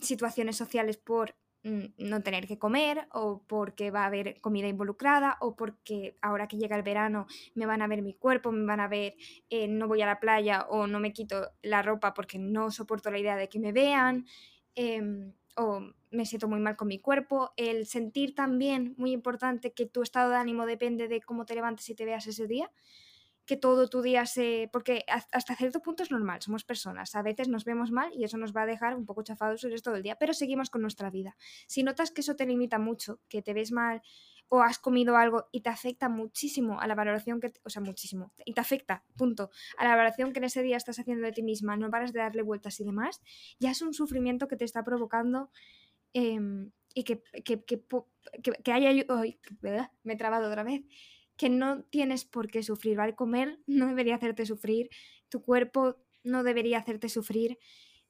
situaciones 0.00 0.56
sociales 0.56 0.96
por 0.96 1.36
mm, 1.62 1.84
no 1.98 2.22
tener 2.22 2.46
que 2.46 2.58
comer 2.58 3.08
o 3.12 3.42
porque 3.46 3.90
va 3.90 4.02
a 4.02 4.06
haber 4.06 4.40
comida 4.40 4.68
involucrada 4.68 5.36
o 5.40 5.56
porque 5.56 6.16
ahora 6.22 6.48
que 6.48 6.58
llega 6.58 6.76
el 6.76 6.82
verano 6.82 7.26
me 7.54 7.66
van 7.66 7.82
a 7.82 7.86
ver 7.86 8.02
mi 8.02 8.14
cuerpo, 8.14 8.52
me 8.52 8.66
van 8.66 8.80
a 8.80 8.88
ver 8.88 9.14
eh, 9.50 9.68
no 9.68 9.88
voy 9.88 10.02
a 10.02 10.06
la 10.06 10.20
playa 10.20 10.66
o 10.68 10.86
no 10.86 11.00
me 11.00 11.12
quito 11.12 11.50
la 11.62 11.82
ropa 11.82 12.14
porque 12.14 12.38
no 12.38 12.70
soporto 12.70 13.10
la 13.10 13.18
idea 13.18 13.36
de 13.36 13.48
que 13.48 13.58
me 13.58 13.72
vean 13.72 14.26
em, 14.74 15.32
o 15.56 15.80
me 16.10 16.26
siento 16.26 16.48
muy 16.48 16.60
mal 16.60 16.76
con 16.76 16.88
mi 16.88 16.98
cuerpo. 16.98 17.52
El 17.56 17.86
sentir 17.86 18.34
también, 18.34 18.94
muy 18.96 19.12
importante, 19.12 19.72
que 19.72 19.86
tu 19.86 20.02
estado 20.02 20.30
de 20.30 20.36
ánimo 20.36 20.66
depende 20.66 21.08
de 21.08 21.20
cómo 21.20 21.44
te 21.44 21.54
levantes 21.54 21.88
y 21.88 21.94
te 21.94 22.04
veas 22.04 22.26
ese 22.26 22.46
día 22.46 22.70
que 23.50 23.56
todo 23.56 23.88
tu 23.88 24.00
día 24.00 24.26
se... 24.26 24.70
porque 24.72 25.04
hasta 25.08 25.56
cierto 25.56 25.82
punto 25.82 26.04
es 26.04 26.12
normal, 26.12 26.40
somos 26.40 26.62
personas, 26.62 27.16
a 27.16 27.22
veces 27.22 27.48
nos 27.48 27.64
vemos 27.64 27.90
mal 27.90 28.08
y 28.14 28.22
eso 28.22 28.38
nos 28.38 28.54
va 28.54 28.62
a 28.62 28.66
dejar 28.66 28.94
un 28.94 29.06
poco 29.06 29.24
chafados 29.24 29.64
el 29.64 29.72
resto 29.72 29.90
del 29.90 30.04
día, 30.04 30.14
pero 30.14 30.32
seguimos 30.34 30.70
con 30.70 30.82
nuestra 30.82 31.10
vida. 31.10 31.36
Si 31.66 31.82
notas 31.82 32.12
que 32.12 32.20
eso 32.20 32.36
te 32.36 32.46
limita 32.46 32.78
mucho, 32.78 33.18
que 33.28 33.42
te 33.42 33.52
ves 33.52 33.72
mal 33.72 34.02
o 34.50 34.62
has 34.62 34.78
comido 34.78 35.16
algo 35.16 35.48
y 35.50 35.62
te 35.62 35.68
afecta 35.68 36.08
muchísimo 36.08 36.80
a 36.80 36.86
la 36.86 36.94
valoración 36.94 37.40
que, 37.40 37.52
o 37.64 37.70
sea, 37.70 37.82
muchísimo, 37.82 38.30
y 38.44 38.52
te 38.52 38.60
afecta, 38.60 39.02
punto, 39.16 39.50
a 39.76 39.82
la 39.82 39.96
valoración 39.96 40.32
que 40.32 40.38
en 40.38 40.44
ese 40.44 40.62
día 40.62 40.76
estás 40.76 41.00
haciendo 41.00 41.26
de 41.26 41.32
ti 41.32 41.42
misma, 41.42 41.76
no 41.76 41.90
paras 41.90 42.12
de 42.12 42.20
darle 42.20 42.42
vueltas 42.42 42.78
y 42.78 42.84
demás, 42.84 43.20
ya 43.58 43.72
es 43.72 43.82
un 43.82 43.94
sufrimiento 43.94 44.46
que 44.46 44.54
te 44.54 44.64
está 44.64 44.84
provocando 44.84 45.50
em, 46.12 46.70
y 46.94 47.02
que, 47.02 47.20
que, 47.44 47.64
que, 47.64 47.82
que, 48.62 48.72
haya... 48.72 48.90
me 50.04 50.12
he 50.12 50.16
trabado 50.16 50.46
otra 50.46 50.62
vez 50.62 50.82
que 51.40 51.48
no 51.48 51.84
tienes 51.84 52.26
por 52.26 52.48
qué 52.48 52.62
sufrir, 52.62 52.98
¿vale? 52.98 53.14
Comer 53.14 53.60
no 53.66 53.86
debería 53.86 54.16
hacerte 54.16 54.44
sufrir, 54.44 54.90
tu 55.30 55.40
cuerpo 55.40 55.96
no 56.22 56.42
debería 56.42 56.76
hacerte 56.76 57.08
sufrir. 57.08 57.58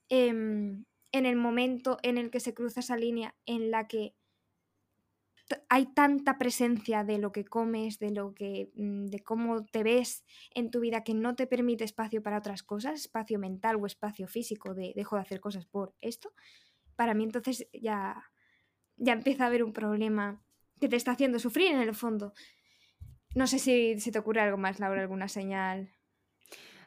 Em, 0.09 0.85
en 1.13 1.27
el 1.27 1.37
momento 1.37 1.99
en 2.03 2.19
el 2.19 2.31
que 2.31 2.41
se 2.41 2.55
cruza 2.55 2.81
esa 2.81 2.97
línea 2.97 3.37
en 3.47 3.71
la 3.71 3.87
que 3.87 4.17
hay 5.69 5.87
tanta 5.95 6.39
presencia 6.39 7.05
de 7.05 7.19
lo 7.19 7.31
que 7.31 7.45
comes, 7.45 8.01
de 8.01 8.11
lo 8.11 8.35
que 8.35 8.73
mm, 8.75 9.07
de 9.07 9.21
cómo 9.21 9.65
te 9.65 9.85
ves 9.85 10.25
en 10.53 10.73
tu 10.73 10.81
vida 10.81 11.05
que 11.05 11.15
no 11.15 11.37
te 11.37 11.47
permite 11.47 11.85
espacio 11.85 12.25
para 12.25 12.39
otras 12.39 12.65
cosas, 12.65 13.01
espacio 13.01 13.39
mental 13.39 13.77
o 13.77 13.87
espacio 13.87 14.27
físico 14.27 14.75
de 14.75 14.93
dejo 14.97 15.15
de 15.15 15.23
hacer 15.23 15.41
cosas 15.41 15.67
por 15.67 15.95
esto, 16.01 16.33
para 16.97 17.15
mí 17.15 17.23
entonces 17.23 17.69
ya 17.73 18.25
ya 18.97 19.13
empieza 19.13 19.45
a 19.45 19.47
haber 19.47 19.63
un 19.63 19.73
problema 19.73 20.43
que 20.81 20.89
te 20.89 20.97
está 20.97 21.13
haciendo 21.13 21.39
sufrir 21.39 21.71
en 21.71 21.81
el 21.81 21.95
fondo. 21.95 22.33
No 23.35 23.47
sé 23.47 23.59
si 23.59 23.99
se 24.01 24.11
te 24.13 24.19
ocurre 24.19 24.41
algo 24.41 24.57
más, 24.57 24.81
Laura, 24.81 25.01
alguna 25.01 25.29
señal. 25.29 25.91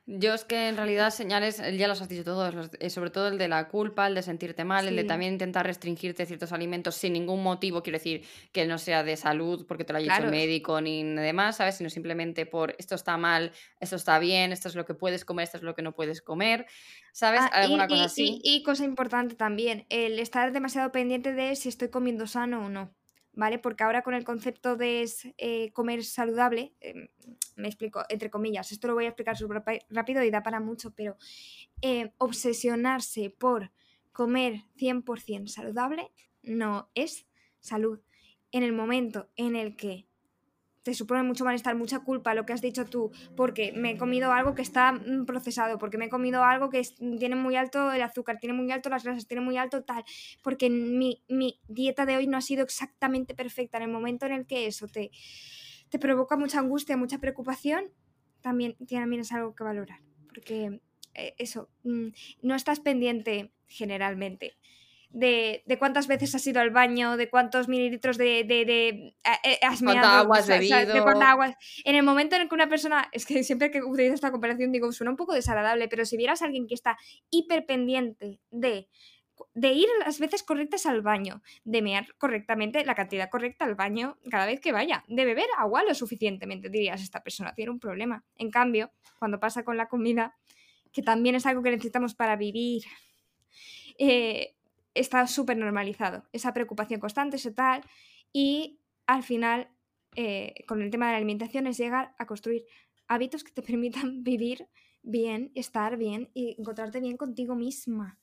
Yo 0.05 0.33
es 0.33 0.43
que 0.43 0.67
en 0.67 0.75
realidad 0.75 1.11
señales, 1.11 1.61
ya 1.77 1.87
los 1.87 2.01
has 2.01 2.09
dicho 2.09 2.25
todos, 2.25 2.71
eh, 2.77 2.89
sobre 2.89 3.09
todo 3.09 3.29
el 3.29 3.37
de 3.37 3.47
la 3.47 3.69
culpa, 3.69 4.05
el 4.05 4.15
de 4.15 4.21
sentirte 4.21 4.65
mal, 4.65 4.85
el 4.85 4.97
de 4.97 5.05
también 5.05 5.31
intentar 5.31 5.65
restringirte 5.65 6.25
ciertos 6.25 6.51
alimentos 6.51 6.95
sin 6.95 7.13
ningún 7.13 7.41
motivo, 7.41 7.81
quiero 7.81 7.99
decir, 7.99 8.25
que 8.51 8.65
no 8.65 8.77
sea 8.77 9.03
de 9.03 9.15
salud 9.15 9.65
porque 9.65 9.85
te 9.85 9.93
lo 9.93 9.99
haya 9.99 10.11
dicho 10.11 10.25
el 10.25 10.31
médico 10.31 10.81
ni 10.81 11.03
demás, 11.03 11.55
¿sabes? 11.55 11.75
Sino 11.75 11.89
simplemente 11.89 12.45
por 12.45 12.75
esto 12.79 12.95
está 12.95 13.15
mal, 13.15 13.53
esto 13.79 13.95
está 13.95 14.19
bien, 14.19 14.51
esto 14.51 14.67
es 14.67 14.75
lo 14.75 14.83
que 14.83 14.93
puedes 14.93 15.23
comer, 15.23 15.45
esto 15.45 15.55
es 15.55 15.63
lo 15.63 15.73
que 15.73 15.81
no 15.81 15.93
puedes 15.93 16.21
comer, 16.21 16.65
¿sabes? 17.13 17.39
Ah, 17.41 17.61
Alguna 17.61 17.87
cosa 17.87 18.03
así. 18.03 18.41
y 18.43 18.61
cosa 18.63 18.83
importante 18.83 19.35
también, 19.35 19.85
el 19.87 20.19
estar 20.19 20.51
demasiado 20.51 20.91
pendiente 20.91 21.31
de 21.31 21.55
si 21.55 21.69
estoy 21.69 21.87
comiendo 21.87 22.27
sano 22.27 22.65
o 22.65 22.69
no. 22.69 22.93
¿Vale? 23.33 23.59
Porque 23.59 23.83
ahora 23.83 24.03
con 24.03 24.13
el 24.13 24.23
concepto 24.23 24.75
de 24.75 25.09
eh, 25.37 25.71
comer 25.73 26.03
saludable, 26.03 26.73
em, 26.79 27.07
me 27.55 27.67
explico, 27.67 28.03
entre 28.09 28.29
comillas, 28.29 28.71
esto 28.71 28.87
lo 28.87 28.93
voy 28.93 29.05
a 29.05 29.09
explicar 29.09 29.37
súper 29.37 29.63
rápido 29.89 30.23
y 30.23 30.31
da 30.31 30.43
para 30.43 30.59
mucho, 30.59 30.93
pero 30.95 31.17
eh, 31.81 32.13
obsesionarse 32.17 33.29
por 33.29 33.71
comer 34.11 34.61
100% 34.77 35.47
saludable 35.47 36.11
no 36.43 36.89
es 36.95 37.27
salud. 37.59 37.99
En 38.51 38.63
el 38.63 38.73
momento 38.73 39.31
en 39.35 39.55
el 39.55 39.75
que 39.75 40.07
te 40.83 40.93
supone 40.93 41.23
mucho 41.23 41.45
malestar, 41.45 41.75
mucha 41.75 41.99
culpa 41.99 42.35
lo 42.35 42.45
que 42.45 42.53
has 42.53 42.61
dicho 42.61 42.85
tú, 42.85 43.11
porque 43.35 43.71
me 43.71 43.91
he 43.91 43.97
comido 43.97 44.31
algo 44.31 44.53
que 44.53 44.61
está 44.61 44.91
mm, 44.91 45.25
procesado, 45.25 45.79
porque 45.79 45.97
me 45.97 46.05
he 46.05 46.09
comido 46.09 46.43
algo 46.43 46.69
que 46.69 46.81
tiene 47.17 47.35
muy 47.35 47.55
alto 47.55 47.91
el 47.91 48.01
azúcar, 48.01 48.39
tiene 48.39 48.53
muy 48.53 48.71
alto 48.71 48.89
las 48.89 49.03
grasas, 49.03 49.25
tiene 49.25 49.41
muy 49.41 49.57
alto 49.57 49.83
tal, 49.83 50.03
porque 50.43 50.69
mi, 50.69 51.23
mi, 51.29 51.59
dieta 51.67 52.05
de 52.05 52.17
hoy 52.17 52.27
no 52.27 52.37
ha 52.37 52.41
sido 52.41 52.63
exactamente 52.63 53.33
perfecta. 53.33 53.77
En 53.77 53.83
el 53.83 53.89
momento 53.89 54.25
en 54.25 54.33
el 54.33 54.45
que 54.45 54.67
eso 54.67 54.87
te, 54.87 55.11
te 55.89 55.99
provoca 55.99 56.37
mucha 56.37 56.59
angustia, 56.59 56.97
mucha 56.97 57.19
preocupación, 57.19 57.85
también, 58.41 58.75
también 58.89 59.21
es 59.21 59.31
algo 59.31 59.55
que 59.55 59.63
valorar, 59.63 60.01
porque 60.27 60.81
eh, 61.13 61.33
eso, 61.37 61.69
mm, 61.83 62.07
no 62.41 62.55
estás 62.55 62.81
pendiente 62.81 63.53
generalmente 63.67 64.57
de, 65.13 65.63
de, 65.65 65.77
cuántas 65.77 66.07
veces 66.07 66.35
has 66.35 66.45
ido 66.45 66.59
al 66.59 66.71
baño, 66.71 67.15
de 67.15 67.29
cuántos 67.29 67.69
mililitros 67.69 68.17
de, 68.17 68.43
de, 68.43 68.65
de 68.65 69.15
has 69.61 69.81
¿Cuánta 69.81 70.19
agua 70.19 70.39
has 70.39 70.47
bebido? 70.47 70.93
de 70.93 71.01
cuánta 71.01 71.31
agua. 71.31 71.57
En 71.85 71.95
el 71.95 72.03
momento 72.03 72.35
en 72.35 72.41
el 72.41 72.49
que 72.49 72.55
una 72.55 72.67
persona, 72.67 73.07
es 73.11 73.25
que 73.25 73.43
siempre 73.43 73.71
que 73.71 73.81
utilizo 73.81 74.15
esta 74.15 74.31
comparación 74.31 74.71
digo, 74.71 74.91
suena 74.91 75.11
un 75.11 75.17
poco 75.17 75.33
desagradable, 75.33 75.87
pero 75.87 76.05
si 76.05 76.17
vieras 76.17 76.41
a 76.41 76.45
alguien 76.45 76.67
que 76.67 76.73
está 76.73 76.97
hiper 77.29 77.65
pendiente 77.65 78.39
de 78.51 78.89
de 79.53 79.71
ir 79.73 79.87
las 80.05 80.19
veces 80.19 80.43
correctas 80.43 80.85
al 80.85 81.01
baño, 81.01 81.41
de 81.63 81.81
mear 81.81 82.07
correctamente 82.17 82.85
la 82.85 82.95
cantidad 82.95 83.29
correcta 83.29 83.65
al 83.65 83.75
baño 83.75 84.17
cada 84.29 84.45
vez 84.45 84.59
que 84.61 84.71
vaya, 84.71 85.03
de 85.07 85.25
beber 85.25 85.47
agua 85.57 85.83
lo 85.83 85.93
suficientemente, 85.93 86.69
dirías, 86.69 87.01
esta 87.01 87.23
persona 87.23 87.53
tiene 87.53 87.71
un 87.71 87.79
problema. 87.79 88.23
En 88.37 88.51
cambio, 88.51 88.91
cuando 89.19 89.39
pasa 89.39 89.63
con 89.63 89.77
la 89.77 89.87
comida, 89.87 90.35
que 90.91 91.01
también 91.01 91.35
es 91.35 91.45
algo 91.45 91.63
que 91.63 91.71
necesitamos 91.71 92.15
para 92.15 92.35
vivir, 92.35 92.83
eh, 93.97 94.55
está 94.93 95.25
súper 95.27 95.57
normalizado, 95.57 96.23
esa 96.31 96.53
preocupación 96.53 96.99
constante, 96.99 97.37
ese 97.37 97.51
tal, 97.51 97.83
y 98.31 98.79
al 99.05 99.23
final, 99.23 99.69
eh, 100.15 100.53
con 100.67 100.81
el 100.81 100.91
tema 100.91 101.07
de 101.07 101.13
la 101.13 101.17
alimentación, 101.17 101.67
es 101.67 101.77
llegar 101.77 102.15
a 102.17 102.25
construir 102.25 102.65
hábitos 103.07 103.43
que 103.43 103.51
te 103.51 103.61
permitan 103.71 104.23
vivir 104.23 104.67
bien, 105.01 105.51
estar 105.55 105.97
bien 105.97 106.29
y 106.33 106.55
encontrarte 106.57 106.99
bien 106.99 107.17
contigo 107.17 107.55
misma. 107.55 108.17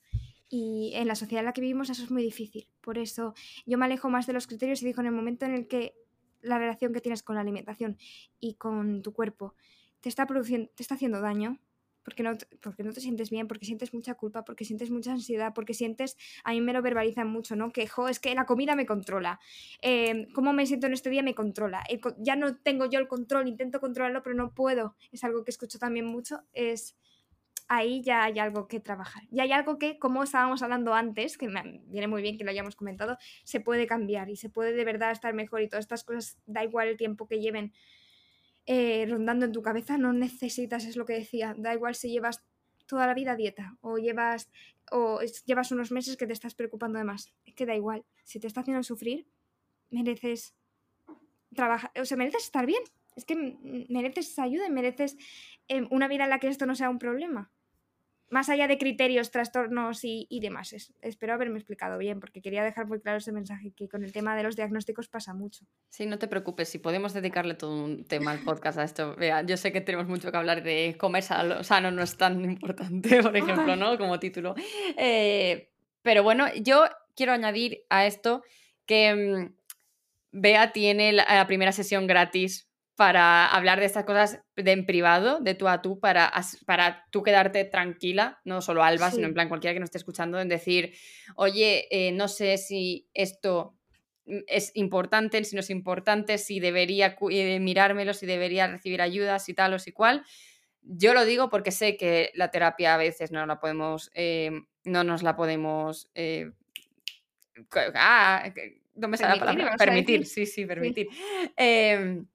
Y 0.49 0.91
en 0.95 1.07
la 1.07 1.15
sociedad 1.15 1.41
en 1.41 1.45
la 1.45 1.53
que 1.53 1.61
vivimos 1.61 1.89
eso 1.89 2.03
es 2.03 2.11
muy 2.11 2.23
difícil. 2.23 2.67
Por 2.81 2.97
eso 2.97 3.33
yo 3.65 3.77
me 3.77 3.85
alejo 3.85 4.09
más 4.09 4.27
de 4.27 4.33
los 4.33 4.47
criterios 4.47 4.81
y 4.81 4.85
digo, 4.85 4.99
en 4.99 5.07
el 5.07 5.13
momento 5.13 5.45
en 5.45 5.53
el 5.53 5.67
que 5.67 5.95
la 6.41 6.57
relación 6.57 6.91
que 6.91 6.99
tienes 6.99 7.23
con 7.23 7.35
la 7.35 7.41
alimentación 7.41 7.97
y 8.39 8.55
con 8.55 9.01
tu 9.01 9.13
cuerpo 9.13 9.55
te 10.01 10.09
está, 10.09 10.25
produciendo, 10.25 10.69
te 10.75 10.83
está 10.83 10.95
haciendo 10.95 11.21
daño, 11.21 11.59
porque 12.03 12.23
no, 12.23 12.37
porque 12.61 12.83
no 12.83 12.93
te 12.93 13.01
sientes 13.01 13.29
bien, 13.29 13.47
porque 13.47 13.65
sientes 13.65 13.93
mucha 13.93 14.15
culpa, 14.15 14.43
porque 14.43 14.65
sientes 14.65 14.89
mucha 14.91 15.11
ansiedad, 15.11 15.53
porque 15.53 15.73
sientes, 15.73 16.17
a 16.43 16.51
mí 16.51 16.61
me 16.61 16.73
lo 16.73 16.81
verbalizan 16.81 17.27
mucho, 17.27 17.55
¿no? 17.55 17.71
Que, 17.71 17.87
jo, 17.87 18.07
es 18.07 18.19
que 18.19 18.33
la 18.35 18.45
comida 18.45 18.75
me 18.75 18.85
controla, 18.85 19.39
eh, 19.81 20.27
cómo 20.33 20.53
me 20.53 20.65
siento 20.65 20.87
en 20.87 20.93
este 20.93 21.09
día 21.09 21.23
me 21.23 21.35
controla, 21.35 21.83
ya 22.19 22.35
no 22.35 22.55
tengo 22.57 22.85
yo 22.85 22.99
el 22.99 23.07
control, 23.07 23.47
intento 23.47 23.79
controlarlo, 23.79 24.23
pero 24.23 24.35
no 24.35 24.53
puedo, 24.53 24.95
es 25.11 25.23
algo 25.23 25.43
que 25.43 25.51
escucho 25.51 25.79
también 25.79 26.05
mucho, 26.05 26.41
es 26.53 26.95
ahí 27.71 28.01
ya 28.03 28.25
hay 28.25 28.37
algo 28.37 28.67
que 28.67 28.81
trabajar. 28.81 29.23
Y 29.31 29.39
hay 29.39 29.53
algo 29.53 29.77
que, 29.77 29.97
como 29.97 30.23
estábamos 30.23 30.61
hablando 30.61 30.93
antes, 30.93 31.37
que 31.37 31.47
me 31.47 31.81
viene 31.85 32.07
muy 32.07 32.21
bien 32.21 32.37
que 32.37 32.43
lo 32.43 32.51
hayamos 32.51 32.75
comentado, 32.75 33.17
se 33.45 33.61
puede 33.61 33.87
cambiar 33.87 34.29
y 34.29 34.35
se 34.35 34.49
puede 34.49 34.73
de 34.73 34.83
verdad 34.83 35.11
estar 35.11 35.33
mejor 35.33 35.61
y 35.61 35.69
todas 35.69 35.85
estas 35.85 36.03
cosas, 36.03 36.37
da 36.45 36.65
igual 36.65 36.89
el 36.89 36.97
tiempo 36.97 37.27
que 37.27 37.39
lleven 37.39 37.71
eh, 38.65 39.05
rondando 39.09 39.45
en 39.45 39.51
tu 39.51 39.61
cabeza, 39.61 39.97
no 39.97 40.13
necesitas, 40.13 40.85
es 40.85 40.95
lo 40.95 41.05
que 41.05 41.13
decía, 41.13 41.55
da 41.57 41.73
igual 41.73 41.95
si 41.95 42.09
llevas 42.09 42.43
toda 42.85 43.07
la 43.07 43.13
vida 43.13 43.35
dieta 43.35 43.77
o 43.81 43.97
llevas, 43.97 44.49
o 44.91 45.19
llevas 45.45 45.71
unos 45.71 45.91
meses 45.91 46.17
que 46.17 46.27
te 46.27 46.33
estás 46.33 46.55
preocupando 46.55 46.97
de 46.97 47.05
más, 47.05 47.33
es 47.45 47.53
que 47.53 47.65
da 47.65 47.75
igual, 47.75 48.03
si 48.23 48.39
te 48.39 48.47
está 48.47 48.61
haciendo 48.61 48.83
sufrir, 48.83 49.27
mereces 49.89 50.55
trabajar, 51.55 51.91
o 51.99 52.05
sea, 52.05 52.17
mereces 52.17 52.43
estar 52.43 52.65
bien, 52.65 52.83
es 53.15 53.25
que 53.25 53.35
mereces 53.89 54.37
ayuda 54.39 54.67
y 54.67 54.71
mereces 54.71 55.17
eh, 55.67 55.85
una 55.89 56.07
vida 56.07 56.23
en 56.23 56.29
la 56.29 56.39
que 56.39 56.47
esto 56.47 56.65
no 56.65 56.75
sea 56.75 56.89
un 56.89 56.99
problema 56.99 57.51
más 58.31 58.47
allá 58.47 58.67
de 58.67 58.77
criterios, 58.77 59.29
trastornos 59.29 59.99
y, 60.03 60.39
demás. 60.41 60.73
espero 61.01 61.33
haberme 61.33 61.57
explicado 61.57 61.97
bien, 61.97 62.21
porque 62.21 62.41
quería 62.41 62.63
dejar 62.63 62.87
muy 62.87 63.01
claro 63.01 63.17
ese 63.17 63.33
mensaje 63.33 63.73
que 63.75 63.89
con 63.89 64.03
el 64.03 64.13
tema 64.13 64.37
de 64.37 64.43
los 64.43 64.55
diagnósticos 64.55 65.09
pasa 65.09 65.33
mucho. 65.33 65.65
Sí, 65.89 66.05
no 66.05 66.17
te 66.17 66.29
preocupes, 66.29 66.69
si 66.69 66.79
podemos 66.79 67.13
dedicarle 67.13 67.55
todo 67.55 67.83
un 67.83 68.05
tema 68.05 68.31
al 68.31 68.39
podcast 68.39 68.79
a 68.79 68.85
esto. 68.85 69.15
Vea, 69.17 69.41
yo 69.41 69.57
sé 69.57 69.73
que 69.73 69.81
tenemos 69.81 70.07
mucho 70.07 70.31
que 70.31 70.37
hablar 70.37 70.63
de 70.63 70.95
comer 70.97 71.23
sano, 71.23 71.91
no 71.91 72.01
es 72.01 72.15
tan 72.17 72.43
importante, 72.45 73.21
por 73.21 73.35
ejemplo, 73.35 73.75
¿no? 73.75 73.97
Como 73.97 74.17
título. 74.17 74.55
Eh, 74.97 75.69
Pero 76.01 76.23
bueno, 76.23 76.47
yo 76.55 76.85
quiero 77.15 77.33
añadir 77.33 77.83
a 77.89 78.05
esto 78.05 78.43
que 78.85 79.13
mm, 79.13 79.53
Bea 80.31 80.71
tiene 80.71 81.11
la, 81.11 81.45
primera 81.47 81.73
sesión 81.73 82.07
gratis 82.07 82.70
para 83.01 83.47
hablar 83.47 83.79
de 83.79 83.87
estas 83.87 84.05
cosas 84.05 84.43
de 84.55 84.71
en 84.73 84.85
privado, 84.85 85.39
de 85.39 85.55
tú 85.55 85.67
a 85.67 85.81
tú, 85.81 85.99
para, 85.99 86.31
para 86.67 87.07
tú 87.09 87.23
quedarte 87.23 87.65
tranquila, 87.65 88.39
no 88.45 88.61
solo 88.61 88.83
Alba, 88.83 89.09
sino 89.09 89.25
en 89.25 89.33
plan 89.33 89.47
cualquiera 89.47 89.73
que 89.73 89.79
nos 89.79 89.87
esté 89.87 89.97
escuchando, 89.97 90.39
en 90.39 90.47
decir, 90.47 90.93
oye, 91.33 91.87
eh, 91.89 92.11
no 92.11 92.27
sé 92.27 92.59
si 92.59 93.09
esto 93.15 93.75
mm, 94.27 94.41
es 94.45 94.71
importante, 94.75 95.43
si 95.43 95.55
no 95.55 95.61
es 95.61 95.71
importante, 95.71 96.37
si 96.37 96.59
debería 96.59 97.17
eh, 97.31 97.59
mirármelo, 97.59 98.13
si 98.13 98.27
debería 98.27 98.67
recibir 98.67 99.01
ayuda, 99.01 99.39
si 99.39 99.55
tal 99.55 99.73
o 99.73 99.79
si 99.79 99.91
cual. 99.91 100.23
Yo 100.83 101.15
lo 101.15 101.25
digo 101.25 101.49
porque 101.49 101.71
sé 101.71 101.97
que 101.97 102.29
la 102.35 102.51
terapia 102.51 102.93
a 102.93 102.97
veces 102.97 103.31
no 103.31 103.43
la 103.47 103.59
podemos, 103.59 104.11
eh, 104.13 104.51
no 104.83 105.03
nos 105.03 105.23
la 105.23 105.35
podemos 105.35 106.07
ah, 107.95 108.53
no 108.93 109.07
me 109.07 109.17
sale 109.17 109.39
la 109.39 109.45
palabra, 109.45 109.75
permitir, 109.75 110.27
sí, 110.27 110.45
sí, 110.45 110.67
permitir. 110.67 111.07
Em, 111.57 112.27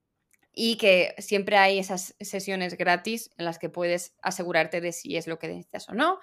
y 0.58 0.78
que 0.78 1.14
siempre 1.18 1.58
hay 1.58 1.78
esas 1.78 2.16
sesiones 2.18 2.78
gratis 2.78 3.30
en 3.36 3.44
las 3.44 3.58
que 3.58 3.68
puedes 3.68 4.16
asegurarte 4.22 4.80
de 4.80 4.90
si 4.90 5.16
es 5.16 5.26
lo 5.26 5.38
que 5.38 5.48
necesitas 5.48 5.86
o 5.90 5.94
no 5.94 6.18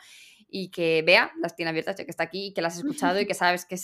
y 0.49 0.71
que 0.71 1.03
vea, 1.05 1.31
las 1.39 1.55
tiene 1.55 1.69
abiertas 1.69 1.97
ya 1.97 2.03
que 2.03 2.09
está 2.09 2.23
aquí 2.23 2.47
y 2.47 2.53
que 2.53 2.63
las 2.63 2.73
has 2.73 2.79
escuchado 2.79 3.21
y 3.21 3.27
que 3.27 3.35
sabes 3.35 3.65
que 3.65 3.77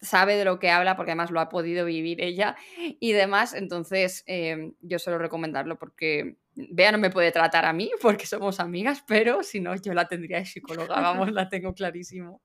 sabe 0.00 0.36
de 0.36 0.44
lo 0.44 0.58
que 0.58 0.70
habla 0.70 0.96
porque 0.96 1.12
además 1.12 1.30
lo 1.30 1.38
ha 1.38 1.48
podido 1.48 1.86
vivir 1.86 2.20
ella 2.20 2.56
y 2.76 3.12
demás. 3.12 3.54
Entonces, 3.54 4.24
em, 4.26 4.74
yo 4.80 4.98
suelo 4.98 5.20
recomendarlo 5.20 5.78
porque 5.78 6.36
Bea 6.56 6.90
no 6.90 6.98
me 6.98 7.10
puede 7.10 7.30
tratar 7.30 7.64
a 7.64 7.72
mí 7.72 7.92
porque 8.02 8.26
somos 8.26 8.58
amigas, 8.58 9.04
pero 9.06 9.44
si 9.44 9.60
no, 9.60 9.76
yo 9.76 9.94
la 9.94 10.08
tendría 10.08 10.38
de 10.38 10.46
psicóloga, 10.46 11.00
vamos, 11.00 11.30
la 11.32 11.48
tengo 11.48 11.72
clarísimo. 11.74 12.42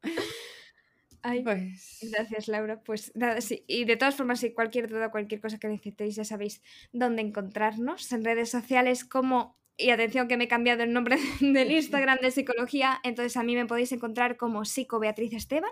Pues 1.43 1.99
gracias, 2.11 2.47
Laura. 2.47 2.81
Pues 2.83 3.11
nada, 3.15 3.41
sí. 3.41 3.63
Y 3.67 3.85
de 3.85 3.97
todas 3.97 4.15
formas, 4.15 4.39
si 4.39 4.53
cualquier 4.53 4.87
duda, 4.89 5.11
cualquier 5.11 5.41
cosa 5.41 5.57
que 5.59 5.67
necesitéis, 5.67 6.15
ya 6.15 6.25
sabéis 6.25 6.61
dónde 6.91 7.21
encontrarnos 7.21 8.11
en 8.11 8.23
redes 8.25 8.49
sociales 8.49 9.05
como 9.05 9.57
y 9.77 9.91
atención 9.91 10.27
que 10.27 10.37
me 10.37 10.45
he 10.45 10.47
cambiado 10.47 10.83
el 10.83 10.91
nombre 10.91 11.17
del 11.39 11.71
Instagram 11.71 12.19
de 12.19 12.31
psicología, 12.31 12.99
entonces 13.03 13.37
a 13.37 13.43
mí 13.43 13.55
me 13.55 13.65
podéis 13.65 13.91
encontrar 13.91 14.35
como 14.35 14.65
psico 14.65 14.99
Beatriz 14.99 15.33
Esteban 15.33 15.69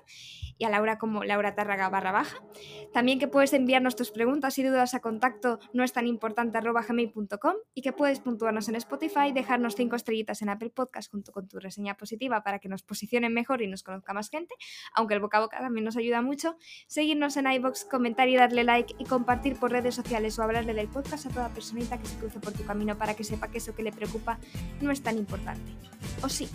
y 0.58 0.66
a 0.66 0.70
Laura 0.70 1.00
como 1.00 1.24
Laura 1.24 1.56
Tárraga 1.56 1.90
barra 1.90 2.12
baja. 2.12 2.38
También 2.94 3.20
que 3.20 3.28
puedes 3.28 3.54
enviarnos 3.54 3.96
tus 3.96 4.12
preguntas 4.12 4.58
y 4.60 4.64
dudas 4.64 4.94
a 4.94 5.00
contacto 5.00 5.60
no 5.74 5.84
es 5.84 5.92
tan 5.92 6.08
importante 6.08 6.58
arroba 6.58 6.86
y 7.74 7.82
que 7.82 7.94
puedes 7.94 8.20
puntuarnos 8.20 8.70
en 8.70 8.76
Spotify, 8.76 9.32
dejarnos 9.34 9.76
cinco 9.76 9.96
estrellitas 9.96 10.42
en 10.42 10.50
Apple 10.50 10.70
Podcast 10.70 11.12
junto 11.12 11.32
con 11.32 11.48
tu 11.48 11.60
reseña 11.60 11.98
positiva 11.98 12.44
para 12.44 12.60
que 12.60 12.70
nos 12.70 12.84
posicionen 12.84 13.34
mejor 13.34 13.62
y 13.62 13.68
nos 13.68 13.84
conozca 13.84 14.14
más 14.14 14.30
gente, 14.30 14.54
aunque 14.94 15.16
el 15.16 15.20
boca 15.20 15.40
a 15.40 15.42
boca 15.42 15.60
también 15.60 15.84
nos 15.84 15.98
ayuda 15.98 16.22
mucho. 16.22 16.58
Seguirnos 16.88 17.38
en 17.38 17.52
iBox, 17.52 17.86
comentar 17.86 18.30
y 18.30 18.36
darle 18.36 18.64
like 18.64 18.94
y 19.00 19.06
compartir 19.06 19.58
por 19.58 19.72
redes 19.72 19.96
sociales 19.96 20.38
o 20.38 20.44
hablarle 20.44 20.74
del 20.74 20.88
podcast 20.88 21.26
a 21.26 21.30
toda 21.30 21.50
personita 21.50 21.98
que 21.98 22.06
se 22.06 22.18
cruce 22.18 22.40
por 22.40 22.54
tu 22.54 22.64
camino 22.66 22.98
para 22.98 23.16
que 23.16 23.24
sepa 23.24 23.50
que 23.50 23.58
eso 23.58 23.76
que 23.76 23.84
le 23.84 23.95
preocupa 23.96 24.38
no 24.82 24.92
es 24.92 25.02
tan 25.02 25.18
importante. 25.18 25.72
¿O 26.22 26.30
sí? 26.30 26.48